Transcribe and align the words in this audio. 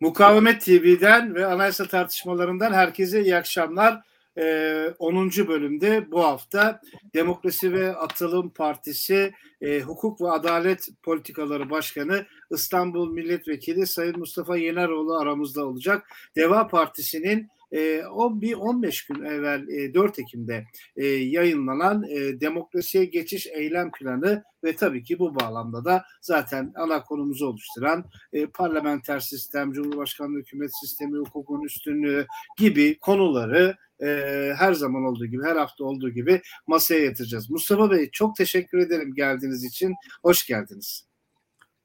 Mukavemet 0.00 0.60
TV'den 0.60 1.34
ve 1.34 1.46
anayasa 1.46 1.86
tartışmalarından 1.86 2.72
herkese 2.72 3.22
iyi 3.22 3.36
akşamlar. 3.36 4.00
Ee, 4.38 4.94
10. 4.98 5.30
bölümde 5.30 6.10
bu 6.10 6.24
hafta 6.24 6.80
Demokrasi 7.14 7.72
ve 7.72 7.96
Atılım 7.96 8.50
Partisi 8.50 9.32
e, 9.60 9.80
Hukuk 9.80 10.20
ve 10.20 10.30
Adalet 10.30 10.88
Politikaları 11.02 11.70
Başkanı 11.70 12.26
İstanbul 12.50 13.12
Milletvekili 13.12 13.86
Sayın 13.86 14.18
Mustafa 14.18 14.56
Yeneroğlu 14.56 15.16
aramızda 15.16 15.66
olacak. 15.66 16.08
Deva 16.36 16.68
Partisi'nin 16.68 17.48
o 18.12 18.40
bir 18.40 18.54
15 18.54 19.06
gün 19.06 19.24
evvel 19.24 19.68
e, 19.68 19.94
4 19.94 20.18
Ekim'de 20.18 20.64
e, 20.96 21.06
yayınlanan 21.06 22.04
e, 22.10 22.40
demokrasiye 22.40 23.04
geçiş 23.04 23.46
eylem 23.46 23.90
planı 23.92 24.44
ve 24.64 24.76
tabii 24.76 25.02
ki 25.02 25.18
bu 25.18 25.34
bağlamda 25.34 25.84
da 25.84 26.04
zaten 26.20 26.72
ana 26.76 27.02
konumuzu 27.02 27.46
oluşturan 27.46 28.04
e, 28.32 28.46
parlamenter 28.46 29.20
sistem, 29.20 29.72
cumhurbaşkanlığı 29.72 30.38
hükümet 30.38 30.70
sistemi, 30.80 31.18
hukukun 31.18 31.64
üstünlüğü 31.64 32.26
gibi 32.58 32.98
konuları 32.98 33.76
e, 34.02 34.06
her 34.56 34.72
zaman 34.72 35.04
olduğu 35.04 35.26
gibi, 35.26 35.44
her 35.44 35.56
hafta 35.56 35.84
olduğu 35.84 36.10
gibi 36.10 36.42
masaya 36.66 37.04
yatıracağız. 37.04 37.50
Mustafa 37.50 37.90
Bey 37.90 38.10
çok 38.10 38.36
teşekkür 38.36 38.78
ederim 38.78 39.14
geldiğiniz 39.14 39.64
için. 39.64 39.94
Hoş 40.22 40.46
geldiniz. 40.46 41.06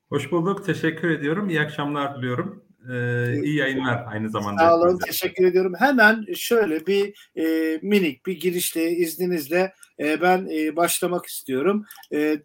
Hoş 0.10 0.32
bulduk. 0.32 0.66
Teşekkür 0.66 1.10
ediyorum. 1.10 1.50
İyi 1.50 1.62
akşamlar 1.62 2.18
diliyorum. 2.18 2.71
Ee, 2.90 3.42
iyi 3.44 3.56
yayınlar 3.56 4.04
aynı 4.08 4.30
zamanda. 4.30 4.60
Sağ 4.62 4.78
olun, 4.78 5.00
teşekkür 5.06 5.46
ediyorum. 5.46 5.74
Hemen 5.80 6.26
şöyle 6.36 6.88
bir 6.88 7.30
e, 7.36 7.80
minik 7.82 8.26
bir 8.26 8.40
girişle 8.40 8.92
izninizle 8.92 9.74
e, 10.02 10.22
ben 10.22 10.48
e, 10.52 10.76
başlamak 10.76 11.26
istiyorum. 11.26 11.86
E, 12.14 12.42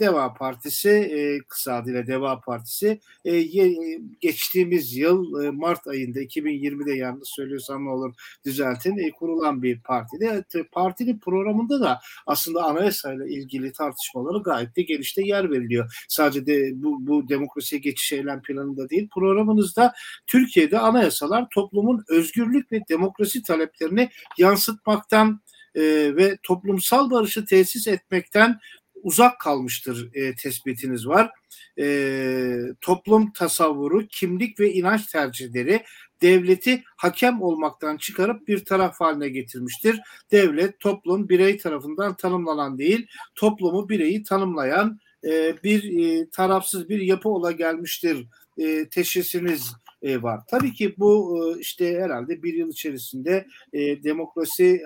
Deva 0.00 0.34
Partisi, 0.34 0.88
e, 0.90 1.38
kısa 1.48 1.74
adıyla 1.74 2.06
Deva 2.06 2.40
Partisi, 2.40 3.00
e, 3.24 3.34
ye, 3.34 3.98
geçtiğimiz 4.20 4.96
yıl 4.96 5.44
e, 5.44 5.50
Mart 5.50 5.86
ayında 5.86 6.20
2020'de 6.20 6.92
yanlış 6.92 7.28
söylüyorsam 7.28 7.84
ne 7.84 7.90
olur 7.90 8.14
düzeltin, 8.44 8.98
e, 8.98 9.10
kurulan 9.10 9.62
bir 9.62 9.80
partide. 9.80 10.44
E, 10.54 10.62
partinin 10.62 11.18
programında 11.18 11.80
da 11.80 12.00
aslında 12.26 12.64
anayasayla 12.64 13.26
ilgili 13.26 13.72
tartışmaları 13.72 14.42
gayet 14.42 14.76
de 14.76 14.82
genişte 14.82 15.22
yer 15.22 15.50
veriliyor. 15.50 16.04
Sadece 16.08 16.46
de 16.46 16.70
bu, 16.74 17.06
bu 17.06 17.28
demokrasiye 17.28 17.80
geçiş 17.80 18.12
eylem 18.12 18.42
planında 18.42 18.88
değil, 18.88 19.08
programınızda 19.14 19.92
Türkiye'de 20.26 20.78
anayasalar 20.78 21.46
toplumun 21.54 22.04
özgürlük 22.08 22.72
ve 22.72 22.80
demokrasi 22.88 23.42
taleplerini 23.42 24.08
yansıtmaktan 24.38 25.40
e, 25.74 25.82
ve 26.16 26.38
toplumsal 26.42 27.10
barışı 27.10 27.44
tesis 27.44 27.86
etmekten 27.88 28.58
uzak 29.02 29.40
kalmıştır 29.40 30.10
e, 30.14 30.34
tespitiniz 30.34 31.08
var. 31.08 31.30
E, 31.78 32.58
toplum 32.80 33.32
tasavvuru, 33.32 34.06
kimlik 34.06 34.60
ve 34.60 34.72
inanç 34.72 35.06
tercihleri 35.06 35.84
devleti 36.22 36.82
hakem 36.96 37.42
olmaktan 37.42 37.96
çıkarıp 37.96 38.48
bir 38.48 38.64
taraf 38.64 39.00
haline 39.00 39.28
getirmiştir. 39.28 40.00
Devlet, 40.32 40.80
toplum 40.80 41.28
birey 41.28 41.58
tarafından 41.58 42.16
tanımlanan 42.16 42.78
değil, 42.78 43.06
toplumu 43.34 43.88
bireyi 43.88 44.22
tanımlayan 44.22 45.00
e, 45.24 45.62
bir 45.64 45.98
e, 45.98 46.30
tarafsız 46.30 46.88
bir 46.88 47.00
yapı 47.00 47.28
ola 47.28 47.52
gelmiştir 47.52 48.26
e, 48.58 48.88
teşhisiniz 48.88 49.72
e, 50.02 50.22
var. 50.22 50.40
Tabii 50.48 50.72
ki 50.72 50.94
bu 50.98 51.38
e, 51.56 51.60
işte 51.60 52.00
herhalde 52.00 52.42
bir 52.42 52.54
yıl 52.54 52.70
içerisinde 52.70 53.46
e, 53.72 54.02
demokrasiye 54.02 54.82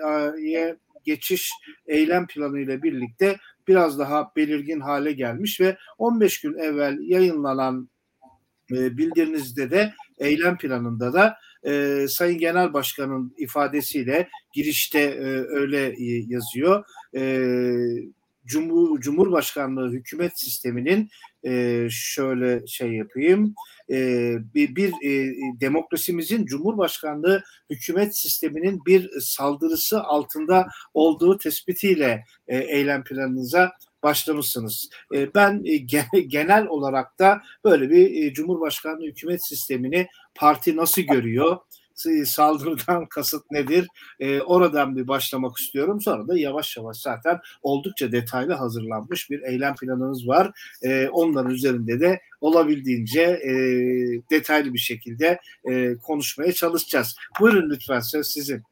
geçiş 1.03 1.51
eylem 1.87 2.27
planı 2.27 2.59
ile 2.59 2.83
birlikte 2.83 3.37
biraz 3.67 3.99
daha 3.99 4.31
belirgin 4.35 4.79
hale 4.79 5.11
gelmiş 5.11 5.61
ve 5.61 5.77
15 5.97 6.41
gün 6.41 6.57
evvel 6.57 6.97
yayınlanan 7.01 7.89
e, 8.71 8.97
bildirinizde 8.97 9.71
de 9.71 9.93
eylem 10.17 10.57
planında 10.57 11.13
da 11.13 11.37
e, 11.65 12.05
Sayın 12.09 12.39
Genel 12.39 12.73
Başkan'ın 12.73 13.33
ifadesiyle 13.37 14.29
girişte 14.53 14.99
e, 14.99 15.25
öyle 15.47 15.87
e, 15.87 16.25
yazıyor. 16.27 16.85
E, 17.15 17.43
Cumhur, 18.45 18.99
Cumhurbaşkanlığı 18.99 19.91
hükümet 19.91 20.39
sisteminin 20.39 21.09
e, 21.45 21.87
şöyle 21.91 22.67
şey 22.67 22.93
yapayım 22.93 23.55
e, 23.89 24.35
bir, 24.53 24.75
bir 24.75 24.91
e, 24.91 25.35
demokrasimizin 25.61 26.45
Cumhurbaşkanlığı 26.45 27.43
hükümet 27.69 28.17
sisteminin 28.17 28.85
bir 28.85 29.09
saldırısı 29.19 30.03
altında 30.03 30.67
olduğu 30.93 31.37
tespitiyle 31.37 32.23
e, 32.47 32.57
eylem 32.57 33.03
planınıza 33.03 33.71
başlamışsınız. 34.03 34.89
Ben 35.35 35.63
genel 36.27 36.67
olarak 36.67 37.19
da 37.19 37.41
böyle 37.63 37.89
bir 37.89 38.33
Cumhurbaşkanlığı 38.33 39.05
hükümet 39.05 39.47
sistemini 39.47 40.07
parti 40.35 40.75
nasıl 40.75 41.01
görüyor? 41.01 41.57
Saldırıdan 42.25 43.05
kasıt 43.09 43.51
nedir? 43.51 43.87
E, 44.19 44.41
oradan 44.41 44.95
bir 44.95 45.07
başlamak 45.07 45.57
istiyorum. 45.57 46.01
Sonra 46.01 46.27
da 46.27 46.39
yavaş 46.39 46.77
yavaş 46.77 46.97
zaten 46.97 47.39
oldukça 47.61 48.11
detaylı 48.11 48.53
hazırlanmış 48.53 49.29
bir 49.29 49.41
eylem 49.41 49.75
planınız 49.75 50.27
var. 50.27 50.51
E, 50.83 51.07
onların 51.07 51.51
üzerinde 51.51 51.99
de 51.99 52.21
olabildiğince 52.41 53.21
e, 53.21 53.53
detaylı 54.31 54.73
bir 54.73 54.79
şekilde 54.79 55.39
e, 55.69 55.97
konuşmaya 55.97 56.51
çalışacağız. 56.51 57.15
Buyurun 57.39 57.69
lütfen 57.69 57.99
söz 57.99 58.27
sizin. 58.27 58.63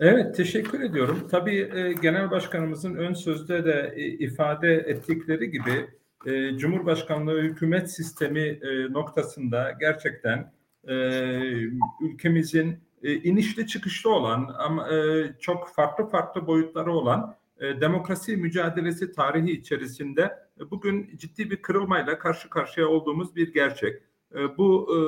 Evet 0.00 0.36
teşekkür 0.36 0.80
ediyorum. 0.80 1.28
Tabii 1.30 1.70
e, 1.74 1.92
Genel 1.92 2.30
Başkanımızın 2.30 2.94
ön 2.94 3.14
sözde 3.14 3.64
de 3.64 3.92
e, 3.96 4.06
ifade 4.06 4.74
ettikleri 4.74 5.50
gibi 5.50 5.90
e, 6.26 6.56
Cumhurbaşkanlığı 6.58 7.42
hükümet 7.42 7.90
sistemi 7.90 8.40
e, 8.40 8.92
noktasında 8.92 9.76
gerçekten 9.80 10.52
e, 10.88 10.94
ülkemizin 12.00 12.78
e, 13.02 13.14
inişli 13.14 13.66
çıkışlı 13.66 14.10
olan 14.10 14.54
ama 14.58 14.88
e, 14.88 15.24
çok 15.40 15.68
farklı 15.68 16.08
farklı 16.08 16.46
boyutları 16.46 16.92
olan 16.92 17.36
e, 17.60 17.80
demokrasi 17.80 18.36
mücadelesi 18.36 19.12
tarihi 19.12 19.50
içerisinde 19.50 20.22
e, 20.60 20.70
bugün 20.70 21.16
ciddi 21.16 21.50
bir 21.50 21.62
kırılmayla 21.62 22.18
karşı 22.18 22.50
karşıya 22.50 22.88
olduğumuz 22.88 23.36
bir 23.36 23.52
gerçek. 23.52 24.02
E, 24.34 24.58
bu 24.58 24.88
e, 24.90 24.98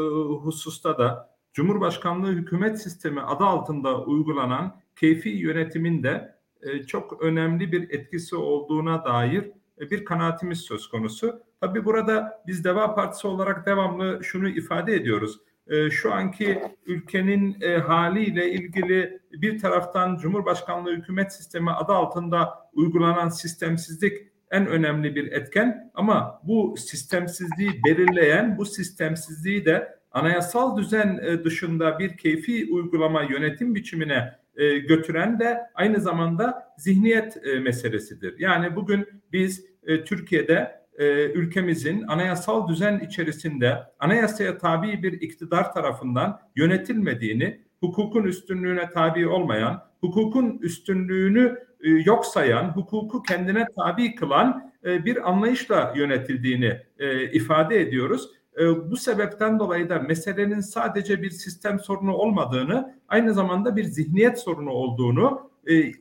hususta 0.44 0.98
da 0.98 1.36
Cumhurbaşkanlığı 1.52 2.32
hükümet 2.32 2.82
sistemi 2.82 3.20
adı 3.20 3.44
altında 3.44 4.04
uygulanan 4.04 4.80
keyfi 4.96 5.28
yönetimin 5.28 6.02
de 6.02 6.36
e, 6.62 6.82
çok 6.82 7.22
önemli 7.22 7.72
bir 7.72 7.90
etkisi 7.90 8.36
olduğuna 8.36 9.04
dair 9.04 9.50
e, 9.80 9.90
bir 9.90 10.04
kanaatimiz 10.04 10.60
söz 10.60 10.88
konusu. 10.88 11.40
Tabii 11.60 11.84
burada 11.84 12.42
biz 12.46 12.64
Deva 12.64 12.94
Partisi 12.94 13.26
olarak 13.26 13.66
devamlı 13.66 14.20
şunu 14.24 14.48
ifade 14.48 14.94
ediyoruz 14.94 15.40
e, 15.66 15.90
şu 15.90 16.12
anki 16.12 16.62
ülkenin 16.86 17.56
e, 17.60 17.76
haliyle 17.76 18.50
ilgili 18.50 19.20
bir 19.32 19.58
taraftan 19.58 20.16
Cumhurbaşkanlığı 20.16 20.92
hükümet 20.92 21.32
sistemi 21.32 21.70
adı 21.70 21.92
altında 21.92 22.54
uygulanan 22.72 23.28
sistemsizlik 23.28 24.18
en 24.50 24.66
önemli 24.66 25.14
bir 25.14 25.32
etken 25.32 25.90
ama 25.94 26.40
bu 26.44 26.76
sistemsizliği 26.76 27.70
belirleyen 27.86 28.58
bu 28.58 28.64
sistemsizliği 28.64 29.64
de 29.64 29.98
anayasal 30.10 30.76
düzen 30.76 31.20
e, 31.22 31.44
dışında 31.44 31.98
bir 31.98 32.16
keyfi 32.16 32.68
uygulama 32.70 33.22
yönetim 33.22 33.74
biçimine 33.74 34.32
e, 34.56 34.78
götüren 34.78 35.40
de 35.40 35.60
aynı 35.74 36.00
zamanda 36.00 36.74
zihniyet 36.78 37.36
meselesidir. 37.62 38.38
Yani 38.38 38.76
bugün 38.76 39.22
biz 39.32 39.66
Türkiye'de 40.06 40.85
e, 40.98 41.24
ülkemizin 41.24 42.02
anayasal 42.08 42.68
düzen 42.68 42.98
içerisinde 42.98 43.78
anayasaya 43.98 44.58
tabi 44.58 45.02
bir 45.02 45.12
iktidar 45.12 45.72
tarafından 45.72 46.40
yönetilmediğini, 46.56 47.60
hukukun 47.80 48.24
üstünlüğüne 48.24 48.90
tabi 48.90 49.28
olmayan, 49.28 49.82
hukukun 50.00 50.58
üstünlüğünü 50.58 51.58
e, 51.80 51.90
yok 51.90 52.26
sayan, 52.26 52.68
hukuku 52.68 53.22
kendine 53.22 53.66
tabi 53.76 54.14
kılan 54.14 54.72
e, 54.84 55.04
bir 55.04 55.30
anlayışla 55.30 55.92
yönetildiğini 55.96 56.80
e, 56.98 57.30
ifade 57.30 57.80
ediyoruz. 57.80 58.30
E, 58.58 58.90
bu 58.90 58.96
sebepten 58.96 59.58
dolayı 59.58 59.88
da 59.88 59.98
meselenin 59.98 60.60
sadece 60.60 61.22
bir 61.22 61.30
sistem 61.30 61.80
sorunu 61.80 62.14
olmadığını, 62.14 62.94
aynı 63.08 63.34
zamanda 63.34 63.76
bir 63.76 63.84
zihniyet 63.84 64.38
sorunu 64.38 64.70
olduğunu 64.70 65.50
e, 65.66 65.92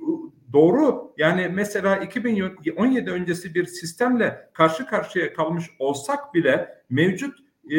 doğru. 0.56 1.13
Yani 1.18 1.50
mesela 1.54 1.98
2017 1.98 3.12
öncesi 3.12 3.56
bir 3.56 3.66
sistemle 3.66 4.50
karşı 4.54 4.86
karşıya 4.86 5.34
kalmış 5.34 5.66
olsak 5.80 6.34
bile 6.34 6.81
mevcut 6.90 7.45
e, 7.70 7.78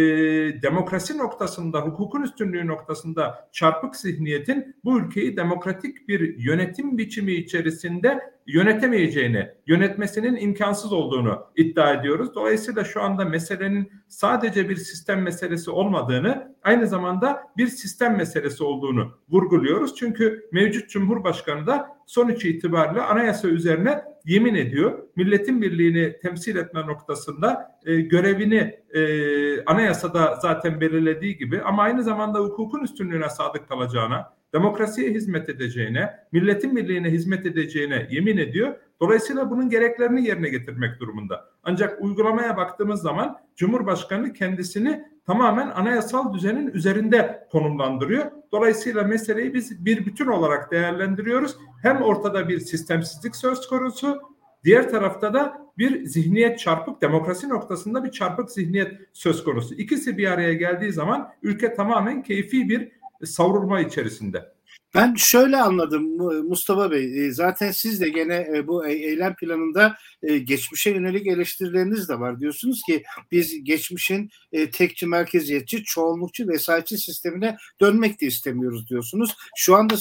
demokrasi 0.62 1.18
noktasında, 1.18 1.80
hukukun 1.80 2.22
üstünlüğü 2.22 2.66
noktasında 2.66 3.48
çarpık 3.52 3.96
zihniyetin 3.96 4.76
bu 4.84 5.00
ülkeyi 5.00 5.36
demokratik 5.36 6.08
bir 6.08 6.38
yönetim 6.38 6.98
biçimi 6.98 7.32
içerisinde 7.32 8.20
yönetemeyeceğini, 8.46 9.48
yönetmesinin 9.66 10.36
imkansız 10.36 10.92
olduğunu 10.92 11.46
iddia 11.56 11.92
ediyoruz. 11.92 12.34
Dolayısıyla 12.34 12.84
şu 12.84 13.02
anda 13.02 13.24
meselenin 13.24 13.92
sadece 14.08 14.68
bir 14.68 14.76
sistem 14.76 15.22
meselesi 15.22 15.70
olmadığını, 15.70 16.56
aynı 16.62 16.86
zamanda 16.86 17.42
bir 17.56 17.66
sistem 17.66 18.16
meselesi 18.16 18.64
olduğunu 18.64 19.18
vurguluyoruz. 19.28 19.96
Çünkü 19.96 20.48
mevcut 20.52 20.90
Cumhurbaşkanı 20.90 21.66
da 21.66 21.88
sonuç 22.06 22.44
itibariyle 22.44 23.00
anayasa 23.00 23.48
üzerine 23.48 24.02
yemin 24.26 24.54
ediyor. 24.54 24.98
Milletin 25.16 25.62
birliğini 25.62 26.18
temsil 26.22 26.56
etme 26.56 26.86
noktasında 26.86 27.78
e, 27.86 28.00
görevini 28.00 28.80
e, 28.94 29.64
anayasada 29.64 30.38
zaten 30.42 30.80
belirlediği 30.80 31.36
gibi 31.36 31.62
ama 31.62 31.82
aynı 31.82 32.02
zamanda 32.02 32.38
hukukun 32.38 32.80
üstünlüğüne 32.80 33.28
sadık 33.28 33.68
kalacağına, 33.68 34.32
demokrasiye 34.54 35.10
hizmet 35.10 35.48
edeceğine, 35.48 36.10
milletin 36.32 36.76
birliğine 36.76 37.10
hizmet 37.10 37.46
edeceğine 37.46 38.06
yemin 38.10 38.36
ediyor. 38.36 38.74
Dolayısıyla 39.00 39.50
bunun 39.50 39.68
gereklerini 39.68 40.26
yerine 40.26 40.48
getirmek 40.48 41.00
durumunda. 41.00 41.44
Ancak 41.62 42.02
uygulamaya 42.02 42.56
baktığımız 42.56 43.02
zaman 43.02 43.38
Cumhurbaşkanı 43.56 44.32
kendisini 44.32 45.04
tamamen 45.26 45.68
anayasal 45.70 46.34
düzenin 46.34 46.68
üzerinde 46.68 47.46
konumlandırıyor. 47.52 48.24
Dolayısıyla 48.52 49.02
meseleyi 49.02 49.54
biz 49.54 49.84
bir 49.84 50.06
bütün 50.06 50.26
olarak 50.26 50.72
değerlendiriyoruz. 50.72 51.56
Hem 51.82 52.02
ortada 52.02 52.48
bir 52.48 52.60
sistemsizlik 52.60 53.36
söz 53.36 53.68
konusu, 53.68 54.20
diğer 54.64 54.90
tarafta 54.90 55.34
da 55.34 55.66
bir 55.78 56.04
zihniyet 56.04 56.58
çarpık, 56.58 57.02
demokrasi 57.02 57.48
noktasında 57.48 58.04
bir 58.04 58.10
çarpık 58.10 58.50
zihniyet 58.50 58.92
söz 59.12 59.44
konusu. 59.44 59.74
İkisi 59.74 60.18
bir 60.18 60.30
araya 60.30 60.54
geldiği 60.54 60.92
zaman 60.92 61.28
ülke 61.42 61.74
tamamen 61.74 62.22
keyfi 62.22 62.68
bir 62.68 62.92
savrulma 63.24 63.80
içerisinde. 63.80 64.55
Ben 64.96 65.14
şöyle 65.14 65.56
anladım 65.56 66.16
Mustafa 66.48 66.90
Bey. 66.90 67.26
E, 67.26 67.32
zaten 67.32 67.70
siz 67.70 68.00
de 68.00 68.08
gene 68.08 68.48
e, 68.54 68.66
bu 68.66 68.86
e, 68.86 68.92
eylem 68.92 69.34
planında 69.34 69.96
geçmişe 70.44 70.90
yönelik 70.90 71.26
eleştirileriniz 71.26 72.08
de 72.08 72.20
var. 72.20 72.40
Diyorsunuz 72.40 72.82
ki 72.86 73.02
biz 73.30 73.64
geçmişin 73.64 74.30
tekçi, 74.72 75.06
merkeziyetçi, 75.06 75.84
çoğunlukçu, 75.84 76.48
vesayetçi 76.48 76.98
sistemine 76.98 77.56
dönmek 77.80 78.20
de 78.20 78.26
istemiyoruz 78.26 78.88
diyorsunuz. 78.88 79.34
Şu 79.56 79.74
anda 79.74 79.96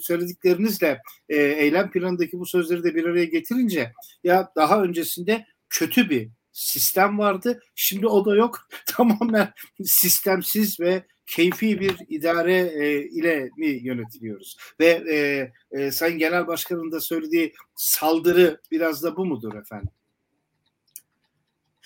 söylediklerinizle 0.00 1.00
eylem 1.28 1.90
planındaki 1.90 2.38
bu 2.38 2.46
sözleri 2.46 2.84
de 2.84 2.94
bir 2.94 3.04
araya 3.04 3.24
getirince 3.24 3.92
ya 4.24 4.52
daha 4.56 4.82
öncesinde 4.82 5.46
kötü 5.70 6.10
bir 6.10 6.28
sistem 6.52 7.18
vardı. 7.18 7.60
Şimdi 7.74 8.06
o 8.06 8.24
da 8.24 8.36
yok. 8.36 8.68
Tamamen 8.86 9.52
sistemsiz 9.84 10.80
ve 10.80 11.04
keyfi 11.26 11.80
bir 11.80 11.96
idare 12.08 12.54
e, 12.54 13.02
ile 13.02 13.50
mi 13.56 13.66
yönetiliyoruz? 13.66 14.56
Ve 14.80 15.02
e, 15.12 15.50
e, 15.70 15.90
Sayın 15.90 16.18
Genel 16.18 16.46
Başkan'ın 16.46 16.92
da 16.92 17.00
söylediği 17.00 17.52
saldırı 17.74 18.60
biraz 18.70 19.02
da 19.02 19.16
bu 19.16 19.26
mudur 19.26 19.54
efendim? 19.54 19.90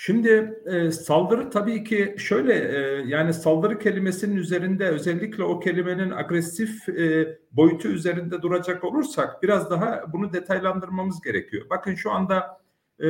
Şimdi 0.00 0.61
e, 0.67 0.90
saldırı 0.90 1.50
tabii 1.50 1.85
ki 1.85 2.14
şöyle 2.19 2.55
e, 2.55 3.02
yani 3.06 3.35
saldırı 3.35 3.79
kelimesinin 3.79 4.37
üzerinde 4.37 4.88
özellikle 4.88 5.44
o 5.44 5.61
kelimenin 5.61 6.11
agresif 6.11 6.88
e, 6.88 7.38
boyutu 7.52 7.88
üzerinde 7.88 8.43
duracak 8.43 8.84
olursak 8.84 9.43
biraz 9.43 9.70
daha 9.70 10.12
bunu 10.12 10.32
detaylandırmamız 10.32 11.20
gerekiyor. 11.20 11.67
Bakın 11.70 11.94
şu 11.94 12.11
anda 12.11 12.61
e, 13.02 13.08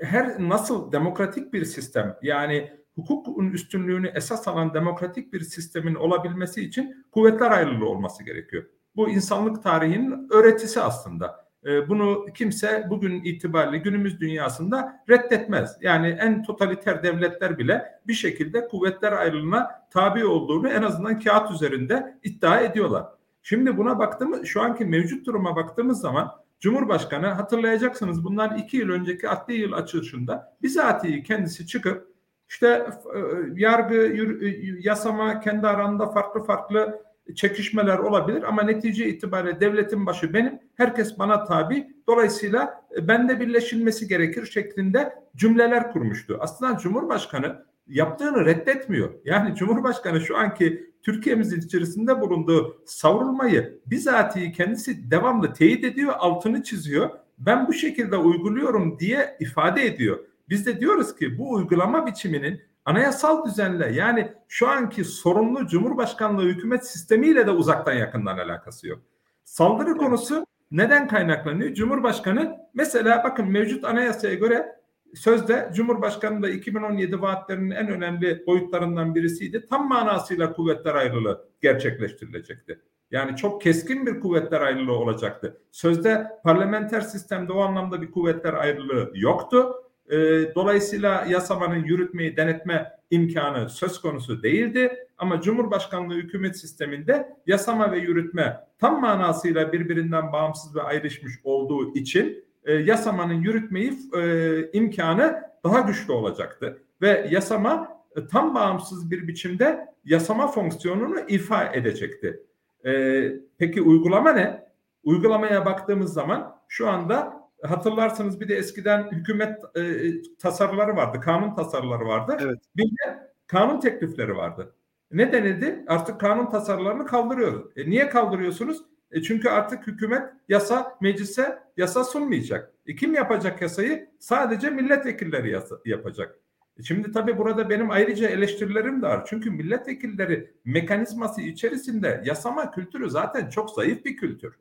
her 0.00 0.48
nasıl 0.48 0.92
demokratik 0.92 1.52
bir 1.52 1.64
sistem 1.64 2.16
yani 2.22 2.83
hukukun 2.94 3.50
üstünlüğünü 3.50 4.12
esas 4.14 4.48
alan 4.48 4.74
demokratik 4.74 5.32
bir 5.32 5.40
sistemin 5.40 5.94
olabilmesi 5.94 6.64
için 6.64 7.06
kuvvetler 7.12 7.50
ayrılığı 7.50 7.88
olması 7.88 8.24
gerekiyor. 8.24 8.64
Bu 8.96 9.08
insanlık 9.08 9.62
tarihinin 9.62 10.28
öğretisi 10.30 10.80
aslında. 10.80 11.44
Ee, 11.66 11.88
bunu 11.88 12.26
kimse 12.34 12.86
bugün 12.90 13.24
itibariyle 13.24 13.78
günümüz 13.78 14.20
dünyasında 14.20 15.04
reddetmez. 15.08 15.76
Yani 15.80 16.08
en 16.20 16.42
totaliter 16.42 17.02
devletler 17.02 17.58
bile 17.58 17.84
bir 18.06 18.14
şekilde 18.14 18.68
kuvvetler 18.68 19.12
ayrılığına 19.12 19.70
tabi 19.90 20.24
olduğunu 20.24 20.68
en 20.68 20.82
azından 20.82 21.20
kağıt 21.20 21.50
üzerinde 21.50 22.18
iddia 22.22 22.60
ediyorlar. 22.60 23.06
Şimdi 23.42 23.76
buna 23.76 23.98
baktığımız, 23.98 24.46
şu 24.46 24.62
anki 24.62 24.84
mevcut 24.84 25.26
duruma 25.26 25.56
baktığımız 25.56 26.00
zaman 26.00 26.44
Cumhurbaşkanı 26.60 27.26
hatırlayacaksınız 27.26 28.24
bunlar 28.24 28.58
iki 28.58 28.76
yıl 28.76 28.88
önceki 28.88 29.28
adli 29.28 29.54
yıl 29.54 29.72
açılışında 29.72 30.56
bizatihi 30.62 31.22
kendisi 31.22 31.66
çıkıp 31.66 32.13
işte 32.48 32.86
e, 33.14 33.18
yargı, 33.56 33.94
e, 33.94 34.50
yasama 34.80 35.40
kendi 35.40 35.66
arasında 35.66 36.06
farklı 36.06 36.44
farklı 36.44 37.04
çekişmeler 37.34 37.98
olabilir 37.98 38.42
ama 38.42 38.62
netice 38.62 39.08
itibariyle 39.08 39.60
devletin 39.60 40.06
başı 40.06 40.34
benim, 40.34 40.58
herkes 40.74 41.18
bana 41.18 41.44
tabi. 41.44 41.94
Dolayısıyla 42.08 42.84
e, 42.96 43.08
bende 43.08 43.40
birleşilmesi 43.40 44.08
gerekir 44.08 44.46
şeklinde 44.46 45.14
cümleler 45.36 45.92
kurmuştu. 45.92 46.38
Aslında 46.40 46.78
Cumhurbaşkanı 46.78 47.64
yaptığını 47.86 48.44
reddetmiyor. 48.44 49.10
Yani 49.24 49.54
Cumhurbaşkanı 49.54 50.20
şu 50.20 50.36
anki 50.36 50.94
Türkiye'mizin 51.02 51.60
içerisinde 51.60 52.20
bulunduğu 52.20 52.82
savrulmayı 52.86 53.80
bizatihi 53.86 54.52
kendisi 54.52 55.10
devamlı 55.10 55.52
teyit 55.52 55.84
ediyor, 55.84 56.12
altını 56.18 56.62
çiziyor. 56.62 57.10
Ben 57.38 57.68
bu 57.68 57.72
şekilde 57.72 58.16
uyguluyorum 58.16 58.98
diye 58.98 59.36
ifade 59.40 59.86
ediyor. 59.86 60.18
Biz 60.48 60.66
de 60.66 60.80
diyoruz 60.80 61.16
ki 61.16 61.38
bu 61.38 61.52
uygulama 61.52 62.06
biçiminin 62.06 62.62
anayasal 62.84 63.44
düzenle 63.46 63.92
yani 63.92 64.32
şu 64.48 64.68
anki 64.68 65.04
sorumlu 65.04 65.66
Cumhurbaşkanlığı 65.66 66.42
hükümet 66.42 66.86
sistemiyle 66.86 67.46
de 67.46 67.50
uzaktan 67.50 67.92
yakından 67.92 68.38
alakası 68.38 68.88
yok. 68.88 69.02
Saldırı 69.44 69.96
konusu 69.96 70.46
neden 70.70 71.08
kaynaklanıyor? 71.08 71.74
Cumhurbaşkanı 71.74 72.56
mesela 72.74 73.24
bakın 73.24 73.50
mevcut 73.50 73.84
anayasaya 73.84 74.34
göre 74.34 74.76
sözde 75.14 75.70
Cumhurbaşkanı 75.74 76.42
da 76.42 76.48
2017 76.48 77.22
vaatlerinin 77.22 77.70
en 77.70 77.88
önemli 77.88 78.46
boyutlarından 78.46 79.14
birisiydi. 79.14 79.66
Tam 79.66 79.88
manasıyla 79.88 80.52
kuvvetler 80.52 80.94
ayrılığı 80.94 81.48
gerçekleştirilecekti. 81.60 82.80
Yani 83.10 83.36
çok 83.36 83.62
keskin 83.62 84.06
bir 84.06 84.20
kuvvetler 84.20 84.60
ayrılığı 84.60 84.98
olacaktı. 84.98 85.60
Sözde 85.70 86.26
parlamenter 86.44 87.00
sistemde 87.00 87.52
o 87.52 87.60
anlamda 87.60 88.02
bir 88.02 88.10
kuvvetler 88.10 88.54
ayrılığı 88.54 89.12
yoktu. 89.14 89.74
E, 90.10 90.16
dolayısıyla 90.54 91.24
yasamanın 91.28 91.84
yürütmeyi 91.84 92.36
denetme 92.36 92.92
imkanı 93.10 93.68
söz 93.68 94.00
konusu 94.00 94.42
değildi. 94.42 95.06
Ama 95.18 95.40
Cumhurbaşkanlığı 95.40 96.14
hükümet 96.14 96.58
sisteminde 96.58 97.36
yasama 97.46 97.92
ve 97.92 97.98
yürütme 97.98 98.60
tam 98.78 99.00
manasıyla 99.00 99.72
birbirinden 99.72 100.32
bağımsız 100.32 100.76
ve 100.76 100.82
ayrışmış 100.82 101.34
olduğu 101.44 101.94
için 101.94 102.44
e, 102.64 102.72
yasamanın 102.72 103.42
yürütmeyi 103.42 103.92
e, 104.16 104.70
imkanı 104.72 105.42
daha 105.64 105.80
güçlü 105.80 106.12
olacaktı. 106.12 106.78
Ve 107.02 107.28
yasama 107.30 107.88
e, 108.16 108.26
tam 108.26 108.54
bağımsız 108.54 109.10
bir 109.10 109.28
biçimde 109.28 109.86
yasama 110.04 110.46
fonksiyonunu 110.46 111.20
ifa 111.28 111.64
edecekti. 111.64 112.40
E, 112.86 113.32
peki 113.58 113.82
uygulama 113.82 114.32
ne? 114.32 114.64
Uygulamaya 115.04 115.66
baktığımız 115.66 116.12
zaman 116.12 116.56
şu 116.68 116.88
anda 116.88 117.43
hatırlarsanız 117.66 118.40
bir 118.40 118.48
de 118.48 118.56
eskiden 118.56 119.10
hükümet 119.12 119.76
e, 119.76 120.12
tasarıları 120.38 120.96
vardı, 120.96 121.20
kanun 121.20 121.54
tasarıları 121.54 122.06
vardı. 122.06 122.36
Evet. 122.40 122.58
Bir 122.76 122.84
de 122.84 123.32
kanun 123.46 123.80
teklifleri 123.80 124.36
vardı. 124.36 124.74
Ne 125.10 125.32
denildi? 125.32 125.84
Artık 125.86 126.20
kanun 126.20 126.50
tasarılarını 126.50 127.06
kaldırıyoruz. 127.06 127.66
E, 127.76 127.90
niye 127.90 128.08
kaldırıyorsunuz? 128.08 128.82
E 129.10 129.22
çünkü 129.22 129.48
artık 129.48 129.86
hükümet 129.86 130.22
yasa 130.48 130.98
meclise 131.00 131.58
yasa 131.76 132.04
sunmayacak. 132.04 132.72
E 132.86 132.96
kim 132.96 133.14
yapacak 133.14 133.62
yasayı? 133.62 134.08
Sadece 134.18 134.70
milletvekilleri 134.70 135.50
yasa, 135.50 135.76
yapacak. 135.84 136.38
E 136.78 136.82
şimdi 136.82 137.12
tabii 137.12 137.38
burada 137.38 137.70
benim 137.70 137.90
ayrıca 137.90 138.28
eleştirilerim 138.28 139.02
de 139.02 139.06
var. 139.06 139.24
Çünkü 139.26 139.50
milletvekilleri 139.50 140.54
mekanizması 140.64 141.40
içerisinde 141.40 142.22
yasama 142.24 142.70
kültürü 142.70 143.10
zaten 143.10 143.48
çok 143.50 143.70
zayıf 143.70 144.04
bir 144.04 144.16
kültür. 144.16 144.54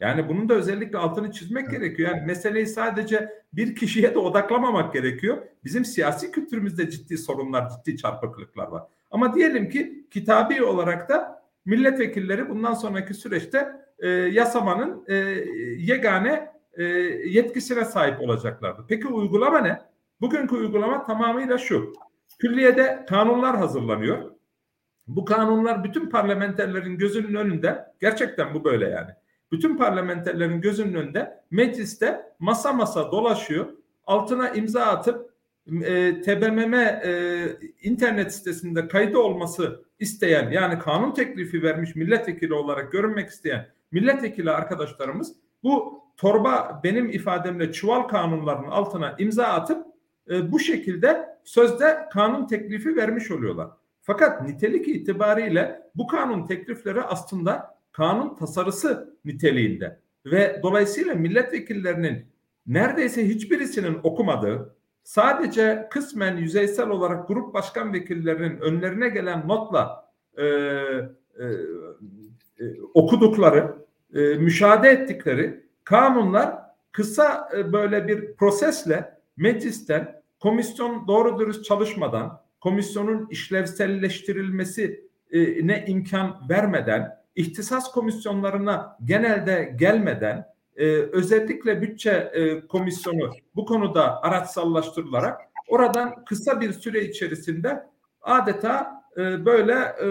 Yani 0.00 0.28
bunun 0.28 0.48
da 0.48 0.54
özellikle 0.54 0.98
altını 0.98 1.32
çizmek 1.32 1.62
evet. 1.62 1.80
gerekiyor. 1.80 2.10
Yani 2.10 2.26
meseleyi 2.26 2.66
sadece 2.66 3.28
bir 3.52 3.76
kişiye 3.76 4.14
de 4.14 4.18
odaklamamak 4.18 4.92
gerekiyor. 4.92 5.38
Bizim 5.64 5.84
siyasi 5.84 6.32
kültürümüzde 6.32 6.90
ciddi 6.90 7.18
sorunlar, 7.18 7.68
ciddi 7.68 7.96
çarpıklıklar 7.96 8.68
var. 8.68 8.82
Ama 9.10 9.34
diyelim 9.34 9.68
ki 9.68 10.06
kitabi 10.10 10.62
olarak 10.64 11.08
da 11.08 11.42
milletvekilleri 11.64 12.48
bundan 12.48 12.74
sonraki 12.74 13.14
süreçte 13.14 13.68
e, 13.98 14.08
yasamanın 14.08 15.04
e, 15.08 15.14
yegane 15.78 16.52
e, 16.74 16.84
yetkisine 17.24 17.84
sahip 17.84 18.20
olacaklardı. 18.20 18.84
Peki 18.88 19.08
uygulama 19.08 19.58
ne? 19.58 19.80
Bugünkü 20.20 20.54
uygulama 20.54 21.04
tamamıyla 21.04 21.58
şu. 21.58 21.92
Külliyede 22.38 23.04
kanunlar 23.08 23.56
hazırlanıyor. 23.56 24.30
Bu 25.06 25.24
kanunlar 25.24 25.84
bütün 25.84 26.10
parlamenterlerin 26.10 26.98
gözünün 26.98 27.34
önünde 27.34 27.84
gerçekten 28.00 28.54
bu 28.54 28.64
böyle 28.64 28.88
yani 28.88 29.10
bütün 29.52 29.76
parlamenterlerin 29.76 30.60
gözünün 30.60 30.94
önünde 30.94 31.42
mecliste 31.50 32.32
masa 32.38 32.72
masa 32.72 33.12
dolaşıyor. 33.12 33.66
Altına 34.04 34.50
imza 34.50 34.82
atıp 34.82 35.30
e, 35.84 36.20
TBMM 36.20 36.74
e, 36.74 37.46
internet 37.82 38.34
sitesinde 38.34 38.88
kaydı 38.88 39.18
olması 39.18 39.84
isteyen 39.98 40.50
yani 40.50 40.78
kanun 40.78 41.14
teklifi 41.14 41.62
vermiş 41.62 41.96
milletvekili 41.96 42.54
olarak 42.54 42.92
görünmek 42.92 43.28
isteyen 43.28 43.68
milletvekili 43.92 44.50
arkadaşlarımız 44.50 45.36
bu 45.62 46.02
torba 46.16 46.80
benim 46.84 47.10
ifademle 47.10 47.72
çuval 47.72 48.02
kanunlarının 48.02 48.70
altına 48.70 49.14
imza 49.18 49.44
atıp 49.44 49.86
e, 50.30 50.52
bu 50.52 50.58
şekilde 50.58 51.38
sözde 51.44 52.08
kanun 52.12 52.46
teklifi 52.46 52.96
vermiş 52.96 53.30
oluyorlar. 53.30 53.68
Fakat 54.02 54.42
nitelik 54.42 54.88
itibariyle 54.88 55.82
bu 55.94 56.06
kanun 56.06 56.46
teklifleri 56.46 57.02
aslında 57.02 57.78
kanun 57.92 58.36
tasarısı 58.36 59.09
niteliğinde. 59.24 60.00
Ve 60.26 60.60
dolayısıyla 60.62 61.14
milletvekillerinin 61.14 62.26
neredeyse 62.66 63.28
hiçbirisinin 63.28 63.98
okumadığı 64.02 64.76
sadece 65.02 65.88
kısmen 65.90 66.36
yüzeysel 66.36 66.88
olarak 66.88 67.28
grup 67.28 67.54
başkan 67.54 67.92
vekillerinin 67.92 68.60
önlerine 68.60 69.08
gelen 69.08 69.48
notla 69.48 70.12
e, 70.36 70.44
e, 70.44 71.44
e, 72.60 72.64
okudukları, 72.94 73.76
e, 74.14 74.20
müşahede 74.20 74.88
ettikleri 74.88 75.64
kanunlar 75.84 76.58
kısa 76.92 77.48
e, 77.56 77.72
böyle 77.72 78.08
bir 78.08 78.34
prosesle 78.34 79.14
meclisten 79.36 80.22
komisyon 80.38 81.08
doğru 81.08 81.38
dürüst 81.38 81.64
çalışmadan, 81.64 82.40
komisyonun 82.60 83.28
işlevselleştirilmesi 83.30 85.10
ne 85.62 85.84
imkan 85.86 86.48
vermeden, 86.50 87.19
ihtisas 87.36 87.92
komisyonlarına 87.92 88.96
genelde 89.04 89.74
gelmeden, 89.76 90.46
e, 90.76 90.86
özellikle 90.92 91.82
bütçe 91.82 92.10
e, 92.10 92.66
komisyonu 92.66 93.30
bu 93.56 93.66
konuda 93.66 94.22
araçsallaştırılarak 94.22 95.40
oradan 95.68 96.24
kısa 96.24 96.60
bir 96.60 96.72
süre 96.72 97.04
içerisinde 97.04 97.82
adeta 98.22 99.02
e, 99.16 99.44
böyle 99.44 99.72
e, 99.72 100.06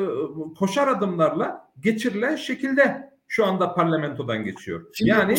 koşar 0.60 0.88
adımlarla 0.88 1.70
geçirilen 1.80 2.36
şekilde 2.36 3.10
şu 3.28 3.46
anda 3.46 3.74
parlamentodan 3.74 4.44
geçiyor. 4.44 4.86
Şimdi 4.94 5.10
yani 5.10 5.36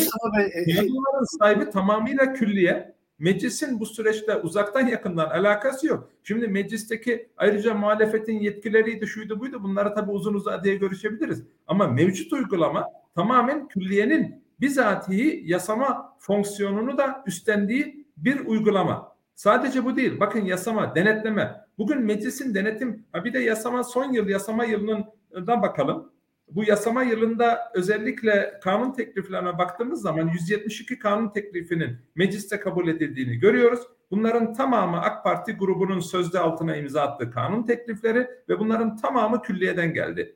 kanunların 0.77 1.23
e, 1.23 1.37
sahibi 1.39 1.69
tamamıyla 1.69 2.33
külliye. 2.33 2.95
Meclisin 3.21 3.79
bu 3.79 3.85
süreçte 3.85 4.35
uzaktan 4.35 4.87
yakından 4.87 5.29
alakası 5.29 5.87
yok. 5.87 6.09
Şimdi 6.23 6.47
meclisteki 6.47 7.29
ayrıca 7.37 7.73
muhalefetin 7.73 8.39
yetkileriydi, 8.39 9.07
şuydu 9.07 9.39
buydu 9.39 9.63
bunları 9.63 9.93
tabii 9.93 10.11
uzun 10.11 10.33
uzadıya 10.33 10.75
görüşebiliriz. 10.75 11.43
Ama 11.67 11.87
mevcut 11.87 12.33
uygulama 12.33 12.87
tamamen 13.15 13.67
külliyenin 13.67 14.43
bizatihi 14.61 15.43
yasama 15.45 16.15
fonksiyonunu 16.19 16.97
da 16.97 17.23
üstlendiği 17.27 18.05
bir 18.17 18.39
uygulama. 18.45 19.15
Sadece 19.35 19.85
bu 19.85 19.95
değil. 19.95 20.19
Bakın 20.19 20.45
yasama, 20.45 20.95
denetleme. 20.95 21.55
Bugün 21.77 22.01
meclisin 22.01 22.55
denetim, 22.55 23.05
bir 23.25 23.33
de 23.33 23.39
yasama 23.39 23.83
son 23.83 24.13
yıl 24.13 24.29
yasama 24.29 24.65
yılından 24.65 25.61
bakalım. 25.61 26.11
Bu 26.55 26.63
yasama 26.63 27.03
yılında 27.03 27.71
özellikle 27.73 28.59
kanun 28.63 28.93
tekliflerine 28.93 29.57
baktığımız 29.57 30.01
zaman 30.01 30.27
172 30.27 30.99
kanun 30.99 31.29
teklifinin 31.29 31.97
mecliste 32.15 32.59
kabul 32.59 32.87
edildiğini 32.87 33.37
görüyoruz. 33.37 33.79
Bunların 34.11 34.53
tamamı 34.53 35.01
AK 35.01 35.23
Parti 35.23 35.51
grubunun 35.51 35.99
sözde 35.99 36.39
altına 36.39 36.75
imza 36.75 37.01
attığı 37.01 37.31
kanun 37.31 37.63
teklifleri 37.63 38.27
ve 38.49 38.59
bunların 38.59 38.97
tamamı 38.97 39.41
külliyeden 39.41 39.93
geldi. 39.93 40.35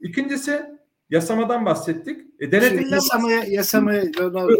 İkincisi 0.00 0.80
Yasamadan 1.10 1.66
bahsettik. 1.66 2.20
E, 2.40 2.52
denetimden 2.52 2.90
yasamaya, 2.90 3.44
yasamaya 3.48 4.04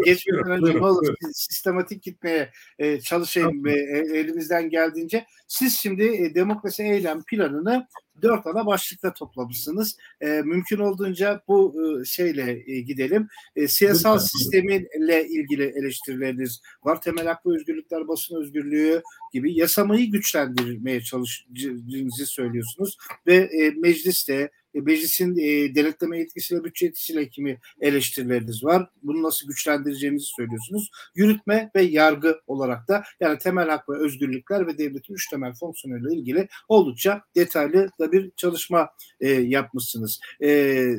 geçmeden 0.05 0.51
önce 0.51 0.75
ne 0.75 0.87
olur 0.87 1.15
sistematik 1.33 2.03
gitmeye 2.03 2.51
e, 2.79 3.01
çalışayım 3.01 3.67
e, 3.67 3.73
elimizden 4.19 4.71
geldiğince. 4.71 5.27
Siz 5.49 5.79
şimdi 5.79 6.05
e, 6.05 6.35
demokrasi 6.35 6.83
eylem 6.83 7.23
planını 7.23 7.87
dört 8.23 8.47
ana 8.47 8.67
başlıkta 8.67 9.15
toplamışsınız. 9.15 9.97
E, 10.21 10.27
mümkün 10.27 10.79
olduğunca 10.79 11.43
bu 11.49 11.75
e, 11.83 12.05
şeyle 12.05 12.63
e, 12.67 12.81
gidelim. 12.81 13.29
E, 13.57 13.69
siyasal 13.69 14.19
sisteminle 14.19 15.29
ilgili 15.29 15.65
eleştirileriniz 15.65 16.61
var. 16.85 17.03
Temel 17.03 17.27
hak 17.27 17.47
ve 17.47 17.51
özgürlükler, 17.51 18.09
basın 18.09 18.41
özgürlüğü 18.41 19.03
gibi 19.33 19.59
yasamayı 19.59 20.11
güçlendirmeye 20.11 21.01
çalıştığınızı 21.01 22.27
söylüyorsunuz. 22.27 22.97
Ve 23.27 23.37
e, 23.37 23.71
mecliste 23.71 24.51
e, 24.75 24.81
meclisin 24.81 25.39
e, 25.39 25.75
denetleme 25.75 26.19
yetkisiyle 26.19 26.65
bütçe 26.65 26.87
yetkisiyle 26.87 27.29
kimi 27.29 27.59
eleştirileriniz 27.81 28.65
var. 28.65 28.89
Bunu 29.03 29.23
nasıl 29.23 29.49
güçlendireceğinizi 29.49 30.27
söylüyorsunuz. 30.27 30.91
Yürütme 31.15 31.71
ve 31.77 31.83
yargı 31.83 32.41
olarak 32.47 32.89
da 32.89 33.03
yani 33.21 33.39
temel 33.39 33.69
hak 33.69 33.89
ve 33.89 33.97
özgürlükler 33.99 34.67
ve 34.67 34.79
devletin 34.79 35.15
üç 35.15 35.31
temel 35.31 35.53
fonksiyonuyla 35.55 36.13
ilgili 36.13 36.49
oldukça 36.69 37.23
detaylı 37.37 37.91
da 38.01 38.13
bir 38.13 38.31
çalışma 38.37 38.91
e, 39.21 39.29
yapmışsınız. 39.31 40.21
E, 40.43 40.91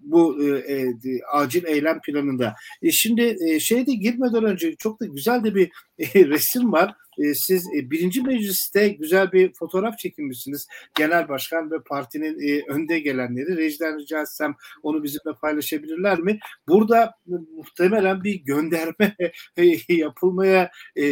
bu 0.00 0.44
e, 0.44 0.70
e, 0.70 0.94
acil 1.32 1.64
eylem 1.64 2.00
planında. 2.00 2.54
E, 2.82 2.90
şimdi 2.90 3.36
e, 3.48 3.60
şeyde 3.60 3.94
girmeden 3.94 4.44
önce 4.44 4.76
çok 4.76 5.00
da 5.00 5.06
güzel 5.06 5.44
de 5.44 5.54
bir 5.54 5.70
e, 6.00 6.24
resim 6.28 6.72
var 6.72 6.94
e, 7.20 7.34
siz 7.34 7.66
e, 7.76 7.90
birinci 7.90 8.22
mecliste 8.22 8.88
güzel 8.88 9.32
bir 9.32 9.52
fotoğraf 9.52 9.98
çekinmişsiniz. 9.98 10.66
Genel 10.94 11.28
başkan 11.28 11.70
ve 11.70 11.82
partinin 11.88 12.48
e, 12.48 12.62
önde 12.68 13.00
gelenleri. 13.00 13.56
Rejiden 13.56 13.98
rica 13.98 14.20
etsem 14.20 14.54
onu 14.82 15.02
bizimle 15.02 15.36
paylaşabilirler 15.40 16.18
mi? 16.18 16.38
Burada 16.68 17.14
muhtemelen 17.56 18.24
bir 18.24 18.34
gönderme 18.34 19.16
yapılmaya 19.88 20.70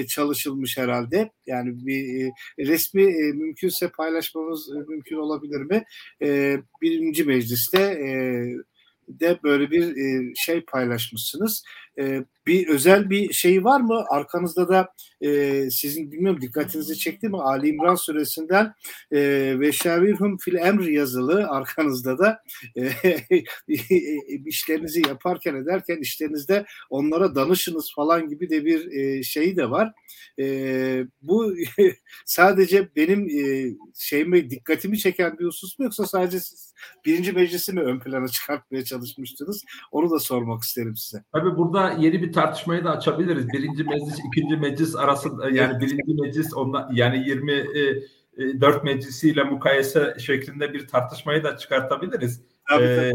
çalışılmış 0.08 0.78
herhalde. 0.78 1.30
Yani 1.46 1.86
bir 1.86 2.30
resmi 2.58 3.04
mümkünse 3.32 3.90
paylaşmamız 3.90 4.68
mümkün 4.68 5.16
olabilir 5.16 5.60
mi? 5.60 5.84
Birinci 6.82 7.24
mecliste 7.24 7.78
de 9.08 9.38
böyle 9.42 9.70
bir 9.70 9.94
şey 10.34 10.60
paylaşmışsınız. 10.60 11.62
Bir 12.46 12.68
özel 12.68 13.10
bir 13.10 13.32
şey 13.32 13.64
var 13.64 13.80
mı? 13.80 14.04
Arkanızda 14.10 14.68
da 14.68 14.94
sizin 15.70 16.12
bilmiyorum 16.12 16.40
dikkatinizi 16.40 16.98
çekti 16.98 17.28
mi? 17.28 17.42
Ali 17.42 17.68
İmran 17.68 17.94
suresinden 17.94 18.74
ve 19.60 19.72
şavirhum 19.72 20.38
fil 20.38 20.54
emri 20.54 20.94
yazılı 20.94 21.48
arkanızda 21.48 22.18
da 22.18 22.42
işlerinizi 24.46 25.02
yaparken 25.08 25.54
ederken 25.54 25.96
işlerinizde 25.96 26.66
onlara 26.90 27.34
danışınız 27.34 27.92
falan 27.94 28.28
gibi 28.28 28.50
de 28.50 28.64
bir 28.64 29.22
şey 29.22 29.56
de 29.56 29.70
var. 29.70 29.92
Bu 31.22 31.54
sadece 32.24 32.88
benim 32.96 33.28
şeyime 33.94 34.50
dikkatimi 34.50 34.98
çeken 34.98 35.38
bir 35.38 35.44
husus 35.44 35.78
mu 35.78 35.84
yoksa 35.84 36.06
sadece 36.06 36.40
siz 36.40 36.74
birinci 37.04 37.32
meclisi 37.32 37.72
mi 37.72 37.80
ön 37.80 38.00
plana 38.00 38.28
çıkartmaya 38.28 38.84
çalışmıştınız? 38.84 39.64
Onu 39.92 40.10
da 40.10 40.18
sormak 40.18 40.62
isterim 40.62 40.96
size. 40.96 41.24
Tabii 41.32 41.56
burada 41.56 41.87
yeni 41.92 42.22
bir 42.22 42.32
tartışmayı 42.32 42.84
da 42.84 42.90
açabiliriz. 42.90 43.48
Birinci 43.48 43.84
meclis, 43.84 44.18
ikinci 44.32 44.56
meclis 44.56 44.96
arasında 44.96 45.50
yani 45.50 45.80
birinci 45.80 46.22
meclis 46.22 46.54
ondan 46.54 46.90
yani 46.92 47.28
24 47.28 48.76
e, 48.76 48.80
meclisiyle 48.84 49.44
mukayese 49.44 50.16
şeklinde 50.18 50.72
bir 50.72 50.86
tartışmayı 50.86 51.44
da 51.44 51.56
çıkartabiliriz. 51.56 52.42
Tabii, 52.68 52.84
Ee, 52.84 53.12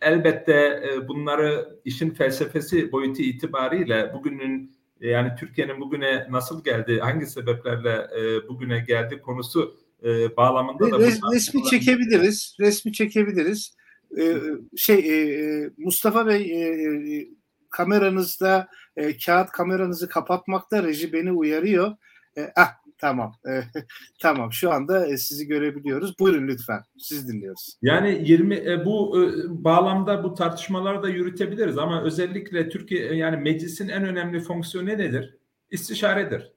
elbette 0.00 0.82
e, 0.92 1.08
bunları 1.08 1.78
işin 1.84 2.10
felsefesi 2.10 2.92
boyutu 2.92 3.22
itibariyle 3.22 4.10
bugünün 4.14 4.76
yani 5.00 5.30
Türkiye'nin 5.38 5.80
bugüne 5.80 6.26
nasıl 6.30 6.64
geldi, 6.64 6.98
hangi 7.00 7.26
sebeplerle 7.26 8.06
e, 8.18 8.48
bugüne 8.48 8.78
geldi 8.78 9.20
konusu 9.20 9.76
e, 10.04 10.36
bağlamında 10.36 10.90
da 10.90 10.98
Res, 10.98 11.20
resmi 11.32 11.64
çekebiliriz. 11.64 12.56
Resmi 12.60 12.92
çekebiliriz. 12.92 13.76
Ee, 14.18 14.36
şey 14.76 14.98
e, 14.98 15.70
Mustafa 15.78 16.26
Bey 16.26 16.42
e, 16.42 17.28
kameranızda 17.76 18.68
e, 18.96 19.18
kağıt 19.18 19.50
kameranızı 19.50 20.08
kapatmakta 20.08 20.82
reji 20.82 21.12
beni 21.12 21.32
uyarıyor. 21.32 21.96
E, 22.38 22.52
ah 22.56 22.72
tamam. 22.98 23.32
E, 23.48 23.62
tamam 24.22 24.52
şu 24.52 24.70
anda 24.72 25.06
e, 25.06 25.16
sizi 25.16 25.46
görebiliyoruz. 25.46 26.18
Buyurun 26.18 26.48
lütfen. 26.48 26.80
Siz 26.98 27.28
dinliyoruz. 27.28 27.78
Yani 27.82 28.22
20 28.24 28.54
e, 28.54 28.84
bu 28.84 29.22
e, 29.22 29.24
bağlamda 29.64 30.24
bu 30.24 30.34
tartışmaları 30.34 31.02
da 31.02 31.08
yürütebiliriz 31.08 31.78
ama 31.78 32.02
özellikle 32.02 32.68
Türkiye 32.68 33.14
yani 33.14 33.36
meclisin 33.36 33.88
en 33.88 34.04
önemli 34.04 34.40
fonksiyonu 34.40 34.86
nedir? 34.86 35.36
İstişaredir. 35.70 36.52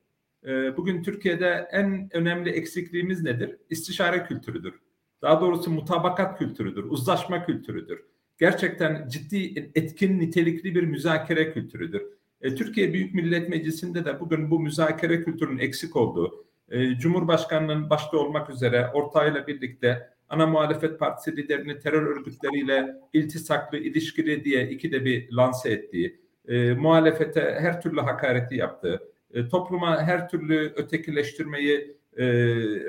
E, 0.47 0.77
bugün 0.77 1.03
Türkiye'de 1.03 1.67
en 1.71 2.09
önemli 2.13 2.49
eksikliğimiz 2.49 3.23
nedir? 3.23 3.57
İstişare 3.69 4.23
kültürüdür. 4.23 4.73
Daha 5.21 5.41
doğrusu 5.41 5.71
mutabakat 5.71 6.39
kültürüdür, 6.39 6.83
uzlaşma 6.83 7.45
kültürüdür. 7.45 7.99
Gerçekten 8.39 9.08
ciddi 9.08 9.72
etkin 9.75 10.19
nitelikli 10.19 10.75
bir 10.75 10.84
müzakere 10.84 11.53
kültürüdür. 11.53 12.01
E, 12.41 12.55
Türkiye 12.55 12.93
Büyük 12.93 13.13
Millet 13.13 13.50
Meclisi'nde 13.50 14.05
de 14.05 14.19
bugün 14.19 14.51
bu 14.51 14.60
müzakere 14.60 15.24
kültürünün 15.24 15.60
eksik 15.60 15.96
olduğu, 15.96 16.46
e, 16.69 16.96
Cumhurbaşkanı'nın 16.96 17.89
başta 17.89 18.17
olmak 18.17 18.50
üzere 18.50 18.88
ortağıyla 18.93 19.48
birlikte 19.48 20.10
ana 20.29 20.48
muhalefet 20.48 21.00
partisi 21.00 21.38
liderini 21.38 21.79
terör 21.79 22.01
örgütleriyle 22.01 22.96
iltisaklı, 23.13 23.77
ilişkili 23.77 24.43
diye 24.43 24.69
ikide 24.69 25.05
bir 25.05 25.31
lanse 25.31 25.72
ettiği, 25.72 26.19
e, 26.48 26.74
muhalefete 26.74 27.41
her 27.60 27.81
türlü 27.81 28.01
hakareti 28.01 28.55
yaptığı, 28.55 29.00
e, 29.34 29.48
topluma 29.48 30.03
her 30.03 30.29
türlü 30.29 30.74
ötekileştirmeyi 30.75 31.98
e, 32.17 32.25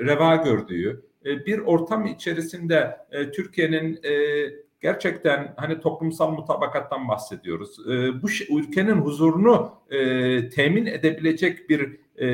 reva 0.05 0.35
gördüğü, 0.35 1.05
e, 1.25 1.45
bir 1.45 1.59
ortam 1.59 2.05
içerisinde 2.05 2.97
e, 3.11 3.31
Türkiye'nin 3.31 3.99
e, 4.03 4.13
gerçekten 4.81 5.53
hani 5.57 5.79
toplumsal 5.79 6.31
mutabakattan 6.31 7.07
bahsediyoruz. 7.07 7.79
E, 7.87 8.21
bu 8.21 8.27
ülkenin 8.59 8.95
huzurunu 8.95 9.71
e, 9.89 10.49
temin 10.49 10.85
edebilecek 10.85 11.69
bir 11.69 11.99
e, 12.15 12.27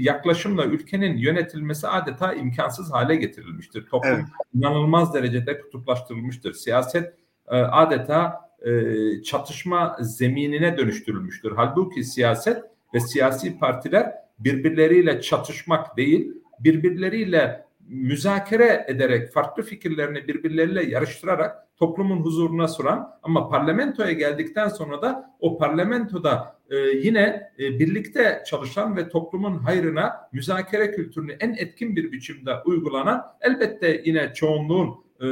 yaklaşımla 0.00 0.64
ülkenin 0.64 1.16
yönetilmesi 1.16 1.88
adeta 1.88 2.32
imkansız 2.32 2.92
hale 2.92 3.16
getirilmiştir. 3.16 3.86
Toplum 3.86 4.12
evet. 4.12 4.24
inanılmaz 4.54 5.14
derecede 5.14 5.60
kutuplaştırılmıştır. 5.60 6.52
Siyaset 6.52 7.14
e, 7.48 7.56
adeta 7.56 8.50
e, 8.62 9.22
çatışma 9.22 9.96
zeminine 10.00 10.78
dönüştürülmüştür. 10.78 11.52
Halbuki 11.56 12.04
siyaset 12.04 12.62
ve 12.94 13.00
siyasi 13.00 13.58
partiler 13.58 14.12
birbirleriyle 14.38 15.20
çatışmak 15.20 15.96
değil, 15.96 16.32
birbirleriyle 16.60 17.64
müzakere 17.92 18.84
ederek 18.88 19.32
farklı 19.32 19.62
fikirlerini 19.62 20.28
birbirleriyle 20.28 20.84
yarıştırarak 20.84 21.76
toplumun 21.76 22.20
huzuruna 22.20 22.68
sunan 22.68 23.18
ama 23.22 23.48
parlamentoya 23.48 24.12
geldikten 24.12 24.68
sonra 24.68 25.02
da 25.02 25.36
o 25.40 25.58
parlamentoda 25.58 26.56
e, 26.70 26.76
yine 26.76 27.50
e, 27.58 27.78
birlikte 27.78 28.42
çalışan 28.46 28.96
ve 28.96 29.08
toplumun 29.08 29.58
hayrına 29.58 30.28
müzakere 30.32 30.90
kültürünü 30.90 31.32
en 31.40 31.52
etkin 31.52 31.96
bir 31.96 32.12
biçimde 32.12 32.54
uygulanan 32.64 33.22
elbette 33.40 34.02
yine 34.04 34.34
çoğunluğun 34.34 34.94
e, 35.20 35.26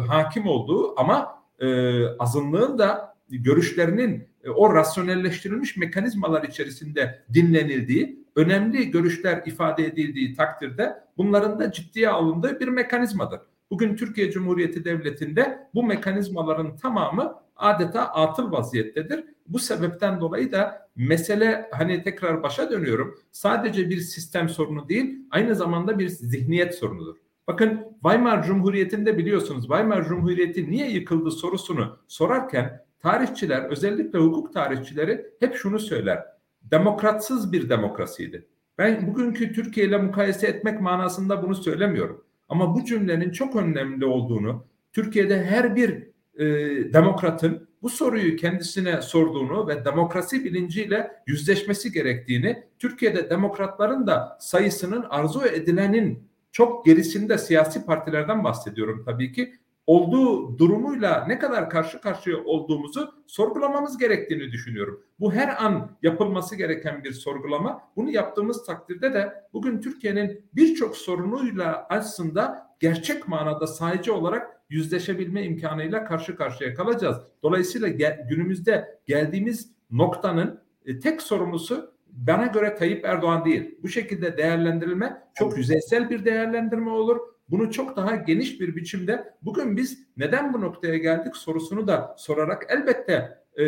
hakim 0.00 0.46
olduğu 0.46 1.00
ama 1.00 1.42
e, 1.60 2.06
azınlığın 2.06 2.78
da 2.78 3.16
görüşlerinin 3.30 4.28
e, 4.44 4.50
o 4.50 4.74
rasyonelleştirilmiş 4.74 5.76
mekanizmalar 5.76 6.42
içerisinde 6.42 7.24
dinlenildiği, 7.34 8.25
önemli 8.36 8.90
görüşler 8.90 9.42
ifade 9.46 9.84
edildiği 9.84 10.34
takdirde 10.34 10.96
bunların 11.16 11.58
da 11.58 11.72
ciddiye 11.72 12.08
alındığı 12.08 12.60
bir 12.60 12.68
mekanizmadır. 12.68 13.40
Bugün 13.70 13.96
Türkiye 13.96 14.30
Cumhuriyeti 14.30 14.84
Devleti'nde 14.84 15.68
bu 15.74 15.82
mekanizmaların 15.82 16.76
tamamı 16.76 17.34
adeta 17.56 18.02
atıl 18.02 18.52
vaziyettedir. 18.52 19.24
Bu 19.48 19.58
sebepten 19.58 20.20
dolayı 20.20 20.52
da 20.52 20.88
mesele 20.96 21.68
hani 21.72 22.02
tekrar 22.02 22.42
başa 22.42 22.70
dönüyorum. 22.70 23.18
Sadece 23.32 23.90
bir 23.90 24.00
sistem 24.00 24.48
sorunu 24.48 24.88
değil, 24.88 25.18
aynı 25.30 25.54
zamanda 25.54 25.98
bir 25.98 26.08
zihniyet 26.08 26.74
sorunudur. 26.74 27.16
Bakın 27.46 27.80
Weimar 28.02 28.42
Cumhuriyeti'nde 28.46 29.18
biliyorsunuz 29.18 29.66
Weimar 29.66 30.04
Cumhuriyeti 30.04 30.70
niye 30.70 30.90
yıkıldı 30.90 31.30
sorusunu 31.30 31.98
sorarken 32.08 32.84
tarihçiler 32.98 33.62
özellikle 33.70 34.18
hukuk 34.18 34.52
tarihçileri 34.52 35.26
hep 35.40 35.54
şunu 35.54 35.78
söyler. 35.78 36.35
Demokratsız 36.70 37.52
bir 37.52 37.68
demokrasiydi. 37.68 38.46
Ben 38.78 39.06
bugünkü 39.06 39.52
Türkiye 39.52 39.86
ile 39.86 39.98
mukayese 39.98 40.46
etmek 40.46 40.80
manasında 40.80 41.42
bunu 41.42 41.54
söylemiyorum. 41.54 42.24
Ama 42.48 42.74
bu 42.74 42.84
cümlenin 42.84 43.30
çok 43.30 43.56
önemli 43.56 44.04
olduğunu, 44.04 44.64
Türkiye'de 44.92 45.44
her 45.44 45.76
bir 45.76 45.90
e, 46.38 46.46
demokratın 46.92 47.68
bu 47.82 47.90
soruyu 47.90 48.36
kendisine 48.36 49.02
sorduğunu 49.02 49.68
ve 49.68 49.84
demokrasi 49.84 50.44
bilinciyle 50.44 51.10
yüzleşmesi 51.26 51.92
gerektiğini, 51.92 52.64
Türkiye'de 52.78 53.30
demokratların 53.30 54.06
da 54.06 54.38
sayısının 54.40 55.04
arzu 55.10 55.46
edilenin 55.46 56.28
çok 56.52 56.84
gerisinde 56.86 57.38
siyasi 57.38 57.86
partilerden 57.86 58.44
bahsediyorum 58.44 59.02
tabii 59.04 59.32
ki 59.32 59.54
olduğu 59.86 60.58
durumuyla 60.58 61.24
ne 61.28 61.38
kadar 61.38 61.70
karşı 61.70 62.00
karşıya 62.00 62.36
olduğumuzu 62.44 63.14
sorgulamamız 63.26 63.98
gerektiğini 63.98 64.52
düşünüyorum. 64.52 65.02
Bu 65.20 65.32
her 65.32 65.64
an 65.64 65.90
yapılması 66.02 66.56
gereken 66.56 67.04
bir 67.04 67.12
sorgulama. 67.12 67.82
Bunu 67.96 68.10
yaptığımız 68.10 68.64
takdirde 68.64 69.14
de 69.14 69.32
bugün 69.52 69.80
Türkiye'nin 69.80 70.44
birçok 70.54 70.96
sorunuyla 70.96 71.86
aslında 71.90 72.66
gerçek 72.80 73.28
manada 73.28 73.66
sahici 73.66 74.12
olarak 74.12 74.60
yüzleşebilme 74.70 75.44
imkanıyla 75.44 76.04
karşı 76.04 76.36
karşıya 76.36 76.74
kalacağız. 76.74 77.16
Dolayısıyla 77.42 77.88
gel, 77.88 78.26
günümüzde 78.28 78.98
geldiğimiz 79.06 79.72
noktanın 79.90 80.60
e, 80.86 80.98
tek 80.98 81.22
sorumlusu 81.22 81.96
bana 82.16 82.46
göre 82.46 82.74
Tayyip 82.74 83.04
Erdoğan 83.04 83.44
değil. 83.44 83.78
Bu 83.82 83.88
şekilde 83.88 84.36
değerlendirilme 84.36 85.22
çok 85.34 85.58
yüzeysel 85.58 86.10
bir 86.10 86.24
değerlendirme 86.24 86.90
olur. 86.90 87.35
Bunu 87.50 87.70
çok 87.70 87.96
daha 87.96 88.16
geniş 88.16 88.60
bir 88.60 88.76
biçimde 88.76 89.34
bugün 89.42 89.76
biz 89.76 90.06
neden 90.16 90.52
bu 90.52 90.60
noktaya 90.60 90.96
geldik 90.96 91.36
sorusunu 91.36 91.86
da 91.86 92.14
sorarak 92.18 92.66
elbette 92.68 93.38
e, 93.58 93.64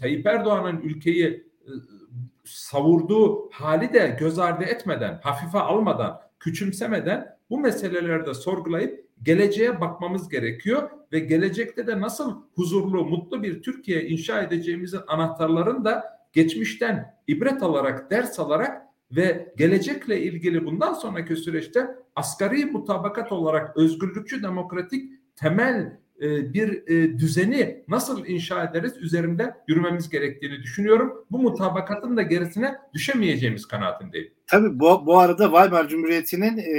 Tayyip 0.00 0.26
Erdoğan'ın 0.26 0.80
ülkeyi 0.80 1.26
e, 1.26 1.70
savurduğu 2.44 3.50
hali 3.50 3.92
de 3.92 4.16
göz 4.20 4.38
ardı 4.38 4.64
etmeden, 4.64 5.20
hafife 5.22 5.58
almadan, 5.58 6.20
küçümsemeden 6.40 7.36
bu 7.50 7.58
meselelerde 7.60 8.34
sorgulayıp 8.34 9.06
geleceğe 9.22 9.80
bakmamız 9.80 10.28
gerekiyor 10.28 10.90
ve 11.12 11.18
gelecekte 11.18 11.86
de 11.86 12.00
nasıl 12.00 12.42
huzurlu, 12.54 13.04
mutlu 13.04 13.42
bir 13.42 13.62
Türkiye 13.62 14.08
inşa 14.08 14.42
edeceğimizin 14.42 15.00
anahtarlarını 15.08 15.84
da 15.84 16.20
geçmişten 16.32 17.14
ibret 17.26 17.62
alarak, 17.62 18.10
ders 18.10 18.40
alarak 18.40 18.82
ve 19.12 19.54
gelecekle 19.56 20.22
ilgili 20.22 20.64
bundan 20.64 20.94
sonraki 20.94 21.36
süreçte 21.36 21.86
asgari 22.16 22.64
mutabakat 22.64 23.32
olarak 23.32 23.76
özgürlükçü 23.76 24.42
demokratik 24.42 25.12
temel 25.36 26.00
e, 26.20 26.54
bir 26.54 26.88
e, 26.88 27.18
düzeni 27.18 27.84
nasıl 27.88 28.26
inşa 28.26 28.64
ederiz 28.64 28.96
üzerinde 28.96 29.54
yürümemiz 29.68 30.08
gerektiğini 30.10 30.62
düşünüyorum. 30.62 31.24
Bu 31.30 31.38
mutabakatın 31.38 32.16
da 32.16 32.22
gerisine 32.22 32.74
düşemeyeceğimiz 32.94 33.66
kanaatindeyim. 33.66 34.32
Tabii 34.50 34.80
bu, 34.80 35.06
bu 35.06 35.18
arada 35.18 35.44
Weimar 35.44 35.88
Cumhuriyeti'nin 35.88 36.58
e, 36.58 36.78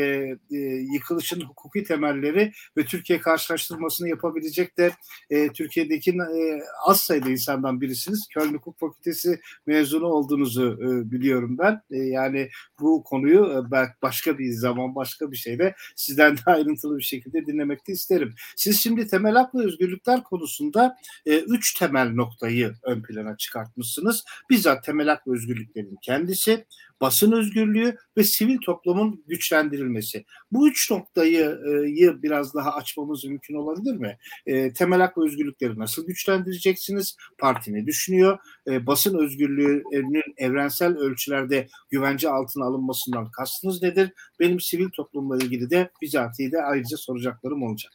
e, 0.51 0.57
yıkılışının 0.93 1.45
hukuki 1.45 1.84
temelleri 1.84 2.51
ve 2.77 2.86
Türkiye 2.86 3.19
karşılaştırmasını 3.19 4.10
yapabilecek 4.10 4.77
de 4.77 4.91
e, 5.29 5.47
Türkiye'deki 5.47 6.12
e, 6.12 6.62
az 6.86 6.99
sayıda 6.99 7.29
insandan 7.29 7.81
birisiniz. 7.81 8.27
Köln 8.34 8.53
Hukuk 8.53 8.79
Fakültesi 8.79 9.39
mezunu 9.65 10.05
olduğunuzu 10.05 10.79
e, 10.81 11.12
biliyorum 11.12 11.57
ben. 11.57 11.81
E, 11.91 11.97
yani 11.97 12.49
bu 12.79 13.03
konuyu 13.03 13.45
e, 13.45 13.71
başka 14.01 14.38
bir 14.38 14.51
zaman 14.51 14.95
başka 14.95 15.31
bir 15.31 15.38
şeyle 15.38 15.75
sizden 15.95 16.38
daha 16.38 16.55
ayrıntılı 16.55 16.97
bir 16.97 17.03
şekilde 17.03 17.45
dinlemek 17.45 17.88
de 17.88 17.91
isterim. 17.91 18.34
Siz 18.55 18.79
şimdi 18.79 19.07
temel 19.07 19.34
hak 19.34 19.55
ve 19.55 19.60
özgürlükler 19.63 20.23
konusunda 20.23 20.97
e, 21.25 21.39
üç 21.39 21.73
temel 21.73 22.13
noktayı 22.13 22.73
ön 22.84 23.01
plana 23.01 23.38
çıkartmışsınız. 23.38 24.23
Bizzat 24.49 24.84
temel 24.84 25.07
hak 25.07 25.27
ve 25.27 25.31
özgürlüklerin 25.31 25.97
kendisi, 26.01 26.65
basın 27.01 27.31
özgürlüğü 27.31 27.97
ve 28.17 28.23
sivil 28.23 28.57
toplumun 28.57 29.23
güçlendirilmesi. 29.27 30.25
Bu 30.51 30.69
üç 30.69 30.91
noktayı 30.91 31.59
e, 31.99 32.23
biraz 32.23 32.53
daha 32.53 32.73
açmamız 32.73 33.25
mümkün 33.25 33.55
olabilir 33.55 33.97
mi? 33.97 34.17
E, 34.45 34.73
temel 34.73 34.99
hak 34.99 35.17
ve 35.17 35.21
özgürlükleri 35.21 35.79
nasıl 35.79 36.07
güçlendireceksiniz? 36.07 37.17
Parti 37.37 37.73
ne 37.73 37.85
düşünüyor? 37.85 38.37
E, 38.67 38.87
basın 38.87 39.17
özgürlüğünün 39.17 40.33
evrensel 40.37 40.97
ölçülerde 40.97 41.67
güvence 41.89 42.29
altına 42.29 42.65
alınmasından 42.65 43.31
kastınız 43.31 43.81
nedir? 43.81 44.11
Benim 44.39 44.59
sivil 44.59 44.89
toplumla 44.89 45.37
ilgili 45.37 45.69
de 45.69 45.89
bizatihi 46.01 46.51
de 46.51 46.61
ayrıca 46.61 46.97
soracaklarım 46.97 47.63
olacak. 47.63 47.91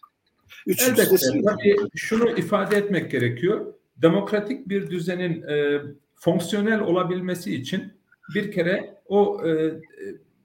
Üçüncüsü 0.67 1.03
Elbette. 1.03 1.43
Tabii 1.43 1.77
şunu 1.95 2.31
ifade 2.31 2.77
etmek 2.77 3.11
gerekiyor. 3.11 3.75
Demokratik 3.97 4.69
bir 4.69 4.91
düzenin 4.91 5.43
e, 5.43 5.83
fonksiyonel 6.15 6.81
olabilmesi 6.81 7.55
için 7.55 7.93
bir 8.35 8.53
kere 8.53 8.97
o 9.07 9.47
e, 9.47 9.75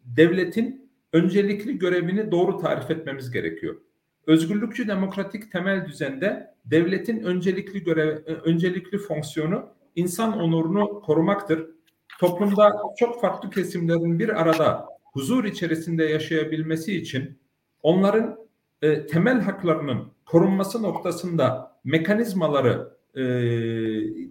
devletin 0.05 0.91
öncelikli 1.13 1.79
görevini 1.79 2.31
doğru 2.31 2.57
tarif 2.57 2.91
etmemiz 2.91 3.31
gerekiyor. 3.31 3.75
Özgürlükçü 4.27 4.87
demokratik 4.87 5.51
temel 5.51 5.85
düzende 5.85 6.55
devletin 6.65 7.23
öncelikli 7.23 7.83
görev, 7.83 8.17
e, 8.17 8.33
öncelikli 8.33 8.97
fonksiyonu 8.97 9.65
insan 9.95 10.39
onurunu 10.39 11.01
korumaktır. 11.01 11.69
Toplumda 12.19 12.71
çok 12.97 13.21
farklı 13.21 13.49
kesimlerin 13.49 14.19
bir 14.19 14.41
arada 14.41 14.85
huzur 15.03 15.43
içerisinde 15.43 16.03
yaşayabilmesi 16.03 16.97
için 16.97 17.39
onların 17.83 18.37
e, 18.81 19.05
temel 19.05 19.41
haklarının 19.41 20.07
korunması 20.25 20.83
noktasında 20.83 21.77
mekanizmaları 21.83 22.97
e, 23.15 23.23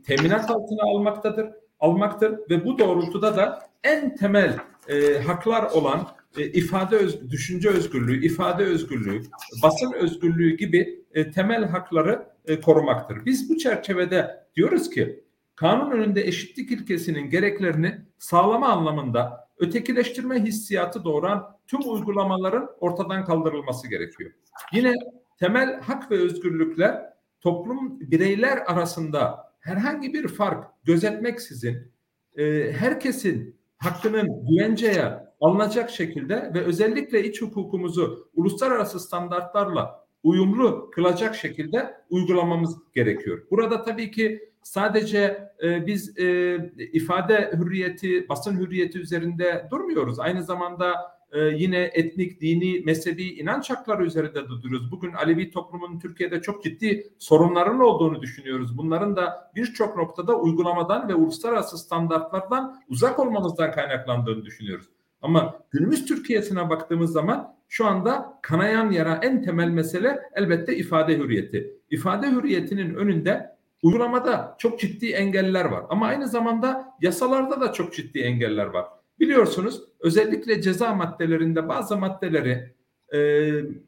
teminat 0.03 0.51
altına 0.51 0.83
almaktadır 0.83 1.47
almaktır 1.81 2.39
ve 2.51 2.65
bu 2.65 2.79
doğrultuda 2.79 3.37
da 3.37 3.63
en 3.85 4.17
temel 4.17 4.59
e, 4.89 5.19
haklar 5.19 5.71
olan 5.71 6.09
e, 6.39 6.45
ifade 6.45 6.97
öz, 6.97 7.31
düşünce 7.31 7.69
özgürlüğü, 7.69 8.25
ifade 8.25 8.65
özgürlüğü, 8.65 9.23
basın 9.63 9.93
özgürlüğü 9.93 10.57
gibi 10.57 11.05
e, 11.15 11.31
temel 11.31 11.65
hakları 11.65 12.27
e, 12.47 12.61
korumaktır. 12.61 13.25
Biz 13.27 13.51
bu 13.51 13.59
çerçevede 13.59 14.47
diyoruz 14.57 14.91
ki 14.91 15.25
kanun 15.57 15.91
önünde 15.91 16.27
eşitlik 16.27 16.71
ilkesinin 16.71 17.31
gereklerini 17.31 17.99
sağlama 18.19 18.69
anlamında 18.69 19.49
ötekileştirme 19.59 20.43
hissiyatı 20.43 21.05
doğuran 21.05 21.57
tüm 21.67 21.81
uygulamaların 21.87 22.71
ortadan 22.81 23.25
kaldırılması 23.25 23.89
gerekiyor. 23.89 24.31
Yine 24.73 24.95
temel 25.39 25.81
hak 25.81 26.11
ve 26.11 26.19
özgürlükler 26.19 27.03
toplum 27.41 28.01
bireyler 28.01 28.59
arasında 28.67 29.50
herhangi 29.61 30.15
bir 30.15 30.29
fark 30.29 30.65
gözetmeksizin 30.85 31.93
e, 32.37 32.73
herkesin 32.73 33.61
hakkının 33.77 34.47
güvenceye 34.49 35.13
alınacak 35.41 35.91
şekilde 35.91 36.51
ve 36.55 36.61
özellikle 36.61 37.25
iç 37.25 37.43
hukukumuzu 37.43 38.31
uluslararası 38.35 39.01
standartlarla 39.01 40.07
uyumlu 40.23 40.91
kılacak 40.91 41.35
şekilde 41.35 41.95
uygulamamız 42.11 42.77
gerekiyor. 42.95 43.43
Burada 43.51 43.83
tabii 43.83 44.11
ki 44.11 44.51
sadece 44.63 45.51
e, 45.63 45.87
biz 45.87 46.19
e, 46.19 46.57
ifade 46.93 47.53
hürriyeti, 47.59 48.29
basın 48.29 48.61
hürriyeti 48.61 48.99
üzerinde 48.99 49.69
durmuyoruz. 49.71 50.19
Aynı 50.19 50.43
zamanda 50.43 50.95
e, 51.33 51.41
yine 51.41 51.91
etnik, 51.95 52.41
dini, 52.41 52.81
mezhebi 52.81 53.25
inanç 53.25 53.71
hakları 53.71 54.05
üzerinde 54.05 54.35
de 54.35 54.49
duruyoruz. 54.49 54.91
Bugün 54.91 55.13
Alevi 55.13 55.51
toplumunun 55.51 55.99
Türkiye'de 55.99 56.43
çok 56.43 56.65
ciddi 56.65 57.13
sorunların 57.19 57.81
olduğunu 57.81 58.23
düşünüyoruz. 58.23 58.79
Bunların 58.79 59.17
da 59.17 59.53
birçok 59.57 59.97
noktada 59.97 60.39
uygulamadan 60.39 61.09
ve 61.09 61.15
uluslararası 61.15 61.79
standartlardan 61.79 62.81
uzak 62.89 63.19
olmamızdan 63.19 63.73
kaynaklandığını 63.73 64.45
düşünüyoruz. 64.45 64.87
Ama 65.23 65.61
günümüz 65.71 66.07
Türkiye'sine 66.07 66.71
baktığımız 66.71 67.13
zaman 67.13 67.55
şu 67.69 67.87
anda 67.87 68.39
kanayan 68.43 68.91
yara 68.91 69.21
en 69.23 69.43
temel 69.43 69.69
mesele 69.69 70.21
elbette 70.35 70.77
ifade 70.77 71.19
hürriyeti. 71.19 71.77
İfade 71.91 72.31
hürriyetinin 72.31 72.95
önünde 72.95 73.57
uygulamada 73.83 74.57
çok 74.59 74.81
ciddi 74.81 75.11
engeller 75.11 75.65
var. 75.65 75.85
Ama 75.89 76.07
aynı 76.07 76.29
zamanda 76.29 76.95
yasalarda 77.01 77.61
da 77.61 77.73
çok 77.73 77.95
ciddi 77.95 78.19
engeller 78.19 78.67
var. 78.67 78.87
Biliyorsunuz 79.21 79.83
özellikle 80.01 80.63
ceza 80.63 80.95
maddelerinde 80.95 81.69
bazı 81.69 81.97
maddeleri 81.97 82.75
e, 83.15 83.19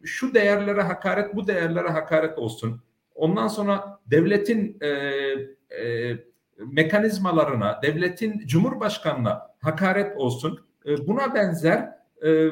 şu 0.05 0.35
değerlere 0.35 0.83
hakaret 0.83 1.37
bu 1.37 1.47
değerlere 1.47 1.89
hakaret 1.89 2.39
olsun. 2.39 2.81
Ondan 3.15 3.49
sonra 3.49 4.01
devletin 4.07 4.77
e, 4.81 4.89
e, 4.89 6.17
mekanizmalarına, 6.73 7.81
devletin 7.83 8.47
cumhurbaşkanına 8.47 9.47
hakaret 9.61 10.17
olsun. 10.17 10.61
E, 10.87 11.07
buna 11.07 11.35
benzer 11.35 11.89
e, 12.25 12.49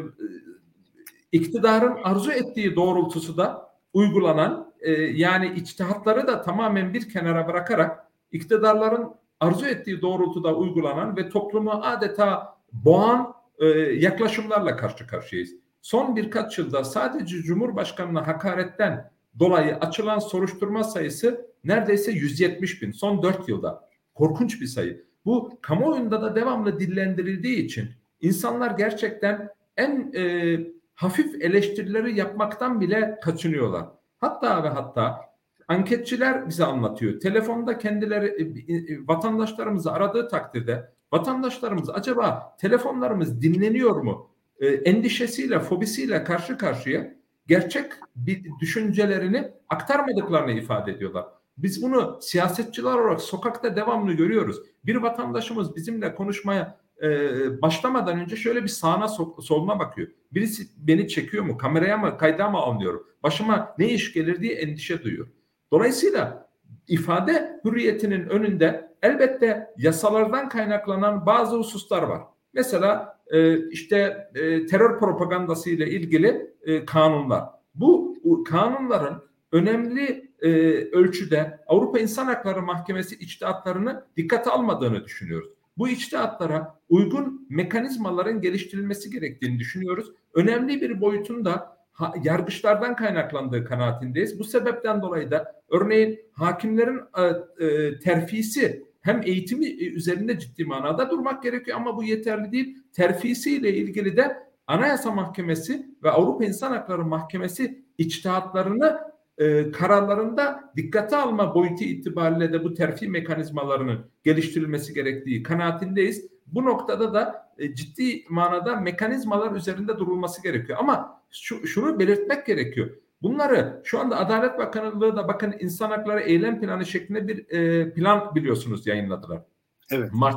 iktidarın 1.33 1.99
arzu 2.05 2.33
ettiği 2.33 2.77
doğrultusu 2.77 3.37
da 3.37 3.71
uygulanan 3.93 4.73
e, 4.81 4.93
yani 5.03 5.53
içtihatları 5.57 6.27
da 6.27 6.43
tamamen 6.43 6.95
bir 6.95 7.09
kenara 7.09 7.49
bırakarak 7.49 8.07
iktidarların 8.33 9.15
arzu 9.41 9.67
ettiği 9.67 10.03
doğrultuda 10.03 10.57
uygulanan 10.57 11.17
ve 11.17 11.29
toplumu 11.29 11.71
adeta 11.71 12.60
boğan 12.73 13.35
e, 13.59 13.67
yaklaşımlarla 13.79 14.77
karşı 14.77 15.07
karşıyayız. 15.07 15.51
Son 15.83 16.17
birkaç 16.17 16.59
yılda 16.59 16.85
sadece 16.85 17.37
Cumhurbaşkanı'na 17.43 18.27
hakaretten 18.27 19.11
dolayı 19.39 19.77
açılan 19.77 20.19
soruşturma 20.19 20.85
sayısı 20.85 21.51
neredeyse 21.65 22.13
170 22.13 22.83
bin 22.83 22.93
son 22.93 23.23
4 23.23 23.49
yılda. 23.49 23.89
Korkunç 24.15 24.61
bir 24.61 24.67
sayı. 24.67 25.05
Bu 25.25 25.59
kamuoyunda 25.63 26.23
da 26.23 26.35
devamlı 26.35 26.81
dillendirildiği 26.81 27.57
için 27.57 27.91
insanlar 28.21 28.71
gerçekten 28.71 29.49
en 29.77 30.13
e, 30.15 30.59
hafif 30.95 31.43
eleştirileri 31.43 32.19
yapmaktan 32.19 32.81
bile 32.81 33.19
kaçınıyorlar. 33.23 33.87
Hatta 34.19 34.65
ve 34.65 34.69
hatta 34.69 35.21
anketçiler 35.69 36.49
bize 36.49 36.65
anlatıyor. 36.65 37.21
Telefonda 37.21 37.79
kendileri 37.79 38.27
e, 38.27 38.75
e, 38.75 39.07
vatandaşlarımızı 39.07 39.93
aradığı 39.93 40.29
takdirde 40.29 40.93
vatandaşlarımız 41.13 41.91
acaba 41.91 42.57
telefonlarımız 42.61 43.43
dinleniyor 43.43 43.97
mu? 43.97 44.31
E, 44.61 44.67
endişesiyle, 44.67 45.61
fobisiyle 45.61 46.25
karşı 46.25 46.59
karşıya 46.59 47.15
gerçek 47.47 47.93
bir 48.17 48.45
düşüncelerini 48.61 49.51
aktarmadıklarını 49.69 50.53
ifade 50.53 50.93
ediyorlar. 50.93 51.27
Biz 51.59 51.83
bunu 51.83 52.19
siyasetçiler 52.23 52.95
olarak 52.95 53.21
sokakta 53.21 53.77
devamlı 53.77 54.13
görüyoruz. 54.13 54.57
Bir 54.85 54.97
vatandaşımız 54.97 55.77
bizimle 55.77 56.15
konuşmaya 56.15 56.81
e, 57.03 57.63
başlamadan 57.63 58.21
önce 58.21 58.37
şöyle 58.37 58.63
bir 58.63 58.69
sağına 58.69 59.09
soluna 59.41 59.79
bakıyor. 59.79 60.09
Birisi 60.33 60.63
beni 60.77 61.09
çekiyor 61.09 61.45
mu, 61.45 61.59
kameraya 61.59 61.99
mı, 61.99 62.19
kayda 62.19 62.51
mı 62.51 62.59
anlıyorum? 62.59 63.07
Başıma 63.23 63.75
ne 63.79 63.89
iş 63.89 64.13
gelir 64.13 64.41
diye 64.41 64.55
endişe 64.55 65.03
duyuyor. 65.03 65.29
Dolayısıyla 65.73 66.50
ifade 66.91 67.61
hürriyetinin 67.65 68.27
önünde 68.29 68.91
elbette 69.03 69.75
yasalardan 69.77 70.49
kaynaklanan 70.49 71.27
bazı 71.27 71.57
hususlar 71.57 72.03
var. 72.03 72.23
Mesela 72.53 73.19
e, 73.27 73.69
işte 73.69 74.29
e, 74.35 74.67
terör 74.67 74.99
propagandası 74.99 75.71
ile 75.71 75.91
ilgili 75.91 76.55
e, 76.63 76.85
kanunlar. 76.85 77.45
Bu 77.75 78.11
kanunların 78.45 79.23
önemli 79.53 80.31
e, 80.43 80.49
ölçüde 80.93 81.61
Avrupa 81.67 81.99
İnsan 81.99 82.27
Hakları 82.27 82.63
Mahkemesi 82.63 83.15
içtihatlarını 83.15 84.05
dikkate 84.17 84.51
almadığını 84.51 85.05
düşünüyoruz. 85.05 85.51
Bu 85.79 85.89
içtihatlara 85.89 86.79
uygun 86.89 87.47
mekanizmaların 87.51 88.41
geliştirilmesi 88.41 89.11
gerektiğini 89.11 89.59
düşünüyoruz. 89.59 90.13
Önemli 90.35 90.81
bir 90.81 91.01
boyutunda 91.01 91.77
yargıçlardan 92.23 92.97
kaynaklandığı 92.97 93.65
kanaatindeyiz. 93.65 94.39
Bu 94.39 94.45
sebepten 94.45 95.03
dolayı 95.03 95.31
da 95.31 95.63
örneğin 95.71 96.21
hakimlerin 96.33 97.01
e, 97.19 97.23
e, 97.65 97.99
terfisi 97.99 98.85
hem 99.01 99.21
eğitimi 99.25 99.67
e, 99.67 99.87
üzerinde 99.87 100.39
ciddi 100.39 100.65
manada 100.65 101.11
durmak 101.11 101.43
gerekiyor 101.43 101.77
ama 101.77 101.97
bu 101.97 102.05
yeterli 102.05 102.53
değil. 102.53 102.79
Terfisi 102.93 103.57
ile 103.57 103.75
ilgili 103.75 104.17
de 104.17 104.37
Anayasa 104.67 105.11
Mahkemesi 105.11 105.87
ve 106.03 106.11
Avrupa 106.11 106.45
İnsan 106.45 106.73
Hakları 106.73 107.05
Mahkemesi 107.05 107.85
içtihatlarını 107.99 109.01
e, 109.39 109.71
kararlarında 109.71 110.73
dikkate 110.77 111.17
alma 111.17 111.55
boyutu 111.55 111.85
itibariyle 111.85 112.53
de 112.53 112.65
bu 112.65 112.75
terfi 112.75 113.09
mekanizmalarının 113.09 114.11
geliştirilmesi 114.25 114.95
gerektiği 114.95 115.43
kanaatindeyiz. 115.43 116.27
Bu 116.47 116.65
noktada 116.65 117.15
da 117.15 117.53
e, 117.59 117.75
ciddi 117.75 118.25
manada 118.29 118.77
mekanizmalar 118.77 119.53
üzerinde 119.53 119.99
durulması 119.99 120.43
gerekiyor. 120.43 120.79
Ama 120.81 121.20
şu, 121.31 121.67
şunu 121.67 121.99
belirtmek 121.99 122.47
gerekiyor. 122.47 122.91
Bunları 123.23 123.81
şu 123.85 124.01
anda 124.01 124.19
Adalet 124.19 124.59
Bakanlığı 124.59 125.17
da 125.17 125.29
bakın 125.29 125.55
insan 125.61 125.91
hakları 125.91 126.21
eylem 126.21 126.61
planı 126.61 126.87
şeklinde 126.87 127.29
bir 127.29 127.51
e, 127.51 127.93
plan 127.93 128.35
biliyorsunuz 128.35 128.87
yayınladılar. 128.87 129.43
Evet. 129.91 130.13
Mart. 130.13 130.37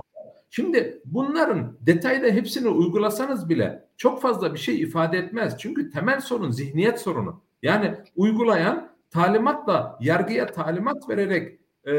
Şimdi 0.50 1.02
bunların 1.06 1.78
detayda 1.82 2.28
hepsini 2.28 2.68
uygulasanız 2.68 3.50
bile 3.50 3.88
çok 3.98 4.22
fazla 4.22 4.54
bir 4.54 4.60
şey 4.60 4.82
ifade 4.82 5.18
etmez. 5.18 5.56
Çünkü 5.60 5.90
temel 5.90 6.22
sorun 6.22 6.52
zihniyet 6.52 7.02
sorunu. 7.02 7.42
Yani 7.62 7.96
uygulayan 8.16 8.90
talimatla 9.12 9.98
yargıya 10.02 10.46
talimat 10.46 11.10
vererek 11.10 11.60
e, 11.88 11.94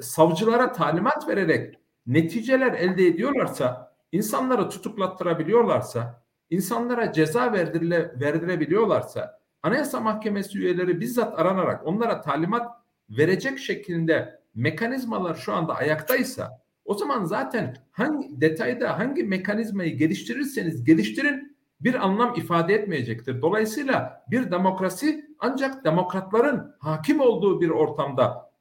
savcılara 0.00 0.72
talimat 0.72 1.28
vererek 1.28 1.78
neticeler 2.06 2.72
elde 2.72 3.06
ediyorlarsa 3.06 3.94
insanları 4.12 4.68
tutuklattırabiliyorlarsa 4.68 6.22
insanlara 6.50 7.12
ceza 7.12 7.52
verdirile, 7.52 8.12
verdirebiliyorlarsa 8.20 9.42
Anayasa 9.62 10.00
Mahkemesi 10.00 10.58
üyeleri 10.58 11.00
bizzat 11.00 11.38
aranarak 11.38 11.86
onlara 11.86 12.20
talimat 12.20 12.70
verecek 13.10 13.58
şekilde 13.58 14.40
mekanizmalar 14.54 15.34
şu 15.34 15.52
anda 15.52 15.74
ayaktaysa 15.74 16.62
o 16.84 16.94
zaman 16.94 17.24
zaten 17.24 17.76
hangi 17.90 18.40
detayda 18.40 18.98
hangi 18.98 19.24
mekanizmayı 19.24 19.96
geliştirirseniz 19.96 20.84
geliştirin 20.84 21.56
bir 21.80 21.94
anlam 21.94 22.34
ifade 22.36 22.74
etmeyecektir. 22.74 23.42
Dolayısıyla 23.42 24.24
bir 24.30 24.50
demokrasi 24.50 25.24
ancak 25.38 25.84
demokratların 25.84 26.74
hakim 26.78 27.20
olduğu 27.20 27.60
bir 27.60 27.70
ortamda 27.70 28.51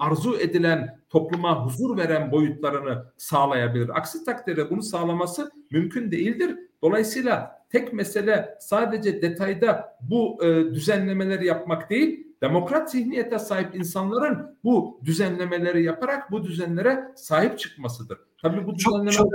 arzu 0.00 0.36
edilen 0.38 0.98
topluma 1.10 1.64
huzur 1.64 1.96
veren 1.96 2.32
boyutlarını 2.32 3.04
sağlayabilir. 3.16 3.88
Aksi 3.88 4.24
takdirde 4.24 4.70
bunu 4.70 4.82
sağlaması 4.82 5.50
mümkün 5.70 6.10
değildir. 6.10 6.58
Dolayısıyla 6.82 7.64
tek 7.70 7.92
mesele 7.92 8.58
sadece 8.60 9.22
detayda 9.22 9.98
bu 10.00 10.44
e, 10.44 10.74
düzenlemeleri 10.74 11.46
yapmak 11.46 11.90
değil, 11.90 12.26
demokrat 12.42 12.90
zihniyete 12.90 13.38
sahip 13.38 13.74
insanların 13.74 14.58
bu 14.64 15.00
düzenlemeleri 15.04 15.84
yaparak 15.84 16.30
bu 16.30 16.44
düzenlere 16.44 17.04
sahip 17.16 17.58
çıkmasıdır. 17.58 18.18
Tabii 18.42 18.66
bu 18.66 18.74
düzenlemeler... 18.74 19.12
Çok, 19.12 19.30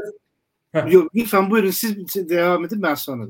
çok... 0.74 0.94
Yok, 0.94 1.16
lütfen 1.16 1.52
buyurun 1.52 1.70
siz 1.70 2.30
devam 2.30 2.66
edin 2.66 2.82
ben 2.82 2.96
sonra. 2.96 3.28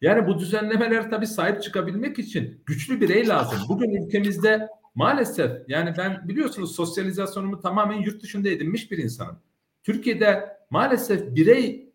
Yani 0.00 0.26
bu 0.26 0.38
düzenlemeler 0.38 1.10
tabii 1.10 1.26
sahip 1.26 1.62
çıkabilmek 1.62 2.18
için 2.18 2.62
güçlü 2.66 3.00
birey 3.00 3.28
lazım. 3.28 3.58
Bugün 3.68 4.06
ülkemizde 4.06 4.68
maalesef 4.94 5.68
yani 5.68 5.94
ben 5.98 6.28
biliyorsunuz 6.28 6.74
sosyalizasyonumu 6.74 7.60
tamamen 7.60 7.96
yurt 7.96 8.22
dışında 8.22 8.48
edinmiş 8.48 8.90
bir 8.90 8.98
insanım. 8.98 9.38
Türkiye'de 9.82 10.56
maalesef 10.70 11.34
birey 11.36 11.92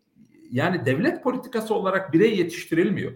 yani 0.50 0.84
devlet 0.84 1.22
politikası 1.22 1.74
olarak 1.74 2.12
birey 2.12 2.38
yetiştirilmiyor. 2.38 3.12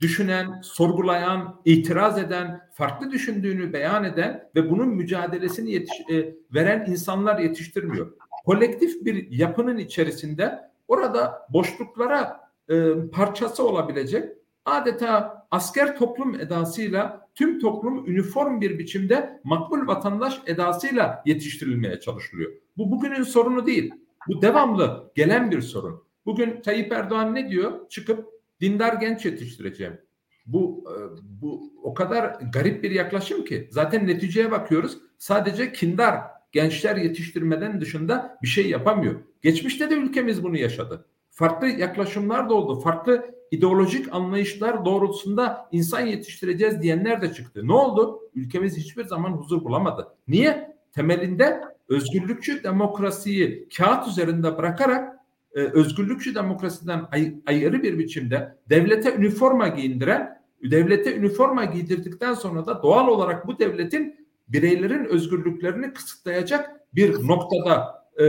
Düşünen, 0.00 0.60
sorgulayan, 0.62 1.60
itiraz 1.64 2.18
eden, 2.18 2.60
farklı 2.72 3.10
düşündüğünü 3.10 3.72
beyan 3.72 4.04
eden 4.04 4.50
ve 4.54 4.70
bunun 4.70 4.88
mücadelesini 4.88 5.72
yetiş, 5.72 6.00
e, 6.10 6.34
veren 6.54 6.86
insanlar 6.90 7.38
yetiştirmiyor. 7.38 8.12
Kolektif 8.44 9.04
bir 9.04 9.30
yapının 9.30 9.78
içerisinde 9.78 10.70
orada 10.88 11.46
boşluklara 11.52 12.50
e, 12.68 12.92
parçası 13.12 13.68
olabilecek 13.68 14.32
adeta 14.66 15.46
asker 15.50 15.96
toplum 15.96 16.34
edasıyla 16.34 17.28
tüm 17.34 17.60
toplum 17.60 18.06
üniform 18.10 18.60
bir 18.60 18.78
biçimde 18.78 19.40
makbul 19.44 19.86
vatandaş 19.86 20.40
edasıyla 20.46 21.22
yetiştirilmeye 21.26 22.00
çalışılıyor. 22.00 22.52
Bu 22.76 22.90
bugünün 22.90 23.22
sorunu 23.22 23.66
değil. 23.66 23.94
Bu 24.28 24.42
devamlı 24.42 25.12
gelen 25.14 25.50
bir 25.50 25.60
sorun. 25.60 26.02
Bugün 26.26 26.60
Tayyip 26.60 26.92
Erdoğan 26.92 27.34
ne 27.34 27.50
diyor? 27.50 27.88
Çıkıp 27.88 28.26
dindar 28.60 28.94
genç 28.94 29.24
yetiştireceğim. 29.24 29.98
Bu 30.46 30.84
e, 30.90 30.94
bu 31.42 31.72
o 31.82 31.94
kadar 31.94 32.36
garip 32.52 32.82
bir 32.82 32.90
yaklaşım 32.90 33.44
ki 33.44 33.68
zaten 33.70 34.06
neticeye 34.06 34.50
bakıyoruz. 34.50 34.98
Sadece 35.18 35.72
kindar 35.72 36.20
gençler 36.52 36.96
yetiştirmeden 36.96 37.80
dışında 37.80 38.38
bir 38.42 38.48
şey 38.48 38.68
yapamıyor. 38.70 39.14
Geçmişte 39.42 39.90
de 39.90 39.94
ülkemiz 39.94 40.42
bunu 40.42 40.56
yaşadı. 40.56 41.06
Farklı 41.36 41.66
yaklaşımlar 41.66 42.48
da 42.48 42.54
oldu. 42.54 42.80
Farklı 42.80 43.34
ideolojik 43.50 44.14
anlayışlar 44.14 44.84
doğrultusunda 44.84 45.68
insan 45.72 46.00
yetiştireceğiz 46.00 46.82
diyenler 46.82 47.22
de 47.22 47.32
çıktı. 47.32 47.60
Ne 47.64 47.72
oldu? 47.72 48.20
Ülkemiz 48.34 48.76
hiçbir 48.76 49.04
zaman 49.04 49.30
huzur 49.30 49.64
bulamadı. 49.64 50.08
Niye? 50.28 50.76
Temelinde 50.92 51.60
özgürlükçü 51.88 52.64
demokrasiyi 52.64 53.68
kağıt 53.76 54.08
üzerinde 54.08 54.58
bırakarak 54.58 55.16
e, 55.54 55.60
özgürlükçü 55.60 56.34
demokrasiden 56.34 57.04
ay, 57.12 57.34
ayrı 57.46 57.82
bir 57.82 57.98
biçimde 57.98 58.56
devlete 58.70 59.14
üniforma 59.14 59.68
giyindiren, 59.68 60.42
devlete 60.62 61.16
üniforma 61.16 61.64
giydirdikten 61.64 62.34
sonra 62.34 62.66
da 62.66 62.82
doğal 62.82 63.08
olarak 63.08 63.46
bu 63.46 63.58
devletin 63.58 64.26
bireylerin 64.48 65.04
özgürlüklerini 65.04 65.92
kısıtlayacak 65.92 66.80
bir 66.94 67.26
noktada 67.28 67.95
e, 68.20 68.26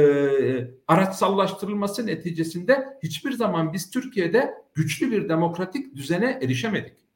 araçsallaştırılması 0.87 2.05
neticesinde 2.05 2.85
hiçbir 3.03 3.31
zaman 3.31 3.73
biz 3.73 3.89
Türkiye'de 3.89 4.53
güçlü 4.73 5.11
bir 5.11 5.29
demokratik 5.29 5.95
düzene 5.95 6.39
erişemedik 6.41 7.07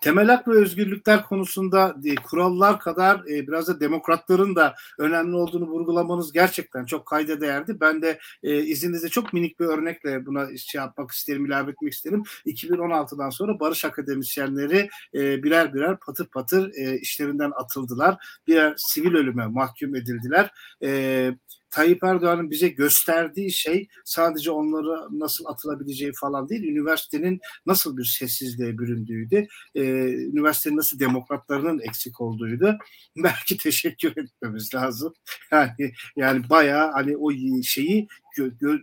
temel 0.00 0.26
hak 0.26 0.48
ve 0.48 0.52
özgürlükler 0.52 1.22
konusunda 1.22 1.96
e, 2.04 2.14
kurallar 2.14 2.80
kadar 2.80 3.20
e, 3.20 3.46
biraz 3.46 3.68
da 3.68 3.80
demokratların 3.80 4.56
da 4.56 4.74
önemli 4.98 5.36
olduğunu 5.36 5.66
vurgulamanız 5.66 6.32
gerçekten 6.32 6.84
çok 6.84 7.06
kayda 7.06 7.40
değerdi. 7.40 7.76
Ben 7.80 8.02
de 8.02 8.18
e, 8.42 8.62
izninizle 8.62 9.08
çok 9.08 9.32
minik 9.32 9.60
bir 9.60 9.64
örnekle 9.64 10.26
buna 10.26 10.56
şey 10.56 10.78
yapmak 10.78 11.10
isterim, 11.10 11.46
ilave 11.46 11.70
etmek 11.70 11.92
isterim. 11.92 12.22
2016'dan 12.46 13.30
sonra 13.30 13.60
barış 13.60 13.84
akademisyenleri 13.84 14.88
e, 15.14 15.42
birer 15.42 15.74
birer 15.74 15.98
patır 15.98 16.26
patır 16.26 16.72
e, 16.74 16.98
işlerinden 16.98 17.52
atıldılar. 17.54 18.40
Birer 18.46 18.74
sivil 18.76 19.14
ölüme 19.14 19.46
mahkum 19.46 19.94
edildiler. 19.94 20.50
E, 20.82 21.32
Tayyip 21.70 22.04
Erdoğan'ın 22.04 22.50
bize 22.50 22.68
gösterdiği 22.68 23.52
şey 23.52 23.88
sadece 24.04 24.50
onlara 24.50 25.08
nasıl 25.10 25.44
atılabileceği 25.44 26.12
falan 26.20 26.48
değil, 26.48 26.62
üniversitenin 26.62 27.40
nasıl 27.66 27.96
bir 27.96 28.04
sessizliğe 28.04 28.78
büründüğüydü, 28.78 29.46
ee, 29.74 29.82
üniversitenin 30.12 30.76
nasıl 30.76 30.98
demokratlarının 30.98 31.80
eksik 31.80 32.20
olduğuydu. 32.20 32.78
Belki 33.16 33.56
teşekkür 33.56 34.10
etmemiz 34.16 34.74
lazım. 34.74 35.14
Yani 35.52 35.92
yani 36.16 36.50
bayağı 36.50 36.92
hani 36.92 37.16
o 37.16 37.32
şeyi 37.62 38.08
gö, 38.38 38.50
gö, 38.60 38.78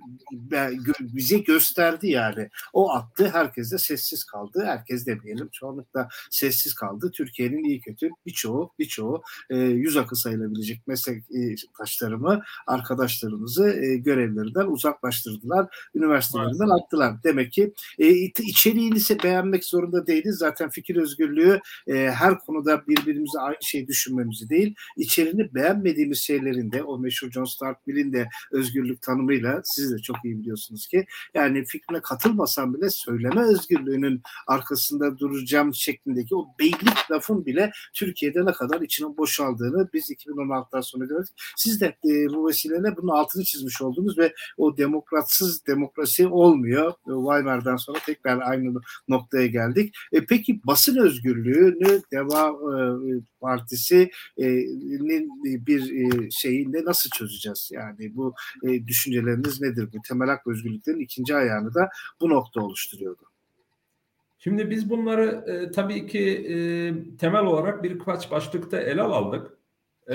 gö, 0.73 0.93
bize 0.99 1.37
gösterdi 1.37 2.09
yani. 2.09 2.49
O 2.73 2.91
attı, 2.91 3.29
herkes 3.33 3.71
de 3.71 3.77
sessiz 3.77 4.23
kaldı. 4.23 4.63
Herkes 4.65 5.05
demeyelim, 5.05 5.49
çoğunlukla 5.51 6.07
sessiz 6.31 6.73
kaldı. 6.73 7.11
Türkiye'nin 7.13 7.63
iyi 7.63 7.81
kötü 7.81 8.09
birçoğu, 8.25 8.71
birçoğu 8.79 9.23
e, 9.49 9.57
yüz 9.57 9.97
akı 9.97 10.15
sayılabilecek 10.15 10.87
meslektaşlarımı, 10.87 12.41
arkadaşlarımızı 12.67 13.69
e, 13.69 13.97
görevlerinden 13.97 14.65
uzaklaştırdılar. 14.65 15.89
Üniversitelerinden 15.95 16.67
Maalesef. 16.67 16.85
attılar. 16.85 17.23
Demek 17.23 17.51
ki 17.51 17.73
e, 17.99 18.09
içeriğini 18.49 18.99
beğenmek 19.23 19.65
zorunda 19.65 20.07
değiliz. 20.07 20.35
Zaten 20.37 20.69
fikir 20.69 20.95
özgürlüğü 20.95 21.59
e, 21.87 21.93
her 21.93 22.39
konuda 22.39 22.87
birbirimize 22.87 23.39
aynı 23.39 23.57
şey 23.61 23.87
düşünmemizi 23.87 24.49
değil, 24.49 24.75
içeriğini 24.97 25.53
beğenmediğimiz 25.55 26.19
şeylerin 26.19 26.71
de 26.71 26.83
o 26.83 26.99
meşhur 26.99 27.31
John 27.31 27.45
Stuart 27.45 27.87
Mill'in 27.87 28.13
de 28.13 28.29
özgürlük 28.51 29.01
tanımıyla 29.01 29.44
kadarıyla 29.45 29.61
siz 29.65 29.93
de 29.93 29.97
çok 29.97 30.17
iyi 30.25 30.39
biliyorsunuz 30.39 30.87
ki 30.87 31.05
yani 31.33 31.65
fikrine 31.65 32.01
katılmasam 32.01 32.73
bile 32.73 32.89
söyleme 32.89 33.41
özgürlüğünün 33.41 34.21
arkasında 34.47 35.17
duracağım 35.19 35.73
şeklindeki 35.73 36.35
o 36.35 36.47
beylik 36.59 37.11
lafın 37.11 37.45
bile 37.45 37.71
Türkiye'de 37.93 38.45
ne 38.45 38.51
kadar 38.51 38.81
içinin 38.81 39.17
boşaldığını 39.17 39.89
biz 39.93 40.11
2016'dan 40.11 40.81
sonra 40.81 41.05
gördük. 41.05 41.33
Siz 41.57 41.81
de 41.81 41.85
e, 41.85 42.09
bu 42.33 42.47
vesileyle 42.47 42.97
bunun 42.97 43.13
altını 43.13 43.43
çizmiş 43.43 43.81
oldunuz 43.81 44.17
ve 44.17 44.33
o 44.57 44.77
demokratsız 44.77 45.65
demokrasi 45.67 46.27
olmuyor. 46.27 46.93
Weimar'dan 47.05 47.77
sonra 47.77 47.99
tekrar 48.05 48.39
aynı 48.41 48.79
noktaya 49.07 49.47
geldik. 49.47 49.95
E, 50.11 50.25
peki 50.25 50.61
basın 50.63 50.97
özgürlüğünü 50.97 52.01
Deva 52.11 52.49
e, 52.49 52.77
Partisi'nin 53.41 55.29
bir 55.65 55.81
e, 55.91 56.29
şeyinde 56.31 56.85
nasıl 56.85 57.09
çözeceğiz? 57.09 57.69
Yani 57.73 58.15
bu 58.15 58.33
e, 58.63 58.87
düşünceleriniz 59.25 59.61
nedir? 59.61 59.89
Bu 59.93 60.01
temel 60.01 60.27
hak 60.27 60.47
özgürlüklerin 60.47 60.99
ikinci 60.99 61.35
ayağını 61.35 61.73
da 61.73 61.89
bu 62.21 62.29
nokta 62.29 62.61
oluşturuyordu. 62.61 63.23
Şimdi 64.37 64.69
biz 64.69 64.89
bunları 64.89 65.45
e, 65.47 65.71
tabii 65.71 66.07
ki 66.07 66.29
e, 66.49 66.55
temel 67.17 67.45
olarak 67.45 67.83
birkaç 67.83 68.31
başlıkta 68.31 68.79
ele 68.79 69.01
aldık. 69.01 69.51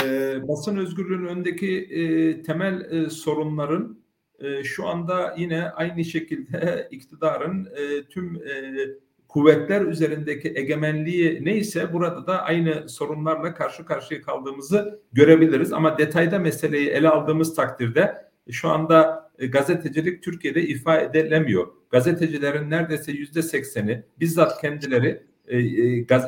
E, 0.02 0.48
basın 0.48 0.76
özgürlüğünün 0.76 1.26
öndeki 1.26 1.78
e, 1.78 2.42
temel 2.42 2.80
e, 2.90 3.10
sorunların 3.10 3.98
e, 4.38 4.64
şu 4.64 4.88
anda 4.88 5.34
yine 5.38 5.70
aynı 5.70 6.04
şekilde 6.04 6.88
iktidarın 6.90 7.68
e, 7.76 8.02
tüm 8.08 8.36
e, 8.36 8.86
kuvvetler 9.28 9.82
üzerindeki 9.82 10.52
egemenliği 10.56 11.44
neyse 11.44 11.92
burada 11.92 12.26
da 12.26 12.42
aynı 12.42 12.88
sorunlarla 12.88 13.54
karşı 13.54 13.84
karşıya 13.84 14.22
kaldığımızı 14.22 15.00
görebiliriz. 15.12 15.72
Ama 15.72 15.98
detayda 15.98 16.38
meseleyi 16.38 16.88
ele 16.88 17.08
aldığımız 17.08 17.54
takdirde 17.54 18.29
şu 18.50 18.68
anda 18.68 19.30
e, 19.38 19.46
gazetecilik 19.46 20.22
Türkiye'de 20.22 20.62
ifa 20.62 21.00
edilemiyor. 21.00 21.68
Gazetecilerin 21.90 22.70
neredeyse 22.70 23.12
yüzde 23.12 23.42
sekseni 23.42 24.02
bizzat 24.20 24.60
kendileri 24.60 25.22
e, 25.46 25.58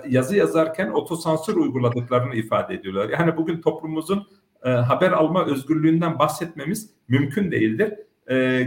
yazı 0.09 0.37
yazarken 0.37 0.91
otosansür 0.91 1.57
uyguladıklarını 1.57 2.35
ifade 2.35 2.75
ediyorlar. 2.75 3.09
Yani 3.09 3.37
bugün 3.37 3.61
toplumumuzun 3.61 4.27
haber 4.63 5.13
alma 5.13 5.47
özgürlüğünden 5.47 6.19
bahsetmemiz 6.19 6.91
mümkün 7.09 7.51
değildir. 7.51 7.95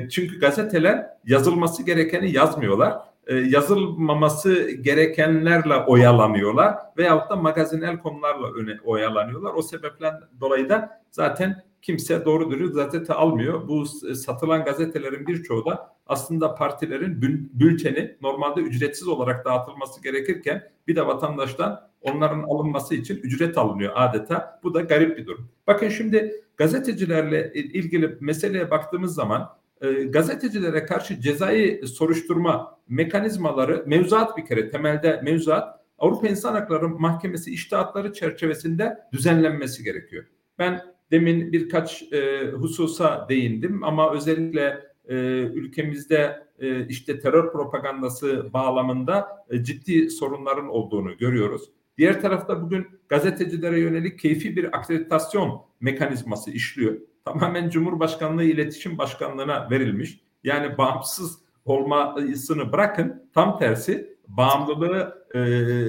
Çünkü 0.10 0.39
gazeteler 0.39 1.08
yazılması 1.25 1.84
gerekeni 1.84 2.31
yazmıyorlar 2.31 3.01
e, 3.27 3.36
yazılmaması 3.36 4.71
gerekenlerle 4.71 5.75
oyalanıyorlar 5.75 6.75
veyahut 6.97 7.29
da 7.29 7.36
magazinel 7.36 7.99
konularla 7.99 8.53
öne 8.53 8.77
oyalanıyorlar. 8.84 9.53
O 9.53 9.62
sebepten 9.62 10.13
dolayı 10.39 10.69
da 10.69 11.01
zaten 11.12 11.63
kimse 11.85 12.25
doğru 12.25 12.51
dürüst 12.51 12.75
gazete 12.75 13.13
almıyor. 13.13 13.67
Bu 13.67 13.85
satılan 14.15 14.65
gazetelerin 14.65 15.27
birçoğu 15.27 15.65
da 15.65 15.95
aslında 16.07 16.55
partilerin 16.55 17.21
bülteni 17.53 18.17
normalde 18.21 18.61
ücretsiz 18.61 19.07
olarak 19.07 19.45
dağıtılması 19.45 20.03
gerekirken 20.03 20.63
bir 20.87 20.95
de 20.95 21.07
vatandaştan 21.07 21.89
onların 22.01 22.43
alınması 22.43 22.95
için 22.95 23.17
ücret 23.17 23.57
alınıyor 23.57 23.93
adeta. 23.95 24.59
Bu 24.63 24.73
da 24.73 24.81
garip 24.81 25.17
bir 25.17 25.25
durum. 25.25 25.49
Bakın 25.67 25.89
şimdi 25.89 26.43
gazetecilerle 26.57 27.51
ilgili 27.53 28.17
meseleye 28.19 28.71
baktığımız 28.71 29.15
zaman 29.15 29.49
e, 29.81 29.91
gazetecilere 29.91 30.85
karşı 30.85 31.21
cezai 31.21 31.87
soruşturma 31.87 32.79
mekanizmaları 32.89 33.83
mevzuat 33.85 34.37
bir 34.37 34.45
kere 34.45 34.69
temelde 34.69 35.21
mevzuat 35.23 35.79
Avrupa 35.97 36.27
İnsan 36.27 36.53
Hakları 36.53 36.89
Mahkemesi 36.89 37.51
iştahatları 37.51 38.13
çerçevesinde 38.13 38.97
düzenlenmesi 39.11 39.83
gerekiyor. 39.83 40.25
Ben 40.59 40.94
demin 41.11 41.51
birkaç 41.51 42.13
e, 42.13 42.51
hususa 42.51 43.25
değindim 43.29 43.83
ama 43.83 44.13
özellikle 44.13 44.83
e, 45.07 45.15
ülkemizde 45.41 46.45
e, 46.59 46.87
işte 46.87 47.19
terör 47.19 47.51
propagandası 47.51 48.53
bağlamında 48.53 49.27
e, 49.49 49.63
ciddi 49.63 50.09
sorunların 50.09 50.67
olduğunu 50.67 51.17
görüyoruz. 51.17 51.61
Diğer 51.97 52.21
tarafta 52.21 52.61
bugün 52.61 52.87
gazetecilere 53.09 53.79
yönelik 53.79 54.19
keyfi 54.19 54.55
bir 54.55 54.77
akreditasyon 54.77 55.61
mekanizması 55.81 56.51
işliyor 56.51 56.95
tamamen 57.25 57.69
Cumhurbaşkanlığı 57.69 58.43
İletişim 58.43 58.97
Başkanlığı'na 58.97 59.69
verilmiş. 59.69 60.19
Yani 60.43 60.77
bağımsız 60.77 61.39
olmasını 61.65 62.71
bırakın 62.71 63.29
tam 63.33 63.59
tersi 63.59 64.17
bağımlılığı 64.27 65.25
e, 65.35 65.39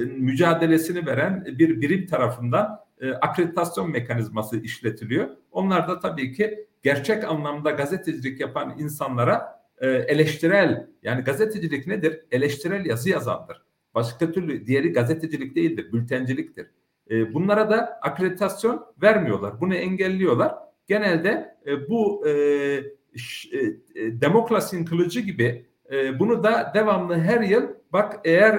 mücadelesini 0.05 1.05
veren 1.05 1.45
bir 1.45 1.81
birim 1.81 2.07
tarafından 2.07 2.79
e, 3.01 3.11
akreditasyon 3.11 3.91
mekanizması 3.91 4.57
işletiliyor. 4.57 5.29
Onlar 5.51 5.87
da 5.87 5.99
tabii 5.99 6.33
ki 6.33 6.67
gerçek 6.83 7.23
anlamda 7.23 7.71
gazetecilik 7.71 8.39
yapan 8.39 8.75
insanlara 8.79 9.61
e, 9.77 9.87
eleştirel 9.87 10.87
yani 11.03 11.23
gazetecilik 11.23 11.87
nedir? 11.87 12.19
Eleştirel 12.31 12.85
yazı 12.85 13.09
yazandır. 13.09 13.61
Başka 13.95 14.31
türlü 14.31 14.65
diğeri 14.65 14.93
gazetecilik 14.93 15.55
değildir, 15.55 15.93
bültenciliktir. 15.93 16.67
E, 17.09 17.33
bunlara 17.33 17.69
da 17.69 17.99
akreditasyon 18.01 18.85
vermiyorlar. 19.01 19.61
Bunu 19.61 19.75
engelliyorlar 19.75 20.55
genelde 20.87 21.57
bu 21.89 22.25
demokrasinin 23.95 24.85
kılıcı 24.85 25.19
gibi 25.19 25.65
bunu 26.19 26.43
da 26.43 26.71
devamlı 26.73 27.19
her 27.19 27.41
yıl 27.41 27.63
bak 27.93 28.19
eğer 28.23 28.55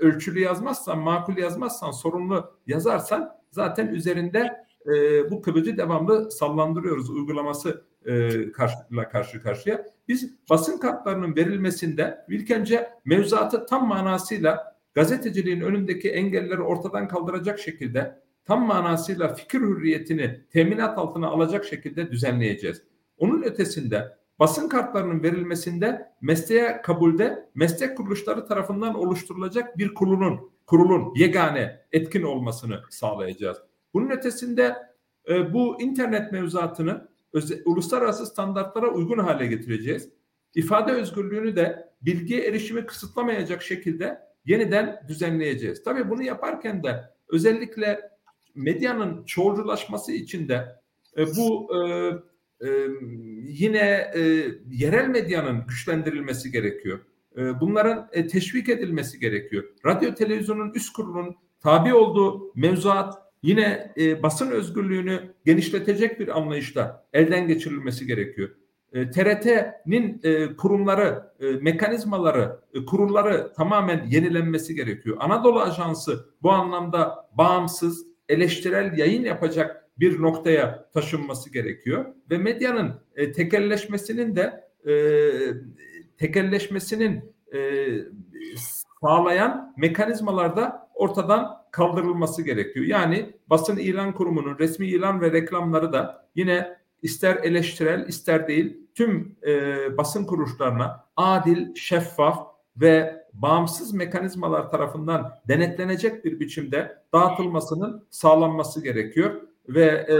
ölçülü 0.00 0.40
yazmazsan, 0.40 0.98
makul 0.98 1.36
yazmazsan, 1.36 1.90
sorumlu 1.90 2.54
yazarsan 2.66 3.37
zaten 3.58 3.86
üzerinde 3.86 4.64
e, 4.86 5.30
bu 5.30 5.42
kılıcı 5.42 5.76
devamlı 5.76 6.30
sallandırıyoruz 6.30 7.10
uygulaması 7.10 7.84
e, 8.06 8.52
karşıyla 8.52 9.08
karşı 9.08 9.42
karşıya. 9.42 9.84
Biz 10.08 10.34
basın 10.50 10.78
kartlarının 10.78 11.36
verilmesinde 11.36 12.18
ilk 12.28 12.50
önce 12.50 12.88
mevzuatı 13.04 13.66
tam 13.66 13.88
manasıyla 13.88 14.76
gazeteciliğin 14.94 15.60
önündeki 15.60 16.10
engelleri 16.10 16.62
ortadan 16.62 17.08
kaldıracak 17.08 17.58
şekilde 17.58 18.20
tam 18.44 18.66
manasıyla 18.66 19.34
fikir 19.34 19.60
hürriyetini 19.60 20.40
teminat 20.50 20.98
altına 20.98 21.26
alacak 21.26 21.64
şekilde 21.64 22.10
düzenleyeceğiz. 22.10 22.82
Onun 23.18 23.42
ötesinde 23.42 24.16
basın 24.38 24.68
kartlarının 24.68 25.22
verilmesinde 25.22 26.12
mesleğe 26.20 26.82
kabulde 26.82 27.48
meslek 27.54 27.96
kuruluşları 27.96 28.46
tarafından 28.46 28.94
oluşturulacak 28.94 29.78
bir 29.78 29.94
kurulun 29.94 30.50
kurulun 30.68 31.14
yegane 31.14 31.80
etkin 31.92 32.22
olmasını 32.22 32.80
sağlayacağız. 32.90 33.58
Bunun 33.94 34.10
ötesinde 34.10 34.76
e, 35.28 35.52
bu 35.52 35.82
internet 35.82 36.32
mevzuatını 36.32 37.08
uluslararası 37.64 38.26
standartlara 38.26 38.88
uygun 38.88 39.18
hale 39.18 39.46
getireceğiz. 39.46 40.08
İfade 40.54 40.92
özgürlüğünü 40.92 41.56
de 41.56 41.88
bilgiye 42.02 42.44
erişimi 42.44 42.86
kısıtlamayacak 42.86 43.62
şekilde 43.62 44.18
yeniden 44.44 45.04
düzenleyeceğiz. 45.08 45.82
Tabii 45.82 46.10
bunu 46.10 46.22
yaparken 46.22 46.82
de 46.82 47.04
özellikle 47.28 48.10
medyanın 48.54 49.24
çoğulculaşması 49.24 50.12
için 50.12 50.48
de 50.48 50.76
e, 51.16 51.26
bu 51.26 51.70
e, 51.76 51.78
e, 52.60 52.68
yine 53.42 54.10
e, 54.14 54.20
yerel 54.70 55.08
medyanın 55.08 55.66
güçlendirilmesi 55.66 56.50
gerekiyor. 56.50 57.00
E, 57.36 57.60
bunların 57.60 58.08
e, 58.12 58.26
teşvik 58.26 58.68
edilmesi 58.68 59.20
gerekiyor. 59.20 59.64
Radyo 59.86 60.14
televizyonun 60.14 60.72
üst 60.74 60.92
kurulunun 60.92 61.36
tabi 61.60 61.94
olduğu 61.94 62.52
mevzuat 62.54 63.28
yine 63.42 63.92
e, 63.96 64.22
basın 64.22 64.50
özgürlüğünü 64.50 65.34
genişletecek 65.44 66.20
bir 66.20 66.36
anlayışla 66.38 67.06
elden 67.12 67.48
geçirilmesi 67.48 68.06
gerekiyor. 68.06 68.48
E, 68.92 69.10
TRT'nin 69.10 70.22
kurumları, 70.56 71.32
mekanizmaları, 71.60 72.60
e, 72.74 72.84
kurulları 72.84 73.52
tamamen 73.52 74.06
yenilenmesi 74.06 74.74
gerekiyor. 74.74 75.16
Anadolu 75.20 75.60
Ajansı 75.60 76.28
bu 76.42 76.50
anlamda 76.50 77.28
bağımsız, 77.32 78.06
eleştirel 78.28 78.98
yayın 78.98 79.24
yapacak 79.24 79.88
bir 79.98 80.22
noktaya 80.22 80.90
taşınması 80.94 81.52
gerekiyor 81.52 82.04
ve 82.30 82.38
medyanın 82.38 83.00
tekelleşmesinin 83.36 84.36
de 84.36 84.68
tekelleşmesinin 86.18 87.34
e, 87.54 87.88
sağlayan 89.00 89.74
mekanizmalarda 89.76 90.88
ortadan 90.94 91.58
kaldırılması 91.70 92.42
gerekiyor. 92.42 92.86
Yani 92.86 93.32
basın 93.50 93.76
ilan 93.76 94.14
kurumunun 94.14 94.58
resmi 94.58 94.86
ilan 94.86 95.20
ve 95.20 95.32
reklamları 95.32 95.92
da 95.92 96.28
yine 96.34 96.78
ister 97.02 97.36
eleştirel 97.36 98.08
ister 98.08 98.48
değil 98.48 98.76
tüm 98.94 99.36
e, 99.46 99.76
basın 99.96 100.24
kuruluşlarına 100.24 101.04
adil, 101.16 101.74
şeffaf 101.74 102.46
ve 102.76 103.24
bağımsız 103.32 103.92
mekanizmalar 103.92 104.70
tarafından 104.70 105.32
denetlenecek 105.48 106.24
bir 106.24 106.40
biçimde 106.40 106.98
dağıtılmasının 107.12 108.06
sağlanması 108.10 108.82
gerekiyor 108.82 109.42
ve 109.68 109.84
e, 109.86 110.16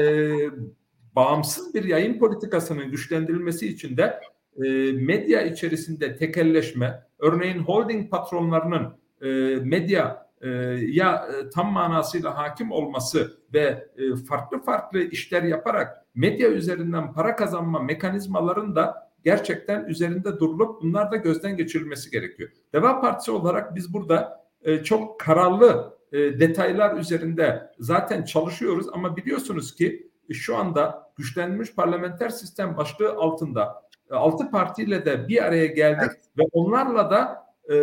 bağımsız 1.17 1.75
bir 1.75 1.85
yayın 1.85 2.19
politikasının 2.19 2.91
güçlendirilmesi 2.91 3.69
için 3.69 3.97
de 3.97 4.21
e, 4.65 4.93
medya 4.93 5.43
içerisinde 5.43 6.17
tekelleşme, 6.17 7.03
örneğin 7.19 7.59
holding 7.59 8.11
patronlarının 8.11 8.95
e, 9.23 9.27
medya 9.65 10.29
e, 10.41 10.49
ya 10.89 11.29
tam 11.55 11.73
manasıyla 11.73 12.39
hakim 12.39 12.73
olması 12.73 13.39
ve 13.55 13.89
farklı 14.29 14.63
farklı 14.63 15.01
işler 15.01 15.43
yaparak 15.43 16.05
medya 16.15 16.51
üzerinden 16.51 17.13
para 17.13 17.37
kazanma 17.37 17.79
mekanizmaların 17.79 18.77
da 18.77 19.09
gerçekten 19.25 19.85
üzerinde 19.85 20.39
durulup 20.39 20.83
bunlar 20.83 21.13
da 21.13 21.17
gözden 21.17 21.57
geçirilmesi 21.57 22.11
gerekiyor. 22.11 22.51
Deva 22.73 23.01
Partisi 23.01 23.31
olarak 23.31 23.75
biz 23.75 23.95
burada 23.95 24.45
çok 24.85 25.21
kararlı 25.21 25.99
detaylar 26.13 26.97
üzerinde 26.97 27.71
zaten 27.79 28.25
çalışıyoruz 28.25 28.87
ama 28.93 29.17
biliyorsunuz 29.17 29.75
ki 29.75 30.11
şu 30.33 30.57
anda 30.57 31.13
güçlenmiş 31.17 31.75
parlamenter 31.75 32.29
sistem 32.29 32.77
başlığı 32.77 33.13
altında 33.13 33.88
altı 34.11 34.51
partiyle 34.51 35.05
de 35.05 35.29
bir 35.29 35.45
araya 35.45 35.67
geldik 35.67 36.11
evet. 36.11 36.29
ve 36.39 36.43
onlarla 36.53 37.11
da 37.11 37.49
e, 37.75 37.77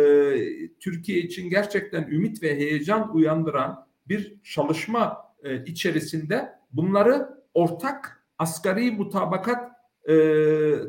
Türkiye 0.80 1.18
için 1.18 1.50
gerçekten 1.50 2.02
ümit 2.02 2.42
ve 2.42 2.56
heyecan 2.56 3.16
uyandıran 3.16 3.86
bir 4.08 4.40
çalışma 4.42 5.16
e, 5.42 5.64
içerisinde 5.64 6.52
bunları 6.72 7.28
ortak 7.54 8.24
asgari 8.38 8.90
mutabakat 8.90 9.72
e, 10.08 10.14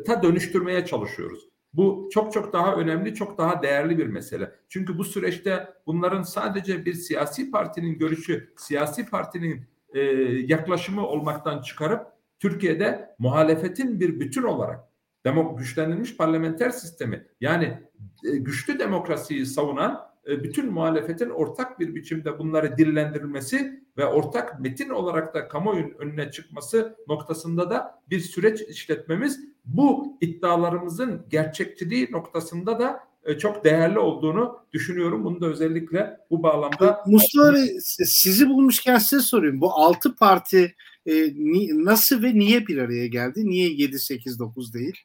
ta 0.05 0.23
dönüştürmeye 0.23 0.85
çalışıyoruz. 0.85 1.49
Bu 1.73 2.09
çok 2.13 2.33
çok 2.33 2.53
daha 2.53 2.75
önemli, 2.75 3.15
çok 3.15 3.37
daha 3.37 3.63
değerli 3.63 3.97
bir 3.97 4.07
mesele. 4.07 4.51
Çünkü 4.69 4.97
bu 4.97 5.03
süreçte 5.03 5.67
bunların 5.85 6.23
sadece 6.23 6.85
bir 6.85 6.93
siyasi 6.93 7.51
partinin 7.51 7.99
görüşü, 7.99 8.53
siyasi 8.57 9.09
partinin 9.09 9.65
e, 9.93 10.01
yaklaşımı 10.47 11.07
olmaktan 11.07 11.61
çıkarıp 11.61 12.07
Türkiye'de 12.39 13.15
muhalefetin 13.19 13.99
bir 13.99 14.19
bütün 14.19 14.43
olarak 14.43 14.79
demok 15.25 15.59
güçlendirilmiş 15.59 16.17
parlamenter 16.17 16.69
sistemi 16.69 17.27
yani 17.41 17.77
e, 18.23 18.37
güçlü 18.37 18.79
demokrasiyi 18.79 19.45
savunan 19.45 20.07
e, 20.27 20.43
bütün 20.43 20.71
muhalefetin 20.71 21.29
ortak 21.29 21.79
bir 21.79 21.95
biçimde 21.95 22.39
bunları 22.39 22.77
dillendirilmesi 22.77 23.83
ve 23.97 24.05
ortak 24.05 24.59
metin 24.59 24.89
olarak 24.89 25.33
da 25.33 25.47
kamuoyunun 25.47 25.95
önüne 25.99 26.31
çıkması 26.31 26.95
noktasında 27.07 27.69
da 27.69 28.01
bir 28.09 28.19
süreç 28.19 28.61
işletmemiz 28.61 29.39
bu 29.65 30.17
iddialarımızın 30.21 31.25
gerçekçiliği 31.29 32.11
noktasında 32.11 32.79
da 32.79 32.99
e, 33.23 33.37
çok 33.37 33.65
değerli 33.65 33.99
olduğunu 33.99 34.59
düşünüyorum. 34.73 35.23
Bunu 35.23 35.41
da 35.41 35.45
özellikle 35.45 36.17
bu 36.29 36.43
bağlamda 36.43 37.03
Mustafa 37.07 37.53
Bey 37.53 37.77
sizi 38.05 38.49
bulmuşken 38.49 38.97
size 38.97 39.21
sorayım. 39.21 39.61
Bu 39.61 39.73
altı 39.73 40.15
parti 40.15 40.75
e, 41.07 41.13
ni, 41.35 41.85
nasıl 41.85 42.23
ve 42.23 42.33
niye 42.33 42.67
bir 42.67 42.77
araya 42.77 43.07
geldi? 43.07 43.41
Niye 43.45 43.69
7 43.69 43.99
8 43.99 44.39
9 44.39 44.73
değil? 44.73 44.95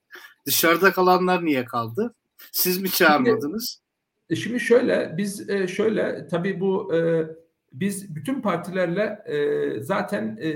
Dışarıda 0.47 0.93
kalanlar 0.93 1.45
niye 1.45 1.65
kaldı? 1.65 2.15
Siz 2.53 2.83
mi 2.83 2.91
çağırmadınız? 2.91 3.83
Şimdi, 4.29 4.41
şimdi 4.41 4.61
şöyle 4.61 5.15
biz 5.17 5.51
e, 5.51 5.69
şöyle 5.69 6.29
tabii 6.29 6.61
bu 6.61 6.95
e, 6.95 7.27
biz 7.73 8.15
bütün 8.15 8.41
partilerle 8.41 9.23
e, 9.27 9.81
zaten 9.83 10.39
e, 10.43 10.51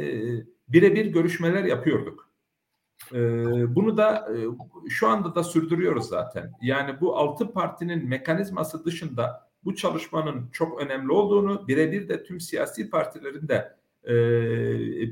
birebir 0.68 1.06
görüşmeler 1.06 1.64
yapıyorduk. 1.64 2.30
E, 3.12 3.18
bunu 3.74 3.96
da 3.96 4.28
e, 4.34 4.36
şu 4.88 5.08
anda 5.08 5.34
da 5.34 5.44
sürdürüyoruz 5.44 6.08
zaten. 6.08 6.52
Yani 6.62 7.00
bu 7.00 7.16
altı 7.16 7.52
partinin 7.52 8.08
mekanizması 8.08 8.84
dışında 8.84 9.48
bu 9.64 9.74
çalışmanın 9.74 10.48
çok 10.52 10.80
önemli 10.80 11.12
olduğunu, 11.12 11.68
birebir 11.68 12.08
de 12.08 12.22
tüm 12.22 12.40
siyasi 12.40 12.90
partilerin 12.90 13.48
de 13.48 13.75
e, 14.06 14.14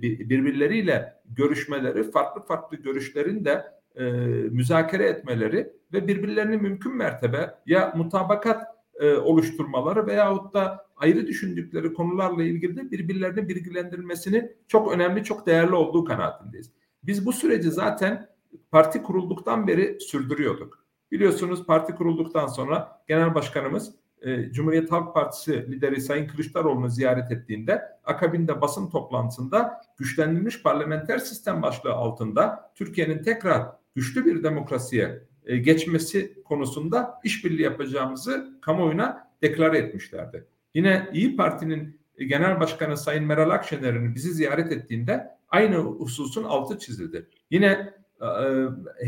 birbirleriyle 0.02 1.14
görüşmeleri, 1.24 2.10
farklı 2.10 2.42
farklı 2.42 2.76
görüşlerin 2.76 3.44
de 3.44 3.64
e, 3.96 4.04
müzakere 4.50 5.04
etmeleri 5.04 5.72
ve 5.92 6.08
birbirlerini 6.08 6.56
mümkün 6.56 6.96
mertebe 6.96 7.54
ya 7.66 7.92
mutabakat 7.96 8.66
e, 9.00 9.12
oluşturmaları 9.12 10.06
veyahut 10.06 10.54
da 10.54 10.86
ayrı 10.96 11.26
düşündükleri 11.26 11.94
konularla 11.94 12.42
ilgili 12.42 12.76
de 12.76 12.90
birbirlerini 12.90 13.48
bilgilendirmesini 13.48 14.52
çok 14.68 14.92
önemli, 14.92 15.24
çok 15.24 15.46
değerli 15.46 15.74
olduğu 15.74 16.04
kanaatindeyiz. 16.04 16.72
Biz 17.02 17.26
bu 17.26 17.32
süreci 17.32 17.70
zaten 17.70 18.28
parti 18.70 19.02
kurulduktan 19.02 19.66
beri 19.66 20.00
sürdürüyorduk. 20.00 20.84
Biliyorsunuz 21.12 21.66
parti 21.66 21.94
kurulduktan 21.94 22.46
sonra 22.46 23.02
genel 23.08 23.34
başkanımız 23.34 23.94
e, 24.24 24.52
Cumhuriyet 24.52 24.92
Halk 24.92 25.14
Partisi 25.14 25.52
lideri 25.52 26.00
Sayın 26.00 26.26
Kılıçdaroğlu'nu 26.26 26.88
ziyaret 26.88 27.32
ettiğinde 27.32 27.82
akabinde 28.04 28.60
basın 28.60 28.90
toplantısında 28.90 29.80
güçlendirilmiş 29.98 30.62
parlamenter 30.62 31.18
sistem 31.18 31.62
başlığı 31.62 31.92
altında 31.92 32.70
Türkiye'nin 32.74 33.22
tekrar 33.22 33.66
güçlü 33.94 34.24
bir 34.24 34.42
demokrasiye 34.42 35.22
e, 35.46 35.56
geçmesi 35.56 36.42
konusunda 36.44 37.20
işbirliği 37.24 37.62
yapacağımızı 37.62 38.58
kamuoyuna 38.62 39.28
deklare 39.42 39.78
etmişlerdi. 39.78 40.44
Yine 40.74 41.08
İyi 41.12 41.36
Parti'nin 41.36 42.00
Genel 42.18 42.60
Başkanı 42.60 42.96
Sayın 42.96 43.24
Meral 43.24 43.50
Akşener'in 43.50 44.14
bizi 44.14 44.34
ziyaret 44.34 44.72
ettiğinde 44.72 45.30
aynı 45.48 45.76
hususun 45.76 46.44
altı 46.44 46.78
çizildi. 46.78 47.26
Yine 47.50 47.94
e, 48.20 48.26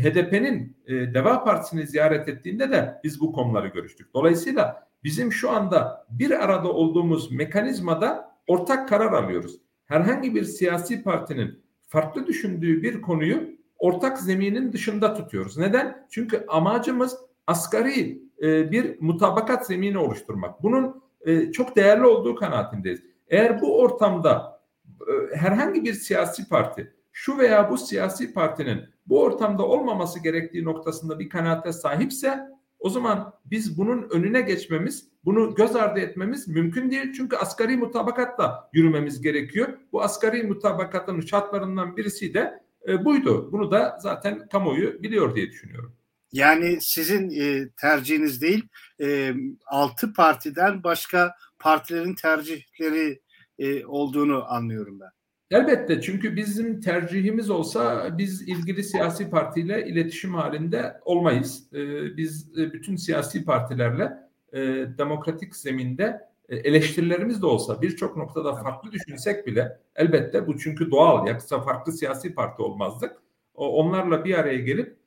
HDP'nin 0.01 0.77
Deva 0.87 1.43
Partisi'ni 1.43 1.87
ziyaret 1.87 2.27
ettiğinde 2.29 2.71
de 2.71 2.99
biz 3.03 3.21
bu 3.21 3.31
konuları 3.31 3.67
görüştük. 3.67 4.13
Dolayısıyla 4.13 4.86
bizim 5.03 5.31
şu 5.31 5.51
anda 5.51 6.07
bir 6.09 6.31
arada 6.31 6.73
olduğumuz 6.73 7.31
mekanizmada 7.31 8.37
ortak 8.47 8.89
karar 8.89 9.11
alıyoruz. 9.11 9.61
Herhangi 9.85 10.35
bir 10.35 10.43
siyasi 10.43 11.03
partinin 11.03 11.63
farklı 11.87 12.27
düşündüğü 12.27 12.83
bir 12.83 13.01
konuyu 13.01 13.49
ortak 13.77 14.19
zeminin 14.19 14.73
dışında 14.73 15.13
tutuyoruz. 15.13 15.57
Neden? 15.57 16.07
Çünkü 16.09 16.45
amacımız 16.47 17.17
asgari 17.47 18.21
e, 18.41 18.71
bir 18.71 19.01
mutabakat 19.01 19.67
zemini 19.67 19.97
oluşturmak. 19.97 20.63
Bunun 20.63 21.03
e, 21.21 21.51
çok 21.51 21.75
değerli 21.75 22.05
olduğu 22.05 22.35
kanaatindeyiz. 22.35 23.03
Eğer 23.27 23.61
bu 23.61 23.79
ortamda 23.79 24.61
e, 24.87 25.35
herhangi 25.35 25.83
bir 25.83 25.93
siyasi 25.93 26.49
parti 26.49 26.93
şu 27.11 27.37
veya 27.37 27.69
bu 27.69 27.77
siyasi 27.77 28.33
partinin 28.33 28.81
bu 29.05 29.21
ortamda 29.21 29.65
olmaması 29.65 30.23
gerektiği 30.23 30.63
noktasında 30.63 31.19
bir 31.19 31.29
kanaate 31.29 31.73
sahipse 31.73 32.39
o 32.87 32.89
zaman 32.89 33.33
biz 33.45 33.77
bunun 33.77 34.09
önüne 34.09 34.41
geçmemiz, 34.41 35.07
bunu 35.25 35.55
göz 35.55 35.75
ardı 35.75 35.99
etmemiz 35.99 36.47
mümkün 36.47 36.91
değil. 36.91 37.13
Çünkü 37.13 37.35
asgari 37.35 37.77
mutabakatla 37.77 38.69
yürümemiz 38.73 39.21
gerekiyor. 39.21 39.67
Bu 39.91 40.01
asgari 40.01 40.43
mutabakatın 40.43 41.21
şartlarından 41.21 41.97
birisi 41.97 42.33
de 42.33 42.63
e, 42.87 43.05
buydu. 43.05 43.51
Bunu 43.51 43.71
da 43.71 43.97
zaten 44.01 44.47
kamuoyu 44.47 45.03
biliyor 45.03 45.35
diye 45.35 45.49
düşünüyorum. 45.49 45.95
Yani 46.31 46.77
sizin 46.81 47.29
e, 47.29 47.69
tercihiniz 47.81 48.41
değil, 48.41 48.67
e, 49.01 49.33
altı 49.65 50.13
partiden 50.13 50.83
başka 50.83 51.35
partilerin 51.59 52.15
tercihleri 52.15 53.21
e, 53.59 53.85
olduğunu 53.85 54.51
anlıyorum 54.53 54.99
ben. 54.99 55.16
Elbette 55.51 56.01
çünkü 56.01 56.35
bizim 56.35 56.81
tercihimiz 56.81 57.49
olsa 57.49 58.09
biz 58.17 58.41
ilgili 58.41 58.83
siyasi 58.83 59.29
partiyle 59.29 59.87
iletişim 59.87 60.33
halinde 60.33 60.99
olmayız. 61.05 61.73
Ee, 61.73 62.17
biz 62.17 62.57
e, 62.57 62.73
bütün 62.73 62.95
siyasi 62.95 63.45
partilerle 63.45 64.13
e, 64.53 64.59
demokratik 64.97 65.55
zeminde 65.55 66.21
e, 66.49 66.55
eleştirilerimiz 66.55 67.41
de 67.41 67.45
olsa 67.45 67.81
birçok 67.81 68.17
noktada 68.17 68.55
farklı 68.55 68.91
düşünsek 68.91 69.47
bile 69.47 69.79
elbette 69.95 70.47
bu 70.47 70.57
çünkü 70.57 70.91
doğal 70.91 71.27
yoksa 71.27 71.61
farklı 71.61 71.91
siyasi 71.91 72.33
parti 72.33 72.61
olmazdık. 72.61 73.17
Onlarla 73.55 74.25
bir 74.25 74.37
araya 74.37 74.59
gelip 74.59 74.97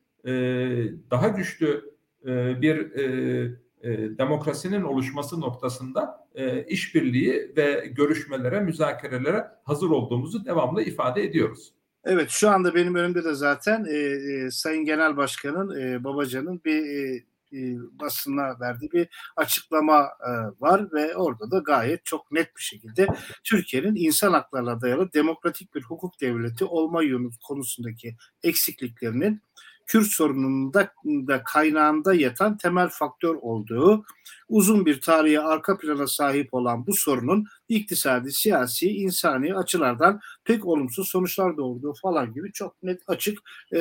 daha 1.11 1.28
güçlü 1.28 1.95
bir 2.62 2.76
e, 2.76 3.55
demokrasinin 4.18 4.83
oluşması 4.83 5.41
noktasında 5.41 6.28
e, 6.35 6.64
işbirliği 6.64 7.53
ve 7.57 7.93
görüşmelere, 7.97 8.61
müzakerelere 8.61 9.47
hazır 9.64 9.91
olduğumuzu 9.91 10.45
devamlı 10.45 10.83
ifade 10.83 11.24
ediyoruz. 11.24 11.72
Evet 12.05 12.31
şu 12.31 12.51
anda 12.51 12.74
benim 12.74 12.95
önümde 12.95 13.24
de 13.24 13.35
zaten 13.35 13.85
e, 13.85 13.97
e, 13.97 14.51
Sayın 14.51 14.85
Genel 14.85 15.16
Başkan'ın 15.16 15.81
e, 15.81 16.05
Babacan'ın 16.05 16.61
bir 16.64 16.85
e, 16.85 17.24
e, 17.53 17.59
basına 18.01 18.61
verdiği 18.61 18.93
bir 18.93 19.09
açıklama 19.37 20.01
e, 20.03 20.31
var 20.61 20.93
ve 20.93 21.16
orada 21.16 21.51
da 21.51 21.59
gayet 21.59 22.05
çok 22.05 22.33
net 22.33 22.57
bir 22.57 22.62
şekilde 22.62 23.07
Türkiye'nin 23.45 23.97
insan 23.97 24.33
haklarına 24.33 24.81
dayalı 24.81 25.12
demokratik 25.12 25.74
bir 25.74 25.83
hukuk 25.83 26.20
devleti 26.20 26.64
olma 26.64 27.03
konusundaki 27.49 28.16
eksikliklerinin 28.43 29.43
Kürt 29.87 30.07
sorununun 30.07 30.74
da, 30.74 30.93
da 31.05 31.43
kaynağında 31.45 32.14
yatan 32.14 32.57
temel 32.57 32.89
faktör 32.89 33.35
olduğu 33.35 34.05
uzun 34.49 34.87
bir 34.87 35.01
tarihe 35.01 35.41
arka 35.41 35.78
plana 35.78 36.07
sahip 36.07 36.55
olan 36.55 36.87
bu 36.87 36.93
sorunun 36.95 37.47
iktisadi, 37.68 38.33
siyasi, 38.33 38.89
insani 38.91 39.55
açılardan 39.55 40.20
pek 40.45 40.66
olumsuz 40.66 41.09
sonuçlar 41.09 41.57
doğurduğu 41.57 41.95
falan 42.03 42.35
gibi 42.35 42.53
çok 42.53 42.83
net 42.83 43.01
açık 43.07 43.39
e, 43.74 43.78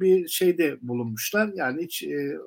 bir 0.00 0.28
şeyde 0.28 0.78
bulunmuşlar. 0.82 1.50
Yani 1.54 1.82
hiç 1.82 2.02
e, 2.02 2.38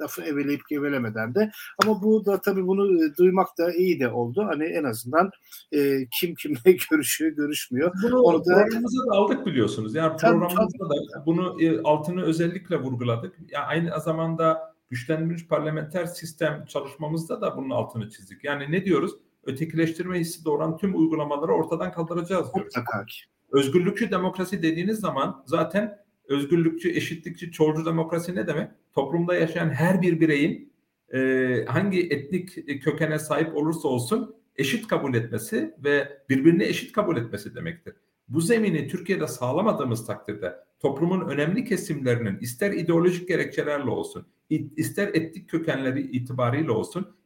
lafı 0.00 0.22
eveleyip 0.22 0.68
gevelemeden 0.68 1.34
de 1.34 1.50
ama 1.82 2.02
bu 2.02 2.26
da 2.26 2.40
tabii 2.40 2.66
bunu 2.66 3.04
e, 3.04 3.16
duymak 3.16 3.58
da 3.58 3.72
iyi 3.72 4.00
de 4.00 4.08
oldu. 4.08 4.44
Hani 4.48 4.64
en 4.64 4.84
azından 4.84 5.30
e, 5.72 6.06
kim 6.20 6.34
kimle 6.34 6.76
görüşüyor, 6.90 7.32
görüşmüyor. 7.32 7.92
Bunu 8.02 8.20
Onu 8.20 8.38
da, 8.38 8.42
programımıza 8.44 9.06
da 9.06 9.16
aldık 9.16 9.46
biliyorsunuz. 9.46 9.94
Yani 9.94 10.16
programımızda 10.16 10.84
da 10.88 11.26
bunu 11.26 11.62
e, 11.62 11.80
altını 11.82 12.22
özellikle 12.22 12.76
vurguladık. 12.80 13.38
Ya 13.38 13.46
yani 13.52 13.66
aynı 13.66 14.00
zamanda 14.00 14.74
güçlendirilmiş 14.90 15.46
parlamenter 15.46 16.06
sistem 16.06 16.64
çalışmamızda 16.68 17.40
da 17.40 17.56
bunun 17.56 17.70
altını 17.70 18.10
çizdik. 18.10 18.44
Yani 18.44 18.72
ne 18.72 18.84
diyoruz? 18.84 19.12
Ötekileştirme 19.44 20.18
hissi 20.20 20.44
doğuran 20.44 20.76
tüm 20.76 20.98
uygulamaları 20.98 21.52
ortadan 21.52 21.92
kaldıracağız 21.92 22.54
diyoruz. 22.54 22.76
Mutlaka 22.76 23.06
ki. 23.06 23.16
Özgürlükçü 23.52 24.10
demokrasi 24.10 24.62
dediğiniz 24.62 25.00
zaman 25.00 25.42
zaten 25.46 26.03
özgürlükçü, 26.28 26.90
eşitlikçi, 26.90 27.52
çoğulcu 27.52 27.86
demokrasi 27.86 28.34
ne 28.34 28.46
demek? 28.46 28.70
Toplumda 28.92 29.34
yaşayan 29.34 29.70
her 29.70 30.02
bir 30.02 30.20
bireyin 30.20 30.72
e, 31.14 31.64
hangi 31.68 32.08
etnik 32.08 32.82
kökene 32.84 33.18
sahip 33.18 33.56
olursa 33.56 33.88
olsun 33.88 34.36
eşit 34.56 34.88
kabul 34.88 35.14
etmesi 35.14 35.74
ve 35.84 36.18
birbirini 36.28 36.64
eşit 36.64 36.92
kabul 36.92 37.16
etmesi 37.16 37.54
demektir. 37.54 37.94
Bu 38.28 38.40
zemini 38.40 38.88
Türkiye'de 38.88 39.26
sağlamadığımız 39.26 40.06
takdirde 40.06 40.54
toplumun 40.80 41.28
önemli 41.28 41.64
kesimlerinin 41.64 42.38
ister 42.38 42.72
ideolojik 42.72 43.28
gerekçelerle 43.28 43.90
olsun, 43.90 44.26
ister 44.50 45.08
etnik 45.08 45.48
kökenleri 45.48 46.00
itibariyle 46.00 46.70
olsun, 46.70 47.16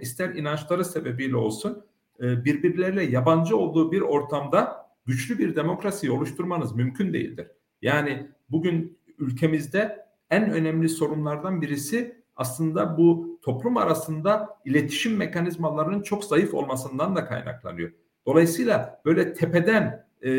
ister 0.00 0.34
inançları 0.34 0.84
sebebiyle 0.84 1.36
olsun 1.36 1.84
e, 2.20 2.44
birbirleriyle 2.44 3.02
yabancı 3.02 3.56
olduğu 3.56 3.92
bir 3.92 4.00
ortamda 4.00 4.90
güçlü 5.06 5.38
bir 5.38 5.56
demokrasi 5.56 6.10
oluşturmanız 6.10 6.76
mümkün 6.76 7.12
değildir. 7.12 7.46
Yani 7.82 8.30
bugün 8.50 8.98
ülkemizde 9.18 10.06
en 10.30 10.50
önemli 10.50 10.88
sorunlardan 10.88 11.62
birisi 11.62 12.20
aslında 12.36 12.96
bu 12.98 13.38
toplum 13.42 13.76
arasında 13.76 14.58
iletişim 14.64 15.16
mekanizmalarının 15.16 16.02
çok 16.02 16.24
zayıf 16.24 16.54
olmasından 16.54 17.16
da 17.16 17.24
kaynaklanıyor. 17.24 17.92
Dolayısıyla 18.26 19.00
böyle 19.04 19.34
tepeden 19.34 20.06
e, 20.22 20.30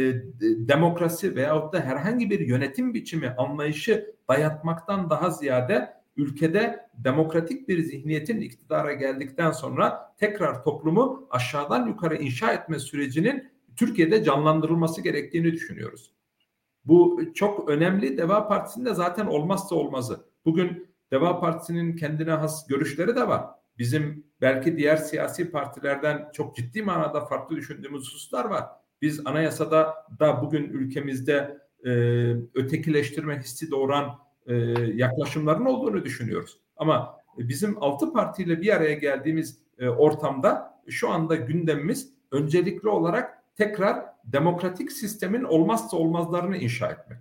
demokrasi 0.42 1.36
veyahut 1.36 1.74
da 1.74 1.80
herhangi 1.80 2.30
bir 2.30 2.40
yönetim 2.40 2.94
biçimi 2.94 3.30
anlayışı 3.30 4.16
dayatmaktan 4.30 5.10
daha 5.10 5.30
ziyade 5.30 5.94
ülkede 6.18 6.80
demokratik 6.98 7.68
bir 7.70 7.84
zihniyetin 7.84 8.42
iktidara 8.42 8.94
geldikten 8.94 9.52
sonra 9.52 10.14
tekrar 10.18 10.64
toplumu 10.64 11.28
aşağıdan 11.30 11.88
yukarı 11.88 12.16
inşa 12.16 12.54
etme 12.54 12.80
sürecinin 12.80 13.52
Türkiye'de 13.76 14.24
canlandırılması 14.24 15.02
gerektiğini 15.02 15.52
düşünüyoruz. 15.52 16.12
Bu 16.86 17.22
çok 17.34 17.70
önemli. 17.70 18.18
Deva 18.18 18.48
Partisi'nin 18.48 18.86
de 18.86 18.94
zaten 18.94 19.26
olmazsa 19.26 19.76
olmazı. 19.76 20.26
Bugün 20.46 20.88
Deva 21.12 21.40
Partisi'nin 21.40 21.96
kendine 21.96 22.32
has 22.32 22.68
görüşleri 22.68 23.16
de 23.16 23.28
var. 23.28 23.46
Bizim 23.78 24.26
belki 24.42 24.78
diğer 24.78 24.98
siyasi 24.98 25.52
partilerden 25.52 26.30
çok 26.34 26.56
ciddi 26.56 26.84
manada 26.84 27.26
farklı 27.26 27.56
düşündüğümüz 27.56 28.02
hususlar 28.02 28.46
var. 28.46 28.64
Biz 29.02 29.28
anayasada 29.28 29.96
da 30.20 30.42
bugün 30.42 30.64
ülkemizde 30.64 31.58
e, 31.86 31.90
ötekileştirme 32.56 33.40
hissi 33.40 33.72
doğuran 33.72 34.20
e, 34.46 34.56
yaklaşımların 34.96 35.66
olduğunu 35.66 36.06
düşünüyoruz. 36.06 36.60
Ama 36.78 37.18
bizim 37.38 37.84
altı 37.84 38.14
partiyle 38.14 38.62
bir 38.62 38.76
araya 38.76 38.94
geldiğimiz 38.94 39.60
e, 39.80 39.90
ortamda 39.90 40.82
şu 40.88 41.10
anda 41.10 41.36
gündemimiz 41.36 42.14
öncelikli 42.32 42.90
olarak 42.90 43.44
tekrar 43.56 44.06
demokratik 44.26 44.92
sistemin 44.92 45.44
olmazsa 45.44 45.98
olmazlarını 45.98 46.58
inşa 46.58 46.92
etmek. 46.92 47.18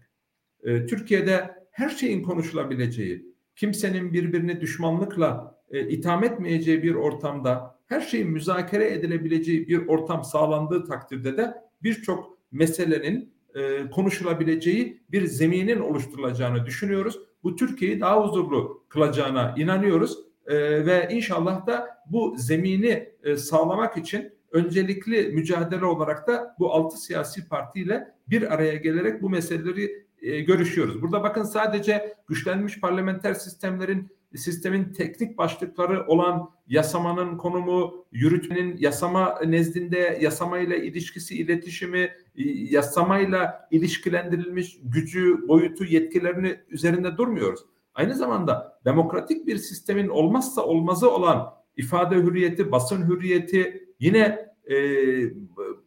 E, 0.63 0.87
Türkiye'de 0.87 1.51
her 1.71 1.89
şeyin 1.89 2.23
konuşulabileceği, 2.23 3.35
kimsenin 3.57 4.13
birbirini 4.13 4.61
düşmanlıkla 4.61 5.61
e, 5.71 5.89
itham 5.89 6.25
etmeyeceği 6.25 6.83
bir 6.83 6.95
ortamda 6.95 7.81
her 7.87 8.01
şeyin 8.01 8.31
müzakere 8.31 8.93
edilebileceği 8.93 9.69
bir 9.69 9.87
ortam 9.87 10.25
sağlandığı 10.25 10.85
takdirde 10.85 11.37
de 11.37 11.55
birçok 11.83 12.39
meselenin 12.53 13.35
e, 13.55 13.91
konuşulabileceği 13.91 15.03
bir 15.11 15.27
zeminin 15.27 15.81
oluşturulacağını 15.81 16.67
düşünüyoruz. 16.67 17.19
Bu 17.43 17.57
Türkiye'yi 17.57 18.01
daha 18.01 18.25
huzurlu 18.25 18.85
kılacağına 18.89 19.55
inanıyoruz 19.59 20.19
e, 20.47 20.87
ve 20.87 21.09
inşallah 21.13 21.67
da 21.67 21.89
bu 22.07 22.35
zemini 22.39 23.09
e, 23.23 23.37
sağlamak 23.37 23.97
için 23.97 24.33
öncelikli 24.51 25.29
mücadele 25.29 25.85
olarak 25.85 26.29
da 26.29 26.57
bu 26.59 26.73
altı 26.73 26.97
siyasi 26.99 27.49
partiyle 27.49 28.15
bir 28.29 28.55
araya 28.55 28.77
gelerek 28.77 29.23
bu 29.23 29.31
meseleleri 29.31 30.07
e, 30.23 30.41
görüşüyoruz. 30.41 31.03
Burada 31.03 31.23
bakın 31.23 31.43
sadece 31.43 32.15
güçlenmiş 32.29 32.81
parlamenter 32.81 33.35
sistemlerin 33.35 34.09
sistemin 34.37 34.93
teknik 34.93 35.39
başlıkları 35.39 36.07
olan 36.07 36.51
yasamanın 36.69 37.37
konumu, 37.37 38.07
yürütmenin 38.13 38.77
yasama 38.79 39.41
nezdinde 39.47 40.19
yasamayla 40.21 40.77
ilişkisi, 40.77 41.39
iletişimi, 41.39 41.99
e, 41.99 42.43
yasamayla 42.71 43.69
ilişkilendirilmiş 43.71 44.79
gücü, 44.83 45.49
boyutu, 45.49 45.85
yetkilerini 45.85 46.61
üzerinde 46.69 47.17
durmuyoruz. 47.17 47.61
Aynı 47.95 48.15
zamanda 48.15 48.81
demokratik 48.85 49.47
bir 49.47 49.57
sistemin 49.57 50.09
olmazsa 50.09 50.63
olmazı 50.63 51.11
olan 51.11 51.55
ifade 51.77 52.17
hürriyeti, 52.17 52.73
basın 52.73 53.09
hürriyeti, 53.09 53.90
yine 54.01 54.51
e, 54.71 54.77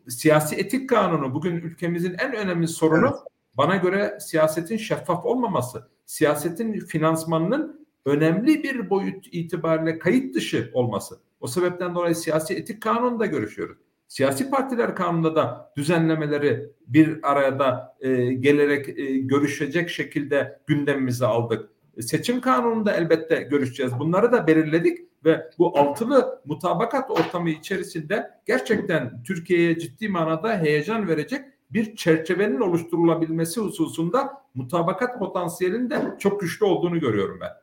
siyasi 0.07 0.55
etik 0.55 0.89
kanunu 0.89 1.33
bugün 1.33 1.55
ülkemizin 1.55 2.15
en 2.19 2.35
önemli 2.35 2.67
sorunu 2.67 3.07
evet. 3.07 3.19
bana 3.57 3.75
göre 3.75 4.17
siyasetin 4.21 4.77
şeffaf 4.77 5.25
olmaması, 5.25 5.89
siyasetin 6.05 6.79
finansmanının 6.79 7.87
önemli 8.05 8.63
bir 8.63 8.89
boyut 8.89 9.27
itibariyle 9.31 9.99
kayıt 9.99 10.35
dışı 10.35 10.71
olması. 10.73 11.19
O 11.39 11.47
sebepten 11.47 11.95
dolayı 11.95 12.15
siyasi 12.15 12.53
etik 12.53 12.81
kanununda 12.81 13.25
görüşüyoruz. 13.25 13.77
Siyasi 14.07 14.49
partiler 14.49 14.95
kanununda 14.95 15.35
da 15.35 15.73
düzenlemeleri 15.77 16.69
bir 16.87 17.31
arada 17.31 17.95
e, 17.99 18.33
gelerek 18.33 18.99
e, 18.99 19.17
görüşecek 19.17 19.89
şekilde 19.89 20.59
gündemimize 20.67 21.25
aldık. 21.25 21.69
Seçim 22.01 22.41
kanununda 22.41 22.93
elbette 22.93 23.35
görüşeceğiz. 23.35 23.99
Bunları 23.99 24.31
da 24.31 24.47
belirledik 24.47 24.99
ve 25.25 25.49
bu 25.57 25.79
altılı 25.79 26.41
mutabakat 26.45 27.11
ortamı 27.11 27.49
içerisinde 27.49 28.31
gerçekten 28.45 29.23
Türkiye'ye 29.23 29.79
ciddi 29.79 30.09
manada 30.09 30.57
heyecan 30.57 31.07
verecek 31.07 31.45
bir 31.69 31.95
çerçevenin 31.95 32.59
oluşturulabilmesi 32.59 33.61
hususunda 33.61 34.43
mutabakat 34.53 35.19
potansiyelinin 35.19 35.89
de 35.89 36.15
çok 36.19 36.41
güçlü 36.41 36.65
olduğunu 36.65 36.99
görüyorum 36.99 37.39
ben. 37.41 37.62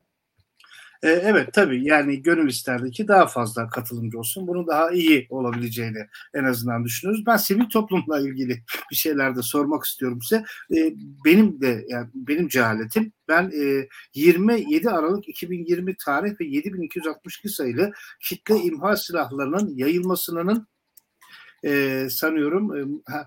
E, 1.02 1.08
evet 1.08 1.52
tabii 1.52 1.84
yani 1.84 2.22
gönül 2.22 2.48
isterdi 2.48 2.90
ki 2.90 3.08
daha 3.08 3.26
fazla 3.26 3.68
katılımcı 3.68 4.18
olsun. 4.18 4.46
Bunu 4.46 4.66
daha 4.66 4.90
iyi 4.90 5.26
olabileceğini 5.30 6.06
en 6.34 6.44
azından 6.44 6.84
düşünüyoruz. 6.84 7.26
Ben 7.26 7.36
sivil 7.36 7.68
toplumla 7.68 8.20
ilgili 8.20 8.62
bir 8.90 8.96
şeyler 8.96 9.36
de 9.36 9.42
sormak 9.42 9.84
istiyorum 9.84 10.18
size. 10.22 10.44
E, 10.76 10.94
benim 11.24 11.60
de 11.60 11.84
yani 11.88 12.08
benim 12.14 12.48
cehaletim 12.48 13.12
ben 13.28 13.52
e, 13.54 13.88
27 14.14 14.90
Aralık 14.90 15.28
2020 15.28 15.96
tarih 15.96 16.40
ve 16.40 16.44
7262 16.44 17.48
sayılı 17.48 17.92
kitle 18.20 18.56
imha 18.56 18.96
silahlarının 18.96 19.76
yayılmasının 19.76 20.66
e, 21.64 22.06
sanıyorum 22.10 22.76
e, 22.76 22.84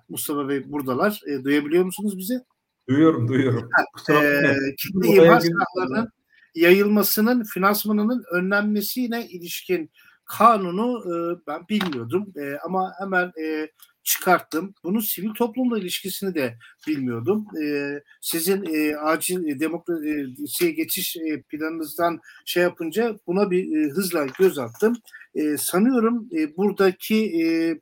Mustafa 0.09 0.49
Bey 0.49 0.71
buradalar. 0.71 1.21
E, 1.27 1.43
duyabiliyor 1.43 1.85
musunuz 1.85 2.17
bizi? 2.17 2.41
Duyuyorum, 2.89 3.27
duyuyorum. 3.27 3.69
Ha, 3.71 4.13
e, 4.13 4.55
kitle 4.77 5.07
imha 5.07 5.39
silahlarının 5.39 6.09
yayılmasının 6.55 7.43
finansmanının 7.43 8.23
önlenmesine 8.31 9.27
ilişkin 9.27 9.91
kanunu 10.25 11.03
e, 11.05 11.13
ben 11.47 11.67
bilmiyordum 11.69 12.33
e, 12.37 12.57
ama 12.65 12.93
hemen 12.99 13.31
e, 13.43 13.69
çıkarttım. 14.03 14.73
Bunun 14.83 14.99
sivil 14.99 15.33
toplumla 15.33 15.79
ilişkisini 15.79 16.35
de 16.35 16.57
bilmiyordum. 16.87 17.45
E, 17.63 17.99
sizin 18.21 18.65
e, 18.73 18.97
acil 18.97 19.59
demokrasiye 19.59 20.71
geçiş 20.71 21.17
e, 21.17 21.41
planınızdan 21.41 22.19
şey 22.45 22.63
yapınca 22.63 23.15
buna 23.27 23.51
bir 23.51 23.77
e, 23.77 23.89
hızla 23.89 24.25
göz 24.39 24.59
attım. 24.59 24.97
E, 25.35 25.57
sanıyorum 25.57 26.29
e, 26.37 26.57
buradaki 26.57 27.15
e, 27.15 27.75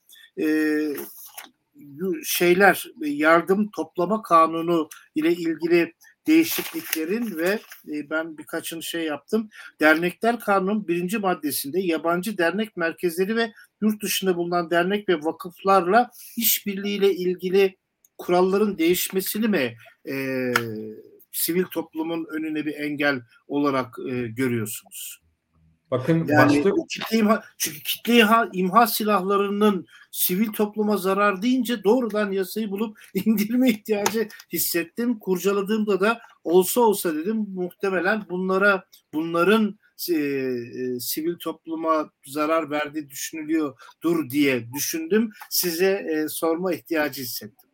e, 0.43 0.47
şeyler 2.23 2.91
yardım 3.01 3.69
toplama 3.71 4.21
kanunu 4.21 4.89
ile 5.15 5.31
ilgili 5.31 5.93
değişikliklerin 6.27 7.37
ve 7.37 7.59
e, 7.87 8.09
ben 8.09 8.37
birkaçını 8.37 8.83
şey 8.83 9.03
yaptım. 9.03 9.49
Dernekler 9.79 10.39
Kanunu 10.39 10.87
birinci 10.87 11.17
maddesinde 11.17 11.79
yabancı 11.79 12.37
dernek 12.37 12.77
merkezleri 12.77 13.35
ve 13.35 13.51
yurt 13.81 14.03
dışında 14.03 14.37
bulunan 14.37 14.69
dernek 14.69 15.09
ve 15.09 15.15
vakıflarla 15.15 16.11
işbirliğiyle 16.37 17.15
ilgili 17.15 17.77
kuralların 18.17 18.77
değişmesini 18.77 19.47
mi 19.47 19.75
e, 20.09 20.53
sivil 21.31 21.63
toplumun 21.63 22.27
önüne 22.31 22.65
bir 22.65 22.73
engel 22.73 23.21
olarak 23.47 23.95
e, 24.09 24.27
görüyorsunuz? 24.27 25.21
Bakın 25.91 26.25
yani 26.27 26.63
başta... 26.63 26.71
kitle 26.89 27.17
imha, 27.17 27.43
çünkü 27.57 27.83
kitle 27.83 28.17
imha, 28.17 28.49
imha 28.53 28.87
silahlarının 28.87 29.85
sivil 30.11 30.47
topluma 30.47 30.97
zarar 30.97 31.41
deyince 31.41 31.83
doğrudan 31.83 32.31
yasayı 32.31 32.71
bulup 32.71 32.97
indirme 33.25 33.69
ihtiyacı 33.69 34.27
hissettim. 34.53 35.19
Kurcaladığımda 35.19 35.99
da 35.99 36.21
olsa 36.43 36.81
olsa 36.81 37.15
dedim 37.15 37.45
muhtemelen 37.53 38.23
bunlara 38.29 38.83
bunların 39.13 39.79
e, 40.09 40.13
e, 40.13 40.99
sivil 40.99 41.35
topluma 41.35 42.11
zarar 42.25 42.69
verdiği 42.69 43.09
düşünülüyordur 43.09 44.29
diye 44.29 44.73
düşündüm. 44.73 45.31
Size 45.49 45.91
e, 45.91 46.27
sorma 46.27 46.73
ihtiyacı 46.73 47.21
hissettim. 47.21 47.69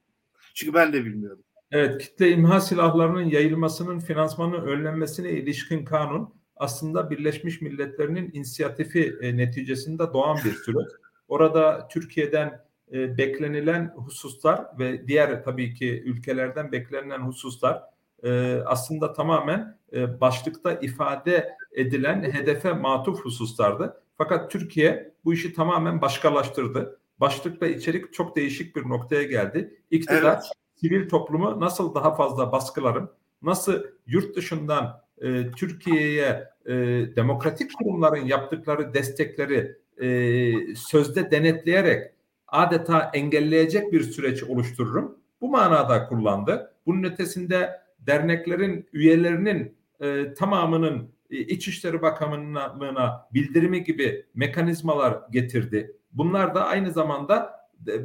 Çünkü 0.55 0.73
ben 0.73 0.93
de 0.93 1.05
bilmiyordum. 1.05 1.43
Evet, 1.71 2.01
kitle 2.01 2.31
imha 2.31 2.61
silahlarının 2.61 3.25
yayılmasının 3.25 3.99
finansmanı 3.99 4.55
önlenmesine 4.55 5.31
ilişkin 5.31 5.85
kanun 5.85 6.33
aslında 6.59 7.09
Birleşmiş 7.09 7.61
Milletler'in 7.61 8.31
inisiyatifi 8.33 9.17
e, 9.21 9.37
neticesinde 9.37 10.13
doğan 10.13 10.37
bir 10.45 10.53
süreç. 10.53 10.87
Orada 11.27 11.87
Türkiye'den 11.87 12.61
e, 12.91 13.17
beklenilen 13.17 13.93
hususlar 13.95 14.65
ve 14.79 15.07
diğer 15.07 15.43
tabii 15.43 15.73
ki 15.73 16.03
ülkelerden 16.05 16.71
beklenilen 16.71 17.19
hususlar 17.19 17.83
e, 18.23 18.61
aslında 18.65 19.13
tamamen 19.13 19.77
e, 19.93 20.21
başlıkta 20.21 20.73
ifade 20.73 21.57
edilen 21.71 22.31
hedefe 22.31 22.73
matuf 22.73 23.25
hususlardı. 23.25 24.01
Fakat 24.17 24.51
Türkiye 24.51 25.11
bu 25.25 25.33
işi 25.33 25.53
tamamen 25.53 26.01
başkalaştırdı. 26.01 26.99
Başlıkla 27.19 27.67
içerik 27.67 28.13
çok 28.13 28.35
değişik 28.35 28.75
bir 28.75 28.89
noktaya 28.89 29.23
geldi. 29.23 29.81
İktidar 29.91 30.33
evet. 30.33 30.43
sivil 30.75 31.09
toplumu 31.09 31.59
nasıl 31.59 31.95
daha 31.95 32.15
fazla 32.15 32.51
baskılarım, 32.51 33.11
nasıl 33.41 33.83
yurt 34.07 34.35
dışından 34.35 35.01
e, 35.21 35.51
Türkiye'ye 35.51 36.47
e, 36.65 36.73
demokratik 37.15 37.73
kurumların 37.77 38.25
yaptıkları 38.25 38.93
destekleri 38.93 39.75
e, 40.01 40.75
sözde 40.75 41.31
denetleyerek 41.31 42.11
adeta 42.47 43.11
engelleyecek 43.13 43.93
bir 43.93 44.01
süreç 44.01 44.43
oluştururum. 44.43 45.17
Bu 45.41 45.49
manada 45.49 46.07
kullandı. 46.07 46.73
Bunun 46.85 47.03
ötesinde 47.03 47.81
derneklerin 47.99 48.89
üyelerinin 48.93 49.75
e, 49.99 50.33
tamamının 50.33 51.11
e, 51.29 51.37
İçişleri 51.37 52.01
Bakanlığı'na 52.01 53.27
bildirimi 53.33 53.83
gibi 53.83 54.25
mekanizmalar 54.35 55.19
getirdi. 55.31 55.95
Bunlar 56.11 56.55
da 56.55 56.65
aynı 56.65 56.91
zamanda 56.91 57.57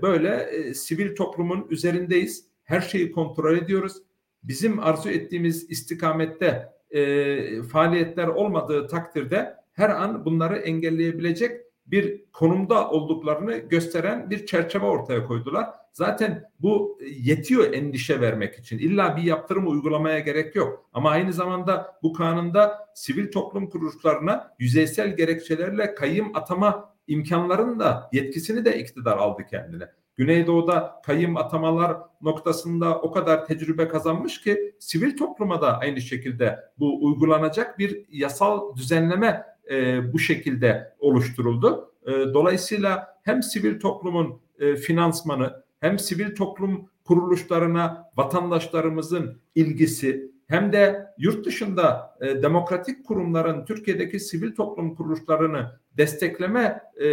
böyle 0.03 0.29
e, 0.29 0.75
sivil 0.75 1.17
toplumun 1.17 1.67
üzerindeyiz. 1.71 2.47
Her 2.65 2.81
şeyi 2.81 3.13
kontrol 3.13 3.57
ediyoruz. 3.57 3.97
Bizim 4.43 4.81
arzu 4.81 5.11
ettiğimiz 5.11 5.71
istikamette 5.71 6.73
e, 6.93 7.62
faaliyetler 7.62 8.26
olmadığı 8.26 8.86
takdirde 8.86 9.57
her 9.72 9.90
an 9.90 10.24
bunları 10.24 10.57
engelleyebilecek 10.57 11.61
bir 11.86 12.24
konumda 12.32 12.90
olduklarını 12.90 13.57
gösteren 13.57 14.30
bir 14.30 14.47
çerçeve 14.47 14.86
ortaya 14.86 15.26
koydular. 15.26 15.66
Zaten 15.93 16.51
bu 16.61 16.99
yetiyor 17.20 17.72
endişe 17.72 18.20
vermek 18.20 18.59
için. 18.59 18.78
İlla 18.78 19.16
bir 19.16 19.22
yaptırım 19.22 19.70
uygulamaya 19.70 20.18
gerek 20.18 20.57
yok. 20.57 20.88
Ama 20.93 21.11
aynı 21.11 21.32
zamanda 21.32 21.97
bu 22.03 22.12
kanunda 22.12 22.88
sivil 22.95 23.32
toplum 23.32 23.70
kuruluşlarına 23.70 24.55
yüzeysel 24.59 25.16
gerekçelerle 25.16 25.95
kayyım 25.95 26.36
atama 26.36 26.95
imkanlarının 27.07 27.80
da 27.80 28.11
yetkisini 28.12 28.64
de 28.64 28.78
iktidar 28.78 29.16
aldı 29.16 29.43
kendine. 29.51 29.88
Güneydoğu'da 30.23 31.01
kayyım 31.05 31.37
atamalar 31.37 31.97
noktasında 32.20 33.01
o 33.01 33.12
kadar 33.12 33.47
tecrübe 33.47 33.89
kazanmış 33.89 34.41
ki 34.41 34.75
sivil 34.79 35.16
topluma 35.16 35.61
da 35.61 35.79
aynı 35.79 36.01
şekilde 36.01 36.59
bu 36.79 37.07
uygulanacak 37.07 37.79
bir 37.79 38.05
yasal 38.11 38.77
düzenleme 38.77 39.45
e, 39.70 40.12
bu 40.12 40.18
şekilde 40.18 40.95
oluşturuldu. 40.99 41.93
E, 42.07 42.11
dolayısıyla 42.11 43.18
hem 43.23 43.43
sivil 43.43 43.81
toplumun 43.81 44.41
e, 44.59 44.77
finansmanı 44.77 45.64
hem 45.81 45.99
sivil 45.99 46.35
toplum 46.35 46.89
kuruluşlarına 47.05 48.11
vatandaşlarımızın 48.16 49.41
ilgisi 49.55 50.32
hem 50.53 50.72
de 50.72 51.07
yurt 51.18 51.46
dışında 51.46 52.16
e, 52.20 52.42
demokratik 52.42 53.07
kurumların 53.07 53.64
Türkiye'deki 53.64 54.20
sivil 54.20 54.55
toplum 54.55 54.94
kuruluşlarını 54.94 55.80
destekleme 55.96 56.80
e, 56.96 57.09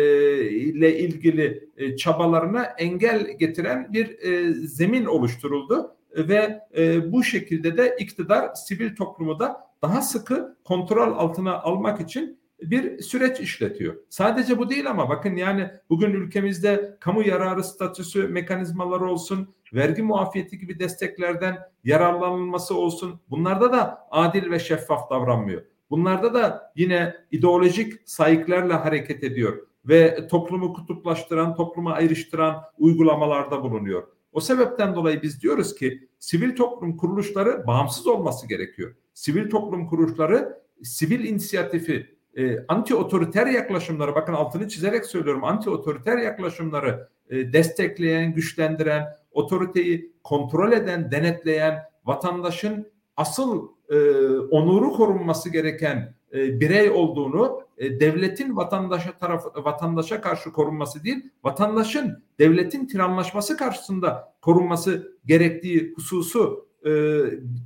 ile 0.50 1.00
ilgili 1.00 1.70
e, 1.78 1.96
çabalarına 1.96 2.64
engel 2.64 3.38
getiren 3.38 3.94
bir 3.94 4.20
e, 4.20 4.54
zemin 4.54 5.06
oluşturuldu 5.06 5.96
ve 6.16 6.60
e, 6.78 7.12
bu 7.12 7.24
şekilde 7.24 7.78
de 7.78 7.96
iktidar 8.00 8.54
sivil 8.54 8.96
toplumu 8.96 9.40
da 9.40 9.58
daha 9.82 10.02
sıkı 10.02 10.58
kontrol 10.64 11.18
altına 11.18 11.60
almak 11.60 12.02
için 12.02 12.40
bir 12.62 13.02
süreç 13.02 13.40
işletiyor. 13.40 13.96
Sadece 14.10 14.58
bu 14.58 14.70
değil 14.70 14.90
ama 14.90 15.10
bakın 15.10 15.36
yani 15.36 15.72
bugün 15.90 16.12
ülkemizde 16.12 16.98
kamu 17.00 17.28
yararı 17.28 17.64
statüsü 17.64 18.28
mekanizmaları 18.28 19.06
olsun, 19.12 19.54
vergi 19.74 20.02
muafiyeti 20.02 20.60
gibi 20.60 20.80
desteklerden 20.80 21.58
yararlanılması 21.84 22.76
olsun. 22.76 23.20
Bunlarda 23.30 23.72
da 23.72 24.08
adil 24.12 24.52
ve 24.52 24.60
şeffaf 24.60 25.10
davranmıyor. 25.10 25.62
Bunlarda 25.90 26.34
da 26.34 26.72
yine 26.76 27.16
ideolojik 27.32 27.94
sayıklarla 28.06 28.86
hareket 28.86 29.24
ediyor 29.24 29.68
ve 29.86 30.28
toplumu 30.28 30.74
kutuplaştıran, 30.74 31.56
toplumu 31.56 31.90
ayrıştıran 31.90 32.64
uygulamalarda 32.78 33.64
bulunuyor. 33.64 34.04
O 34.32 34.40
sebepten 34.40 34.96
dolayı 34.96 35.22
biz 35.22 35.42
diyoruz 35.42 35.76
ki 35.76 36.08
sivil 36.20 36.56
toplum 36.56 36.98
kuruluşları 36.98 37.68
bağımsız 37.68 38.08
olması 38.08 38.48
gerekiyor. 38.48 38.96
Sivil 39.14 39.50
toplum 39.50 39.88
kuruluşları 39.88 40.60
sivil 40.84 41.26
inisiyatifi, 41.26 42.16
e, 42.38 42.66
anti 42.68 42.96
otoriter 42.96 43.48
yaklaşımları 43.48 44.16
bakın 44.16 44.34
altını 44.34 44.68
çizerek 44.68 45.06
söylüyorum 45.06 45.44
anti 45.44 45.70
otoriter 45.70 46.18
yaklaşımları 46.18 47.10
e, 47.30 47.54
destekleyen, 47.54 48.34
güçlendiren, 48.34 49.06
otoriteyi 49.32 50.14
kontrol 50.24 50.72
eden, 50.72 51.12
denetleyen, 51.12 51.80
vatandaşın 52.06 52.92
asıl 53.18 53.68
e, 53.90 53.98
onuru 54.38 54.92
korunması 54.92 55.50
gereken 55.50 56.14
e, 56.34 56.60
birey 56.60 56.90
olduğunu 56.90 57.62
e, 57.78 58.00
devletin 58.00 58.56
vatandaşa 58.56 59.18
taraf 59.18 59.46
vatandaşa 59.56 60.22
karşı 60.22 60.52
korunması 60.52 61.04
değil, 61.04 61.30
vatandaşın 61.44 62.24
devletin 62.40 62.86
tiranlaşması 62.86 63.58
karşısında 63.58 64.34
korunması 64.42 65.18
gerektiği 65.26 65.94
hususu 65.96 66.70
e, 66.86 66.92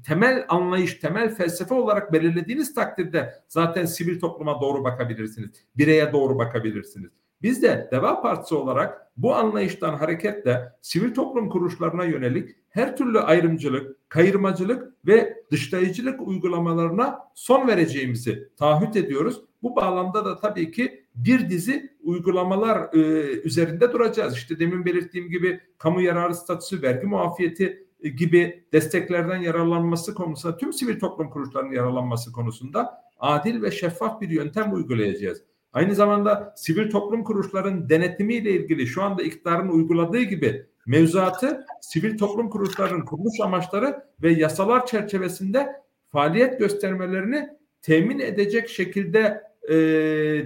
temel 0.07 0.45
anlayış, 0.49 0.95
temel 0.95 1.35
felsefe 1.35 1.73
olarak 1.73 2.13
belirlediğiniz 2.13 2.73
takdirde 2.73 3.33
zaten 3.47 3.85
sivil 3.85 4.19
topluma 4.19 4.61
doğru 4.61 4.83
bakabilirsiniz. 4.83 5.49
Bireye 5.77 6.13
doğru 6.13 6.37
bakabilirsiniz. 6.37 7.11
Biz 7.43 7.63
de 7.63 7.89
Deva 7.91 8.21
Partisi 8.21 8.55
olarak 8.55 9.03
bu 9.17 9.35
anlayıştan 9.35 9.93
hareketle 9.93 10.71
sivil 10.81 11.13
toplum 11.13 11.49
kuruluşlarına 11.49 12.03
yönelik 12.03 12.49
her 12.69 12.97
türlü 12.97 13.19
ayrımcılık, 13.19 14.09
kayırmacılık 14.09 14.93
ve 15.07 15.43
dışlayıcılık 15.51 16.27
uygulamalarına 16.27 17.19
son 17.35 17.67
vereceğimizi 17.67 18.49
taahhüt 18.57 18.95
ediyoruz. 18.95 19.41
Bu 19.63 19.75
bağlamda 19.75 20.25
da 20.25 20.39
tabii 20.39 20.71
ki 20.71 21.05
bir 21.15 21.49
dizi 21.49 21.93
uygulamalar 22.03 22.93
e, 22.93 22.97
üzerinde 23.41 23.93
duracağız. 23.93 24.33
İşte 24.33 24.59
demin 24.59 24.85
belirttiğim 24.85 25.29
gibi 25.29 25.59
kamu 25.77 26.01
yararı 26.01 26.35
statüsü, 26.35 26.81
vergi 26.81 27.07
muafiyeti 27.07 27.87
e, 28.01 28.09
gibi 28.09 28.65
desteklerden 28.73 29.37
yararlanması 29.37 30.13
konusunda 30.13 30.57
tüm 30.57 30.73
sivil 30.73 30.99
toplum 30.99 31.29
kuruluşlarının 31.29 31.71
yararlanması 31.71 32.31
konusunda 32.31 33.03
adil 33.19 33.61
ve 33.61 33.71
şeffaf 33.71 34.21
bir 34.21 34.29
yöntem 34.29 34.73
uygulayacağız. 34.73 35.41
Aynı 35.73 35.95
zamanda 35.95 36.53
sivil 36.57 36.91
toplum 36.91 37.23
kuruluşlarının 37.23 37.89
denetimiyle 37.89 38.51
ilgili 38.51 38.87
şu 38.87 39.03
anda 39.03 39.23
iktidarın 39.23 39.69
uyguladığı 39.69 40.21
gibi 40.21 40.65
mevzuatı 40.85 41.65
sivil 41.81 42.17
toplum 42.17 42.49
kuruluşlarının 42.49 43.05
kuruluş 43.05 43.39
amaçları 43.39 44.03
ve 44.23 44.31
yasalar 44.31 44.85
çerçevesinde 44.85 45.67
faaliyet 46.11 46.59
göstermelerini 46.59 47.49
temin 47.81 48.19
edecek 48.19 48.69
şekilde 48.69 49.43
e, 49.69 49.75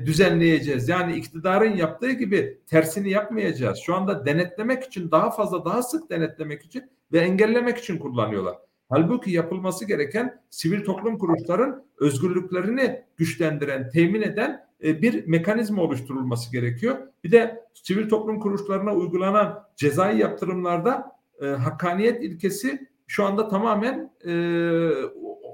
düzenleyeceğiz. 0.06 0.90
Yani 0.90 1.16
iktidarın 1.16 1.76
yaptığı 1.76 2.12
gibi 2.12 2.58
tersini 2.68 3.10
yapmayacağız. 3.10 3.80
Şu 3.86 3.96
anda 3.96 4.26
denetlemek 4.26 4.84
için 4.84 5.12
daha 5.12 5.32
fazla 5.32 5.66
daha 5.66 5.84
sık 5.84 6.10
denetlemek 6.10 6.64
için 6.66 6.84
ve 7.12 7.20
engellemek 7.20 7.78
için 7.78 7.98
kullanıyorlar. 7.98 8.56
Halbuki 8.90 9.32
yapılması 9.32 9.86
gereken 9.86 10.42
sivil 10.50 10.86
toplum 10.86 11.18
kuruluşların 11.18 11.86
özgürlüklerini 12.00 13.04
güçlendiren, 13.18 13.90
temin 13.90 14.22
eden 14.22 14.67
e, 14.84 15.02
bir 15.02 15.28
mekanizma 15.28 15.82
oluşturulması 15.82 16.52
gerekiyor. 16.52 16.98
Bir 17.24 17.32
de 17.32 17.64
sivil 17.74 18.10
toplum 18.10 18.40
kuruluşlarına 18.40 18.94
uygulanan 18.94 19.64
cezai 19.76 20.20
yaptırımlarda 20.20 21.12
e, 21.42 21.46
hakkaniyet 21.46 22.24
ilkesi 22.24 22.88
şu 23.08 23.26
anda 23.26 23.48
tamamen 23.48 24.12
e, 24.26 24.34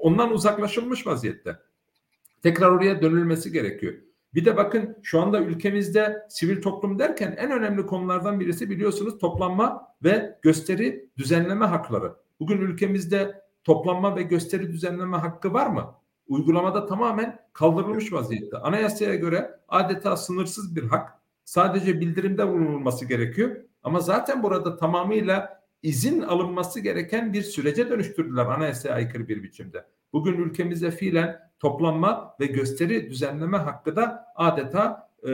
ondan 0.02 0.32
uzaklaşılmış 0.34 1.08
vaziyette. 1.08 1.60
Tekrar 2.44 2.70
oraya 2.72 3.02
dönülmesi 3.02 3.52
gerekiyor. 3.52 3.94
Bir 4.34 4.46
de 4.46 4.58
bakın 4.58 4.98
şu 5.04 5.22
anda 5.22 5.42
ülkemizde 5.42 6.22
sivil 6.30 6.62
toplum 6.62 7.00
derken 7.00 7.36
en 7.38 7.52
önemli 7.52 7.86
konulardan 7.86 8.40
birisi 8.40 8.70
biliyorsunuz 8.70 9.20
toplanma 9.20 9.88
ve 10.04 10.40
gösteri 10.42 11.10
düzenleme 11.18 11.66
hakları. 11.66 12.14
Bugün 12.40 12.58
ülkemizde 12.58 13.42
toplanma 13.64 14.16
ve 14.16 14.22
gösteri 14.22 14.72
düzenleme 14.72 15.18
hakkı 15.18 15.54
var 15.54 15.68
mı? 15.68 15.96
Uygulamada 16.28 16.86
tamamen 16.86 17.40
kaldırılmış 17.54 18.14
vaziyette. 18.14 18.58
Anayasaya 18.58 19.16
göre 19.16 19.60
adeta 19.68 20.18
sınırsız 20.18 20.76
bir 20.76 20.84
hak. 20.84 21.14
Sadece 21.46 22.02
bildirimde 22.02 22.48
bulunulması 22.48 23.06
gerekiyor. 23.06 23.56
Ama 23.84 24.00
zaten 24.00 24.44
burada 24.44 24.78
tamamıyla 24.78 25.64
izin 25.84 26.22
alınması 26.22 26.80
gereken 26.80 27.34
bir 27.34 27.42
sürece 27.42 27.90
dönüştürdüler 27.90 28.46
anayasaya 28.46 28.96
aykırı 28.96 29.28
bir 29.28 29.44
biçimde. 29.44 29.86
Bugün 30.14 30.34
ülkemizde 30.34 30.92
fiilen 30.92 31.40
toplanma 31.60 32.36
ve 32.40 32.46
gösteri 32.46 33.10
düzenleme 33.10 33.58
hakkı 33.58 33.96
da 33.96 34.26
adeta 34.36 35.10
e, 35.24 35.32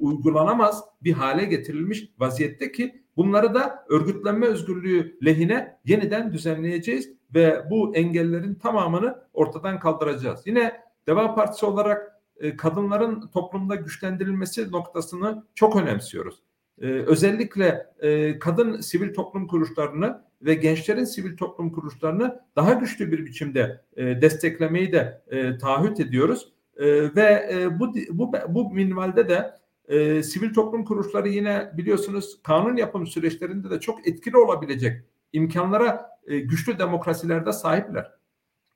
uygulanamaz 0.00 0.84
bir 1.02 1.12
hale 1.12 1.44
getirilmiş 1.44 2.08
vaziyette 2.18 2.72
ki 2.72 3.04
bunları 3.16 3.54
da 3.54 3.84
örgütlenme 3.88 4.46
özgürlüğü 4.46 5.18
lehine 5.24 5.78
yeniden 5.84 6.32
düzenleyeceğiz 6.32 7.10
ve 7.34 7.64
bu 7.70 7.96
engellerin 7.96 8.54
tamamını 8.54 9.18
ortadan 9.32 9.78
kaldıracağız. 9.78 10.40
Yine 10.46 10.80
Deva 11.06 11.34
Partisi 11.34 11.66
olarak 11.66 12.20
e, 12.36 12.56
kadınların 12.56 13.30
toplumda 13.34 13.74
güçlendirilmesi 13.74 14.72
noktasını 14.72 15.44
çok 15.54 15.76
önemsiyoruz. 15.76 16.42
E, 16.80 16.86
özellikle 16.86 17.86
e, 17.98 18.38
kadın 18.38 18.80
sivil 18.80 19.14
toplum 19.14 19.46
kuruluşlarını 19.46 20.24
ve 20.42 20.54
gençlerin 20.54 21.04
sivil 21.04 21.36
toplum 21.36 21.72
kuruluşlarını 21.72 22.40
daha 22.56 22.72
güçlü 22.72 23.12
bir 23.12 23.26
biçimde 23.26 23.80
e, 23.96 24.22
desteklemeyi 24.22 24.92
de 24.92 25.22
e, 25.28 25.58
taahhüt 25.58 26.00
ediyoruz. 26.00 26.52
E, 26.76 26.86
ve 27.16 27.48
e, 27.52 27.78
bu, 27.78 27.94
bu, 28.10 28.32
bu 28.48 28.74
minvalde 28.74 29.28
de 29.28 29.54
e, 29.88 30.22
sivil 30.22 30.54
toplum 30.54 30.84
kuruluşları 30.84 31.28
yine 31.28 31.70
biliyorsunuz 31.76 32.38
kanun 32.42 32.76
yapım 32.76 33.06
süreçlerinde 33.06 33.70
de 33.70 33.80
çok 33.80 34.08
etkili 34.08 34.36
olabilecek 34.36 35.02
imkanlara 35.32 36.13
e, 36.26 36.38
güçlü 36.38 36.78
demokrasilerde 36.78 37.52
sahipler. 37.52 38.10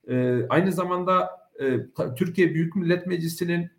E, 0.08 0.46
aynı 0.48 0.72
zamanda 0.72 1.30
e, 1.60 1.76
Türkiye 2.16 2.54
Büyük 2.54 2.76
Millet 2.76 3.06
Meclisi'nin 3.06 3.70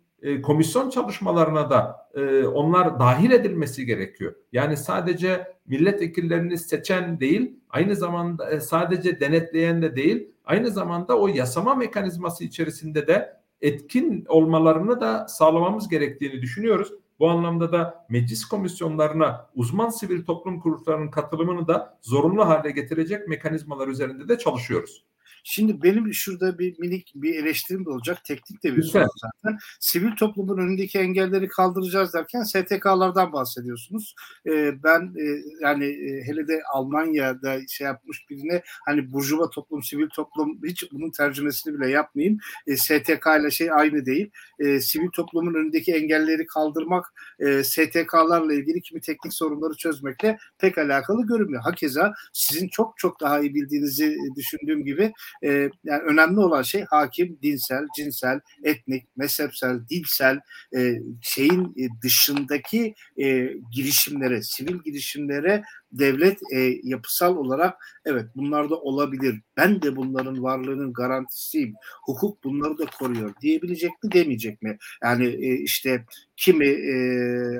komisyon 0.42 0.90
çalışmalarına 0.90 1.70
da 1.70 2.10
onlar 2.54 3.00
dahil 3.00 3.30
edilmesi 3.30 3.86
gerekiyor. 3.86 4.34
Yani 4.52 4.76
sadece 4.76 5.46
milletvekillerini 5.66 6.58
seçen 6.58 7.20
değil, 7.20 7.56
aynı 7.70 7.96
zamanda 7.96 8.60
sadece 8.60 9.20
denetleyen 9.20 9.82
de 9.82 9.96
değil, 9.96 10.28
aynı 10.44 10.70
zamanda 10.70 11.18
o 11.18 11.28
yasama 11.28 11.74
mekanizması 11.74 12.44
içerisinde 12.44 13.06
de 13.06 13.36
etkin 13.60 14.24
olmalarını 14.28 15.00
da 15.00 15.28
sağlamamız 15.28 15.88
gerektiğini 15.88 16.42
düşünüyoruz. 16.42 16.92
Bu 17.20 17.30
anlamda 17.30 17.72
da 17.72 18.06
meclis 18.08 18.44
komisyonlarına 18.44 19.50
uzman 19.54 19.88
sivil 19.88 20.24
toplum 20.24 20.60
kuruluşlarının 20.60 21.10
katılımını 21.10 21.68
da 21.68 21.98
zorunlu 22.02 22.48
hale 22.48 22.70
getirecek 22.70 23.28
mekanizmalar 23.28 23.88
üzerinde 23.88 24.28
de 24.28 24.38
çalışıyoruz. 24.38 25.04
Şimdi 25.44 25.82
benim 25.82 26.14
şurada 26.14 26.58
bir 26.58 26.78
minik 26.78 27.12
bir 27.14 27.34
eleştirim 27.34 27.84
de 27.84 27.90
olacak. 27.90 28.24
Teknik 28.24 28.62
de 28.62 28.76
bir 28.76 28.82
soru 28.82 29.06
zaten. 29.16 29.58
Sivil 29.80 30.16
toplumun 30.16 30.58
önündeki 30.58 30.98
engelleri 30.98 31.48
kaldıracağız 31.48 32.14
derken 32.14 32.42
STK'lardan 32.42 33.32
bahsediyorsunuz. 33.32 34.14
Ee, 34.46 34.82
ben 34.84 35.14
e, 35.18 35.42
yani 35.60 35.84
e, 35.84 36.26
hele 36.26 36.48
de 36.48 36.62
Almanya'da 36.74 37.58
şey 37.68 37.84
yapmış 37.84 38.30
birine 38.30 38.62
hani 38.86 39.12
burjuva 39.12 39.50
toplum, 39.50 39.82
sivil 39.82 40.08
toplum 40.08 40.60
hiç 40.64 40.92
bunun 40.92 41.10
tercümesini 41.10 41.74
bile 41.74 41.90
yapmayayım. 41.90 42.38
E, 42.66 42.76
STK 42.76 43.26
ile 43.40 43.50
şey 43.50 43.72
aynı 43.72 44.06
değil. 44.06 44.30
E, 44.58 44.80
sivil 44.80 45.08
toplumun 45.08 45.54
önündeki 45.54 45.92
engelleri 45.94 46.46
kaldırmak 46.46 47.12
e, 47.38 47.64
STK'larla 47.64 48.54
ilgili 48.54 48.82
kimi 48.82 49.00
teknik 49.00 49.34
sorunları 49.34 49.74
çözmekle 49.74 50.38
pek 50.58 50.78
alakalı 50.78 51.26
görünmüyor. 51.26 51.62
Hakeza 51.62 52.14
sizin 52.32 52.68
çok 52.68 52.98
çok 52.98 53.20
daha 53.20 53.40
iyi 53.40 53.54
bildiğinizi 53.54 54.16
düşündüğüm 54.36 54.84
gibi 54.84 55.12
e, 55.44 55.48
yani 55.84 56.02
önemli 56.02 56.40
olan 56.40 56.62
şey 56.62 56.84
hakim 56.84 57.38
dinsel, 57.42 57.86
cinsel, 57.96 58.40
etnik, 58.64 59.16
mezhepsel, 59.16 59.88
dilsel 59.88 60.40
e, 60.76 60.94
şeyin 61.22 61.64
e, 61.64 61.88
dışındaki 62.02 62.94
e, 63.22 63.52
girişimlere, 63.72 64.42
sivil 64.42 64.78
girişimlere 64.84 65.62
devlet 65.92 66.38
e, 66.52 66.58
yapısal 66.82 67.36
olarak 67.36 68.00
evet 68.04 68.26
bunlar 68.36 68.70
da 68.70 68.76
olabilir. 68.76 69.40
Ben 69.56 69.82
de 69.82 69.96
bunların 69.96 70.42
varlığının 70.42 70.92
garantisiyim. 70.92 71.74
Hukuk 72.06 72.44
bunları 72.44 72.78
da 72.78 72.84
koruyor 72.98 73.34
diyebilecek 73.42 73.90
mi 74.02 74.12
demeyecek 74.12 74.62
mi? 74.62 74.78
Yani 75.02 75.26
e, 75.26 75.54
işte 75.54 76.04
kimi 76.36 76.66
e, 76.66 76.94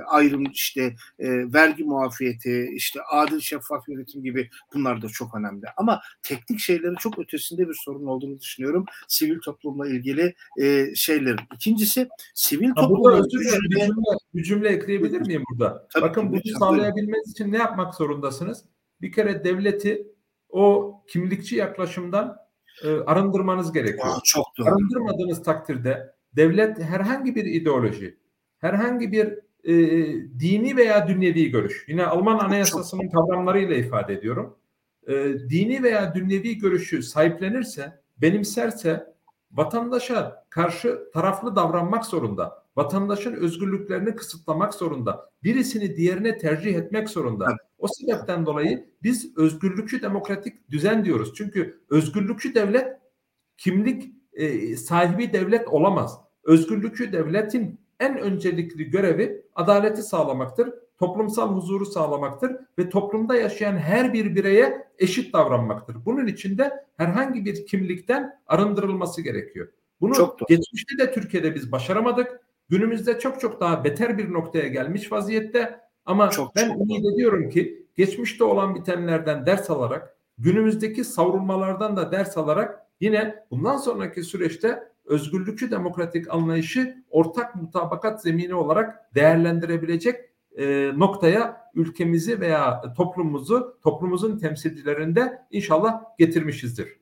ayrım 0.07 0.45
işte 0.53 0.83
e, 1.18 1.53
vergi 1.53 1.85
muafiyeti, 1.85 2.70
işte 2.74 3.01
adil 3.12 3.41
şeffaf 3.41 3.89
yönetim 3.89 4.22
gibi 4.22 4.51
bunlar 4.74 5.03
da 5.03 5.09
çok 5.09 5.35
önemli. 5.35 5.66
Ama 5.76 6.01
teknik 6.22 6.61
şeylerin 6.61 6.95
çok 6.95 7.18
ötesinde 7.18 7.68
bir 7.68 7.74
sorun 7.85 8.07
olduğunu 8.07 8.41
düşünüyorum. 8.41 8.85
Sivil 9.09 9.41
toplumla 9.41 9.89
ilgili 9.89 10.35
e, 10.61 10.95
şeylerin. 10.95 11.41
İkincisi 11.55 12.09
sivil 12.35 12.74
toplumla 12.74 13.24
bir 13.24 13.31
cümle, 13.31 13.89
bir 14.35 14.43
cümle 14.43 14.68
ekleyebilir 14.68 15.20
miyim 15.20 15.43
burada? 15.51 15.89
Tabii, 15.93 16.03
Bakın 16.03 16.33
bunu 16.33 16.41
sağlayabilmeniz 16.59 17.31
için 17.31 17.53
ne 17.53 17.59
yapmak 17.59 17.95
zorundasınız? 18.20 18.64
Bir 19.00 19.12
kere 19.12 19.44
devleti 19.44 20.06
o 20.48 20.94
kimlikçi 21.08 21.56
yaklaşımdan 21.56 22.36
e, 22.84 22.88
arındırmanız 22.88 23.72
gerekiyor. 23.72 24.06
Aa, 24.06 24.20
çok 24.24 24.46
doğru. 24.58 24.68
Arındırmadığınız 24.68 25.42
takdirde 25.42 26.14
devlet 26.36 26.78
herhangi 26.78 27.34
bir 27.34 27.44
ideoloji, 27.44 28.18
herhangi 28.58 29.12
bir 29.12 29.26
e, 29.64 29.74
dini 30.40 30.76
veya 30.76 31.08
dünyevi 31.08 31.50
görüş, 31.50 31.84
yine 31.88 32.06
Alman 32.06 32.38
anayasasının 32.38 33.08
kavramlarıyla 33.08 33.74
ifade 33.74 34.14
ediyorum, 34.14 34.56
e, 35.08 35.14
dini 35.50 35.82
veya 35.82 36.14
dünyevi 36.14 36.58
görüşü 36.58 37.02
sahiplenirse, 37.02 38.00
benimserse 38.18 39.06
vatandaşa 39.52 40.44
karşı 40.50 40.98
taraflı 41.12 41.56
davranmak 41.56 42.04
zorunda. 42.04 42.60
Vatandaşın 42.76 43.32
özgürlüklerini 43.32 44.14
kısıtlamak 44.14 44.74
zorunda. 44.74 45.30
Birisini 45.42 45.96
diğerine 45.96 46.38
tercih 46.38 46.74
etmek 46.74 47.08
zorunda. 47.08 47.46
Evet. 47.48 47.69
O 47.81 47.87
sebepten 47.89 48.47
dolayı 48.47 48.87
biz 49.03 49.37
özgürlükçü 49.37 50.03
demokratik 50.03 50.70
düzen 50.70 51.05
diyoruz. 51.05 51.33
Çünkü 51.35 51.81
özgürlükçü 51.91 52.55
devlet 52.55 52.89
kimlik 53.57 54.12
e, 54.33 54.76
sahibi 54.76 55.33
devlet 55.33 55.68
olamaz. 55.68 56.20
Özgürlükçü 56.45 57.12
devletin 57.12 57.81
en 58.01 58.18
öncelikli 58.18 58.91
görevi 58.91 59.43
adaleti 59.55 60.03
sağlamaktır, 60.03 60.74
toplumsal 60.99 61.55
huzuru 61.55 61.87
sağlamaktır 61.87 62.57
ve 62.78 62.89
toplumda 62.89 63.37
yaşayan 63.37 63.76
her 63.76 64.12
bir 64.12 64.35
bireye 64.35 64.87
eşit 64.99 65.33
davranmaktır. 65.33 65.97
Bunun 66.05 66.26
için 66.26 66.59
de 66.59 66.85
herhangi 66.97 67.45
bir 67.45 67.66
kimlikten 67.66 68.41
arındırılması 68.47 69.22
gerekiyor. 69.22 69.68
Bunu 70.01 70.14
Çok 70.14 70.49
geçmişte 70.49 70.99
de 70.99 71.12
Türkiye'de 71.12 71.55
biz 71.55 71.72
başaramadık. 71.72 72.41
günümüzde 72.68 73.18
çok 73.18 73.41
çok 73.41 73.61
daha 73.61 73.85
beter 73.85 74.18
bir 74.18 74.33
noktaya 74.33 74.68
gelmiş 74.68 75.12
vaziyette. 75.12 75.81
Ama 76.11 76.30
çok, 76.30 76.56
ben 76.56 76.68
çok 76.68 76.80
ümit 76.80 77.06
ediyorum 77.14 77.48
ki 77.48 77.86
geçmişte 77.96 78.44
olan 78.44 78.74
bitenlerden 78.74 79.46
ders 79.46 79.70
alarak 79.70 80.16
günümüzdeki 80.38 81.04
savrulmalardan 81.04 81.96
da 81.96 82.12
ders 82.12 82.36
alarak 82.36 82.86
yine 83.00 83.44
bundan 83.50 83.76
sonraki 83.76 84.22
süreçte 84.22 84.82
özgürlükçü 85.04 85.70
demokratik 85.70 86.34
anlayışı 86.34 87.04
ortak 87.11 87.56
mutabakat 87.56 88.22
zemini 88.22 88.54
olarak 88.54 89.14
değerlendirebilecek 89.14 90.20
e, 90.56 90.92
noktaya 90.96 91.70
ülkemizi 91.74 92.40
veya 92.40 92.94
toplumumuzu 92.96 93.78
toplumumuzun 93.82 94.38
temsilcilerinde 94.38 95.42
inşallah 95.50 96.02
getirmişizdir. 96.18 96.99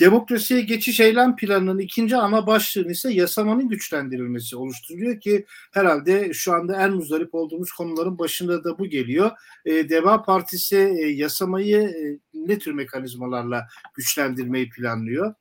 Demokrasiye 0.00 0.60
geçiş 0.60 1.00
eylem 1.00 1.36
planının 1.36 1.78
ikinci 1.78 2.16
ana 2.16 2.46
başlığını 2.46 2.92
ise 2.92 3.12
yasamanın 3.12 3.68
güçlendirilmesi 3.68 4.56
oluşturuyor 4.56 5.20
ki 5.20 5.46
herhalde 5.72 6.32
şu 6.32 6.52
anda 6.52 6.82
en 6.82 6.92
muzdarip 6.92 7.34
olduğumuz 7.34 7.72
konuların 7.72 8.18
başında 8.18 8.64
da 8.64 8.78
bu 8.78 8.86
geliyor. 8.86 9.30
E, 9.64 9.88
Deva 9.88 10.22
Partisi 10.22 10.76
e, 10.76 11.06
yasamayı 11.06 11.78
e, 11.80 12.18
ne 12.34 12.58
tür 12.58 12.72
mekanizmalarla 12.72 13.66
güçlendirmeyi 13.94 14.70
planlıyor? 14.70 15.34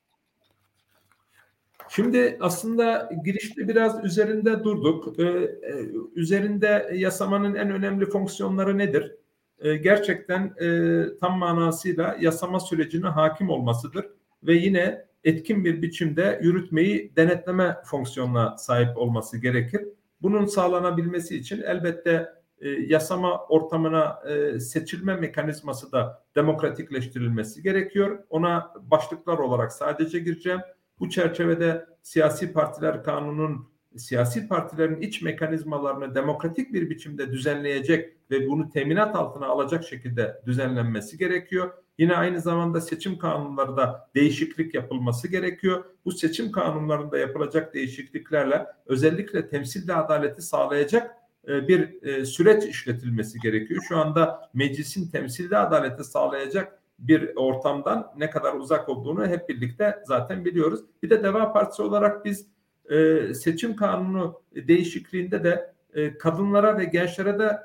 Şimdi 1.90 2.38
aslında 2.42 3.10
girişte 3.26 3.68
biraz 3.68 4.06
üzerinde 4.06 4.64
durduk. 4.64 5.20
Ee, 5.20 5.24
e, 5.24 5.88
üzerinde 6.16 6.92
yasamanın 6.94 7.56
en 7.56 7.72
önemli 7.72 8.06
fonksiyonları 8.06 8.78
nedir? 8.78 9.16
Ee, 9.60 9.78
gerçekten 9.78 10.54
e, 10.62 11.04
tam 11.18 11.38
manasıyla 11.40 12.18
yasama 12.20 12.60
sürecine 12.60 13.08
hakim 13.08 13.50
olmasıdır 13.50 14.06
ve 14.44 14.54
yine 14.54 15.06
etkin 15.24 15.66
bir 15.66 15.82
biçimde 15.82 16.40
yürütmeyi 16.44 17.16
denetleme 17.16 17.78
fonksiyonuna 17.86 18.58
sahip 18.58 18.98
olması 18.98 19.38
gerekir. 19.38 19.82
Bunun 20.22 20.46
sağlanabilmesi 20.46 21.38
için 21.38 21.62
elbette 21.62 22.30
e, 22.62 22.70
yasama 22.70 23.46
ortamına 23.46 24.20
e, 24.30 24.60
seçilme 24.60 25.16
mekanizması 25.16 25.92
da 25.92 26.24
demokratikleştirilmesi 26.36 27.64
gerekiyor. 27.64 28.24
Ona 28.30 28.74
başlıklar 28.82 29.38
olarak 29.38 29.74
sadece 29.74 30.20
gireceğim. 30.20 30.60
Bu 31.00 31.10
çerçevede 31.10 31.86
siyasi 32.02 32.54
partiler 32.54 33.04
kanunun 33.04 33.70
siyasi 33.98 34.48
partilerin 34.48 35.02
iç 35.02 35.22
mekanizmalarını 35.22 36.16
demokratik 36.16 36.74
bir 36.74 36.90
biçimde 36.90 37.32
düzenleyecek 37.32 38.14
ve 38.32 38.48
bunu 38.48 38.70
teminat 38.70 39.16
altına 39.16 39.46
alacak 39.46 39.84
şekilde 39.84 40.42
düzenlenmesi 40.46 41.18
gerekiyor. 41.18 41.74
Yine 41.98 42.16
aynı 42.16 42.42
zamanda 42.42 42.82
seçim 42.82 43.18
kanunlarında 43.18 44.10
değişiklik 44.16 44.74
yapılması 44.74 45.28
gerekiyor. 45.28 45.84
Bu 46.06 46.12
seçim 46.12 46.52
kanunlarında 46.52 47.18
yapılacak 47.18 47.74
değişikliklerle 47.74 48.66
özellikle 48.86 49.50
temsilde 49.50 49.96
adaleti 49.96 50.42
sağlayacak 50.42 51.16
e, 51.48 51.68
bir 51.68 52.04
e, 52.04 52.26
süreç 52.26 52.64
işletilmesi 52.64 53.40
gerekiyor. 53.40 53.82
Şu 53.88 53.98
anda 53.98 54.50
meclisin 54.54 55.12
temsilde 55.12 55.58
adaleti 55.58 56.04
sağlayacak 56.04 56.80
bir 57.00 57.36
ortamdan 57.36 58.12
ne 58.18 58.30
kadar 58.30 58.54
uzak 58.54 58.90
olduğunu 58.90 59.28
hep 59.28 59.50
birlikte 59.50 60.00
zaten 60.06 60.46
biliyoruz. 60.46 60.82
Bir 61.04 61.10
de 61.10 61.24
Deva 61.24 61.54
Partisi 61.54 61.82
olarak 61.82 62.26
biz 62.26 62.48
e, 62.90 63.34
seçim 63.34 63.76
kanunu 63.76 64.42
değişikliğinde 64.56 65.44
de 65.44 65.74
kadınlara 66.20 66.78
ve 66.78 66.86
gençlere 66.86 67.40
de 67.40 67.60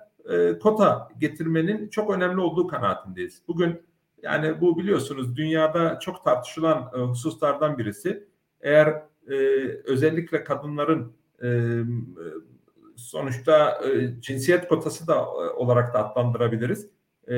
kota 0.59 1.09
getirmenin 1.19 1.89
çok 1.89 2.11
önemli 2.11 2.41
olduğu 2.41 2.67
kanaatindeyiz. 2.67 3.43
Bugün 3.49 3.81
yani 4.25 4.61
bu 4.61 4.79
biliyorsunuz 4.79 5.37
dünyada 5.37 5.99
çok 5.99 6.25
tartışılan 6.25 6.91
e, 6.95 6.99
hususlardan 6.99 7.79
birisi. 7.79 8.29
Eğer 8.61 9.03
e, 9.31 9.35
özellikle 9.85 10.45
kadınların 10.45 11.13
e, 11.43 11.81
sonuçta 12.97 13.81
e, 13.85 14.21
cinsiyet 14.21 14.69
kotası 14.69 15.07
da 15.07 15.15
e, 15.15 15.51
olarak 15.57 15.95
da 15.95 16.11
adlandırabiliriz. 16.11 16.89
E, 17.27 17.37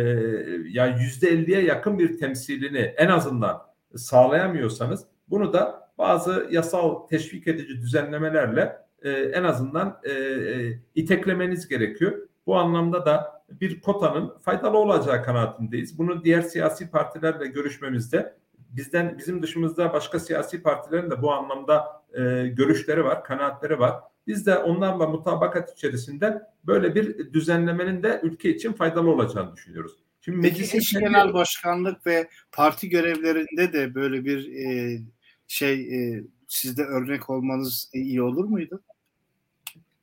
yani 0.68 1.02
yüzde 1.02 1.28
elliye 1.28 1.62
yakın 1.62 1.98
bir 1.98 2.18
temsilini 2.18 2.78
en 2.78 3.08
azından 3.08 3.62
sağlayamıyorsanız 3.96 5.06
bunu 5.28 5.52
da 5.52 5.85
bazı 5.98 6.48
yasal 6.50 7.06
teşvik 7.06 7.46
edici 7.46 7.80
düzenlemelerle 7.80 8.76
e, 9.02 9.10
en 9.10 9.44
azından 9.44 10.00
e, 10.04 10.10
e, 10.12 10.78
iteklemeniz 10.94 11.68
gerekiyor. 11.68 12.12
Bu 12.46 12.56
anlamda 12.56 13.06
da 13.06 13.42
bir 13.50 13.80
kotanın 13.80 14.38
faydalı 14.38 14.78
olacağı 14.78 15.22
kanaatindeyiz. 15.22 15.98
Bunu 15.98 16.24
diğer 16.24 16.42
siyasi 16.42 16.90
partilerle 16.90 17.46
görüşmemizde 17.46 18.36
bizden 18.76 19.18
bizim 19.18 19.42
dışımızda 19.42 19.92
başka 19.92 20.20
siyasi 20.20 20.62
partilerin 20.62 21.10
de 21.10 21.22
bu 21.22 21.32
anlamda 21.32 22.02
e, 22.12 22.48
görüşleri 22.48 23.04
var, 23.04 23.24
kanaatleri 23.24 23.78
var. 23.78 23.94
Biz 24.26 24.46
de 24.46 24.58
onlarla 24.58 25.06
mutabakat 25.06 25.72
içerisinde 25.72 26.42
böyle 26.64 26.94
bir 26.94 27.32
düzenlemenin 27.32 28.02
de 28.02 28.20
ülke 28.22 28.50
için 28.50 28.72
faydalı 28.72 29.10
olacağını 29.10 29.56
düşünüyoruz. 29.56 29.92
Şimdi 30.20 30.40
Peki 30.40 30.76
eş 30.76 30.92
genel 30.92 31.34
başkanlık 31.34 32.06
ve 32.06 32.28
parti 32.52 32.88
görevlerinde 32.88 33.72
de 33.72 33.94
böyle 33.94 34.24
bir 34.24 34.52
e, 34.52 34.98
şey 35.46 35.74
e, 35.80 36.24
sizde 36.48 36.82
örnek 36.82 37.30
olmanız 37.30 37.90
iyi 37.92 38.22
olur 38.22 38.44
muydu? 38.44 38.82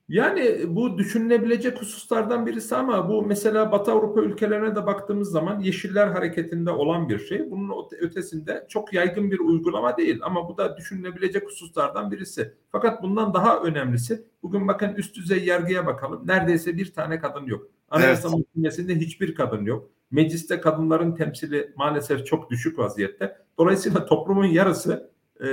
Yani 0.10 0.62
bu 0.68 0.98
düşünülebilecek 0.98 1.82
hususlardan 1.82 2.46
birisi 2.46 2.76
ama 2.76 3.10
bu 3.10 3.22
mesela 3.26 3.72
Batı 3.72 3.92
Avrupa 3.92 4.22
ülkelerine 4.22 4.76
de 4.76 4.86
baktığımız 4.86 5.32
zaman 5.32 5.60
Yeşiller 5.60 6.08
Hareketi'nde 6.08 6.72
olan 6.72 7.10
bir 7.10 7.20
şey. 7.20 7.52
Bunun 7.52 7.88
ötesinde 8.00 8.66
çok 8.70 8.94
yaygın 8.94 9.32
bir 9.32 9.40
uygulama 9.40 9.98
değil 9.98 10.20
ama 10.24 10.50
bu 10.50 10.58
da 10.58 10.78
düşünülebilecek 10.78 11.48
hususlardan 11.48 12.12
birisi. 12.12 12.54
Fakat 12.72 13.04
bundan 13.04 13.34
daha 13.34 13.60
önemlisi 13.60 14.24
bugün 14.44 14.68
bakın 14.68 14.94
üst 14.96 15.16
düzey 15.16 15.46
yargıya 15.46 15.86
bakalım. 15.86 16.28
Neredeyse 16.28 16.78
bir 16.78 16.94
tane 16.94 17.20
kadın 17.20 17.46
yok. 17.46 17.68
Anayasa 17.90 18.28
evet. 18.28 18.46
Mahkemesi'nde 18.56 18.96
hiçbir 18.96 19.36
kadın 19.36 19.66
yok. 19.66 19.90
Mecliste 20.12 20.62
kadınların 20.62 21.16
temsili 21.16 21.74
maalesef 21.76 22.26
çok 22.26 22.50
düşük 22.50 22.80
vaziyette. 22.80 23.38
Dolayısıyla 23.58 24.06
toplumun 24.06 24.46
yarısı 24.46 25.13
e, 25.42 25.48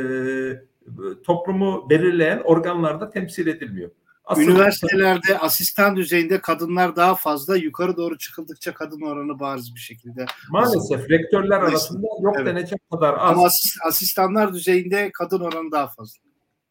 toplumu 1.24 1.90
belirleyen 1.90 2.40
organlarda 2.44 3.10
temsil 3.10 3.46
edilmiyor. 3.46 3.90
Aslında 4.24 4.50
Üniversitelerde 4.50 5.38
asistan 5.38 5.96
düzeyinde 5.96 6.40
kadınlar 6.40 6.96
daha 6.96 7.14
fazla 7.14 7.56
yukarı 7.56 7.96
doğru 7.96 8.18
çıkıldıkça 8.18 8.74
kadın 8.74 9.00
oranı 9.00 9.40
bariz 9.40 9.74
bir 9.74 9.80
şekilde. 9.80 10.26
Maalesef 10.50 10.80
aslında. 10.80 11.08
rektörler 11.08 11.60
arasında 11.60 12.06
yok 12.22 12.34
evet. 12.36 12.46
denecek 12.46 12.90
kadar 12.90 13.14
az. 13.14 13.20
Ama 13.20 13.44
asist, 13.44 13.78
asistanlar 13.86 14.54
düzeyinde 14.54 15.10
kadın 15.14 15.40
oranı 15.40 15.72
daha 15.72 15.86
fazla. 15.86 16.20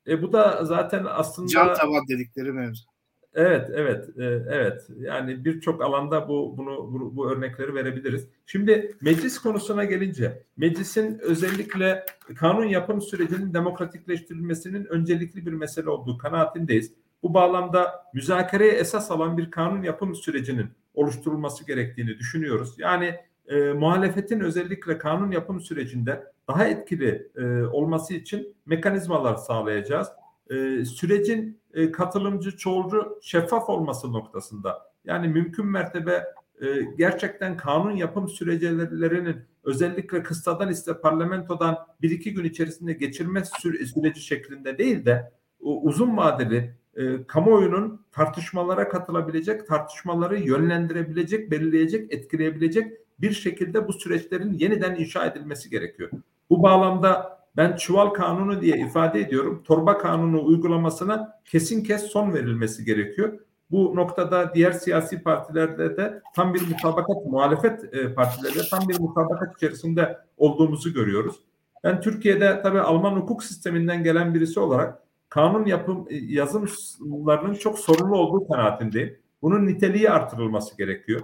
E 0.07 0.21
bu 0.21 0.33
da 0.33 0.65
zaten 0.65 1.05
aslında 1.09 1.47
can 1.47 1.73
tavan 1.73 2.07
dedikleri 2.07 2.51
mevzu. 2.51 2.88
Evet, 3.33 3.69
evet, 3.73 4.09
e, 4.17 4.23
evet. 4.49 4.87
Yani 4.99 5.45
birçok 5.45 5.81
alanda 5.81 6.29
bu 6.29 6.57
bunu 6.57 6.93
bu, 6.93 7.15
bu 7.15 7.31
örnekleri 7.31 7.75
verebiliriz. 7.75 8.27
Şimdi 8.45 8.95
meclis 9.01 9.39
konusuna 9.39 9.85
gelince, 9.85 10.43
meclisin 10.57 11.19
özellikle 11.19 12.05
kanun 12.35 12.65
yapım 12.65 13.01
sürecinin 13.01 13.53
demokratikleştirilmesinin 13.53 14.85
öncelikli 14.85 15.45
bir 15.45 15.53
mesele 15.53 15.89
olduğu 15.89 16.17
kanaatindeyiz. 16.17 16.93
Bu 17.23 17.33
bağlamda 17.33 18.05
müzakereye 18.13 18.71
esas 18.71 19.11
alan 19.11 19.37
bir 19.37 19.51
kanun 19.51 19.83
yapım 19.83 20.15
sürecinin 20.15 20.67
oluşturulması 20.93 21.65
gerektiğini 21.67 22.19
düşünüyoruz. 22.19 22.75
Yani 22.77 23.15
e, 23.47 23.59
muhalefetin 23.59 24.39
özellikle 24.39 24.97
kanun 24.97 25.31
yapım 25.31 25.61
sürecinde 25.61 26.23
daha 26.47 26.65
etkili 26.65 27.27
e, 27.37 27.63
olması 27.63 28.13
için 28.13 28.55
mekanizmalar 28.65 29.35
sağlayacağız. 29.35 30.07
E, 30.49 30.85
sürecin 30.85 31.58
e, 31.73 31.91
katılımcı, 31.91 32.57
çoğulcu, 32.57 33.19
şeffaf 33.21 33.69
olması 33.69 34.13
noktasında 34.13 34.91
yani 35.05 35.27
mümkün 35.27 35.65
mertebe 35.65 36.25
e, 36.61 36.67
gerçekten 36.97 37.57
kanun 37.57 37.91
yapım 37.91 38.29
süreçlerinin 38.29 39.37
özellikle 39.63 40.23
kıstadan 40.23 40.69
iste 40.69 41.01
parlamentodan 41.01 41.77
bir 42.01 42.11
iki 42.11 42.33
gün 42.33 42.43
içerisinde 42.43 42.93
geçirme 42.93 43.43
süreci 43.45 44.21
şeklinde 44.21 44.77
değil 44.77 45.05
de 45.05 45.31
uzun 45.59 46.17
vadeli 46.17 46.75
e, 46.95 47.27
kamuoyunun 47.27 48.05
tartışmalara 48.11 48.89
katılabilecek, 48.89 49.67
tartışmaları 49.67 50.39
yönlendirebilecek, 50.39 51.51
belirleyecek, 51.51 52.13
etkileyebilecek 52.13 52.93
bir 53.21 53.31
şekilde 53.31 53.87
bu 53.87 53.93
süreçlerin 53.93 54.53
yeniden 54.53 54.95
inşa 54.95 55.25
edilmesi 55.25 55.69
gerekiyor. 55.69 56.09
Bu 56.49 56.63
bağlamda 56.63 57.38
ben 57.57 57.75
çuval 57.75 58.09
kanunu 58.09 58.61
diye 58.61 58.77
ifade 58.77 59.19
ediyorum. 59.19 59.63
Torba 59.63 59.97
kanunu 59.97 60.45
uygulamasına 60.45 61.39
kesin 61.45 61.83
kes 61.83 62.03
son 62.03 62.33
verilmesi 62.33 62.85
gerekiyor. 62.85 63.39
Bu 63.71 63.95
noktada 63.95 64.53
diğer 64.53 64.71
siyasi 64.71 65.23
partilerde 65.23 65.97
de 65.97 66.21
tam 66.35 66.53
bir 66.53 66.61
mutabakat, 66.61 67.25
muhalefet 67.25 67.93
e, 67.93 68.13
partilerinde 68.13 68.61
tam 68.71 68.89
bir 68.89 68.99
mutabakat 68.99 69.55
içerisinde 69.57 70.17
olduğumuzu 70.37 70.93
görüyoruz. 70.93 71.35
Ben 71.83 72.01
Türkiye'de 72.01 72.61
tabii 72.61 72.79
Alman 72.79 73.15
hukuk 73.15 73.43
sisteminden 73.43 74.03
gelen 74.03 74.33
birisi 74.33 74.59
olarak 74.59 74.99
kanun 75.29 75.65
yapım 75.65 76.07
e, 76.09 76.15
yazımlarının 76.15 77.53
çok 77.53 77.79
sorunlu 77.79 78.17
olduğu 78.17 78.47
kanaatindeyim. 78.47 79.17
Bunun 79.41 79.65
niteliği 79.65 80.09
artırılması 80.09 80.77
gerekiyor. 80.77 81.21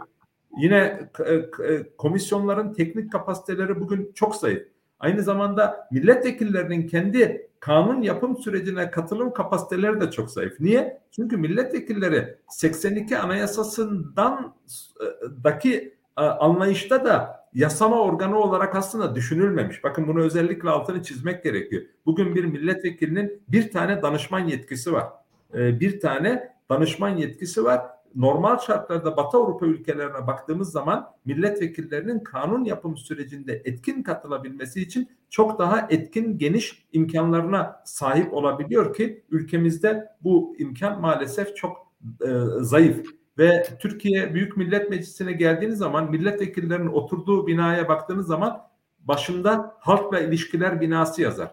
Yine 0.58 1.10
e, 1.26 1.50
komisyonların 1.98 2.74
teknik 2.74 3.12
kapasiteleri 3.12 3.80
bugün 3.80 4.12
çok 4.16 4.36
zayıf. 4.36 4.75
Aynı 5.00 5.22
zamanda 5.22 5.88
milletvekillerinin 5.92 6.88
kendi 6.88 7.50
kanun 7.60 8.02
yapım 8.02 8.38
sürecine 8.38 8.92
katılım 8.92 9.34
kapasiteleri 9.34 10.02
de 10.02 10.12
çok 10.12 10.32
zayıf. 10.32 10.60
Niye? 10.60 11.02
Çünkü 11.12 11.38
milletvekilleri 11.38 12.38
82 12.50 13.18
anayasasından 13.18 14.56
e, 15.02 15.06
daki 15.44 15.98
e, 16.18 16.22
anlayışta 16.22 17.06
da 17.06 17.46
yasama 17.54 18.02
organı 18.02 18.40
olarak 18.40 18.76
aslında 18.76 19.16
düşünülmemiş. 19.16 19.84
Bakın 19.84 20.08
bunu 20.08 20.22
özellikle 20.22 20.70
altını 20.70 21.04
çizmek 21.04 21.44
gerekiyor. 21.44 21.84
Bugün 22.06 22.36
bir 22.36 22.46
milletvekilinin 22.46 23.44
bir 23.48 23.72
tane 23.72 24.02
danışman 24.02 24.40
yetkisi 24.40 24.94
var. 24.94 25.06
E, 25.54 25.80
bir 25.80 26.00
tane 26.00 26.56
danışman 26.70 27.10
yetkisi 27.10 27.64
var 27.64 27.82
normal 28.16 28.58
şartlarda 28.58 29.18
Batı 29.18 29.38
Avrupa 29.38 29.66
ülkelerine 29.66 30.28
baktığımız 30.28 30.72
zaman 30.72 31.08
milletvekillerinin 31.26 32.20
kanun 32.20 32.64
yapım 32.64 32.98
sürecinde 32.98 33.62
etkin 33.66 34.04
katılabilmesi 34.04 34.82
için 34.82 35.10
çok 35.30 35.60
daha 35.60 35.88
etkin 35.90 36.38
geniş 36.38 36.86
imkanlarına 36.94 37.82
sahip 37.86 38.34
olabiliyor 38.34 38.94
ki 38.94 39.24
ülkemizde 39.30 40.10
bu 40.22 40.56
imkan 40.60 41.02
maalesef 41.02 41.56
çok 41.56 41.92
e, 42.22 42.30
zayıf 42.60 43.06
ve 43.38 43.64
Türkiye 43.80 44.34
Büyük 44.34 44.58
Millet 44.58 44.90
Meclisi'ne 44.90 45.32
geldiğiniz 45.32 45.78
zaman 45.78 46.12
milletvekillerinin 46.12 46.88
oturduğu 46.88 47.48
binaya 47.48 47.88
baktığınız 47.88 48.28
zaman 48.28 48.62
başında 49.00 49.76
halkla 49.80 50.20
ilişkiler 50.20 50.82
binası 50.82 51.22
yazar. 51.22 51.52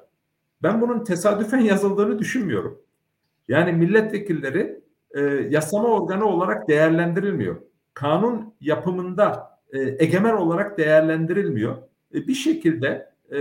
Ben 0.63 0.81
bunun 0.81 1.05
tesadüfen 1.05 1.59
yazıldığını 1.73 2.19
düşünmüyorum. 2.19 2.79
Yani 3.49 3.73
milletvekilleri 3.73 4.82
e, 5.15 5.21
yasama 5.51 5.89
organı 5.89 6.27
olarak 6.27 6.69
değerlendirilmiyor. 6.69 7.57
Kanun 7.95 8.55
yapımında 8.61 9.59
e, 9.73 10.05
egemen 10.05 10.35
olarak 10.35 10.79
değerlendirilmiyor. 10.79 11.77
E, 12.15 12.27
bir 12.27 12.35
şekilde 12.35 13.13
e, 13.33 13.41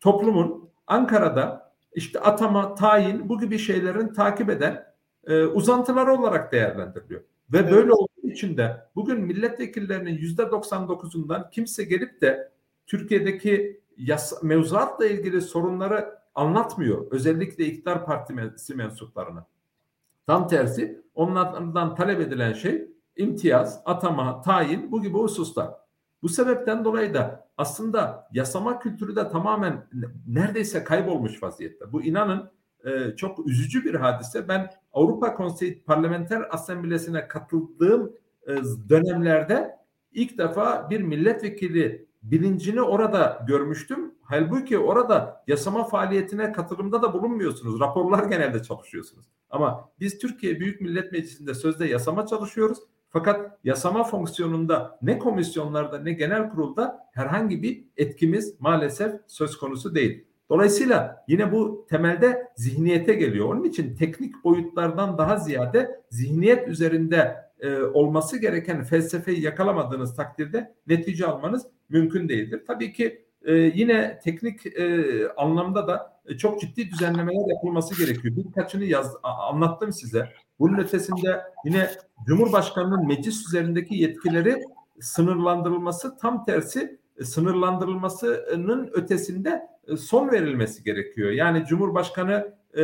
toplumun 0.00 0.68
Ankara'da 0.86 1.72
işte 1.94 2.20
atama, 2.20 2.74
tayin 2.74 3.28
bu 3.28 3.40
gibi 3.40 3.58
şeylerin 3.58 4.08
takip 4.12 4.50
eden 4.50 4.84
e, 5.26 5.44
uzantıları 5.44 6.12
olarak 6.12 6.52
değerlendiriliyor. 6.52 7.20
Ve 7.52 7.58
evet. 7.58 7.72
böyle 7.72 7.92
olduğu 7.92 8.28
için 8.28 8.56
de 8.56 8.76
bugün 8.96 9.20
milletvekillerinin 9.20 10.18
yüzde 10.18 10.42
99'undan 10.42 11.50
kimse 11.50 11.84
gelip 11.84 12.20
de 12.20 12.52
Türkiye'deki 12.86 13.80
yas 13.96 14.42
mevzuatla 14.42 15.06
ilgili 15.06 15.40
sorunları 15.40 16.18
anlatmıyor. 16.34 17.06
Özellikle 17.10 17.64
iktidar 17.64 18.06
partisi 18.06 18.74
mensuplarına. 18.74 19.46
Tam 20.28 20.48
tersi 20.48 21.02
onlardan 21.14 21.94
talep 21.94 22.20
edilen 22.20 22.52
şey 22.52 22.88
imtiyaz, 23.16 23.82
atama, 23.84 24.40
tayin 24.40 24.92
bu 24.92 25.02
gibi 25.02 25.18
hususlar. 25.18 25.70
Bu 26.22 26.28
sebepten 26.28 26.84
dolayı 26.84 27.14
da 27.14 27.48
aslında 27.56 28.28
yasama 28.32 28.78
kültürü 28.78 29.16
de 29.16 29.28
tamamen 29.28 29.86
neredeyse 30.26 30.84
kaybolmuş 30.84 31.42
vaziyette. 31.42 31.92
Bu 31.92 32.02
inanın 32.02 32.50
e, 32.84 33.16
çok 33.16 33.46
üzücü 33.46 33.84
bir 33.84 33.94
hadise. 33.94 34.48
Ben 34.48 34.70
Avrupa 34.92 35.34
Konseyi 35.34 35.82
Parlamenter 35.82 36.42
Asamblesi'ne 36.50 37.28
katıldığım 37.28 38.12
e, 38.46 38.56
dönemlerde 38.88 39.76
ilk 40.12 40.38
defa 40.38 40.90
bir 40.90 41.00
milletvekili 41.00 42.08
bilincini 42.22 42.82
orada 42.82 43.44
görmüştüm. 43.46 44.14
Halbuki 44.28 44.78
orada 44.78 45.42
yasama 45.46 45.84
faaliyetine 45.84 46.52
katılımda 46.52 47.02
da 47.02 47.12
bulunmuyorsunuz. 47.12 47.80
Raporlar 47.80 48.24
genelde 48.24 48.62
çalışıyorsunuz. 48.62 49.26
Ama 49.50 49.90
biz 50.00 50.18
Türkiye 50.18 50.60
Büyük 50.60 50.80
Millet 50.80 51.12
Meclisi'nde 51.12 51.54
sözde 51.54 51.86
yasama 51.86 52.26
çalışıyoruz. 52.26 52.78
Fakat 53.10 53.58
yasama 53.64 54.04
fonksiyonunda 54.04 54.98
ne 55.02 55.18
komisyonlarda 55.18 55.98
ne 55.98 56.12
genel 56.12 56.50
kurulda 56.50 57.08
herhangi 57.12 57.62
bir 57.62 57.84
etkimiz 57.96 58.60
maalesef 58.60 59.12
söz 59.26 59.58
konusu 59.58 59.94
değil. 59.94 60.24
Dolayısıyla 60.50 61.24
yine 61.28 61.52
bu 61.52 61.86
temelde 61.90 62.48
zihniyete 62.56 63.14
geliyor. 63.14 63.48
Onun 63.48 63.64
için 63.64 63.96
teknik 63.96 64.44
boyutlardan 64.44 65.18
daha 65.18 65.36
ziyade 65.36 66.00
zihniyet 66.10 66.68
üzerinde 66.68 67.36
e, 67.60 67.76
olması 67.82 68.38
gereken 68.38 68.84
felsefeyi 68.84 69.42
yakalamadığınız 69.42 70.16
takdirde 70.16 70.74
netice 70.86 71.26
almanız 71.26 71.66
mümkün 71.88 72.28
değildir. 72.28 72.62
Tabii 72.66 72.92
ki 72.92 73.27
e, 73.44 73.54
yine 73.54 74.20
teknik 74.24 74.66
e, 74.66 75.04
anlamda 75.36 75.88
da 75.88 76.20
e, 76.26 76.36
çok 76.36 76.60
ciddi 76.60 76.90
düzenlemeler 76.90 77.54
yapılması 77.54 78.04
gerekiyor. 78.04 78.36
Birkaçını 78.36 78.84
yaz, 78.84 79.16
anlattım 79.22 79.92
size. 79.92 80.28
Bunun 80.58 80.78
ötesinde 80.78 81.42
yine 81.64 81.90
Cumhurbaşkanı'nın 82.26 83.06
meclis 83.06 83.46
üzerindeki 83.46 83.94
yetkileri 83.94 84.62
sınırlandırılması 85.00 86.16
tam 86.16 86.44
tersi 86.44 86.98
e, 87.18 87.24
sınırlandırılmasının 87.24 88.90
ötesinde 88.92 89.68
e, 89.88 89.96
son 89.96 90.30
verilmesi 90.30 90.84
gerekiyor. 90.84 91.30
Yani 91.30 91.64
Cumhurbaşkanı 91.64 92.54
e, 92.74 92.82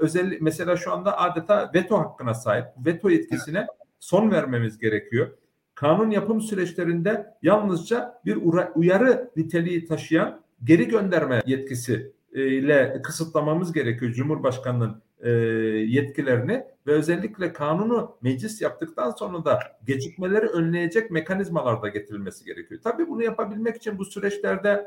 özel 0.00 0.38
mesela 0.40 0.76
şu 0.76 0.92
anda 0.92 1.18
adeta 1.18 1.70
veto 1.74 1.98
hakkına 1.98 2.34
sahip. 2.34 2.64
Veto 2.86 3.10
yetkisine 3.10 3.66
son 4.00 4.30
vermemiz 4.30 4.78
gerekiyor 4.78 5.30
kanun 5.78 6.10
yapım 6.10 6.40
süreçlerinde 6.40 7.26
yalnızca 7.42 8.20
bir 8.24 8.38
uyarı 8.74 9.30
niteliği 9.36 9.86
taşıyan 9.86 10.40
geri 10.64 10.88
gönderme 10.88 11.42
yetkisi 11.46 12.12
e, 12.32 12.46
ile 12.46 13.02
kısıtlamamız 13.02 13.72
gerekiyor 13.72 14.12
Cumhurbaşkanı'nın 14.12 15.02
e, 15.20 15.30
yetkilerini 15.30 16.64
ve 16.86 16.92
özellikle 16.92 17.52
kanunu 17.52 18.16
meclis 18.22 18.62
yaptıktan 18.62 19.10
sonra 19.10 19.44
da 19.44 19.58
gecikmeleri 19.86 20.46
önleyecek 20.46 21.10
mekanizmalar 21.10 21.82
da 21.82 21.88
getirilmesi 21.88 22.44
gerekiyor. 22.44 22.80
Tabii 22.84 23.08
bunu 23.08 23.22
yapabilmek 23.22 23.76
için 23.76 23.98
bu 23.98 24.04
süreçlerde 24.04 24.86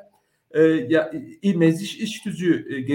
e, 1.43 1.53
meclis 1.55 1.95
iş 1.95 2.19
tüzüğü 2.19 2.87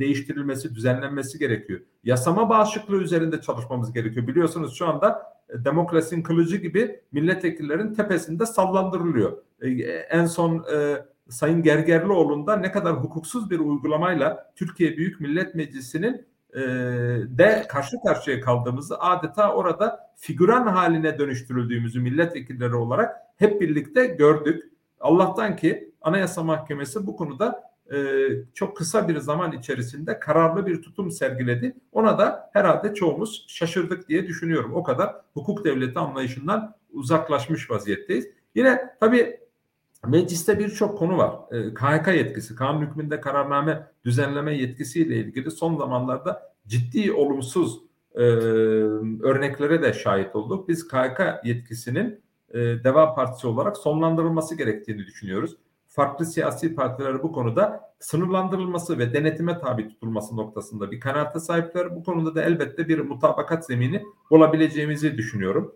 değiştirilmesi, 0.00 0.74
düzenlenmesi 0.74 1.38
gerekiyor. 1.38 1.80
Yasama 2.04 2.48
bağışıklığı 2.48 3.02
üzerinde 3.02 3.40
çalışmamız 3.40 3.92
gerekiyor. 3.92 4.26
Biliyorsunuz 4.26 4.74
şu 4.78 4.86
anda 4.86 5.37
demokrasinin 5.54 6.22
kılıcı 6.22 6.56
gibi 6.56 7.00
milletvekillerin 7.12 7.94
tepesinde 7.94 8.46
sallandırılıyor. 8.46 9.38
E, 9.60 9.68
en 10.10 10.26
son 10.26 10.64
e, 10.74 10.96
Sayın 11.28 11.62
Gergerlioğlu'nda 11.62 12.56
ne 12.56 12.72
kadar 12.72 12.96
hukuksuz 12.96 13.50
bir 13.50 13.58
uygulamayla 13.58 14.52
Türkiye 14.56 14.96
Büyük 14.96 15.20
Millet 15.20 15.54
Meclisi'nin 15.54 16.26
e, 16.54 16.60
de 17.38 17.66
karşı 17.68 17.96
karşıya 18.06 18.40
kaldığımızı 18.40 19.00
adeta 19.00 19.52
orada 19.54 20.10
figüran 20.16 20.66
haline 20.66 21.18
dönüştürüldüğümüzü 21.18 22.00
milletvekilleri 22.00 22.74
olarak 22.74 23.16
hep 23.36 23.60
birlikte 23.60 24.06
gördük. 24.06 24.64
Allah'tan 25.00 25.56
ki 25.56 25.92
Anayasa 26.00 26.42
Mahkemesi 26.42 27.06
bu 27.06 27.16
konuda 27.16 27.67
e, 27.92 28.28
çok 28.54 28.76
kısa 28.76 29.08
bir 29.08 29.18
zaman 29.18 29.52
içerisinde 29.52 30.20
kararlı 30.20 30.66
bir 30.66 30.82
tutum 30.82 31.10
sergiledi. 31.10 31.76
Ona 31.92 32.18
da 32.18 32.50
herhalde 32.52 32.94
çoğumuz 32.94 33.44
şaşırdık 33.48 34.08
diye 34.08 34.26
düşünüyorum. 34.26 34.74
O 34.74 34.82
kadar 34.82 35.16
hukuk 35.34 35.64
devleti 35.64 35.98
anlayışından 35.98 36.74
uzaklaşmış 36.92 37.70
vaziyetteyiz. 37.70 38.28
Yine 38.54 38.80
tabii 39.00 39.40
mecliste 40.06 40.58
birçok 40.58 40.98
konu 40.98 41.18
var. 41.18 41.34
E, 41.50 41.74
KHK 41.74 42.08
yetkisi, 42.14 42.54
kanun 42.54 42.86
hükmünde 42.86 43.20
kararname 43.20 43.86
düzenleme 44.04 44.56
yetkisiyle 44.56 45.16
ilgili 45.16 45.50
son 45.50 45.76
zamanlarda 45.76 46.52
ciddi 46.66 47.12
olumsuz 47.12 47.78
e, 48.14 48.22
örneklere 49.22 49.82
de 49.82 49.92
şahit 49.92 50.36
olduk. 50.36 50.68
Biz 50.68 50.88
KHK 50.88 51.20
yetkisinin 51.44 52.20
e, 52.50 52.58
Deva 52.58 53.14
Partisi 53.14 53.46
olarak 53.46 53.76
sonlandırılması 53.76 54.54
gerektiğini 54.54 55.06
düşünüyoruz 55.06 55.56
farklı 55.98 56.26
siyasi 56.26 56.74
partiler 56.74 57.22
bu 57.22 57.32
konuda 57.32 57.80
sınırlandırılması 58.00 58.98
ve 58.98 59.14
denetime 59.14 59.58
tabi 59.58 59.88
tutulması 59.88 60.36
noktasında 60.36 60.90
bir 60.90 61.00
kanaate 61.00 61.40
sahipler. 61.40 61.96
Bu 61.96 62.04
konuda 62.04 62.34
da 62.34 62.42
elbette 62.42 62.88
bir 62.88 62.98
mutabakat 62.98 63.66
zemini 63.66 64.02
olabileceğimizi 64.30 65.16
düşünüyorum. 65.16 65.74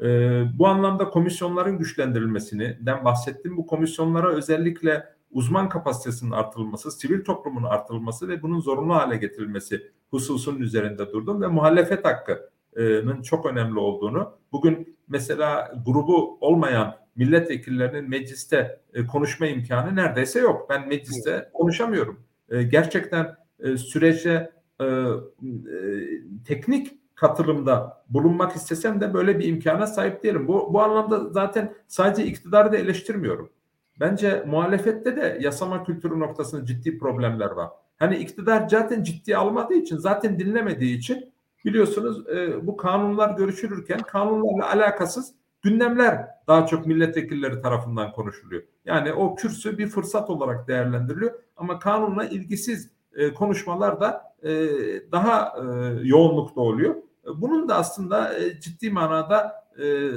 Ee, 0.00 0.44
bu 0.58 0.66
anlamda 0.66 1.10
komisyonların 1.10 1.78
güçlendirilmesinden 1.78 3.04
bahsettim. 3.04 3.56
Bu 3.56 3.66
komisyonlara 3.66 4.32
özellikle 4.32 5.04
uzman 5.30 5.68
kapasitesinin 5.68 6.30
artırılması, 6.30 6.90
sivil 6.90 7.24
toplumun 7.24 7.64
artırılması 7.64 8.28
ve 8.28 8.42
bunun 8.42 8.60
zorunlu 8.60 8.94
hale 8.94 9.16
getirilmesi 9.16 9.90
hususunun 10.10 10.60
üzerinde 10.60 11.12
durdum 11.12 11.42
ve 11.42 11.46
muhalefet 11.46 12.04
hakkının 12.04 13.22
çok 13.22 13.46
önemli 13.46 13.78
olduğunu, 13.78 14.32
bugün 14.52 14.96
mesela 15.08 15.72
grubu 15.86 16.38
olmayan 16.40 17.03
milletvekillerinin 17.16 18.10
mecliste 18.10 18.80
e, 18.94 19.06
konuşma 19.06 19.46
imkanı 19.46 19.96
neredeyse 19.96 20.40
yok. 20.40 20.66
Ben 20.70 20.88
mecliste 20.88 21.30
evet. 21.30 21.50
konuşamıyorum. 21.52 22.20
E, 22.48 22.62
gerçekten 22.62 23.36
e, 23.60 23.76
sürece 23.76 24.50
e, 24.80 24.84
e, 24.84 25.08
teknik 26.46 26.92
katılımda 27.14 28.04
bulunmak 28.08 28.56
istesem 28.56 29.00
de 29.00 29.14
böyle 29.14 29.38
bir 29.38 29.48
imkana 29.48 29.86
sahip 29.86 30.22
değilim. 30.22 30.48
Bu, 30.48 30.74
bu 30.74 30.82
anlamda 30.82 31.30
zaten 31.30 31.74
sadece 31.88 32.24
iktidarı 32.24 32.72
da 32.72 32.76
eleştirmiyorum. 32.76 33.50
Bence 34.00 34.44
muhalefette 34.46 35.16
de 35.16 35.38
yasama 35.40 35.84
kültürü 35.84 36.20
noktasında 36.20 36.66
ciddi 36.66 36.98
problemler 36.98 37.50
var. 37.50 37.70
Hani 37.96 38.16
iktidar 38.16 38.68
zaten 38.68 39.02
ciddi 39.02 39.36
almadığı 39.36 39.74
için, 39.74 39.96
zaten 39.96 40.38
dinlemediği 40.38 40.98
için 40.98 41.32
biliyorsunuz 41.64 42.28
e, 42.28 42.66
bu 42.66 42.76
kanunlar 42.76 43.36
görüşülürken 43.36 43.98
kanunlarla 43.98 44.72
alakasız 44.72 45.34
gündemler 45.64 46.28
daha 46.46 46.66
çok 46.66 46.86
milletvekilleri 46.86 47.60
tarafından 47.60 48.12
konuşuluyor. 48.12 48.62
Yani 48.84 49.12
o 49.12 49.34
kürsü 49.34 49.78
bir 49.78 49.86
fırsat 49.86 50.30
olarak 50.30 50.68
değerlendiriliyor 50.68 51.32
ama 51.56 51.78
kanunla 51.78 52.24
ilgisiz 52.24 52.90
e, 53.14 53.34
konuşmalar 53.34 54.00
da 54.00 54.34
e, 54.42 54.50
daha 55.12 55.54
e, 55.58 55.62
yoğunlukta 56.02 56.60
oluyor. 56.60 56.94
Bunun 57.36 57.68
da 57.68 57.76
aslında 57.76 58.38
e, 58.38 58.60
ciddi 58.60 58.90
manada 58.90 59.64
e, 59.78 60.10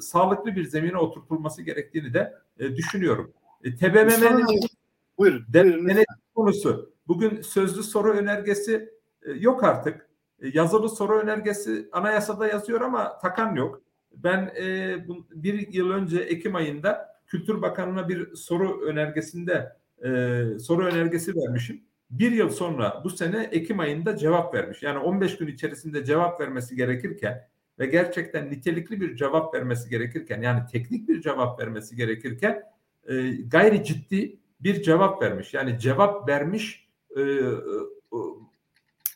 sağlıklı 0.00 0.56
bir 0.56 0.64
zemine 0.64 0.96
oturtulması 0.96 1.62
gerektiğini 1.62 2.14
de 2.14 2.34
e, 2.58 2.76
düşünüyorum. 2.76 3.32
E, 3.64 3.76
TBMM'nin 3.76 4.46
buyurun, 5.18 5.46
buyurun 5.54 6.04
konusu. 6.34 6.94
Bugün 7.08 7.40
sözlü 7.40 7.82
soru 7.82 8.12
önergesi 8.12 8.92
e, 9.22 9.32
yok 9.32 9.64
artık. 9.64 10.08
E, 10.40 10.48
yazılı 10.48 10.88
soru 10.88 11.18
önergesi 11.18 11.88
anayasada 11.92 12.46
yazıyor 12.46 12.80
ama 12.80 13.18
takan 13.18 13.54
yok. 13.54 13.84
Ben 14.16 14.52
e, 14.60 14.96
bu, 15.08 15.26
bir 15.34 15.72
yıl 15.72 15.90
önce 15.90 16.18
Ekim 16.18 16.54
ayında 16.54 17.14
Kültür 17.26 17.62
Bakanı'na 17.62 18.08
bir 18.08 18.34
soru 18.34 18.80
önergesinde 18.80 19.76
e, 20.04 20.08
soru 20.58 20.86
önergesi 20.86 21.36
vermişim. 21.36 21.80
Bir 22.10 22.32
yıl 22.32 22.48
sonra 22.48 23.00
bu 23.04 23.10
sene 23.10 23.48
Ekim 23.52 23.80
ayında 23.80 24.16
cevap 24.16 24.54
vermiş. 24.54 24.82
Yani 24.82 24.98
15 24.98 25.36
gün 25.36 25.46
içerisinde 25.46 26.04
cevap 26.04 26.40
vermesi 26.40 26.76
gerekirken 26.76 27.48
ve 27.78 27.86
gerçekten 27.86 28.50
nitelikli 28.50 29.00
bir 29.00 29.16
cevap 29.16 29.54
vermesi 29.54 29.90
gerekirken 29.90 30.42
yani 30.42 30.62
teknik 30.72 31.08
bir 31.08 31.20
cevap 31.20 31.60
vermesi 31.60 31.96
gerekirken 31.96 32.62
e, 33.08 33.30
gayri 33.30 33.84
ciddi 33.84 34.36
bir 34.60 34.82
cevap 34.82 35.22
vermiş. 35.22 35.54
Yani 35.54 35.78
cevap 35.78 36.28
vermiş 36.28 36.88
e, 37.16 37.20
e, 37.20 37.50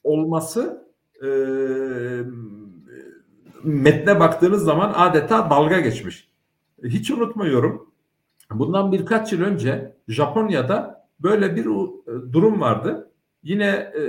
olması 0.04 0.88
e, 1.22 1.28
metne 3.64 4.20
baktığınız 4.20 4.62
zaman 4.62 4.92
adeta 4.96 5.50
dalga 5.50 5.80
geçmiş. 5.80 6.28
Hiç 6.84 7.10
unutmuyorum. 7.10 7.90
Bundan 8.50 8.92
birkaç 8.92 9.32
yıl 9.32 9.42
önce 9.42 9.96
Japonya'da 10.08 11.08
böyle 11.20 11.56
bir 11.56 11.64
e, 11.64 12.32
durum 12.32 12.60
vardı. 12.60 13.10
Yine 13.42 13.66
e, 13.66 14.02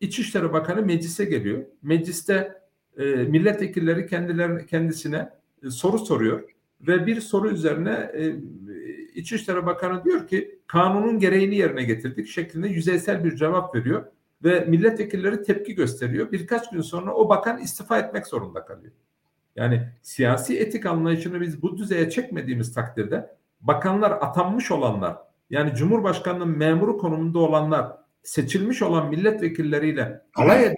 İçişleri 0.00 0.52
Bakanı 0.52 0.82
meclise 0.82 1.24
geliyor. 1.24 1.64
Mecliste 1.82 2.62
e, 2.98 3.04
milletvekilleri 3.04 4.06
kendilerine 4.06 4.66
kendisine 4.66 5.30
soru 5.68 5.98
soruyor 5.98 6.42
ve 6.80 7.06
bir 7.06 7.20
soru 7.20 7.50
üzerine 7.50 8.12
İçişleri 9.14 9.66
Bakanı 9.66 10.04
diyor 10.04 10.28
ki 10.28 10.58
kanunun 10.66 11.18
gereğini 11.18 11.56
yerine 11.56 11.84
getirdik 11.84 12.26
şeklinde 12.26 12.68
yüzeysel 12.68 13.24
bir 13.24 13.36
cevap 13.36 13.74
veriyor 13.74 14.04
ve 14.44 14.60
milletvekilleri 14.60 15.42
tepki 15.42 15.74
gösteriyor. 15.74 16.32
Birkaç 16.32 16.70
gün 16.70 16.80
sonra 16.80 17.14
o 17.14 17.28
bakan 17.28 17.58
istifa 17.58 17.98
etmek 17.98 18.26
zorunda 18.26 18.64
kalıyor. 18.64 18.92
Yani 19.56 19.88
siyasi 20.02 20.58
etik 20.58 20.86
anlayışını 20.86 21.40
biz 21.40 21.62
bu 21.62 21.78
düzeye 21.78 22.10
çekmediğimiz 22.10 22.74
takdirde 22.74 23.36
bakanlar 23.60 24.10
atanmış 24.10 24.70
olanlar 24.70 25.16
yani 25.50 25.74
Cumhurbaşkanı'nın 25.74 26.58
memuru 26.58 26.98
konumunda 26.98 27.38
olanlar 27.38 27.92
seçilmiş 28.22 28.82
olan 28.82 29.08
milletvekilleriyle 29.08 30.22
alay 30.34 30.64
eden 30.64 30.76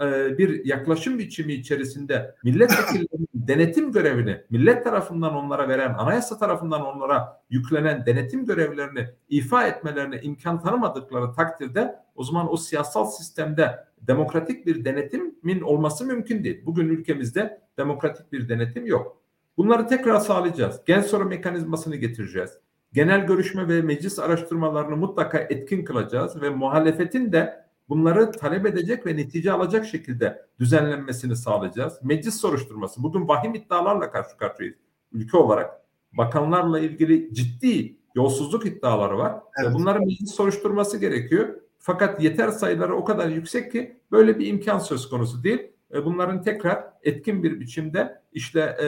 e, 0.00 0.38
bir 0.38 0.64
yaklaşım 0.64 1.18
biçimi 1.18 1.52
içerisinde 1.52 2.34
milletvekillerinin 2.44 3.28
denetim 3.34 3.92
görevini 3.92 4.40
millet 4.50 4.84
tarafından 4.84 5.34
onlara 5.34 5.68
veren, 5.68 5.94
anayasa 5.94 6.38
tarafından 6.38 6.86
onlara 6.86 7.42
yüklenen 7.50 8.06
denetim 8.06 8.46
görevlerini 8.46 9.08
ifa 9.28 9.66
etmelerine 9.66 10.20
imkan 10.20 10.62
tanımadıkları 10.62 11.32
takdirde 11.32 11.96
o 12.14 12.24
zaman 12.24 12.52
o 12.52 12.56
siyasal 12.56 13.04
sistemde 13.04 13.88
demokratik 14.00 14.66
bir 14.66 14.84
denetimin 14.84 15.60
olması 15.60 16.04
mümkün 16.04 16.44
değil. 16.44 16.62
Bugün 16.66 16.88
ülkemizde 16.88 17.60
demokratik 17.78 18.32
bir 18.32 18.48
denetim 18.48 18.86
yok. 18.86 19.22
Bunları 19.56 19.86
tekrar 19.86 20.20
sağlayacağız. 20.20 20.80
Gen 20.86 21.00
soru 21.00 21.24
mekanizmasını 21.24 21.96
getireceğiz. 21.96 22.50
Genel 22.92 23.26
görüşme 23.26 23.68
ve 23.68 23.82
meclis 23.82 24.18
araştırmalarını 24.18 24.96
mutlaka 24.96 25.38
etkin 25.38 25.84
kılacağız 25.84 26.42
ve 26.42 26.50
muhalefetin 26.50 27.32
de 27.32 27.67
bunları 27.88 28.32
talep 28.32 28.66
edecek 28.66 29.06
ve 29.06 29.16
netice 29.16 29.52
alacak 29.52 29.86
şekilde 29.86 30.46
düzenlenmesini 30.60 31.36
sağlayacağız. 31.36 31.98
Meclis 32.02 32.34
soruşturması. 32.34 33.02
Bugün 33.02 33.28
vahim 33.28 33.54
iddialarla 33.54 34.10
karşı 34.10 34.36
karşıyayız 34.36 34.76
ülke 35.12 35.36
olarak. 35.36 35.70
Bakanlarla 36.12 36.80
ilgili 36.80 37.34
ciddi 37.34 37.96
yolsuzluk 38.14 38.66
iddiaları 38.66 39.18
var. 39.18 39.34
Evet. 39.62 39.74
Bunların 39.74 40.06
meclis 40.06 40.34
soruşturması 40.34 40.98
gerekiyor. 40.98 41.48
Fakat 41.78 42.22
yeter 42.22 42.48
sayıları 42.48 42.96
o 42.96 43.04
kadar 43.04 43.28
yüksek 43.28 43.72
ki 43.72 44.00
böyle 44.10 44.38
bir 44.38 44.46
imkan 44.46 44.78
söz 44.78 45.08
konusu 45.08 45.44
değil. 45.44 45.72
E, 45.94 46.04
bunların 46.04 46.42
tekrar 46.42 46.84
etkin 47.02 47.42
bir 47.42 47.60
biçimde 47.60 48.22
işte 48.32 48.60
e, 48.60 48.86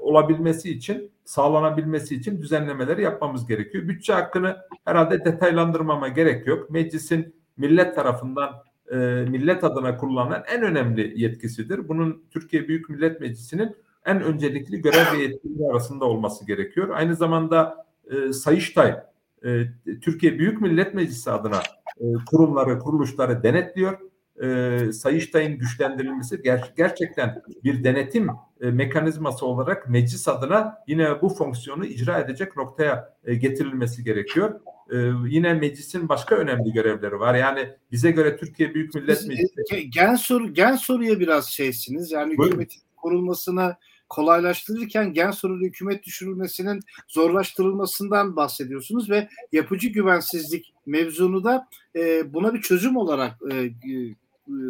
olabilmesi 0.00 0.70
için, 0.70 1.10
sağlanabilmesi 1.24 2.14
için 2.14 2.42
düzenlemeleri 2.42 3.02
yapmamız 3.02 3.46
gerekiyor. 3.46 3.88
Bütçe 3.88 4.12
hakkını 4.12 4.56
herhalde 4.84 5.24
detaylandırmama 5.24 6.08
gerek 6.08 6.46
yok. 6.46 6.70
Meclisin 6.70 7.34
millet 7.60 7.94
tarafından 7.94 8.50
e, 8.90 8.96
millet 9.28 9.64
adına 9.64 9.96
kullanılan 9.96 10.44
en 10.48 10.62
önemli 10.62 11.20
yetkisidir. 11.22 11.88
Bunun 11.88 12.24
Türkiye 12.30 12.68
Büyük 12.68 12.88
Millet 12.88 13.20
Meclisi'nin 13.20 13.76
en 14.06 14.22
öncelikli 14.22 14.82
görev 14.82 15.18
ve 15.18 15.22
yetkileri 15.22 15.70
arasında 15.70 16.04
olması 16.04 16.46
gerekiyor. 16.46 16.88
Aynı 16.92 17.16
zamanda 17.16 17.86
e, 18.10 18.32
Sayıştay 18.32 18.96
e, 19.44 19.64
Türkiye 20.02 20.38
Büyük 20.38 20.60
Millet 20.60 20.94
Meclisi 20.94 21.30
adına 21.30 21.58
e, 22.00 22.04
kurumları, 22.30 22.78
kuruluşları 22.78 23.42
denetliyor. 23.42 23.98
E, 24.42 24.92
Sayıştay'ın 24.92 25.58
güçlendirilmesi 25.58 26.36
ger- 26.36 26.76
gerçekten 26.76 27.42
bir 27.64 27.84
denetim 27.84 28.28
e, 28.60 28.70
mekanizması 28.70 29.46
olarak 29.46 29.88
meclis 29.88 30.28
adına 30.28 30.78
yine 30.86 31.22
bu 31.22 31.28
fonksiyonu 31.28 31.86
icra 31.86 32.18
edecek 32.18 32.56
noktaya 32.56 33.14
e, 33.24 33.34
getirilmesi 33.34 34.04
gerekiyor. 34.04 34.60
E, 34.92 34.96
yine 35.28 35.54
meclisin 35.54 36.08
başka 36.08 36.34
önemli 36.34 36.72
görevleri 36.72 37.20
var. 37.20 37.34
Yani 37.34 37.68
bize 37.92 38.10
göre 38.10 38.36
Türkiye 38.36 38.74
Büyük 38.74 38.94
Millet 38.94 39.26
Meclisi... 39.26 39.90
Gen, 39.90 40.14
soru, 40.14 40.54
gen 40.54 40.76
soruya 40.76 41.20
biraz 41.20 41.48
şeysiniz. 41.48 42.10
Yani 42.10 42.32
hükümetin 42.32 42.82
kurulmasına 42.96 43.76
kolaylaştırırken 44.08 45.12
gen 45.12 45.30
sorulu 45.30 45.64
hükümet 45.64 46.04
düşürülmesinin 46.04 46.80
zorlaştırılmasından 47.08 48.36
bahsediyorsunuz 48.36 49.10
ve 49.10 49.28
yapıcı 49.52 49.88
güvensizlik 49.88 50.72
mevzunu 50.86 51.44
da 51.44 51.68
e, 51.96 52.34
buna 52.34 52.54
bir 52.54 52.60
çözüm 52.62 52.96
olarak 52.96 53.38
e, 53.52 53.56
e, 53.56 54.14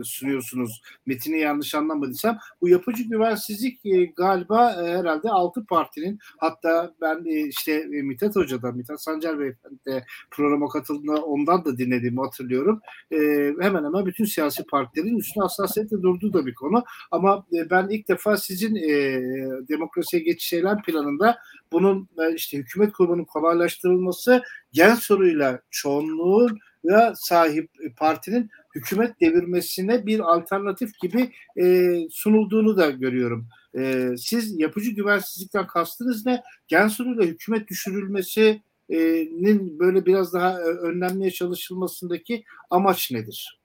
sunuyorsunuz. 0.04 0.82
Metini 1.06 1.40
yanlış 1.40 1.74
anlamadıysam. 1.74 2.38
Bu 2.60 2.68
yapıcı 2.68 3.02
güvensizlik 3.02 3.86
e, 3.86 4.04
galiba 4.04 4.72
e, 4.72 4.98
herhalde 4.98 5.30
altı 5.30 5.66
partinin 5.66 6.18
hatta 6.38 6.94
ben 7.00 7.24
e, 7.24 7.48
işte 7.48 7.72
e, 7.72 8.02
Mithat 8.02 8.36
Hoca'dan, 8.36 8.76
Mithat 8.76 9.02
Sancar 9.02 9.38
Beyefendi 9.38 9.78
de 9.86 10.04
programa 10.30 10.68
katıldığında 10.68 11.24
ondan 11.24 11.64
da 11.64 11.78
dinlediğimi 11.78 12.20
hatırlıyorum. 12.20 12.80
E, 13.10 13.16
hemen 13.60 13.84
hemen 13.84 14.06
bütün 14.06 14.24
siyasi 14.24 14.64
partilerin 14.64 15.18
üstüne 15.18 15.42
hassasiyetle 15.42 16.02
durduğu 16.02 16.32
da 16.32 16.46
bir 16.46 16.54
konu. 16.54 16.84
Ama 17.10 17.46
e, 17.52 17.70
ben 17.70 17.88
ilk 17.88 18.08
defa 18.08 18.36
sizin 18.36 18.74
e, 18.74 19.20
demokrasiye 19.68 20.22
geçiş 20.22 20.52
eylem 20.52 20.82
planında 20.82 21.38
bunun 21.72 22.08
e, 22.18 22.34
işte 22.34 22.58
hükümet 22.58 22.92
kurulunun 22.92 23.24
kolaylaştırılması 23.24 24.42
gen 24.72 24.94
soruyla 24.94 25.60
çoğunluğun 25.70 26.58
ya 26.84 27.12
sahip 27.16 27.70
partinin 27.96 28.50
hükümet 28.74 29.20
devirmesine 29.20 30.06
bir 30.06 30.20
alternatif 30.20 31.00
gibi 31.00 31.32
e, 31.56 31.96
sunulduğunu 32.10 32.76
da 32.76 32.90
görüyorum. 32.90 33.48
E, 33.78 34.10
siz 34.18 34.60
yapıcı 34.60 34.90
güvensizlikten 34.90 35.66
kastınız 35.66 36.26
ne? 36.26 36.42
Gensur'uyla 36.68 37.24
hükümet 37.24 37.68
düşürülmesinin 37.68 39.78
böyle 39.78 40.06
biraz 40.06 40.32
daha 40.32 40.60
e, 40.60 40.64
önlenmeye 40.64 41.30
çalışılmasındaki 41.30 42.44
amaç 42.70 43.10
nedir? 43.10 43.60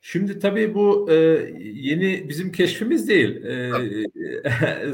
Şimdi 0.00 0.38
tabii 0.38 0.74
bu 0.74 1.10
e, 1.10 1.14
yeni 1.60 2.28
bizim 2.28 2.52
keşfimiz 2.52 3.08
değil. 3.08 3.44
E, 3.44 3.52
e, 4.44 4.92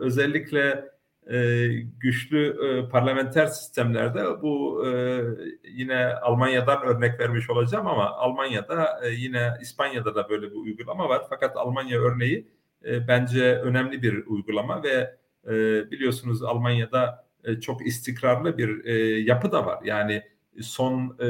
özellikle 0.00 0.93
e, 1.30 1.68
güçlü 2.00 2.56
e, 2.66 2.88
parlamenter 2.88 3.46
sistemlerde 3.46 4.42
bu 4.42 4.84
e, 4.86 5.22
yine 5.64 6.06
Almanya'dan 6.06 6.82
örnek 6.82 7.20
vermiş 7.20 7.50
olacağım 7.50 7.86
ama 7.86 8.10
Almanya'da 8.10 9.00
e, 9.04 9.08
yine 9.08 9.54
İspanya'da 9.60 10.14
da 10.14 10.28
böyle 10.28 10.50
bir 10.50 10.56
uygulama 10.56 11.08
var. 11.08 11.22
Fakat 11.30 11.56
Almanya 11.56 12.00
örneği 12.00 12.48
e, 12.84 13.08
bence 13.08 13.54
önemli 13.54 14.02
bir 14.02 14.26
uygulama 14.26 14.82
ve 14.82 15.16
e, 15.46 15.50
biliyorsunuz 15.90 16.42
Almanya'da 16.42 17.26
e, 17.44 17.60
çok 17.60 17.86
istikrarlı 17.86 18.58
bir 18.58 18.84
e, 18.84 19.20
yapı 19.20 19.52
da 19.52 19.66
var. 19.66 19.78
Yani 19.84 20.22
son 20.60 21.16
e, 21.20 21.28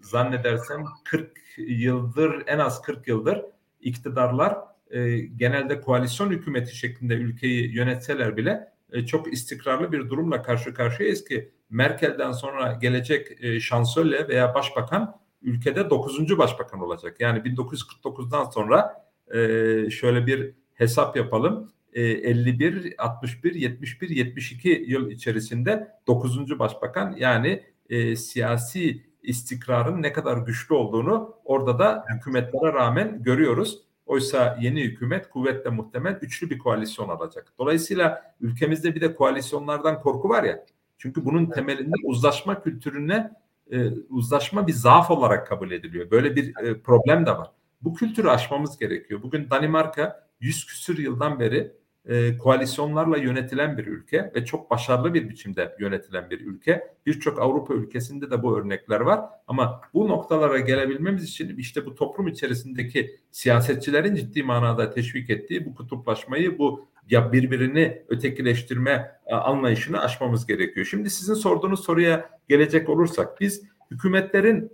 zannedersem 0.00 0.84
40 1.04 1.30
yıldır 1.56 2.42
en 2.46 2.58
az 2.58 2.82
40 2.82 3.08
yıldır 3.08 3.42
iktidarlar 3.80 4.56
e, 4.90 5.18
genelde 5.18 5.80
koalisyon 5.80 6.30
hükümeti 6.30 6.76
şeklinde 6.76 7.14
ülkeyi 7.14 7.74
yönetseler 7.74 8.36
bile 8.36 8.69
e, 8.92 9.06
çok 9.06 9.32
istikrarlı 9.32 9.92
bir 9.92 10.08
durumla 10.08 10.42
karşı 10.42 10.74
karşıyayız 10.74 11.24
ki 11.24 11.50
Merkel'den 11.70 12.32
sonra 12.32 12.72
gelecek 12.72 13.44
e, 13.44 13.60
şansölye 13.60 14.28
veya 14.28 14.54
başbakan 14.54 15.20
ülkede 15.42 15.90
9. 15.90 16.38
başbakan 16.38 16.80
olacak. 16.80 17.16
Yani 17.20 17.38
1949'dan 17.38 18.44
sonra 18.44 19.04
e, 19.34 19.90
şöyle 19.90 20.26
bir 20.26 20.54
hesap 20.74 21.16
yapalım. 21.16 21.72
51, 21.92 22.94
61, 22.98 23.54
71, 23.54 24.08
72 24.08 24.84
yıl 24.86 25.10
içerisinde 25.10 25.88
9. 26.06 26.58
başbakan 26.58 27.16
yani 27.18 27.62
e, 27.88 28.16
siyasi 28.16 29.04
istikrarın 29.22 30.02
ne 30.02 30.12
kadar 30.12 30.36
güçlü 30.36 30.74
olduğunu 30.74 31.34
orada 31.44 31.78
da 31.78 32.04
hükümetlere 32.14 32.72
rağmen 32.72 33.22
görüyoruz. 33.22 33.82
Oysa 34.10 34.58
yeni 34.60 34.82
hükümet 34.82 35.28
kuvvetle 35.28 35.70
muhtemel 35.70 36.18
üçlü 36.22 36.50
bir 36.50 36.58
koalisyon 36.58 37.08
alacak. 37.08 37.52
Dolayısıyla 37.58 38.34
ülkemizde 38.40 38.94
bir 38.94 39.00
de 39.00 39.14
koalisyonlardan 39.14 40.00
korku 40.00 40.28
var 40.28 40.44
ya. 40.44 40.66
Çünkü 40.98 41.24
bunun 41.24 41.46
temelinde 41.46 41.96
uzlaşma 42.04 42.62
kültürüne 42.62 43.32
e, 43.72 43.90
uzlaşma 44.08 44.66
bir 44.66 44.72
zaaf 44.72 45.10
olarak 45.10 45.46
kabul 45.46 45.70
ediliyor. 45.70 46.10
Böyle 46.10 46.36
bir 46.36 46.56
e, 46.56 46.80
problem 46.80 47.26
de 47.26 47.30
var. 47.30 47.50
Bu 47.82 47.94
kültürü 47.94 48.28
aşmamız 48.28 48.78
gerekiyor. 48.78 49.22
Bugün 49.22 49.50
Danimarka 49.50 50.28
100 50.40 50.66
küsür 50.66 50.98
yıldan 50.98 51.40
beri 51.40 51.72
e, 52.08 52.38
koalisyonlarla 52.38 53.16
yönetilen 53.16 53.78
bir 53.78 53.86
ülke 53.86 54.32
ve 54.34 54.44
çok 54.44 54.70
başarılı 54.70 55.14
bir 55.14 55.28
biçimde 55.28 55.76
yönetilen 55.80 56.30
bir 56.30 56.40
ülke. 56.40 56.94
Birçok 57.06 57.38
Avrupa 57.38 57.74
ülkesinde 57.74 58.30
de 58.30 58.42
bu 58.42 58.58
örnekler 58.58 59.00
var. 59.00 59.20
Ama 59.46 59.80
bu 59.94 60.08
noktalara 60.08 60.58
gelebilmemiz 60.58 61.24
için 61.24 61.56
işte 61.56 61.86
bu 61.86 61.94
toplum 61.94 62.28
içerisindeki 62.28 63.16
siyasetçilerin 63.30 64.14
ciddi 64.14 64.42
manada 64.42 64.90
teşvik 64.90 65.30
ettiği 65.30 65.66
bu 65.66 65.74
kutuplaşmayı, 65.74 66.58
bu 66.58 66.88
ya 67.10 67.32
birbirini 67.32 68.02
ötekileştirme 68.08 69.18
e, 69.26 69.34
anlayışını 69.34 70.00
aşmamız 70.00 70.46
gerekiyor. 70.46 70.86
Şimdi 70.86 71.10
sizin 71.10 71.34
sorduğunuz 71.34 71.84
soruya 71.84 72.30
gelecek 72.48 72.88
olursak 72.88 73.40
biz 73.40 73.62
hükümetlerin 73.90 74.72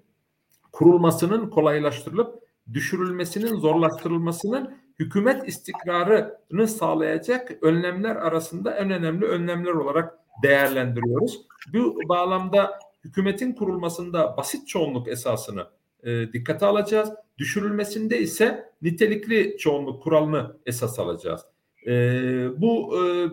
kurulmasının 0.72 1.50
kolaylaştırılıp 1.50 2.42
düşürülmesinin 2.72 3.56
zorlaştırılmasının 3.56 4.85
hükümet 4.98 5.48
istikrarını 5.48 6.68
sağlayacak 6.68 7.52
önlemler 7.62 8.16
arasında 8.16 8.74
en 8.76 8.90
önemli 8.90 9.26
önlemler 9.26 9.72
olarak 9.72 10.18
değerlendiriyoruz. 10.42 11.46
Bu 11.72 11.98
bağlamda 12.08 12.78
hükümetin 13.04 13.52
kurulmasında 13.52 14.36
basit 14.36 14.68
çoğunluk 14.68 15.08
esasını 15.08 15.66
e, 16.02 16.32
dikkate 16.32 16.66
alacağız. 16.66 17.12
Düşürülmesinde 17.38 18.18
ise 18.18 18.72
nitelikli 18.82 19.58
çoğunluk 19.58 20.02
kuralını 20.02 20.56
esas 20.66 20.98
alacağız. 20.98 21.40
E, 21.86 21.92
bu 22.60 22.94
e, 22.96 23.28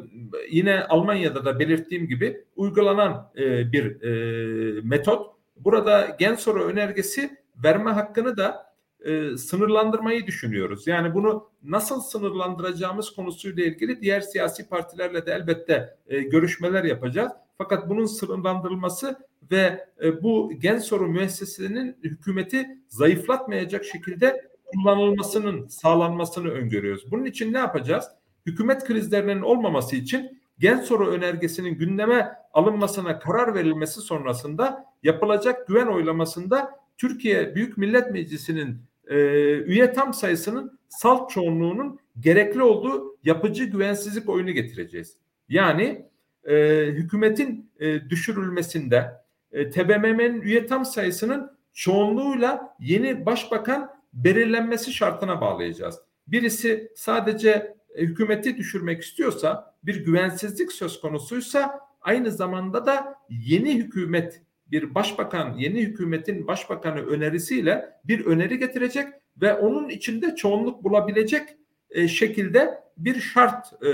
yine 0.51 0.83
Almanya'da 0.83 1.45
da 1.45 1.59
belirttiğim 1.59 2.07
gibi 2.07 2.45
uygulanan 2.55 3.31
e, 3.37 3.71
bir 3.71 4.01
e, 4.01 4.81
metot. 4.81 5.33
Burada 5.57 6.15
gen 6.19 6.35
soru 6.35 6.63
önergesi 6.63 7.37
verme 7.63 7.91
hakkını 7.91 8.37
da 8.37 8.72
e, 9.03 9.37
sınırlandırmayı 9.37 10.27
düşünüyoruz. 10.27 10.87
Yani 10.87 11.13
bunu 11.13 11.49
nasıl 11.63 12.01
sınırlandıracağımız 12.01 13.09
konusuyla 13.09 13.63
ilgili 13.63 14.01
diğer 14.01 14.21
siyasi 14.21 14.69
partilerle 14.69 15.25
de 15.25 15.31
elbette 15.31 15.97
e, 16.07 16.21
görüşmeler 16.21 16.83
yapacağız. 16.83 17.31
Fakat 17.57 17.89
bunun 17.89 18.05
sınırlandırılması 18.05 19.19
ve 19.51 19.87
e, 20.03 20.23
bu 20.23 20.51
gen 20.59 20.77
soru 20.77 21.07
müessesesinin 21.07 21.97
hükümeti 22.03 22.67
zayıflatmayacak 22.87 23.85
şekilde 23.85 24.49
kullanılmasının 24.65 25.67
sağlanmasını 25.67 26.49
öngörüyoruz. 26.49 27.11
Bunun 27.11 27.25
için 27.25 27.53
ne 27.53 27.57
yapacağız? 27.57 28.05
Hükümet 28.45 28.85
krizlerinin 28.85 29.41
olmaması 29.41 29.95
için 29.95 30.41
gen 30.59 30.77
soru 30.77 31.07
önergesinin 31.07 31.77
gündeme 31.77 32.31
alınmasına 32.53 33.19
karar 33.19 33.55
verilmesi 33.55 34.01
sonrasında 34.01 34.85
yapılacak 35.03 35.67
güven 35.67 35.87
oylamasında 35.87 36.83
Türkiye 36.97 37.55
Büyük 37.55 37.77
Millet 37.77 38.11
Meclisi'nin 38.11 38.81
e, 39.07 39.15
üye 39.57 39.93
tam 39.93 40.13
sayısının 40.13 40.79
salt 40.89 41.29
çoğunluğunun 41.29 41.99
gerekli 42.19 42.63
olduğu 42.63 43.17
yapıcı 43.23 43.63
güvensizlik 43.63 44.29
oyunu 44.29 44.51
getireceğiz. 44.51 45.17
Yani 45.49 46.05
e, 46.43 46.85
hükümetin 46.85 47.71
e, 47.79 48.09
düşürülmesinde 48.09 49.11
e, 49.51 49.69
TBMM'nin 49.69 50.41
üye 50.41 50.65
tam 50.65 50.85
sayısının 50.85 51.51
çoğunluğuyla 51.73 52.75
yeni 52.79 53.25
başbakan 53.25 53.89
belirlenmesi 54.13 54.93
şartına 54.93 55.41
bağlayacağız. 55.41 55.99
Birisi 56.27 56.91
sadece 56.95 57.75
e, 57.95 58.01
hükümeti 58.01 58.57
düşürmek 58.57 59.01
istiyorsa, 59.01 59.75
bir 59.83 60.05
güvensizlik 60.05 60.71
söz 60.71 61.01
konusuysa 61.01 61.79
aynı 62.01 62.31
zamanda 62.31 62.85
da 62.85 63.15
yeni 63.29 63.75
hükümet 63.75 64.41
bir 64.73 64.95
başbakan, 64.95 65.57
yeni 65.57 65.81
hükümetin 65.81 66.47
başbakanı 66.47 67.05
önerisiyle 67.05 67.89
bir 68.03 68.25
öneri 68.25 68.59
getirecek 68.59 69.07
ve 69.41 69.53
onun 69.53 69.89
içinde 69.89 70.35
çoğunluk 70.35 70.83
bulabilecek 70.83 71.49
e, 71.89 72.07
şekilde 72.07 72.83
bir 72.97 73.19
şart 73.19 73.83
e, 73.83 73.91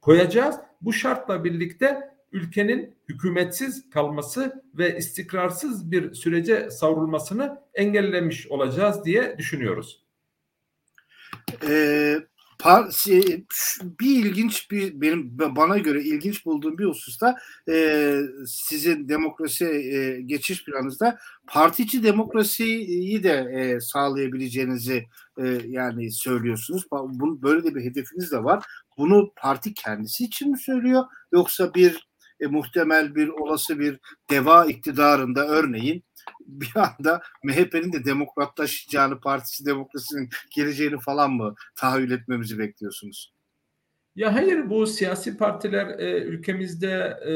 koyacağız. 0.00 0.56
Bu 0.80 0.92
şartla 0.92 1.44
birlikte 1.44 2.00
ülkenin 2.32 2.94
hükümetsiz 3.08 3.90
kalması 3.90 4.62
ve 4.74 4.96
istikrarsız 4.96 5.90
bir 5.90 6.14
sürece 6.14 6.70
savrulmasını 6.70 7.60
engellemiş 7.74 8.46
olacağız 8.46 9.04
diye 9.04 9.38
düşünüyoruz. 9.38 10.04
Ee, 11.68 12.16
bir 14.00 14.24
ilginç 14.24 14.70
bir 14.70 15.00
benim 15.00 15.38
bana 15.38 15.78
göre 15.78 16.02
ilginç 16.02 16.46
bulduğum 16.46 16.78
bir 16.78 16.84
hususta 16.84 17.36
e, 17.68 18.18
sizin 18.46 19.08
demokrasi 19.08 19.64
e, 19.64 20.20
geçiş 20.20 20.64
planınızda 20.64 21.18
partici 21.46 22.02
demokrasiyi 22.02 23.22
de 23.22 23.52
e, 23.54 23.80
sağlayabileceğinizi 23.80 25.06
e, 25.38 25.60
yani 25.66 26.12
söylüyorsunuz. 26.12 26.84
Bunun 26.90 27.42
böyle 27.42 27.64
de 27.64 27.74
bir 27.74 27.84
hedefiniz 27.84 28.32
de 28.32 28.44
var. 28.44 28.64
Bunu 28.98 29.32
parti 29.36 29.74
kendisi 29.74 30.24
için 30.24 30.50
mi 30.50 30.58
söylüyor 30.58 31.04
yoksa 31.32 31.74
bir 31.74 32.08
e, 32.40 32.46
muhtemel 32.46 33.14
bir 33.14 33.28
olası 33.28 33.78
bir 33.78 33.98
deva 34.30 34.64
iktidarında 34.66 35.46
örneğin 35.46 36.04
bir 36.40 36.72
anda 36.76 37.22
MHP'nin 37.44 37.92
de 37.92 38.04
demokratlaşacağını, 38.04 39.20
partisi 39.20 39.66
demokrasinin 39.66 40.28
geleceğini 40.56 41.00
falan 41.00 41.32
mı 41.32 41.54
tahayyül 41.76 42.10
etmemizi 42.10 42.58
bekliyorsunuz? 42.58 43.34
Ya 44.16 44.34
hayır 44.34 44.70
bu 44.70 44.86
siyasi 44.86 45.36
partiler 45.36 45.98
e, 45.98 46.20
ülkemizde 46.20 47.18
e, 47.26 47.32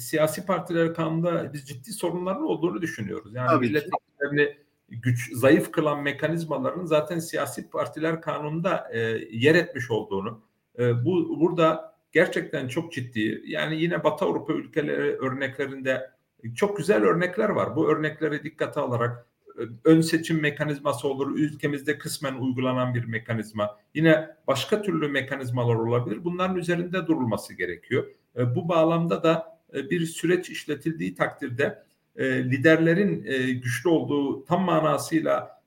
siyasi 0.00 0.46
partiler 0.46 0.94
kanunda 0.94 1.52
biz 1.52 1.68
ciddi 1.68 1.92
sorunların 1.92 2.42
olduğunu 2.42 2.82
düşünüyoruz. 2.82 3.34
Yani 3.34 3.48
Tabii 3.48 3.66
milletvekillerini 3.66 4.56
güç 4.88 5.32
zayıf 5.32 5.72
kılan 5.72 6.02
mekanizmaların 6.02 6.84
zaten 6.84 7.18
siyasi 7.18 7.70
partiler 7.70 8.20
kanununda 8.20 8.88
e, 8.92 8.98
yer 9.30 9.54
etmiş 9.54 9.90
olduğunu 9.90 10.40
e, 10.78 11.04
bu 11.04 11.40
burada 11.40 11.94
gerçekten 12.12 12.68
çok 12.68 12.92
ciddi 12.92 13.42
yani 13.46 13.82
yine 13.82 14.04
Batı 14.04 14.24
Avrupa 14.24 14.52
ülkeleri 14.52 15.16
örneklerinde 15.16 16.10
çok 16.54 16.76
güzel 16.76 17.02
örnekler 17.02 17.48
var. 17.48 17.76
Bu 17.76 17.92
örnekleri 17.92 18.44
dikkate 18.44 18.80
alarak 18.80 19.26
e, 19.58 19.62
ön 19.84 20.00
seçim 20.00 20.40
mekanizması 20.40 21.08
olur. 21.08 21.36
Ülkemizde 21.36 21.98
kısmen 21.98 22.34
uygulanan 22.34 22.94
bir 22.94 23.04
mekanizma. 23.04 23.78
Yine 23.94 24.28
başka 24.46 24.82
türlü 24.82 25.08
mekanizmalar 25.08 25.74
olabilir. 25.74 26.24
Bunların 26.24 26.56
üzerinde 26.56 27.06
durulması 27.06 27.54
gerekiyor. 27.54 28.06
E, 28.36 28.54
bu 28.54 28.68
bağlamda 28.68 29.22
da 29.22 29.58
e, 29.74 29.90
bir 29.90 30.06
süreç 30.06 30.50
işletildiği 30.50 31.14
takdirde 31.14 31.82
liderlerin 32.18 33.22
güçlü 33.60 33.90
olduğu 33.90 34.44
tam 34.44 34.62
manasıyla 34.62 35.62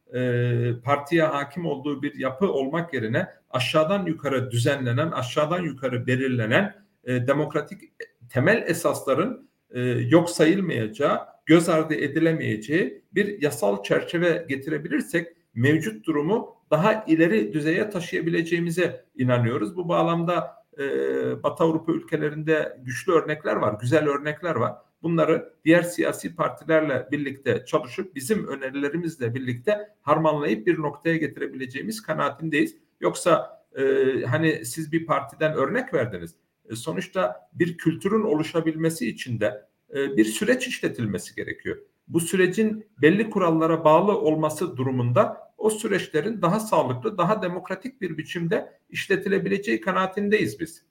partiye 0.84 1.24
hakim 1.24 1.66
olduğu 1.66 2.02
bir 2.02 2.16
yapı 2.16 2.52
olmak 2.52 2.94
yerine 2.94 3.28
aşağıdan 3.50 4.06
yukarı 4.06 4.52
düzenlenen, 4.52 5.12
aşağıdan 5.12 5.62
yukarı 5.62 6.08
belirlenen 6.08 6.76
demokratik 7.08 7.82
temel 8.30 8.64
esasların 8.68 9.50
e, 9.72 9.82
yok 9.82 10.30
sayılmayacağı, 10.30 11.20
göz 11.46 11.70
ardı 11.70 11.94
edilemeyeceği 11.94 13.04
bir 13.12 13.42
yasal 13.42 13.84
çerçeve 13.84 14.46
getirebilirsek 14.50 15.28
mevcut 15.56 16.06
durumu 16.06 16.56
daha 16.72 17.06
ileri 17.08 17.54
düzeye 17.54 17.90
taşıyabileceğimize 17.90 19.06
inanıyoruz. 19.16 19.78
Bu 19.78 19.90
bağlamda 19.90 20.66
e, 20.80 20.84
Batı 21.44 21.64
Avrupa 21.64 21.92
ülkelerinde 21.92 22.78
güçlü 22.84 23.14
örnekler 23.14 23.56
var, 23.56 23.78
güzel 23.82 24.10
örnekler 24.10 24.56
var. 24.56 24.74
Bunları 25.04 25.54
diğer 25.66 25.82
siyasi 25.82 26.36
partilerle 26.36 27.08
birlikte 27.12 27.66
çalışıp 27.66 28.16
bizim 28.16 28.48
önerilerimizle 28.48 29.36
birlikte 29.36 29.90
harmanlayıp 30.02 30.68
bir 30.68 30.80
noktaya 30.80 31.18
getirebileceğimiz 31.18 32.02
kanaatindeyiz. 32.02 32.76
Yoksa 33.02 33.66
e, 33.78 33.84
hani 34.26 34.66
siz 34.66 34.92
bir 34.92 35.06
partiden 35.06 35.54
örnek 35.54 35.94
verdiniz. 35.94 36.36
E, 36.70 36.76
sonuçta 36.76 37.50
bir 37.54 37.78
kültürün 37.78 38.24
oluşabilmesi 38.24 39.10
için 39.10 39.40
de 39.40 39.66
e, 39.94 40.18
bir 40.18 40.26
süreç 40.26 40.68
işletilmesi 40.68 41.36
gerekiyor. 41.36 41.78
Bu 42.08 42.20
sürecin 42.20 42.86
belli 43.02 43.30
kurallara 43.30 43.84
bağlı 43.84 44.18
olması 44.20 44.78
durumunda 44.78 45.52
o 45.58 45.70
süreçlerin 45.70 46.42
daha 46.42 46.60
sağlıklı, 46.60 47.18
daha 47.18 47.42
demokratik 47.42 48.02
bir 48.02 48.18
biçimde 48.18 48.80
işletilebileceği 48.90 49.82
kanaatindeyiz 49.82 50.60
biz. 50.60 50.86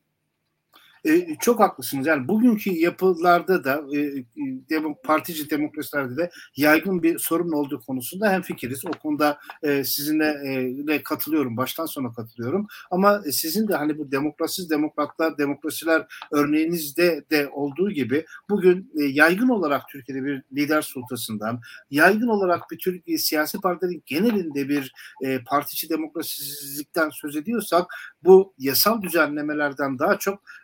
E, 1.06 1.36
çok 1.40 1.60
haklısınız. 1.60 2.06
Yani 2.06 2.28
bugünkü 2.28 2.70
yapılarda 2.70 3.64
da 3.64 3.82
e, 3.92 3.98
e 3.98 4.24
demo, 4.70 4.94
partici 5.04 5.50
demokrasilerde 5.50 6.16
de 6.16 6.30
yaygın 6.56 7.02
bir 7.02 7.18
sorun 7.18 7.52
olduğu 7.52 7.80
konusunda 7.80 8.32
hem 8.32 8.42
fikiriz. 8.42 8.86
O 8.86 8.90
konuda 8.90 9.38
e, 9.62 9.84
sizinle 9.84 10.26
e, 10.26 10.86
de 10.86 11.02
katılıyorum. 11.02 11.56
Baştan 11.56 11.86
sona 11.86 12.12
katılıyorum. 12.12 12.66
Ama 12.90 13.22
e, 13.26 13.32
sizin 13.32 13.68
de 13.68 13.74
hani 13.74 13.98
bu 13.98 14.10
demokrasiz 14.10 14.70
demokratlar, 14.70 15.38
demokrasiler 15.38 16.06
örneğinizde 16.32 17.24
de 17.30 17.48
olduğu 17.48 17.90
gibi 17.90 18.24
bugün 18.50 18.92
e, 19.00 19.04
yaygın 19.04 19.48
olarak 19.48 19.82
Türkiye'de 19.88 20.24
bir 20.24 20.42
lider 20.52 20.82
sultasından, 20.82 21.60
yaygın 21.90 22.28
olarak 22.28 22.70
bir 22.70 22.78
Türkiye 22.78 23.18
siyasi 23.18 23.60
partilerin 23.60 24.02
genelinde 24.06 24.68
bir 24.68 24.92
e, 25.24 25.38
partici 25.44 25.90
demokrasizlikten 25.90 27.10
söz 27.10 27.36
ediyorsak 27.36 27.86
bu 28.24 28.54
yasal 28.58 29.02
düzenlemelerden 29.02 29.98
daha 29.98 30.18
çok 30.18 30.42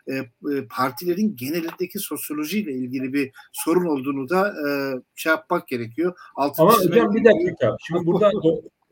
partilerin 0.69 1.35
genelindeki 1.35 1.99
sosyolojiyle 1.99 2.71
ilgili 2.71 3.13
bir 3.13 3.31
sorun 3.51 3.85
olduğunu 3.85 4.29
da 4.29 4.47
e, 4.47 4.69
şey 5.15 5.29
yapmak 5.29 5.67
gerekiyor. 5.67 6.17
Altın 6.35 6.63
Ama 6.63 6.73
hocam 6.73 7.15
bir 7.15 7.25
dakika. 7.25 7.77
Şimdi 7.87 8.05
burada 8.05 8.31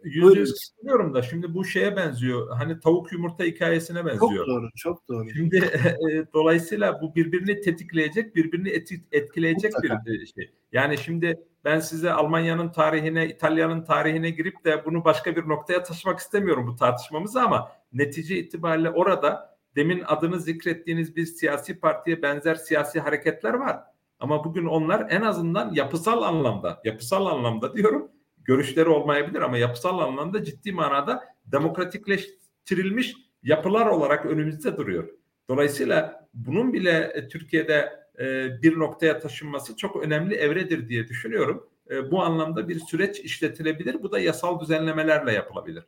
yüzde 0.04 0.40
yüz 0.40 0.70
katılıyorum 0.70 1.14
da 1.14 1.22
şimdi 1.22 1.54
bu 1.54 1.66
şeye 1.66 1.96
benziyor. 1.96 2.56
Hani 2.58 2.80
tavuk 2.80 3.12
yumurta 3.12 3.44
hikayesine 3.44 4.06
benziyor. 4.06 4.20
Çok 4.20 4.48
doğru, 4.48 4.70
çok 4.76 5.08
doğru. 5.10 5.30
Şimdi 5.30 5.58
e, 6.12 6.34
dolayısıyla 6.34 7.02
bu 7.02 7.16
birbirini 7.16 7.62
tetikleyecek, 7.62 8.36
birbirini 8.36 8.70
etkileyecek 9.12 9.74
Mutlaka. 9.74 10.06
bir 10.06 10.22
e, 10.22 10.26
şey. 10.26 10.52
Yani 10.72 10.98
şimdi 10.98 11.44
ben 11.66 11.80
size 11.80 12.12
Almanya'nın 12.12 12.70
tarihine, 12.70 13.28
İtalya'nın 13.28 13.84
tarihine 13.84 14.30
girip 14.30 14.66
de 14.66 14.86
bunu 14.86 15.06
başka 15.06 15.36
bir 15.36 15.48
noktaya 15.48 15.84
taşımak 15.84 16.20
istemiyorum 16.20 16.68
bu 16.68 16.76
tartışmamızı 16.76 17.42
ama 17.42 17.72
netice 17.94 18.38
itibariyle 18.38 18.90
orada 18.90 19.49
demin 19.76 20.04
adını 20.08 20.40
zikrettiğiniz 20.40 21.16
bir 21.16 21.26
siyasi 21.26 21.80
partiye 21.80 22.22
benzer 22.22 22.56
siyasi 22.56 23.00
hareketler 23.00 23.54
var. 23.54 23.80
Ama 24.20 24.44
bugün 24.44 24.66
onlar 24.66 25.08
en 25.10 25.22
azından 25.22 25.74
yapısal 25.74 26.22
anlamda, 26.22 26.82
yapısal 26.84 27.26
anlamda 27.26 27.76
diyorum, 27.76 28.12
görüşleri 28.38 28.90
olmayabilir 28.90 29.42
ama 29.42 29.58
yapısal 29.58 30.00
anlamda 30.00 30.44
ciddi 30.44 30.72
manada 30.72 31.24
demokratikleştirilmiş 31.46 33.16
yapılar 33.44 33.86
olarak 33.86 34.26
önümüzde 34.26 34.78
duruyor. 34.78 35.10
Dolayısıyla 35.50 36.28
bunun 36.34 36.74
bile 36.74 37.12
e, 37.16 37.28
Türkiye'de 37.28 38.00
e, 38.20 38.50
bir 38.62 38.80
noktaya 38.80 39.20
taşınması 39.20 39.76
çok 39.76 40.04
önemli 40.04 40.36
evredir 40.36 40.90
diye 40.90 41.08
düşünüyorum. 41.08 41.70
E, 41.90 42.12
bu 42.12 42.24
anlamda 42.24 42.70
bir 42.70 42.80
süreç 42.80 43.20
işletilebilir. 43.20 44.04
Bu 44.04 44.12
da 44.12 44.20
yasal 44.20 44.60
düzenlemelerle 44.60 45.34
yapılabilir. 45.34 45.84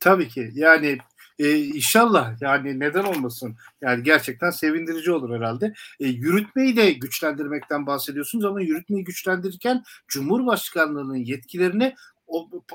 Tabii 0.00 0.28
ki. 0.28 0.50
Yani 0.54 0.98
e, 1.42 1.58
inşallah 1.58 2.42
yani 2.42 2.80
neden 2.80 3.04
olmasın? 3.04 3.56
Yani 3.80 4.02
gerçekten 4.02 4.50
sevindirici 4.50 5.12
olur 5.12 5.36
herhalde. 5.36 5.74
E, 6.00 6.08
yürütmeyi 6.08 6.76
de 6.76 6.92
güçlendirmekten 6.92 7.86
bahsediyorsunuz 7.86 8.44
ama 8.44 8.62
yürütmeyi 8.62 9.04
güçlendirirken 9.04 9.82
Cumhurbaşkanlığının 10.08 11.16
yetkilerini 11.16 11.94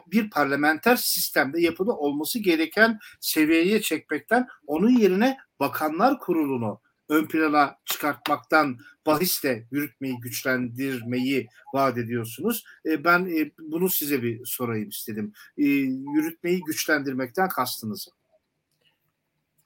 bir 0.07 0.29
parlamenter 0.29 0.95
sistemde 0.95 1.61
yapıda 1.61 1.91
olması 1.91 2.39
gereken 2.39 2.99
seviyeye 3.19 3.81
çekmekten 3.81 4.47
onun 4.67 4.89
yerine 4.89 5.37
bakanlar 5.59 6.19
kurulunu 6.19 6.81
ön 7.09 7.27
plana 7.27 7.77
çıkartmaktan 7.85 8.77
bahisle 9.05 9.67
yürütmeyi, 9.71 10.19
güçlendirmeyi 10.19 11.47
vaat 11.73 11.97
ediyorsunuz. 11.97 12.65
E, 12.85 13.03
ben 13.03 13.25
e, 13.25 13.51
bunu 13.59 13.89
size 13.89 14.23
bir 14.23 14.45
sorayım 14.45 14.89
istedim. 14.89 15.33
E, 15.57 15.63
yürütmeyi 15.65 16.61
güçlendirmekten 16.61 17.49
kastınız 17.49 18.07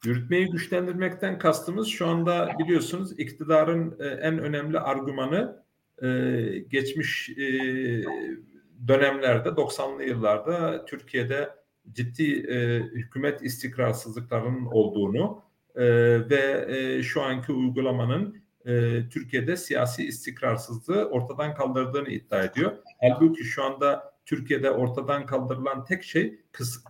Yürütmeyi 0.05 0.49
güçlendirmekten 0.49 1.39
kastımız 1.39 1.87
şu 1.87 2.07
anda 2.07 2.49
biliyorsunuz 2.59 3.19
iktidarın 3.19 3.97
e, 3.99 4.05
en 4.05 4.39
önemli 4.39 4.79
argümanı 4.79 5.63
e, 6.01 6.07
geçmiş 6.69 7.29
e, 7.29 7.43
dönemlerde 8.87 9.49
90'lı 9.49 10.03
yıllarda 10.03 10.85
Türkiye'de 10.85 11.49
ciddi 11.91 12.43
hükümet 12.93 13.41
istikrarsızlıklarının 13.41 14.65
olduğunu 14.65 15.43
ve 16.29 17.01
şu 17.03 17.21
anki 17.21 17.51
uygulamanın 17.51 18.41
Türkiye'de 19.09 19.57
siyasi 19.57 20.07
istikrarsızlığı 20.07 21.09
ortadan 21.09 21.55
kaldırdığını 21.55 22.09
iddia 22.09 22.43
ediyor. 22.43 22.71
Halbuki 23.01 23.43
şu 23.43 23.63
anda 23.63 24.10
Türkiye'de 24.31 24.71
ortadan 24.71 25.25
kaldırılan 25.25 25.85
tek 25.85 26.03
şey 26.03 26.39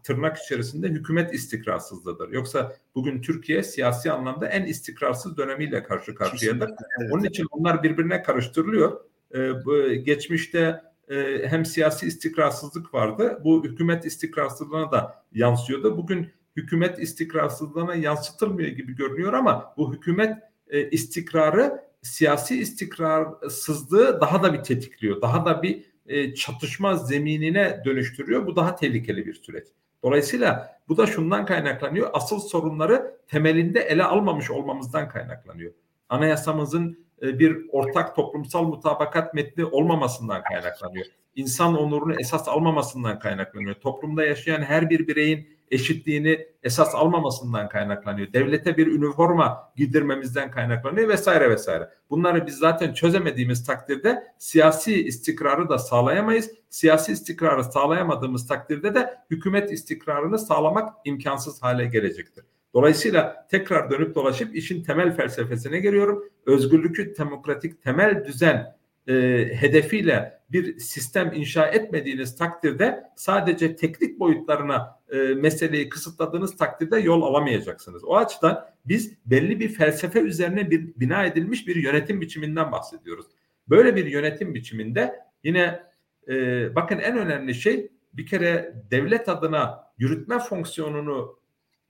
tırnak 0.03 0.37
içerisinde 0.37 0.87
hükümet 0.87 1.33
istikrarsızlığıdır. 1.33 2.29
Yoksa 2.29 2.75
bugün 2.95 3.21
Türkiye 3.21 3.63
siyasi 3.63 4.11
anlamda 4.11 4.47
en 4.47 4.65
istikrarsız 4.65 5.37
dönemiyle 5.37 5.83
karşı 5.83 6.15
karşıyadır. 6.15 6.69
Evet. 6.99 7.11
Onun 7.13 7.23
için 7.23 7.47
onlar 7.51 7.83
birbirine 7.83 8.23
karıştırılıyor. 8.23 9.01
Ee, 9.35 9.95
geçmişte 9.95 10.81
e, 11.09 11.47
hem 11.47 11.65
siyasi 11.65 12.07
istikrarsızlık 12.07 12.93
vardı. 12.93 13.41
Bu 13.43 13.63
hükümet 13.63 14.05
istikrarsızlığına 14.05 14.91
da 14.91 15.23
yansıyordu. 15.33 15.97
Bugün 15.97 16.29
hükümet 16.55 16.99
istikrarsızlığına 16.99 17.95
yansıtılmıyor 17.95 18.69
gibi 18.69 18.95
görünüyor 18.95 19.33
ama 19.33 19.73
bu 19.77 19.93
hükümet 19.93 20.37
e, 20.67 20.89
istikrarı 20.89 21.83
siyasi 22.01 22.59
istikrarsızlığı 22.59 24.21
daha 24.21 24.43
da 24.43 24.53
bir 24.53 24.63
tetikliyor. 24.63 25.21
Daha 25.21 25.45
da 25.45 25.63
bir 25.63 25.90
e, 26.11 26.35
çatışma 26.35 26.95
zeminine 26.95 27.81
dönüştürüyor. 27.85 28.47
Bu 28.47 28.55
daha 28.55 28.75
tehlikeli 28.75 29.25
bir 29.25 29.33
süreç. 29.33 29.67
Dolayısıyla 30.03 30.79
bu 30.87 30.97
da 30.97 31.07
şundan 31.07 31.45
kaynaklanıyor. 31.45 32.09
Asıl 32.13 32.39
sorunları 32.39 33.17
temelinde 33.27 33.79
ele 33.79 34.03
almamış 34.03 34.51
olmamızdan 34.51 35.09
kaynaklanıyor. 35.09 35.71
Anayasamızın 36.09 37.05
e, 37.21 37.39
bir 37.39 37.57
ortak 37.71 38.15
toplumsal 38.15 38.63
mutabakat 38.63 39.33
metni 39.33 39.65
olmamasından 39.65 40.43
kaynaklanıyor. 40.43 41.05
İnsan 41.35 41.77
onurunu 41.77 42.15
esas 42.19 42.47
almamasından 42.47 43.19
kaynaklanıyor. 43.19 43.75
Toplumda 43.75 44.25
yaşayan 44.25 44.61
her 44.61 44.89
bir 44.89 45.07
bireyin 45.07 45.47
eşitliğini 45.71 46.47
esas 46.63 46.95
almamasından 46.95 47.69
kaynaklanıyor. 47.69 48.33
Devlete 48.33 48.77
bir 48.77 48.87
üniforma 48.87 49.71
giydirmemizden 49.75 50.51
kaynaklanıyor 50.51 51.09
vesaire 51.09 51.49
vesaire. 51.49 51.89
Bunları 52.09 52.47
biz 52.47 52.57
zaten 52.57 52.93
çözemediğimiz 52.93 53.65
takdirde 53.65 54.23
siyasi 54.37 55.07
istikrarı 55.07 55.69
da 55.69 55.77
sağlayamayız. 55.77 56.51
Siyasi 56.69 57.11
istikrarı 57.11 57.63
sağlayamadığımız 57.63 58.47
takdirde 58.47 58.95
de 58.95 59.17
hükümet 59.29 59.71
istikrarını 59.71 60.39
sağlamak 60.39 60.93
imkansız 61.05 61.63
hale 61.63 61.85
gelecektir. 61.85 62.43
Dolayısıyla 62.73 63.47
tekrar 63.51 63.91
dönüp 63.91 64.15
dolaşıp 64.15 64.55
işin 64.55 64.83
temel 64.83 65.15
felsefesine 65.15 65.79
geliyorum. 65.79 66.23
Özgürlükçü 66.45 67.15
demokratik 67.17 67.83
temel 67.83 68.25
düzen 68.25 68.75
e, 69.07 69.13
hedefiyle 69.55 70.41
bir 70.51 70.79
sistem 70.79 71.33
inşa 71.33 71.67
etmediğiniz 71.67 72.35
takdirde 72.35 73.03
sadece 73.15 73.75
teknik 73.75 74.19
boyutlarına 74.19 74.99
e, 75.11 75.17
meseleyi 75.17 75.89
kısıtladığınız 75.89 76.57
takdirde 76.57 76.99
yol 76.99 77.21
alamayacaksınız. 77.21 78.03
O 78.03 78.15
açıdan 78.15 78.65
biz 78.85 79.17
belli 79.25 79.59
bir 79.59 79.69
felsefe 79.69 80.19
üzerine 80.19 80.71
bir 80.71 80.93
bina 80.95 81.25
edilmiş 81.25 81.67
bir 81.67 81.75
yönetim 81.75 82.21
biçiminden 82.21 82.71
bahsediyoruz. 82.71 83.25
Böyle 83.69 83.95
bir 83.95 84.05
yönetim 84.05 84.53
biçiminde 84.53 85.15
yine 85.43 85.79
e, 86.27 86.75
bakın 86.75 86.99
en 86.99 87.17
önemli 87.17 87.55
şey 87.55 87.91
bir 88.13 88.25
kere 88.25 88.73
devlet 88.91 89.29
adına 89.29 89.83
yürütme 89.97 90.39
fonksiyonunu 90.39 91.39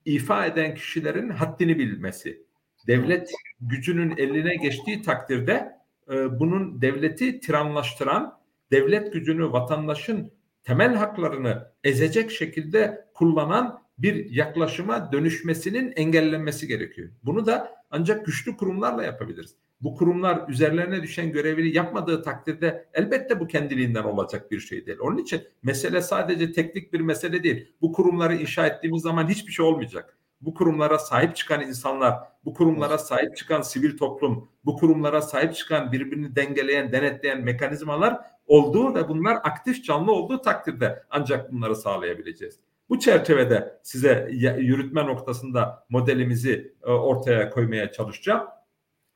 ifa 0.04 0.46
eden 0.46 0.74
kişilerin 0.74 1.30
haddini 1.30 1.78
bilmesi. 1.78 2.42
Devlet 2.86 3.30
gücünün 3.60 4.16
eline 4.16 4.56
geçtiği 4.56 5.02
takdirde 5.02 5.81
e, 6.10 6.40
bunun 6.40 6.82
devleti 6.82 7.40
tiranlaştıran, 7.40 8.38
devlet 8.70 9.12
gücünü 9.12 9.52
vatandaşın 9.52 10.32
temel 10.64 10.94
haklarını 10.94 11.72
ezecek 11.84 12.30
şekilde 12.30 13.08
kullanan 13.14 13.82
bir 13.98 14.30
yaklaşıma 14.30 15.12
dönüşmesinin 15.12 15.92
engellenmesi 15.96 16.66
gerekiyor. 16.66 17.08
Bunu 17.22 17.46
da 17.46 17.74
ancak 17.90 18.26
güçlü 18.26 18.56
kurumlarla 18.56 19.04
yapabiliriz. 19.04 19.56
Bu 19.80 19.94
kurumlar 19.94 20.48
üzerlerine 20.48 21.02
düşen 21.02 21.32
görevi 21.32 21.76
yapmadığı 21.76 22.22
takdirde 22.22 22.88
elbette 22.94 23.40
bu 23.40 23.46
kendiliğinden 23.46 24.02
olacak 24.02 24.50
bir 24.50 24.60
şey 24.60 24.86
değil. 24.86 24.98
Onun 25.00 25.18
için 25.18 25.42
mesele 25.62 26.02
sadece 26.02 26.52
teknik 26.52 26.92
bir 26.92 27.00
mesele 27.00 27.42
değil. 27.42 27.72
Bu 27.80 27.92
kurumları 27.92 28.36
inşa 28.36 28.66
ettiğimiz 28.66 29.02
zaman 29.02 29.28
hiçbir 29.28 29.52
şey 29.52 29.64
olmayacak 29.64 30.16
bu 30.42 30.54
kurumlara 30.54 30.98
sahip 30.98 31.36
çıkan 31.36 31.60
insanlar, 31.60 32.18
bu 32.44 32.54
kurumlara 32.54 32.98
sahip 32.98 33.36
çıkan 33.36 33.62
sivil 33.62 33.98
toplum, 33.98 34.48
bu 34.64 34.76
kurumlara 34.76 35.22
sahip 35.22 35.54
çıkan 35.54 35.92
birbirini 35.92 36.36
dengeleyen, 36.36 36.92
denetleyen 36.92 37.44
mekanizmalar 37.44 38.20
olduğu 38.46 38.94
ve 38.94 39.08
bunlar 39.08 39.34
aktif 39.34 39.84
canlı 39.84 40.12
olduğu 40.12 40.42
takdirde 40.42 41.02
ancak 41.10 41.52
bunları 41.52 41.76
sağlayabileceğiz. 41.76 42.60
Bu 42.88 42.98
çerçevede 42.98 43.78
size 43.82 44.28
yürütme 44.58 45.06
noktasında 45.06 45.86
modelimizi 45.88 46.74
e, 46.82 46.90
ortaya 46.90 47.50
koymaya 47.50 47.92
çalışacağım. 47.92 48.46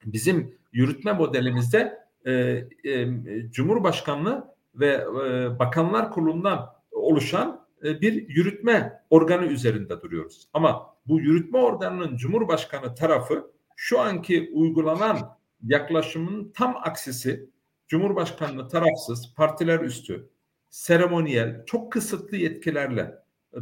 Bizim 0.05 0.55
yürütme 0.73 1.12
modelimizde 1.12 1.98
e, 2.24 2.32
e, 2.85 3.07
Cumhurbaşkanlığı 3.51 4.55
ve 4.74 5.05
e, 5.27 5.59
Bakanlar 5.59 6.11
Kurulu'ndan 6.11 6.70
oluşan 6.93 7.65
bir 7.82 8.28
yürütme 8.28 9.03
organı 9.11 9.47
üzerinde 9.47 10.03
duruyoruz. 10.03 10.48
Ama 10.53 10.97
bu 11.07 11.20
yürütme 11.20 11.59
organının 11.59 12.16
Cumhurbaşkanı 12.16 12.94
tarafı 12.94 13.51
şu 13.77 14.01
anki 14.01 14.51
uygulanan 14.55 15.36
yaklaşımın 15.62 16.53
tam 16.55 16.77
aksisi 16.77 17.51
Cumhurbaşkanlığı 17.89 18.69
tarafsız, 18.69 19.35
partiler 19.35 19.81
üstü, 19.81 20.28
seremoniyel, 20.70 21.65
çok 21.66 21.93
kısıtlı 21.93 22.36
yetkilerle 22.36 23.15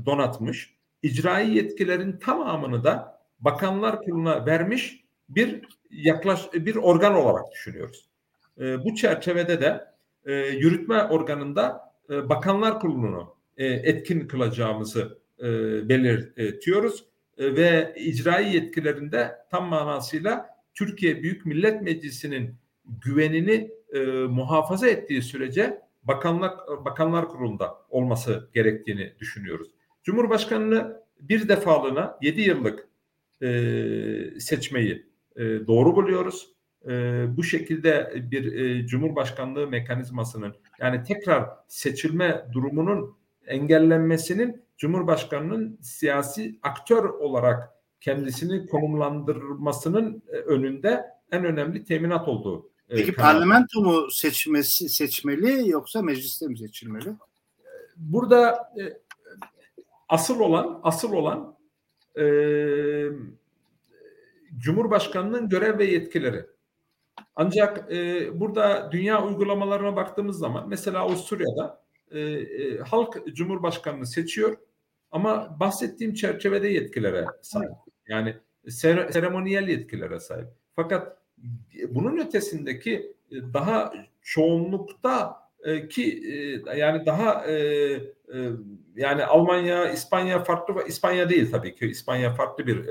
donatmış. 0.07 0.75
İcrai 1.03 1.55
yetkilerin 1.55 2.19
tamamını 2.19 2.85
da 2.85 3.21
Bakanlar 3.41 3.99
Kurulu'na 3.99 4.47
vermiş 4.47 5.05
bir 5.29 5.65
yaklaş 5.91 6.53
bir 6.53 6.77
organ 6.77 7.15
olarak 7.15 7.53
düşünüyoruz. 7.53 8.09
E, 8.61 8.85
bu 8.85 8.95
çerçevede 8.95 9.61
de 9.61 9.85
e, 10.25 10.33
yürütme 10.35 11.03
organında 11.03 11.95
e, 12.11 12.29
Bakanlar 12.29 12.81
Kurulu'nu 12.81 13.35
e, 13.57 13.67
etkin 13.67 14.29
kılacağımızı 14.29 15.19
e, 15.39 15.45
belirtiyoruz 15.89 17.05
e, 17.39 17.57
ve 17.57 17.95
icrai 17.97 18.55
yetkilerinde 18.55 19.31
tam 19.51 19.69
manasıyla 19.69 20.47
Türkiye 20.75 21.23
Büyük 21.23 21.47
Millet 21.47 21.83
Meclisi'nin 21.83 22.55
güvenini 22.85 23.71
e, 23.93 24.01
muhafaza 24.09 24.89
ettiği 24.89 25.23
sürece 25.23 25.81
Bakanlar 26.03 26.53
Bakanlar 26.85 27.29
Kurulu'nda 27.29 27.75
olması 27.89 28.51
gerektiğini 28.55 29.13
düşünüyoruz. 29.19 29.69
Cumhurbaşkanını 30.03 31.01
bir 31.21 31.49
defalığına 31.49 32.19
7 32.23 32.41
yıllık 32.41 32.89
e, 33.43 34.41
seçmeyi 34.41 35.07
e, 35.37 35.43
doğru 35.43 35.97
buluyoruz. 35.97 36.55
E, 36.89 37.25
bu 37.37 37.45
şekilde 37.45 38.13
bir 38.31 38.53
e, 38.53 38.87
Cumhurbaşkanlığı 38.87 39.67
mekanizmasının 39.67 40.55
yani 40.81 41.03
tekrar 41.03 41.49
seçilme 41.69 42.45
durumunun 42.53 43.17
engellenmesinin 43.47 44.65
Cumhurbaşkanının 44.77 45.79
siyasi 45.83 46.59
aktör 46.63 47.05
olarak 47.05 47.71
kendisini 48.01 48.67
konumlandırmasının 48.67 50.23
e, 50.29 50.37
önünde 50.37 51.05
en 51.33 51.45
önemli 51.45 51.85
teminat 51.85 52.29
olduğu. 52.29 52.71
E, 52.89 52.97
Peki 52.97 53.13
kanaat. 53.13 53.33
parlamento 53.33 53.81
mu 53.81 54.11
seçmesi 54.11 54.89
seçmeli 54.89 55.69
yoksa 55.71 56.03
mecliste 56.03 56.47
mi 56.49 56.59
seçilmeli? 56.59 57.15
Burada 57.97 58.73
e, 58.81 58.83
asıl 60.09 60.41
olan 60.41 60.81
asıl 60.83 61.13
olan 61.13 61.57
e, 62.19 62.25
Cumhurbaşkanının 64.59 65.49
görev 65.49 65.79
ve 65.79 65.85
yetkileri. 65.85 66.47
Ancak 67.37 67.93
e, 67.93 68.29
burada 68.41 68.93
dünya 68.93 69.27
uygulamalarına 69.27 69.97
baktığımız 69.97 70.39
zaman 70.39 70.69
mesela 70.69 71.01
Avusturya'da 71.01 71.84
e, 72.11 72.21
e, 72.21 72.79
halk 72.79 73.27
Cumhurbaşkanını 73.27 74.07
seçiyor 74.07 74.57
ama 75.11 75.57
bahsettiğim 75.61 76.15
çerçevede 76.15 76.69
yetkilere 76.69 77.27
sahip. 77.43 77.71
Yani 78.09 78.37
ser, 78.69 79.09
seremoniyel 79.11 79.69
yetkilere 79.69 80.21
sahip. 80.21 80.49
Fakat 80.77 81.19
bunun 81.89 82.19
ötesindeki 82.19 83.15
e, 83.31 83.37
daha 83.55 83.93
çoğunlukta 84.23 85.37
e, 85.65 85.89
ki 85.89 86.23
e, 86.67 86.77
yani 86.79 87.07
daha 87.07 87.47
yani 88.97 89.25
Almanya, 89.25 89.91
İspanya 89.91 90.45
farklı 90.45 90.87
İspanya 90.87 91.29
değil 91.31 91.51
tabii 91.51 91.75
ki 91.75 91.87
İspanya 91.87 92.35
farklı 92.35 92.67
bir 92.67 92.85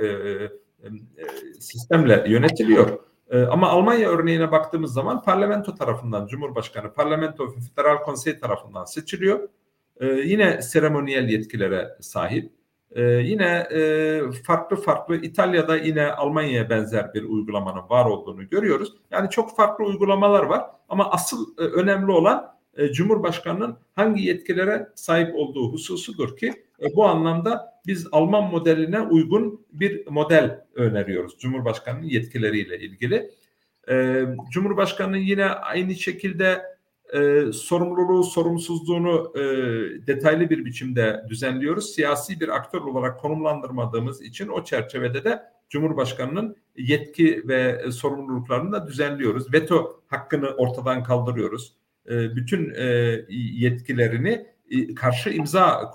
sistemle 1.59 2.25
yönetiliyor. 2.27 2.99
Ama 3.49 3.69
Almanya 3.69 4.09
örneğine 4.09 4.51
baktığımız 4.51 4.93
zaman 4.93 5.21
parlamento 5.21 5.75
tarafından 5.75 6.27
Cumhurbaşkanı, 6.27 6.93
parlamento 6.93 7.55
federal 7.75 7.97
konsey 7.97 8.39
tarafından 8.39 8.85
seçiliyor. 8.85 9.49
Yine 10.01 10.61
seremoniyel 10.61 11.29
yetkilere 11.29 11.97
sahip. 12.01 12.51
Ee, 12.95 13.01
yine 13.03 13.67
e, 13.71 14.21
farklı 14.43 14.75
farklı 14.75 15.15
İtalya'da 15.15 15.77
yine 15.77 16.11
Almanya'ya 16.11 16.69
benzer 16.69 17.13
bir 17.13 17.23
uygulamanın 17.23 17.89
var 17.89 18.05
olduğunu 18.05 18.49
görüyoruz. 18.49 18.93
Yani 19.11 19.29
çok 19.29 19.55
farklı 19.55 19.85
uygulamalar 19.85 20.43
var 20.43 20.65
ama 20.89 21.11
asıl 21.11 21.57
e, 21.57 21.61
önemli 21.61 22.11
olan 22.11 22.53
e, 22.77 22.91
Cumhurbaşkanının 22.91 23.77
hangi 23.95 24.23
yetkilere 24.23 24.89
sahip 24.95 25.35
olduğu 25.35 25.73
hususudur 25.73 26.37
ki 26.37 26.53
e, 26.83 26.95
bu 26.95 27.05
anlamda 27.05 27.73
biz 27.87 28.07
Alman 28.11 28.51
modeline 28.51 29.01
uygun 29.01 29.65
bir 29.71 30.07
model 30.07 30.65
öneriyoruz 30.75 31.37
Cumhurbaşkanının 31.39 32.05
yetkileriyle 32.05 32.79
ilgili. 32.79 33.31
E, 33.89 34.25
Cumhurbaşkanının 34.51 35.17
yine 35.17 35.45
aynı 35.45 35.95
şekilde 35.95 36.61
e, 37.13 37.51
sorumluluğu, 37.53 38.23
sorumsuzluğunu 38.23 39.33
e, 39.35 39.41
detaylı 40.07 40.49
bir 40.49 40.65
biçimde 40.65 41.23
düzenliyoruz. 41.29 41.93
Siyasi 41.93 42.39
bir 42.39 42.49
aktör 42.49 42.81
olarak 42.81 43.19
konumlandırmadığımız 43.19 44.21
için 44.21 44.47
o 44.47 44.63
çerçevede 44.63 45.23
de 45.23 45.43
Cumhurbaşkanı'nın 45.69 46.55
yetki 46.77 47.47
ve 47.47 47.91
sorumluluklarını 47.91 48.71
da 48.71 48.87
düzenliyoruz. 48.87 49.53
Veto 49.53 49.99
hakkını 50.07 50.47
ortadan 50.47 51.03
kaldırıyoruz. 51.03 51.73
E, 52.09 52.35
bütün 52.35 52.73
e, 52.77 52.85
yetkilerini 53.29 54.47
e, 54.69 54.95
karşı 54.95 55.29
imza 55.29 55.91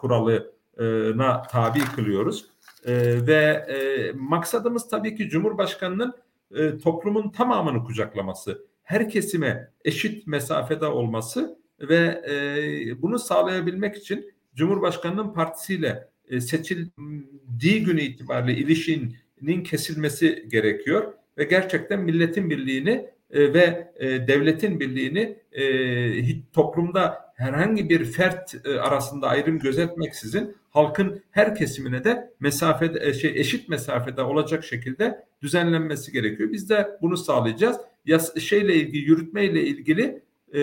kuralına 0.78 1.42
tabi 1.42 1.80
kılıyoruz. 1.96 2.46
E, 2.86 3.26
ve 3.26 3.34
e, 3.68 4.12
maksadımız 4.12 4.88
tabii 4.88 5.16
ki 5.16 5.28
Cumhurbaşkanı'nın 5.28 6.14
e, 6.54 6.78
toplumun 6.78 7.30
tamamını 7.30 7.84
kucaklaması 7.84 8.66
her 8.82 9.08
kesime 9.08 9.70
eşit 9.84 10.26
mesafede 10.26 10.86
olması 10.86 11.58
ve 11.80 12.22
e, 12.28 13.02
bunu 13.02 13.18
sağlayabilmek 13.18 13.96
için 13.96 14.30
Cumhurbaşkanı'nın 14.54 15.32
partisiyle 15.32 16.08
e, 16.28 16.40
seçildiği 16.40 17.84
günü 17.84 18.00
itibariyle 18.00 18.60
ilişkinin 18.60 19.62
kesilmesi 19.64 20.46
gerekiyor 20.50 21.12
ve 21.38 21.44
gerçekten 21.44 22.00
milletin 22.00 22.50
birliğini 22.50 23.10
e, 23.30 23.54
ve 23.54 23.92
e, 23.96 24.28
devletin 24.28 24.80
birliğini 24.80 25.38
e, 25.52 26.50
toplumda 26.52 27.27
herhangi 27.38 27.88
bir 27.88 28.04
fert 28.04 28.66
e, 28.66 28.80
arasında 28.80 29.28
ayrım 29.28 29.58
gözetmeksizin 29.58 30.56
halkın 30.70 31.22
her 31.30 31.54
kesimine 31.54 32.04
de 32.04 32.32
mesafede 32.40 33.06
e, 33.06 33.12
şey 33.12 33.40
eşit 33.40 33.68
mesafede 33.68 34.22
olacak 34.22 34.64
şekilde 34.64 35.24
düzenlenmesi 35.42 36.12
gerekiyor. 36.12 36.52
Biz 36.52 36.70
de 36.70 36.88
bunu 37.02 37.16
sağlayacağız. 37.16 37.76
Yas 38.06 38.38
şeyle 38.38 38.74
ilgili 38.74 39.10
yürütmeyle 39.10 39.62
ilgili 39.62 40.22
e, 40.52 40.62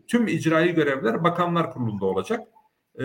tüm 0.00 0.28
icraî 0.28 0.74
görevler 0.74 1.24
Bakanlar 1.24 1.72
Kurulu'nda 1.72 2.04
olacak. 2.04 2.48
E, 3.00 3.04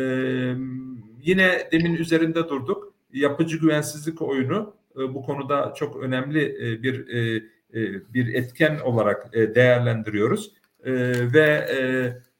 yine 1.21 1.67
demin 1.71 1.95
üzerinde 1.95 2.49
durduk. 2.49 2.93
Yapıcı 3.13 3.57
güvensizlik 3.57 4.21
oyunu 4.21 4.73
e, 4.95 5.13
bu 5.13 5.23
konuda 5.23 5.73
çok 5.75 5.95
önemli 5.95 6.43
e, 6.43 6.83
bir 6.83 7.07
e, 7.07 7.43
e, 7.73 8.13
bir 8.13 8.33
etken 8.33 8.79
olarak 8.79 9.29
e, 9.33 9.55
değerlendiriyoruz. 9.55 10.51
E, 10.83 10.93
ve 11.33 11.67
e, 11.79 11.79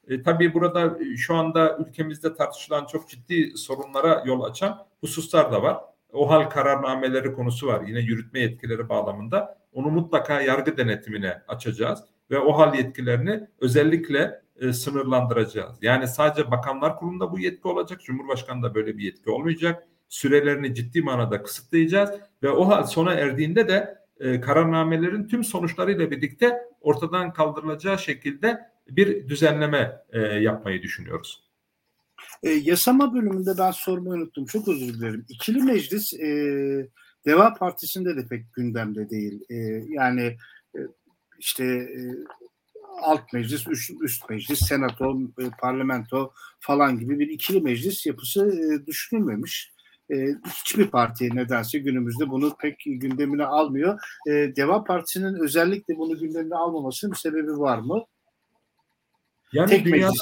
e, 0.08 0.22
tabii 0.22 0.54
burada 0.54 0.98
şu 1.16 1.34
anda 1.34 1.78
ülkemizde 1.78 2.34
tartışılan 2.34 2.86
çok 2.86 3.08
ciddi 3.08 3.52
sorunlara 3.56 4.22
yol 4.26 4.42
açan 4.42 4.86
hususlar 5.00 5.52
da 5.52 5.62
var. 5.62 5.78
O 6.12 6.30
hal 6.30 6.50
kararnameleri 6.50 7.32
konusu 7.32 7.66
var. 7.66 7.82
Yine 7.86 8.00
yürütme 8.00 8.40
yetkileri 8.40 8.88
bağlamında. 8.88 9.58
Onu 9.72 9.90
mutlaka 9.90 10.40
yargı 10.40 10.76
denetimine 10.76 11.42
açacağız 11.48 12.00
ve 12.30 12.38
o 12.38 12.58
hal 12.58 12.74
yetkilerini 12.74 13.48
özellikle 13.60 14.42
e, 14.60 14.72
sınırlandıracağız. 14.72 15.78
Yani 15.82 16.08
sadece 16.08 16.50
bakanlar 16.50 16.96
kurulunda 16.96 17.32
bu 17.32 17.38
yetki 17.38 17.68
olacak. 17.68 18.00
Cumhurbaşkanı 18.00 18.74
böyle 18.74 18.98
bir 18.98 19.04
yetki 19.04 19.30
olmayacak. 19.30 19.88
Sürelerini 20.08 20.74
ciddi 20.74 21.02
manada 21.02 21.42
kısıtlayacağız 21.42 22.10
ve 22.42 22.50
o 22.50 22.68
hal 22.68 22.84
sona 22.84 23.14
erdiğinde 23.14 23.68
de 23.68 23.98
e, 24.20 24.40
kararnamelerin 24.40 25.28
tüm 25.28 25.44
sonuçlarıyla 25.44 26.10
birlikte 26.10 26.58
ortadan 26.80 27.32
kaldırılacağı 27.32 27.98
şekilde 27.98 28.71
bir 28.88 29.28
düzenleme 29.28 30.02
e, 30.12 30.20
yapmayı 30.20 30.82
düşünüyoruz. 30.82 31.44
E, 32.42 32.50
yasama 32.50 33.14
bölümünde 33.14 33.50
ben 33.58 33.70
sormayı 33.70 34.22
unuttum. 34.22 34.46
Çok 34.46 34.68
özür 34.68 34.94
dilerim. 34.94 35.26
İkili 35.28 35.62
meclis 35.62 36.14
e, 36.14 36.28
Deva 37.26 37.54
Partisi'nde 37.54 38.16
de 38.16 38.26
pek 38.26 38.52
gündemde 38.52 39.10
değil. 39.10 39.40
E, 39.50 39.56
yani 39.88 40.36
e, 40.76 40.78
işte 41.38 41.64
e, 41.64 42.00
alt 43.02 43.32
meclis, 43.32 43.68
üst, 43.68 43.90
üst 44.02 44.30
meclis, 44.30 44.60
senato, 44.68 45.18
e, 45.38 45.44
parlamento 45.60 46.32
falan 46.60 46.98
gibi 46.98 47.18
bir 47.18 47.28
ikili 47.28 47.60
meclis 47.60 48.06
yapısı 48.06 48.46
e, 48.46 48.86
düşünülmemiş. 48.86 49.72
E, 50.10 50.26
hiçbir 50.60 50.86
parti 50.86 51.36
nedense 51.36 51.78
günümüzde 51.78 52.30
bunu 52.30 52.56
pek 52.60 52.82
gündemine 52.86 53.44
almıyor. 53.44 54.00
E, 54.28 54.30
Deva 54.30 54.84
Partisi'nin 54.84 55.34
özellikle 55.34 55.98
bunu 55.98 56.18
gündemine 56.18 56.54
almamasının 56.54 57.14
sebebi 57.14 57.58
var 57.58 57.78
mı? 57.78 58.04
Yani 59.52 59.70
Tek 59.70 59.84
dünyada, 59.84 60.12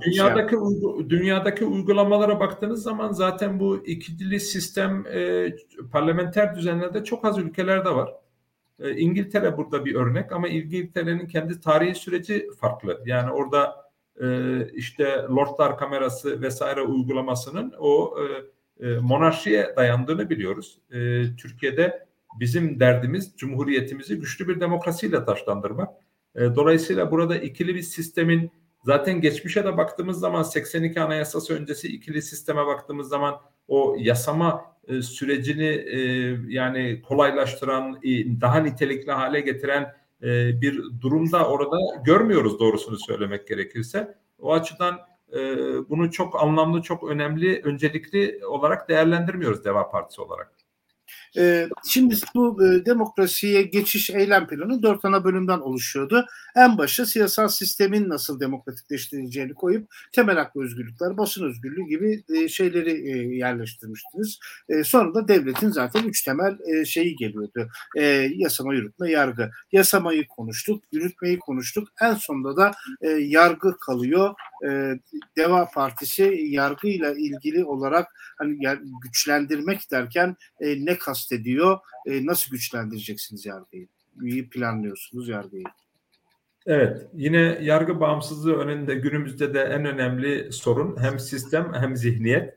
dünyadaki 0.00 0.56
uygu, 0.56 1.10
dünyadaki 1.10 1.64
uygulamalara 1.64 2.40
baktığınız 2.40 2.82
zaman 2.82 3.12
zaten 3.12 3.60
bu 3.60 3.86
ikili 3.86 4.40
sistem 4.40 5.06
e, 5.06 5.52
parlamenter 5.92 6.56
düzenlerde 6.56 7.04
çok 7.04 7.24
az 7.24 7.38
ülkelerde 7.38 7.90
var. 7.90 8.14
E, 8.80 8.96
İngiltere 8.96 9.56
burada 9.56 9.84
bir 9.84 9.94
örnek 9.94 10.32
ama 10.32 10.48
İngiltere'nin 10.48 11.26
kendi 11.26 11.60
tarihi 11.60 11.94
süreci 11.94 12.48
farklı. 12.60 13.02
Yani 13.06 13.32
orada 13.32 13.90
e, 14.20 14.26
işte 14.72 15.04
Lordlar 15.30 15.78
Kamerası 15.78 16.42
vesaire 16.42 16.82
uygulamasının 16.82 17.72
o 17.78 18.16
e, 18.20 18.86
e, 18.86 18.98
monarşiye 18.98 19.74
dayandığını 19.76 20.30
biliyoruz. 20.30 20.78
E, 20.90 21.22
Türkiye'de 21.36 22.06
bizim 22.40 22.80
derdimiz 22.80 23.32
cumhuriyetimizi 23.36 24.18
güçlü 24.18 24.48
bir 24.48 24.60
demokrasiyle 24.60 25.24
taşlandırmak. 25.24 25.88
E, 26.34 26.40
dolayısıyla 26.40 27.10
burada 27.10 27.36
ikili 27.36 27.74
bir 27.74 27.82
sistemin 27.82 28.50
zaten 28.84 29.20
geçmişe 29.20 29.64
de 29.64 29.76
baktığımız 29.76 30.20
zaman 30.20 30.42
82 30.42 31.00
Anayasası 31.00 31.54
öncesi 31.54 31.88
ikili 31.88 32.22
sisteme 32.22 32.66
baktığımız 32.66 33.08
zaman 33.08 33.40
o 33.68 33.96
yasama 33.98 34.64
e, 34.88 35.02
sürecini 35.02 35.66
e, 35.66 35.98
yani 36.48 37.02
kolaylaştıran, 37.02 37.98
e, 38.02 38.40
daha 38.40 38.58
nitelikli 38.58 39.12
hale 39.12 39.40
getiren 39.40 39.94
e, 40.22 40.60
bir 40.60 40.82
durumda 41.00 41.48
orada 41.48 41.76
görmüyoruz 42.04 42.60
doğrusunu 42.60 42.98
söylemek 42.98 43.48
gerekirse. 43.48 44.14
O 44.38 44.52
açıdan 44.52 44.98
e, 45.32 45.38
bunu 45.90 46.10
çok 46.10 46.42
anlamlı, 46.42 46.82
çok 46.82 47.04
önemli, 47.04 47.60
öncelikli 47.64 48.46
olarak 48.46 48.88
değerlendirmiyoruz 48.88 49.64
Deva 49.64 49.90
Partisi 49.90 50.20
olarak. 50.20 50.61
E, 51.38 51.68
şimdi 51.88 52.14
bu 52.34 52.66
e, 52.66 52.86
demokrasiye 52.86 53.62
geçiş 53.62 54.10
eylem 54.10 54.46
planı 54.46 54.82
dört 54.82 55.04
ana 55.04 55.24
bölümden 55.24 55.58
oluşuyordu. 55.58 56.26
En 56.56 56.78
başta 56.78 57.06
siyasal 57.06 57.48
sistemin 57.48 58.08
nasıl 58.08 58.40
demokratikleştirileceğini 58.40 59.54
koyup 59.54 59.94
temel 60.12 60.36
hak 60.36 60.56
ve 60.56 60.60
özgürlükler, 60.60 61.16
basın 61.16 61.44
özgürlüğü 61.44 61.88
gibi 61.88 62.24
e, 62.34 62.48
şeyleri 62.48 62.90
e, 62.90 63.36
yerleştirmiştiniz. 63.36 64.38
E, 64.68 64.84
sonra 64.84 65.14
da 65.14 65.28
devletin 65.28 65.70
zaten 65.70 66.04
üç 66.04 66.22
temel 66.22 66.58
e, 66.74 66.84
şeyi 66.84 67.16
geliyordu. 67.16 67.68
Yasama, 68.36 68.74
yürütme, 68.74 69.10
yargı. 69.10 69.50
Yasamayı 69.72 70.28
konuştuk, 70.28 70.84
yürütmeyi 70.92 71.38
konuştuk. 71.38 71.88
En 72.02 72.14
sonunda 72.14 72.56
da 72.56 72.72
yargı 73.18 73.78
kalıyor. 73.78 74.34
E, 74.68 74.98
Deva 75.36 75.68
Partisi 75.74 76.22
yargıyla 76.48 77.12
ilgili 77.12 77.64
olarak 77.64 78.08
hani 78.38 78.58
güçlendirmek 79.02 79.90
derken 79.90 80.36
e, 80.60 80.86
ne 80.86 80.98
kastediyor? 80.98 81.78
E, 82.06 82.26
nasıl 82.26 82.50
güçlendireceksiniz 82.50 83.46
yargıyı? 83.46 83.88
İyi 84.22 84.48
planlıyorsunuz 84.48 85.28
yargıyı. 85.28 85.64
Evet, 86.66 87.06
yine 87.14 87.58
yargı 87.62 88.00
bağımsızlığı 88.00 88.56
önünde 88.56 88.94
günümüzde 88.94 89.54
de 89.54 89.60
en 89.60 89.84
önemli 89.84 90.52
sorun 90.52 90.96
hem 91.00 91.18
sistem 91.18 91.72
hem 91.74 91.96
zihniyet. 91.96 92.54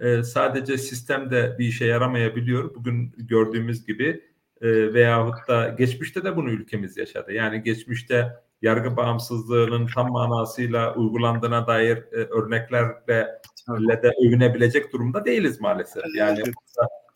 Ee, 0.00 0.22
sadece 0.22 0.78
sistem 0.78 1.30
de 1.30 1.56
bir 1.58 1.66
işe 1.66 1.84
yaramayabiliyor. 1.84 2.74
Bugün 2.74 3.12
gördüğümüz 3.18 3.86
gibi 3.86 4.24
e, 4.60 4.94
veyahut 4.94 5.48
da 5.48 5.68
geçmişte 5.68 6.24
de 6.24 6.36
bunu 6.36 6.50
ülkemiz 6.50 6.96
yaşadı. 6.96 7.32
Yani 7.32 7.62
geçmişte 7.62 8.32
yargı 8.62 8.96
bağımsızlığının 8.96 9.86
tam 9.94 10.12
manasıyla 10.12 10.94
uygulandığına 10.94 11.66
dair 11.66 11.96
e, 11.96 12.16
örneklerle 12.16 14.02
de 14.02 14.12
övünebilecek 14.26 14.92
durumda 14.92 15.24
değiliz 15.24 15.60
maalesef. 15.60 16.02
Yani 16.16 16.42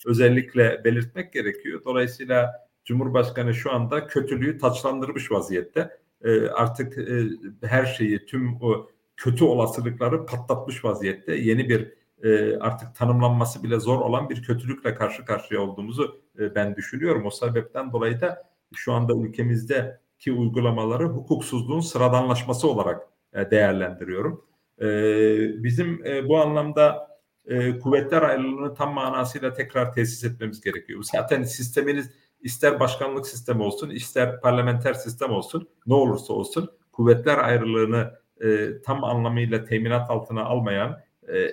özellikle 0.06 0.84
belirtmek 0.84 1.32
gerekiyor. 1.32 1.80
Dolayısıyla 1.84 2.66
Cumhurbaşkanı 2.84 3.54
şu 3.54 3.72
anda 3.72 4.06
kötülüğü 4.06 4.58
taçlandırmış 4.58 5.32
vaziyette. 5.32 5.98
E, 6.24 6.48
artık 6.48 6.98
e, 6.98 7.24
her 7.66 7.86
şeyi, 7.86 8.26
tüm 8.26 8.62
o 8.62 8.90
kötü 9.16 9.44
olasılıkları 9.44 10.26
patlatmış 10.26 10.84
vaziyette. 10.84 11.34
Yeni 11.34 11.68
bir 11.68 11.92
e, 12.22 12.58
artık 12.58 12.94
tanımlanması 12.94 13.62
bile 13.62 13.80
zor 13.80 14.00
olan 14.00 14.30
bir 14.30 14.42
kötülükle 14.42 14.94
karşı 14.94 15.24
karşıya 15.24 15.60
olduğumuzu 15.60 16.20
e, 16.38 16.54
ben 16.54 16.76
düşünüyorum. 16.76 17.26
O 17.26 17.30
sebepten 17.30 17.92
dolayı 17.92 18.20
da 18.20 18.42
şu 18.74 18.92
anda 18.92 19.14
ülkemizde 19.14 20.00
ki 20.18 20.32
uygulamaları 20.32 21.04
hukuksuzluğun 21.04 21.80
sıradanlaşması 21.80 22.68
olarak 22.68 23.08
e, 23.32 23.50
değerlendiriyorum. 23.50 24.44
E, 24.80 24.86
bizim 25.64 26.06
e, 26.06 26.28
bu 26.28 26.38
anlamda 26.40 27.16
kuvvetler 27.82 28.22
ayrılığını 28.22 28.74
tam 28.74 28.94
manasıyla 28.94 29.52
tekrar 29.52 29.92
tesis 29.92 30.24
etmemiz 30.24 30.60
gerekiyor. 30.60 31.02
Zaten 31.02 31.42
sisteminiz 31.42 32.10
ister 32.40 32.80
başkanlık 32.80 33.26
sistemi 33.26 33.62
olsun, 33.62 33.90
ister 33.90 34.40
parlamenter 34.40 34.94
sistem 34.94 35.30
olsun, 35.30 35.68
ne 35.86 35.94
olursa 35.94 36.32
olsun 36.32 36.70
kuvvetler 36.92 37.38
ayrılığını 37.38 38.12
tam 38.84 39.04
anlamıyla 39.04 39.64
teminat 39.64 40.10
altına 40.10 40.44
almayan, 40.44 41.00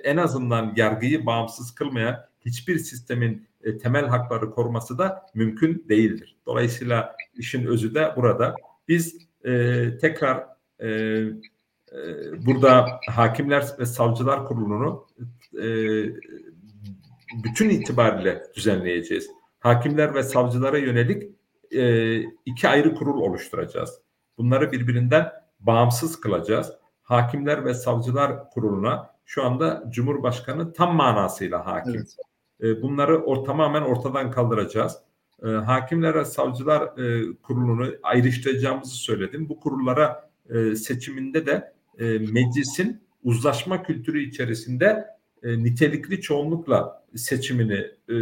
en 0.03 0.17
azından 0.17 0.73
yargıyı 0.75 1.25
bağımsız 1.25 1.75
kılmayan 1.75 2.25
hiçbir 2.45 2.77
sistemin 2.77 3.47
e, 3.63 3.77
temel 3.77 4.05
hakları 4.05 4.51
koruması 4.51 4.97
da 4.97 5.25
mümkün 5.33 5.85
değildir. 5.89 6.37
Dolayısıyla 6.45 7.15
işin 7.33 7.65
özü 7.65 7.95
de 7.95 8.13
burada. 8.15 8.55
Biz 8.87 9.17
e, 9.45 9.97
tekrar 10.01 10.47
e, 10.79 10.89
e, 10.89 11.25
burada 12.45 12.99
Hakimler 13.09 13.65
ve 13.79 13.85
Savcılar 13.85 14.45
Kurulu'nu 14.45 15.07
e, 15.53 15.65
bütün 17.43 17.69
itibariyle 17.69 18.43
düzenleyeceğiz. 18.55 19.29
Hakimler 19.59 20.15
ve 20.15 20.23
savcılara 20.23 20.77
yönelik 20.77 21.23
e, 21.71 22.17
iki 22.45 22.67
ayrı 22.67 22.95
kurul 22.95 23.21
oluşturacağız. 23.21 23.99
Bunları 24.37 24.71
birbirinden 24.71 25.31
bağımsız 25.59 26.19
kılacağız. 26.19 26.71
Hakimler 27.03 27.65
ve 27.65 27.73
Savcılar 27.73 28.49
Kurulu'na 28.49 29.13
şu 29.25 29.43
anda 29.43 29.83
Cumhurbaşkanı 29.89 30.73
tam 30.73 30.95
manasıyla 30.95 31.65
hakim. 31.65 31.95
Evet. 31.95 32.15
E, 32.63 32.81
bunları 32.81 33.23
o, 33.25 33.43
tamamen 33.43 33.81
ortadan 33.81 34.31
kaldıracağız. 34.31 34.97
E, 35.43 35.47
Hakimler 35.47 36.23
Savcılar 36.23 36.81
e, 36.81 37.33
Kurulu'nu 37.43 37.91
ayrıştıracağımızı 38.03 38.95
söyledim. 38.95 39.49
Bu 39.49 39.59
kurullara 39.59 40.29
e, 40.49 40.75
seçiminde 40.75 41.45
de 41.45 41.73
e, 41.99 42.03
meclisin 42.03 43.01
uzlaşma 43.23 43.83
kültürü 43.83 44.23
içerisinde 44.23 45.05
e, 45.43 45.63
nitelikli 45.63 46.21
çoğunlukla 46.21 47.03
seçimini 47.15 47.87
e, 48.09 48.15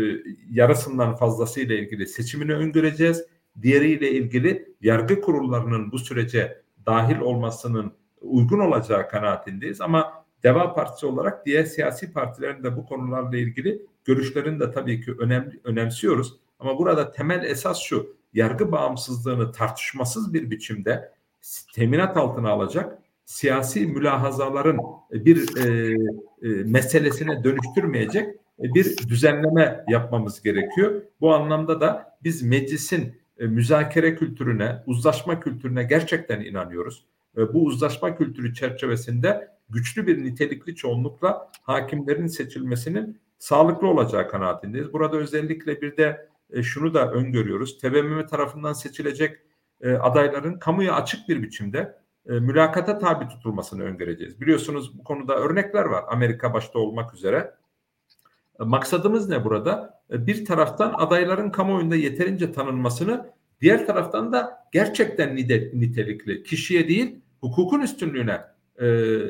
yarısından 0.52 1.16
fazlasıyla 1.16 1.76
ilgili 1.76 2.08
seçimini 2.08 2.54
öngöreceğiz. 2.54 3.26
Diğeriyle 3.62 4.12
ilgili 4.12 4.76
yargı 4.82 5.22
kurullarının 5.22 5.92
bu 5.92 6.00
sürece 6.00 6.62
dahil 6.86 7.20
olmasının 7.20 7.94
uygun 8.22 8.60
olacağı 8.60 9.10
kanaatindeyiz 9.10 9.82
ama 9.82 10.14
Deva 10.44 10.74
Partisi 10.74 11.06
olarak 11.06 11.46
diğer 11.46 11.64
siyasi 11.64 12.14
partilerin 12.14 12.64
de 12.64 12.78
bu 12.78 12.86
konularla 12.86 13.38
ilgili 13.38 13.86
görüşlerini 14.06 14.60
de 14.60 14.72
tabii 14.72 15.06
ki 15.06 15.12
önemli, 15.20 15.60
önemsiyoruz. 15.64 16.36
Ama 16.60 16.78
burada 16.78 17.12
temel 17.12 17.44
esas 17.44 17.80
şu, 17.82 18.16
yargı 18.34 18.72
bağımsızlığını 18.72 19.52
tartışmasız 19.52 20.34
bir 20.34 20.52
biçimde 20.52 21.12
teminat 21.76 22.18
altına 22.18 22.50
alacak 22.50 22.98
siyasi 23.26 23.88
mülahazaların 23.88 24.80
bir 25.12 25.58
e, 25.58 25.94
e, 26.42 26.48
meselesine 26.64 27.44
dönüştürmeyecek 27.44 28.36
bir 28.60 28.98
düzenleme 28.98 29.86
yapmamız 29.90 30.42
gerekiyor. 30.42 31.02
Bu 31.22 31.34
anlamda 31.34 31.82
da 31.82 32.18
biz 32.24 32.44
meclisin 32.44 33.16
e, 33.40 33.46
müzakere 33.48 34.16
kültürüne, 34.16 34.84
uzlaşma 34.86 35.40
kültürüne 35.40 35.84
gerçekten 35.84 36.42
inanıyoruz. 36.42 37.06
E, 37.38 37.54
bu 37.54 37.66
uzlaşma 37.66 38.18
kültürü 38.18 38.54
çerçevesinde 38.54 39.48
güçlü 39.70 40.08
bir 40.08 40.24
nitelikli 40.24 40.76
çoğunlukla 40.76 41.52
hakimlerin 41.62 42.28
seçilmesinin 42.28 43.20
sağlıklı 43.42 43.88
olacağı 43.88 44.28
kanaatindeyiz. 44.28 44.94
Burada 44.94 45.18
özellikle 45.18 45.82
bir 45.82 45.98
de 45.98 46.28
e, 46.50 46.64
şunu 46.64 46.94
da 46.94 47.12
öngörüyoruz. 47.12 47.78
TBMM 47.78 48.28
tarafından 48.28 48.74
seçilecek 48.74 49.38
e, 49.82 49.94
adayların 49.94 50.60
kamuya 50.60 50.96
açık 50.96 51.30
bir 51.30 51.44
biçimde 51.44 51.98
e, 52.30 52.32
mülakata 52.32 53.00
tabi 53.00 53.28
tutulmasını 53.28 53.84
öngöreceğiz. 53.84 54.42
Biliyorsunuz 54.42 55.00
bu 55.00 55.04
konuda 55.04 55.36
örnekler 55.36 55.86
var 55.86 56.06
Amerika 56.08 56.54
başta 56.54 56.80
olmak 56.80 57.14
üzere. 57.14 57.54
Maksadımız 58.60 59.30
ne 59.30 59.44
burada? 59.44 60.02
Bir 60.10 60.46
taraftan 60.46 60.94
adayların 60.98 61.50
kamuoyunda 61.50 61.96
yeterince 61.96 62.52
tanınmasını, 62.52 63.30
diğer 63.62 63.88
taraftan 63.88 64.34
da 64.34 64.68
gerçekten 64.72 65.36
nitelikli, 65.36 66.44
kişiye 66.44 66.88
değil 66.88 67.20
hukukun 67.40 67.82
üstünlüğüne 67.82 68.42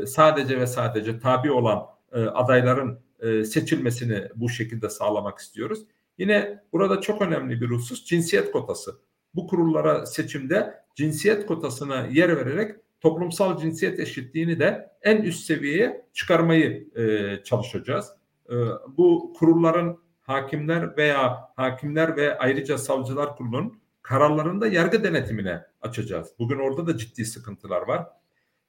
sadece 0.07 0.59
ve 0.59 0.67
sadece 0.67 1.19
tabi 1.19 1.51
olan 1.51 1.85
adayların 2.11 2.99
e, 3.21 3.45
seçilmesini 3.45 4.27
bu 4.35 4.49
şekilde 4.49 4.89
sağlamak 4.89 5.39
istiyoruz. 5.39 5.85
Yine 6.17 6.63
burada 6.73 7.01
çok 7.01 7.21
önemli 7.21 7.61
bir 7.61 7.69
husus 7.69 8.05
cinsiyet 8.05 8.51
kotası. 8.51 8.95
Bu 9.35 9.47
kurullara 9.47 10.05
seçimde 10.05 10.73
cinsiyet 10.95 11.45
kotasına 11.45 12.07
yer 12.07 12.37
vererek 12.37 12.75
toplumsal 13.01 13.57
cinsiyet 13.57 13.99
eşitliğini 13.99 14.59
de 14.59 14.91
en 15.01 15.21
üst 15.21 15.43
seviyeye 15.43 16.05
çıkarmayı 16.13 16.87
e, 16.95 17.43
çalışacağız. 17.43 18.09
E, 18.49 18.55
bu 18.97 19.33
kurulların 19.39 19.97
hakimler 20.21 20.97
veya 20.97 21.51
hakimler 21.55 22.17
ve 22.17 22.37
ayrıca 22.37 22.77
savcılar 22.77 23.35
kurulunun 23.35 23.81
kararlarında 24.01 24.67
yargı 24.67 25.03
denetimine 25.03 25.63
açacağız. 25.81 26.27
Bugün 26.39 26.59
orada 26.59 26.87
da 26.87 26.97
ciddi 26.97 27.25
sıkıntılar 27.25 27.81
var. 27.81 28.07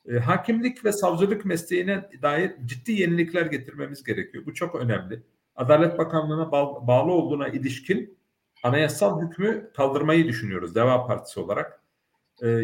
E, 0.08 0.18
hakimlik 0.18 0.84
ve 0.84 0.92
savcılık 0.92 1.44
mesleğine 1.44 2.10
dair 2.22 2.52
ciddi 2.66 2.92
yenilikler 2.92 3.46
getirmemiz 3.46 4.04
gerekiyor. 4.04 4.46
Bu 4.46 4.54
çok 4.54 4.74
önemli. 4.74 5.22
Adalet 5.56 5.98
Bakanlığı'na 5.98 6.52
bağlı 6.86 7.12
olduğuna 7.12 7.48
ilişkin 7.48 8.18
anayasal 8.62 9.22
hükmü 9.22 9.70
kaldırmayı 9.76 10.28
düşünüyoruz 10.28 10.74
Deva 10.74 11.06
Partisi 11.06 11.40
olarak. 11.40 11.82
E, 12.42 12.62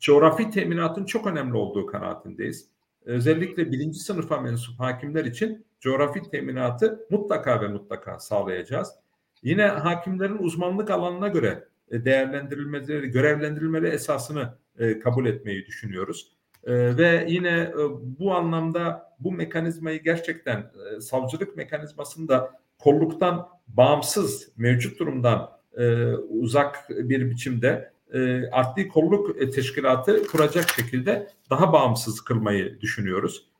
coğrafi 0.00 0.50
teminatın 0.50 1.04
çok 1.04 1.26
önemli 1.26 1.56
olduğu 1.56 1.86
kanaatindeyiz. 1.86 2.68
Özellikle 3.04 3.72
birinci 3.72 3.98
sınıfa 3.98 4.40
mensup 4.40 4.80
hakimler 4.80 5.24
için 5.24 5.66
coğrafi 5.80 6.22
teminatı 6.30 7.06
mutlaka 7.10 7.60
ve 7.60 7.68
mutlaka 7.68 8.18
sağlayacağız. 8.18 8.94
Yine 9.42 9.66
hakimlerin 9.66 10.38
uzmanlık 10.38 10.90
alanına 10.90 11.28
göre 11.28 11.68
e, 11.90 12.04
değerlendirilmeleri, 12.04 13.10
görevlendirilmeleri 13.10 13.94
esasını 13.94 14.54
e, 14.78 14.98
kabul 14.98 15.26
etmeyi 15.26 15.66
düşünüyoruz. 15.66 16.39
E, 16.64 16.96
ve 16.96 17.26
yine 17.28 17.72
bu 18.18 18.34
anlamda 18.34 19.14
bu 19.20 19.32
mekanizmayı 19.32 20.02
gerçekten 20.02 20.72
savcılık 21.00 21.56
mekanizmasında 21.56 22.60
kolluktan 22.78 23.48
bağımsız 23.68 24.48
mevcut 24.56 24.98
durumdan 24.98 25.50
uzak 26.28 26.90
bir 26.90 27.30
biçimde 27.30 27.92
adli 28.52 28.88
kolluk 28.88 29.52
teşkilatı 29.54 30.26
kuracak 30.26 30.68
şekilde 30.68 31.28
daha 31.50 31.72
bağımsız 31.72 32.20
kılmayı 32.20 32.80
düşünüyoruz. 32.80 33.50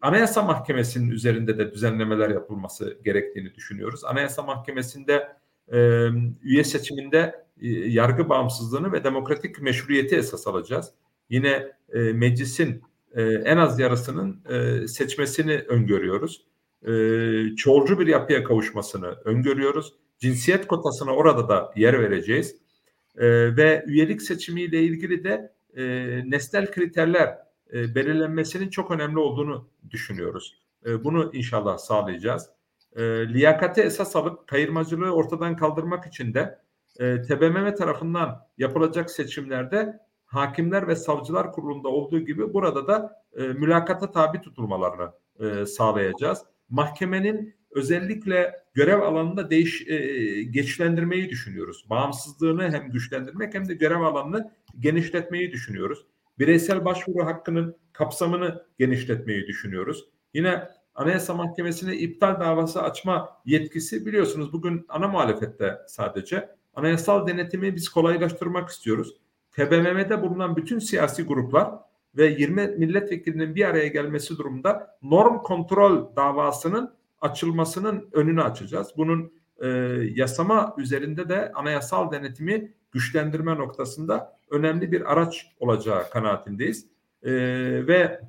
Anayasa 0.00 0.42
Mahkemesi'nin 0.42 1.10
üzerinde 1.10 1.58
de 1.58 1.72
düzenlemeler 1.72 2.30
yapılması 2.30 2.98
gerektiğini 3.04 3.54
düşünüyoruz. 3.54 4.04
Anayasa 4.04 4.42
Mahkemesi'nde 4.42 5.28
e, 5.72 6.08
üye 6.42 6.64
seçiminde 6.64 7.18
e, 7.18 7.47
yargı 7.86 8.28
bağımsızlığını 8.28 8.92
ve 8.92 9.04
demokratik 9.04 9.62
meşruiyeti 9.62 10.16
esas 10.16 10.46
alacağız. 10.46 10.92
Yine 11.30 11.72
e, 11.92 11.98
meclisin 11.98 12.82
e, 13.14 13.22
en 13.22 13.56
az 13.56 13.80
yarısının 13.80 14.40
e, 14.48 14.88
seçmesini 14.88 15.52
öngörüyoruz. 15.52 16.44
E, 16.82 16.92
çoğulcu 17.56 18.00
bir 18.00 18.06
yapıya 18.06 18.44
kavuşmasını 18.44 19.06
öngörüyoruz. 19.24 19.94
Cinsiyet 20.18 20.66
kotasına 20.66 21.10
orada 21.14 21.48
da 21.48 21.72
yer 21.76 22.00
vereceğiz. 22.00 22.56
E, 23.16 23.56
ve 23.56 23.84
üyelik 23.86 24.22
seçimiyle 24.22 24.82
ilgili 24.82 25.24
de 25.24 25.52
e, 25.76 25.84
nesnel 26.26 26.70
kriterler 26.70 27.38
e, 27.72 27.94
belirlenmesinin 27.94 28.68
çok 28.68 28.90
önemli 28.90 29.18
olduğunu 29.18 29.68
düşünüyoruz. 29.90 30.58
E, 30.86 31.04
bunu 31.04 31.30
inşallah 31.34 31.78
sağlayacağız 31.78 32.50
e, 32.96 33.02
liyakate 33.28 33.82
esas 33.82 34.16
alıp 34.16 34.46
kayırmacılığı 34.46 35.10
ortadan 35.10 35.56
kaldırmak 35.56 36.06
için 36.06 36.34
de 36.34 36.58
e, 36.98 37.22
TBMM 37.22 37.74
tarafından 37.74 38.46
yapılacak 38.58 39.10
seçimlerde 39.10 39.98
hakimler 40.24 40.88
ve 40.88 40.96
savcılar 40.96 41.52
kurulunda 41.52 41.88
olduğu 41.88 42.20
gibi 42.20 42.54
burada 42.54 42.86
da 42.86 43.22
e, 43.36 43.42
mülakata 43.42 44.10
tabi 44.10 44.40
tutulmalarını 44.40 45.12
e, 45.40 45.66
sağlayacağız. 45.66 46.38
Mahkemenin 46.68 47.54
özellikle 47.70 48.54
görev 48.74 49.00
alanında 49.00 49.50
değiş 49.50 49.88
e, 49.88 49.96
geçlendirmeyi 50.42 51.30
düşünüyoruz. 51.30 51.86
Bağımsızlığını 51.90 52.72
hem 52.72 52.90
güçlendirmek 52.90 53.54
hem 53.54 53.68
de 53.68 53.74
görev 53.74 54.00
alanını 54.00 54.52
genişletmeyi 54.78 55.52
düşünüyoruz. 55.52 56.06
Bireysel 56.38 56.84
başvuru 56.84 57.26
hakkının 57.26 57.76
kapsamını 57.92 58.64
genişletmeyi 58.78 59.46
düşünüyoruz. 59.46 60.04
Yine 60.34 60.68
Anayasa 60.94 61.34
Mahkemesi'ne 61.34 61.96
iptal 61.96 62.40
davası 62.40 62.82
açma 62.82 63.40
yetkisi 63.44 64.06
biliyorsunuz 64.06 64.52
bugün 64.52 64.86
ana 64.88 65.08
muhalefette 65.08 65.78
sadece. 65.86 66.57
Anayasal 66.74 67.26
denetimi 67.26 67.76
biz 67.76 67.88
kolaylaştırmak 67.88 68.68
istiyoruz. 68.68 69.16
TBMM'de 69.50 70.22
bulunan 70.22 70.56
bütün 70.56 70.78
siyasi 70.78 71.22
gruplar 71.22 71.70
ve 72.16 72.26
20 72.26 72.66
milletvekilinin 72.66 73.54
bir 73.54 73.64
araya 73.64 73.86
gelmesi 73.86 74.38
durumunda 74.38 74.98
norm 75.02 75.38
kontrol 75.38 76.16
davasının 76.16 76.94
açılmasının 77.20 78.08
önünü 78.12 78.42
açacağız. 78.42 78.88
Bunun 78.96 79.32
e, 79.62 79.68
yasama 80.14 80.74
üzerinde 80.78 81.28
de 81.28 81.52
anayasal 81.52 82.12
denetimi 82.12 82.72
güçlendirme 82.92 83.54
noktasında 83.54 84.38
önemli 84.50 84.92
bir 84.92 85.12
araç 85.12 85.46
olacağı 85.60 86.10
kanaatindeyiz. 86.10 86.86
E, 87.22 87.30
ve 87.86 88.20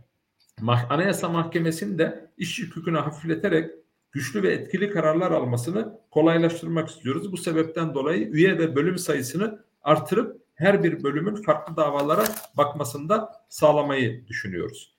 Anayasa 0.89 1.29
Mahkemesi'nin 1.29 1.97
de 1.97 2.29
iş 2.37 2.59
yükünü 2.59 2.97
hafifleterek 2.97 3.71
güçlü 4.11 4.43
ve 4.43 4.53
etkili 4.53 4.89
kararlar 4.89 5.31
almasını 5.31 5.99
kolaylaştırmak 6.11 6.89
istiyoruz. 6.89 7.31
Bu 7.31 7.37
sebepten 7.37 7.93
dolayı 7.93 8.27
üye 8.27 8.57
ve 8.57 8.75
bölüm 8.75 8.97
sayısını 8.97 9.59
artırıp 9.81 10.41
her 10.55 10.83
bir 10.83 11.03
bölümün 11.03 11.35
farklı 11.35 11.77
davalara 11.77 12.23
bakmasını 12.57 13.09
da 13.09 13.31
sağlamayı 13.49 14.27
düşünüyoruz. 14.27 14.95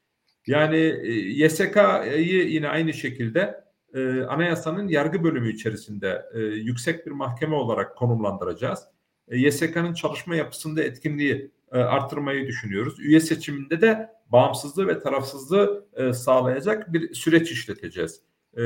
Yani 0.46 0.76
e, 0.76 1.12
YSK'yı 1.12 2.48
yine 2.48 2.68
aynı 2.68 2.92
şekilde 2.92 3.64
e, 3.94 4.22
anayasanın 4.22 4.88
yargı 4.88 5.24
bölümü 5.24 5.52
içerisinde 5.52 6.22
e, 6.34 6.38
yüksek 6.40 7.06
bir 7.06 7.10
mahkeme 7.10 7.54
olarak 7.54 7.96
konumlandıracağız. 7.96 8.80
E, 9.28 9.38
YSK'nın 9.38 9.94
çalışma 9.94 10.36
yapısında 10.36 10.82
etkinliği 10.82 11.50
e, 11.72 11.78
artırmayı 11.78 12.46
düşünüyoruz. 12.46 13.00
Üye 13.00 13.20
seçiminde 13.20 13.80
de 13.80 14.08
bağımsızlığı 14.32 14.86
ve 14.86 14.98
tarafsızlığı 14.98 15.86
e, 15.92 16.12
sağlayacak 16.12 16.92
bir 16.92 17.14
süreç 17.14 17.50
işleteceğiz. 17.50 18.20
E, 18.56 18.62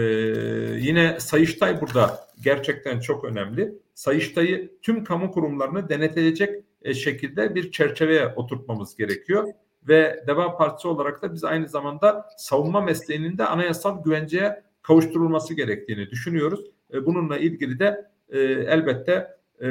yine 0.79 1.21
Sayıştay 1.21 1.81
burada 1.81 2.21
gerçekten 2.45 3.01
çok 3.01 3.25
önemli. 3.25 3.75
Sayıştay'ı 3.95 4.71
tüm 4.83 5.05
kamu 5.05 5.31
kurumlarını 5.31 5.89
denetlecek 5.89 6.65
e, 6.83 6.95
şekilde 6.95 7.55
bir 7.55 7.73
çerçeveye 7.73 8.27
oturtmamız 8.27 8.97
gerekiyor. 8.97 9.49
Ve 9.89 10.25
Deva 10.27 10.57
Partisi 10.57 10.89
olarak 10.89 11.23
da 11.23 11.33
biz 11.33 11.45
aynı 11.45 11.69
zamanda 11.69 12.27
savunma 12.39 12.81
mesleğinin 12.81 13.39
de 13.39 13.47
anayasal 13.47 14.03
güvenceye 14.03 14.63
kavuşturulması 14.83 15.55
gerektiğini 15.55 16.11
düşünüyoruz. 16.11 16.61
E, 16.93 17.07
bununla 17.07 17.39
ilgili 17.39 17.79
de 17.79 18.11
e, 18.29 18.39
elbette 18.41 19.37
e, 19.61 19.67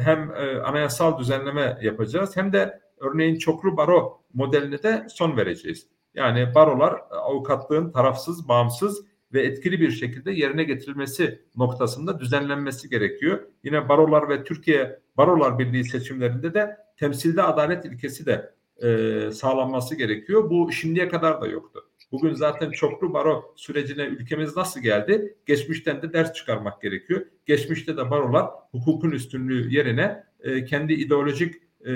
hem 0.00 0.30
e, 0.30 0.60
anayasal 0.60 1.18
düzenleme 1.18 1.78
yapacağız 1.82 2.36
hem 2.36 2.52
de 2.52 2.80
örneğin 2.98 3.38
çoklu 3.38 3.76
baro 3.76 4.20
modeline 4.34 4.82
de 4.82 5.06
son 5.10 5.36
vereceğiz. 5.36 5.86
Yani 6.14 6.54
barolar 6.54 7.00
avukatlığın 7.10 7.90
tarafsız, 7.90 8.48
bağımsız 8.48 9.04
ve 9.32 9.42
etkili 9.42 9.80
bir 9.80 9.90
şekilde 9.90 10.32
yerine 10.32 10.64
getirilmesi 10.64 11.42
noktasında 11.56 12.20
düzenlenmesi 12.20 12.88
gerekiyor. 12.88 13.46
Yine 13.64 13.88
barolar 13.88 14.28
ve 14.28 14.44
Türkiye 14.44 14.98
Barolar 15.16 15.58
Birliği 15.58 15.84
seçimlerinde 15.84 16.54
de 16.54 16.76
temsilde 16.96 17.42
adalet 17.42 17.84
ilkesi 17.84 18.26
de 18.26 18.52
e, 18.82 19.30
sağlanması 19.32 19.94
gerekiyor. 19.94 20.50
Bu 20.50 20.72
şimdiye 20.72 21.08
kadar 21.08 21.40
da 21.40 21.46
yoktu. 21.46 21.82
Bugün 22.12 22.34
zaten 22.34 22.70
çoklu 22.70 23.12
baro 23.12 23.54
sürecine 23.56 24.02
ülkemiz 24.02 24.56
nasıl 24.56 24.80
geldi? 24.80 25.36
Geçmişten 25.46 26.02
de 26.02 26.12
ders 26.12 26.32
çıkarmak 26.32 26.82
gerekiyor. 26.82 27.26
Geçmişte 27.46 27.96
de 27.96 28.10
barolar 28.10 28.46
hukukun 28.70 29.10
üstünlüğü 29.10 29.74
yerine 29.74 30.24
e, 30.40 30.64
kendi 30.64 30.92
ideolojik 30.92 31.54
e, 31.86 31.90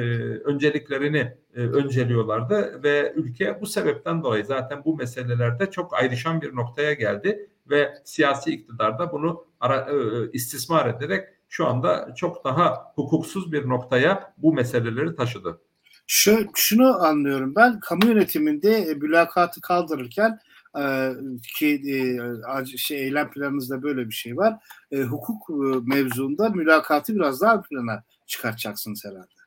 önceliklerini 0.45 1.35
e, 1.55 1.61
önceliyorlardı 1.61 2.83
ve 2.83 3.12
ülke 3.17 3.61
bu 3.61 3.67
sebepten 3.67 4.23
dolayı 4.23 4.45
zaten 4.45 4.85
bu 4.85 4.97
meselelerde 4.97 5.71
çok 5.71 5.95
ayrışan 5.95 6.43
bir 6.43 6.57
noktaya 6.57 6.93
geldi 6.93 7.51
ve 7.71 7.95
siyasi 8.05 8.51
iktidar 8.51 8.99
da 8.99 9.12
bunu 9.12 9.45
ara, 9.61 9.77
e, 9.77 10.31
istismar 10.33 10.95
ederek 10.95 11.29
şu 11.49 11.67
anda 11.67 12.15
çok 12.17 12.45
daha 12.45 12.93
hukuksuz 12.95 13.53
bir 13.53 13.69
noktaya 13.69 14.35
bu 14.39 14.55
meseleleri 14.55 15.17
taşıdı. 15.17 15.61
Şu, 16.07 16.47
şunu 16.55 17.03
anlıyorum 17.05 17.55
ben 17.57 17.81
kamu 17.81 18.07
yönetiminde 18.07 18.71
e, 18.71 18.95
mülakatı 18.95 19.61
kaldırırken 19.61 20.39
e, 20.79 21.12
ki 21.59 21.83
e, 22.62 22.77
şey 22.77 23.03
eylem 23.03 23.31
planınızda 23.31 23.83
böyle 23.83 24.07
bir 24.07 24.15
şey 24.15 24.37
var. 24.37 24.55
E, 24.91 25.03
hukuk 25.03 25.51
e, 25.51 25.95
mevzuunda 25.95 26.49
mülakatı 26.49 27.15
biraz 27.15 27.41
daha 27.41 27.62
plana 27.62 28.05
çıkartacaksınız 28.27 29.05
herhalde. 29.05 29.40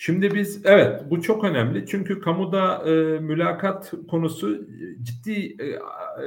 Şimdi 0.00 0.34
biz 0.34 0.66
evet 0.66 1.02
bu 1.10 1.22
çok 1.22 1.44
önemli 1.44 1.86
çünkü 1.86 2.20
kamuda 2.20 2.82
e, 2.90 3.18
mülakat 3.20 3.92
konusu 4.10 4.66
ciddi 5.02 5.56
e, 5.62 5.66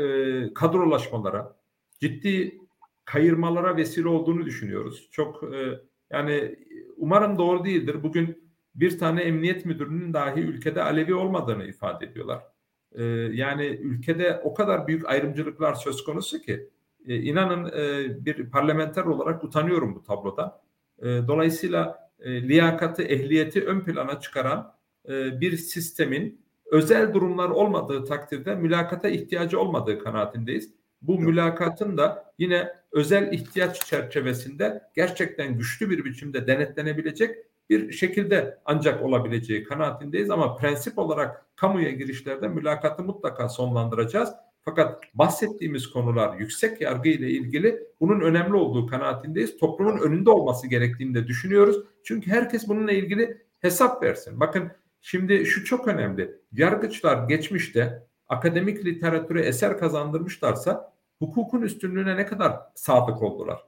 e, 0.03 0.53
kadrolaşmalara, 0.53 1.55
ciddi 1.99 2.61
kayırmalara 3.05 3.77
vesile 3.77 4.07
olduğunu 4.07 4.45
düşünüyoruz. 4.45 5.07
Çok 5.11 5.43
e, 5.43 5.79
yani 6.09 6.55
umarım 6.97 7.37
doğru 7.37 7.65
değildir. 7.65 8.03
Bugün 8.03 8.51
bir 8.75 8.99
tane 8.99 9.21
emniyet 9.21 9.65
müdürünün 9.65 10.13
dahi 10.13 10.39
ülkede 10.39 10.83
Alevi 10.83 11.13
olmadığını 11.13 11.65
ifade 11.65 12.05
ediyorlar. 12.05 12.43
E, 12.91 13.03
yani 13.33 13.65
ülkede 13.65 14.41
o 14.43 14.53
kadar 14.53 14.87
büyük 14.87 15.09
ayrımcılıklar 15.09 15.73
söz 15.73 16.03
konusu 16.03 16.41
ki 16.41 16.69
e, 17.07 17.15
inanın 17.15 17.65
e, 17.65 18.25
bir 18.25 18.49
parlamenter 18.49 19.03
olarak 19.03 19.43
utanıyorum 19.43 19.95
bu 19.95 20.03
tablodan. 20.03 20.57
E, 20.99 21.05
dolayısıyla 21.05 22.10
e, 22.21 22.41
liyakatı, 22.47 23.03
ehliyeti 23.03 23.65
ön 23.65 23.79
plana 23.79 24.19
çıkaran 24.19 24.73
e, 25.09 25.41
bir 25.41 25.57
sistemin 25.57 26.41
özel 26.65 27.13
durumlar 27.13 27.49
olmadığı 27.49 28.05
takdirde 28.05 28.55
mülakata 28.55 29.09
ihtiyacı 29.09 29.59
olmadığı 29.59 29.99
kanaatindeyiz. 29.99 30.73
Bu 31.01 31.19
mülakatın 31.19 31.97
da 31.97 32.33
yine 32.37 32.67
özel 32.91 33.33
ihtiyaç 33.33 33.85
çerçevesinde 33.85 34.81
gerçekten 34.95 35.57
güçlü 35.57 35.89
bir 35.89 36.05
biçimde 36.05 36.47
denetlenebilecek 36.47 37.35
bir 37.69 37.91
şekilde 37.91 38.59
ancak 38.65 39.03
olabileceği 39.03 39.63
kanaatindeyiz 39.63 40.29
ama 40.29 40.55
prensip 40.55 40.99
olarak 40.99 41.45
kamuya 41.55 41.91
girişlerde 41.91 42.47
mülakatı 42.47 43.03
mutlaka 43.03 43.49
sonlandıracağız. 43.49 44.29
Fakat 44.65 45.01
bahsettiğimiz 45.13 45.87
konular 45.87 46.37
yüksek 46.39 46.81
yargı 46.81 47.09
ile 47.09 47.29
ilgili 47.29 47.83
bunun 47.99 48.19
önemli 48.19 48.55
olduğu 48.55 48.87
kanaatindeyiz. 48.87 49.57
Toplumun 49.57 49.97
önünde 49.97 50.29
olması 50.29 50.67
gerektiğini 50.67 51.15
de 51.15 51.27
düşünüyoruz. 51.27 51.83
Çünkü 52.03 52.31
herkes 52.31 52.67
bununla 52.67 52.91
ilgili 52.91 53.41
hesap 53.59 54.03
versin. 54.03 54.39
Bakın 54.39 54.71
şimdi 55.01 55.45
şu 55.45 55.65
çok 55.65 55.87
önemli. 55.87 56.35
Yargıçlar 56.51 57.27
geçmişte 57.27 58.07
akademik 58.27 58.85
literatüre 58.85 59.41
eser 59.41 59.77
kazandırmışlarsa 59.77 60.93
hukukun 61.19 61.61
üstünlüğüne 61.61 62.17
ne 62.17 62.25
kadar 62.25 62.59
sadık 62.75 63.21
oldular? 63.21 63.59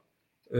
Ee, 0.50 0.58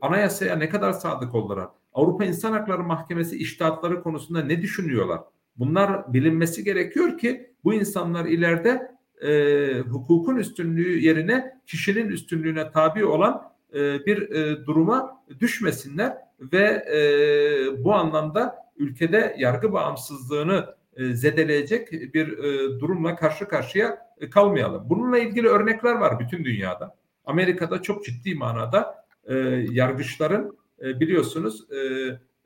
anayasaya 0.00 0.56
ne 0.56 0.68
kadar 0.68 0.92
sadık 0.92 1.34
oldular? 1.34 1.68
Avrupa 1.92 2.24
İnsan 2.24 2.52
Hakları 2.52 2.82
Mahkemesi 2.82 3.36
iştahatları 3.36 4.02
konusunda 4.02 4.44
ne 4.44 4.62
düşünüyorlar? 4.62 5.20
Bunlar 5.56 6.12
bilinmesi 6.12 6.64
gerekiyor 6.64 7.18
ki 7.18 7.54
bu 7.64 7.74
insanlar 7.74 8.24
ileride 8.24 8.93
e, 9.24 9.78
hukukun 9.78 10.36
üstünlüğü 10.36 10.98
yerine 10.98 11.52
kişinin 11.66 12.08
üstünlüğüne 12.08 12.70
tabi 12.70 13.04
olan 13.04 13.42
e, 13.74 14.06
bir 14.06 14.30
e, 14.30 14.66
duruma 14.66 15.24
düşmesinler 15.40 16.16
ve 16.52 16.64
e, 16.94 17.84
bu 17.84 17.94
anlamda 17.94 18.56
ülkede 18.76 19.36
yargı 19.38 19.72
bağımsızlığını 19.72 20.74
e, 20.96 21.14
zedeleyecek 21.14 21.92
bir 21.92 22.38
e, 22.38 22.80
durumla 22.80 23.16
karşı 23.16 23.48
karşıya 23.48 23.98
e, 24.20 24.30
kalmayalım. 24.30 24.90
Bununla 24.90 25.18
ilgili 25.18 25.48
örnekler 25.48 25.94
var 25.94 26.20
bütün 26.20 26.44
dünyada. 26.44 26.96
Amerika'da 27.24 27.82
çok 27.82 28.04
ciddi 28.04 28.34
manada 28.34 29.04
e, 29.24 29.34
yargıçların 29.70 30.58
e, 30.82 31.00
biliyorsunuz 31.00 31.66
e, 31.70 31.78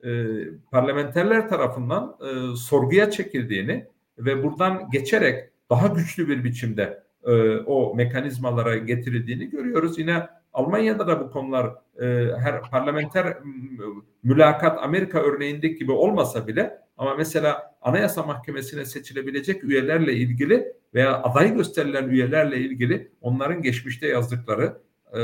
e, 0.09 0.27
parlamenterler 0.71 1.49
tarafından 1.49 2.17
e, 2.21 2.57
sorguya 2.57 3.11
çekildiğini 3.11 3.87
ve 4.19 4.43
buradan 4.43 4.91
geçerek 4.91 5.51
daha 5.71 5.87
güçlü 5.87 6.29
bir 6.29 6.45
biçimde 6.45 7.03
e, 7.25 7.57
o 7.57 7.95
mekanizmalara 7.95 8.77
getirildiğini 8.77 9.51
görüyoruz. 9.51 9.99
Yine 9.99 10.27
Almanya'da 10.53 11.07
da 11.07 11.21
bu 11.21 11.31
konular 11.31 11.75
e, 12.01 12.07
her 12.39 12.63
parlamenter 12.63 13.37
mülakat 14.23 14.79
Amerika 14.83 15.21
örneğindeki 15.21 15.77
gibi 15.77 15.93
olmasa 15.93 16.47
bile 16.47 16.79
ama 16.99 17.15
mesela 17.15 17.75
Anayasa 17.83 18.23
Mahkemesi'ne 18.23 18.85
seçilebilecek 18.85 19.65
üyelerle 19.65 20.13
ilgili 20.13 20.73
veya 20.95 21.23
aday 21.23 21.55
gösterilen 21.55 22.09
üyelerle 22.09 22.59
ilgili 22.59 23.11
onların 23.21 23.63
geçmişte 23.63 24.09
yazdıkları 24.09 24.79
e, 25.13 25.21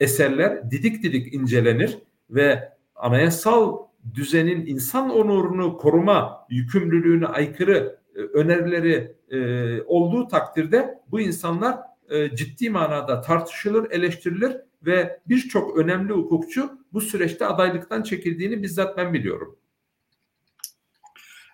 eserler 0.00 0.70
didik 0.70 1.02
didik 1.02 1.34
incelenir 1.34 1.98
ve 2.30 2.72
anayasal 2.94 3.78
düzenin 4.14 4.66
insan 4.66 5.10
onurunu 5.10 5.76
koruma 5.76 6.46
yükümlülüğüne 6.50 7.26
aykırı 7.26 7.99
önerileri 8.22 9.16
e, 9.30 9.82
olduğu 9.82 10.28
takdirde 10.28 11.00
bu 11.10 11.20
insanlar 11.20 11.78
e, 12.08 12.36
ciddi 12.36 12.70
manada 12.70 13.20
tartışılır, 13.20 13.90
eleştirilir 13.90 14.56
ve 14.82 15.20
birçok 15.26 15.76
önemli 15.78 16.12
hukukçu 16.12 16.78
bu 16.92 17.00
süreçte 17.00 17.46
adaylıktan 17.46 18.02
çekildiğini 18.02 18.62
bizzat 18.62 18.96
ben 18.96 19.12
biliyorum. 19.14 19.58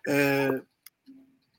Ee, 0.09 0.51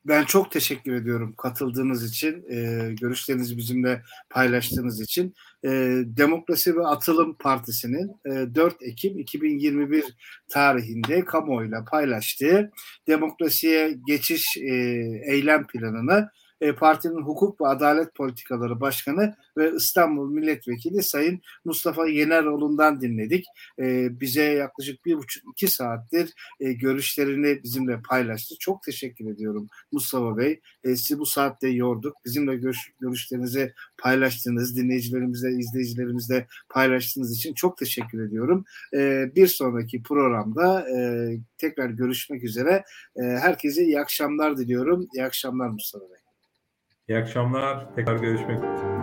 ben 0.08 0.24
çok 0.26 0.52
teşekkür 0.52 0.94
ediyorum 0.94 1.36
katıldığınız 1.38 2.12
için, 2.12 2.46
e, 2.50 2.90
görüşlerinizi 2.94 3.58
bizimle 3.58 4.02
paylaştığınız 4.30 5.02
için. 5.02 5.34
E, 5.64 5.70
Demokrasi 6.06 6.76
ve 6.76 6.88
Atılım 6.88 7.38
Partisi'nin 7.38 8.12
e, 8.26 8.56
4 8.56 8.76
Ekim 8.82 9.20
2021 9.20 10.06
tarihinde 10.50 11.26
kamuoyuyla 11.26 11.86
paylaştığı 11.86 12.72
demokrasiye 13.08 13.98
geçiş 14.08 14.58
e, 14.58 14.74
eylem 15.26 15.68
planını 15.68 16.30
e, 16.62 16.76
partinin 16.76 17.22
hukuk 17.22 17.62
ve 17.62 17.68
adalet 17.68 18.16
politikaları 18.16 18.82
başkanı 18.82 19.36
ve 19.58 19.72
İstanbul 19.76 20.30
milletvekili 20.30 21.04
Sayın 21.04 21.42
Mustafa 21.66 22.08
Yeneroğlu'ndan 22.08 23.02
dinledik. 23.02 23.46
E, 23.80 24.20
bize 24.20 24.44
yaklaşık 24.44 25.06
bir 25.06 25.18
buçuk 25.18 25.44
iki 25.52 25.68
saattir 25.68 26.34
e, 26.60 26.74
görüşlerini 26.74 27.64
bizimle 27.64 28.02
paylaştı. 28.10 28.56
Çok 28.60 28.84
teşekkür 28.84 29.32
ediyorum 29.32 29.68
Mustafa 29.92 30.38
Bey. 30.38 30.60
E, 30.84 30.96
sizi 30.96 31.20
bu 31.20 31.26
saatte 31.26 31.68
yorduk. 31.68 32.16
Bizimle 32.26 32.56
görüş, 32.56 32.92
görüşlerinizi 33.00 33.74
paylaştığınız, 33.98 34.78
dinleyicilerimizle, 34.78 35.52
izleyicilerimizle 35.52 36.48
paylaştığınız 36.70 37.38
için 37.38 37.54
çok 37.54 37.78
teşekkür 37.78 38.28
ediyorum. 38.28 38.66
Bir 39.36 39.48
sonraki 39.48 40.04
programda 40.04 40.88
tekrar 41.58 41.90
görüşmek 41.90 42.44
üzere. 42.44 42.84
Herkese 43.18 43.84
iyi 43.84 44.00
akşamlar 44.00 44.58
diliyorum. 44.58 45.08
İyi 45.14 45.24
akşamlar 45.24 45.68
Mustafa 45.68 46.10
Bey. 46.10 46.27
İyi 47.10 47.18
akşamlar. 47.20 47.96
Tekrar 47.96 48.16
görüşmek 48.18 48.58
üzere. 48.58 48.98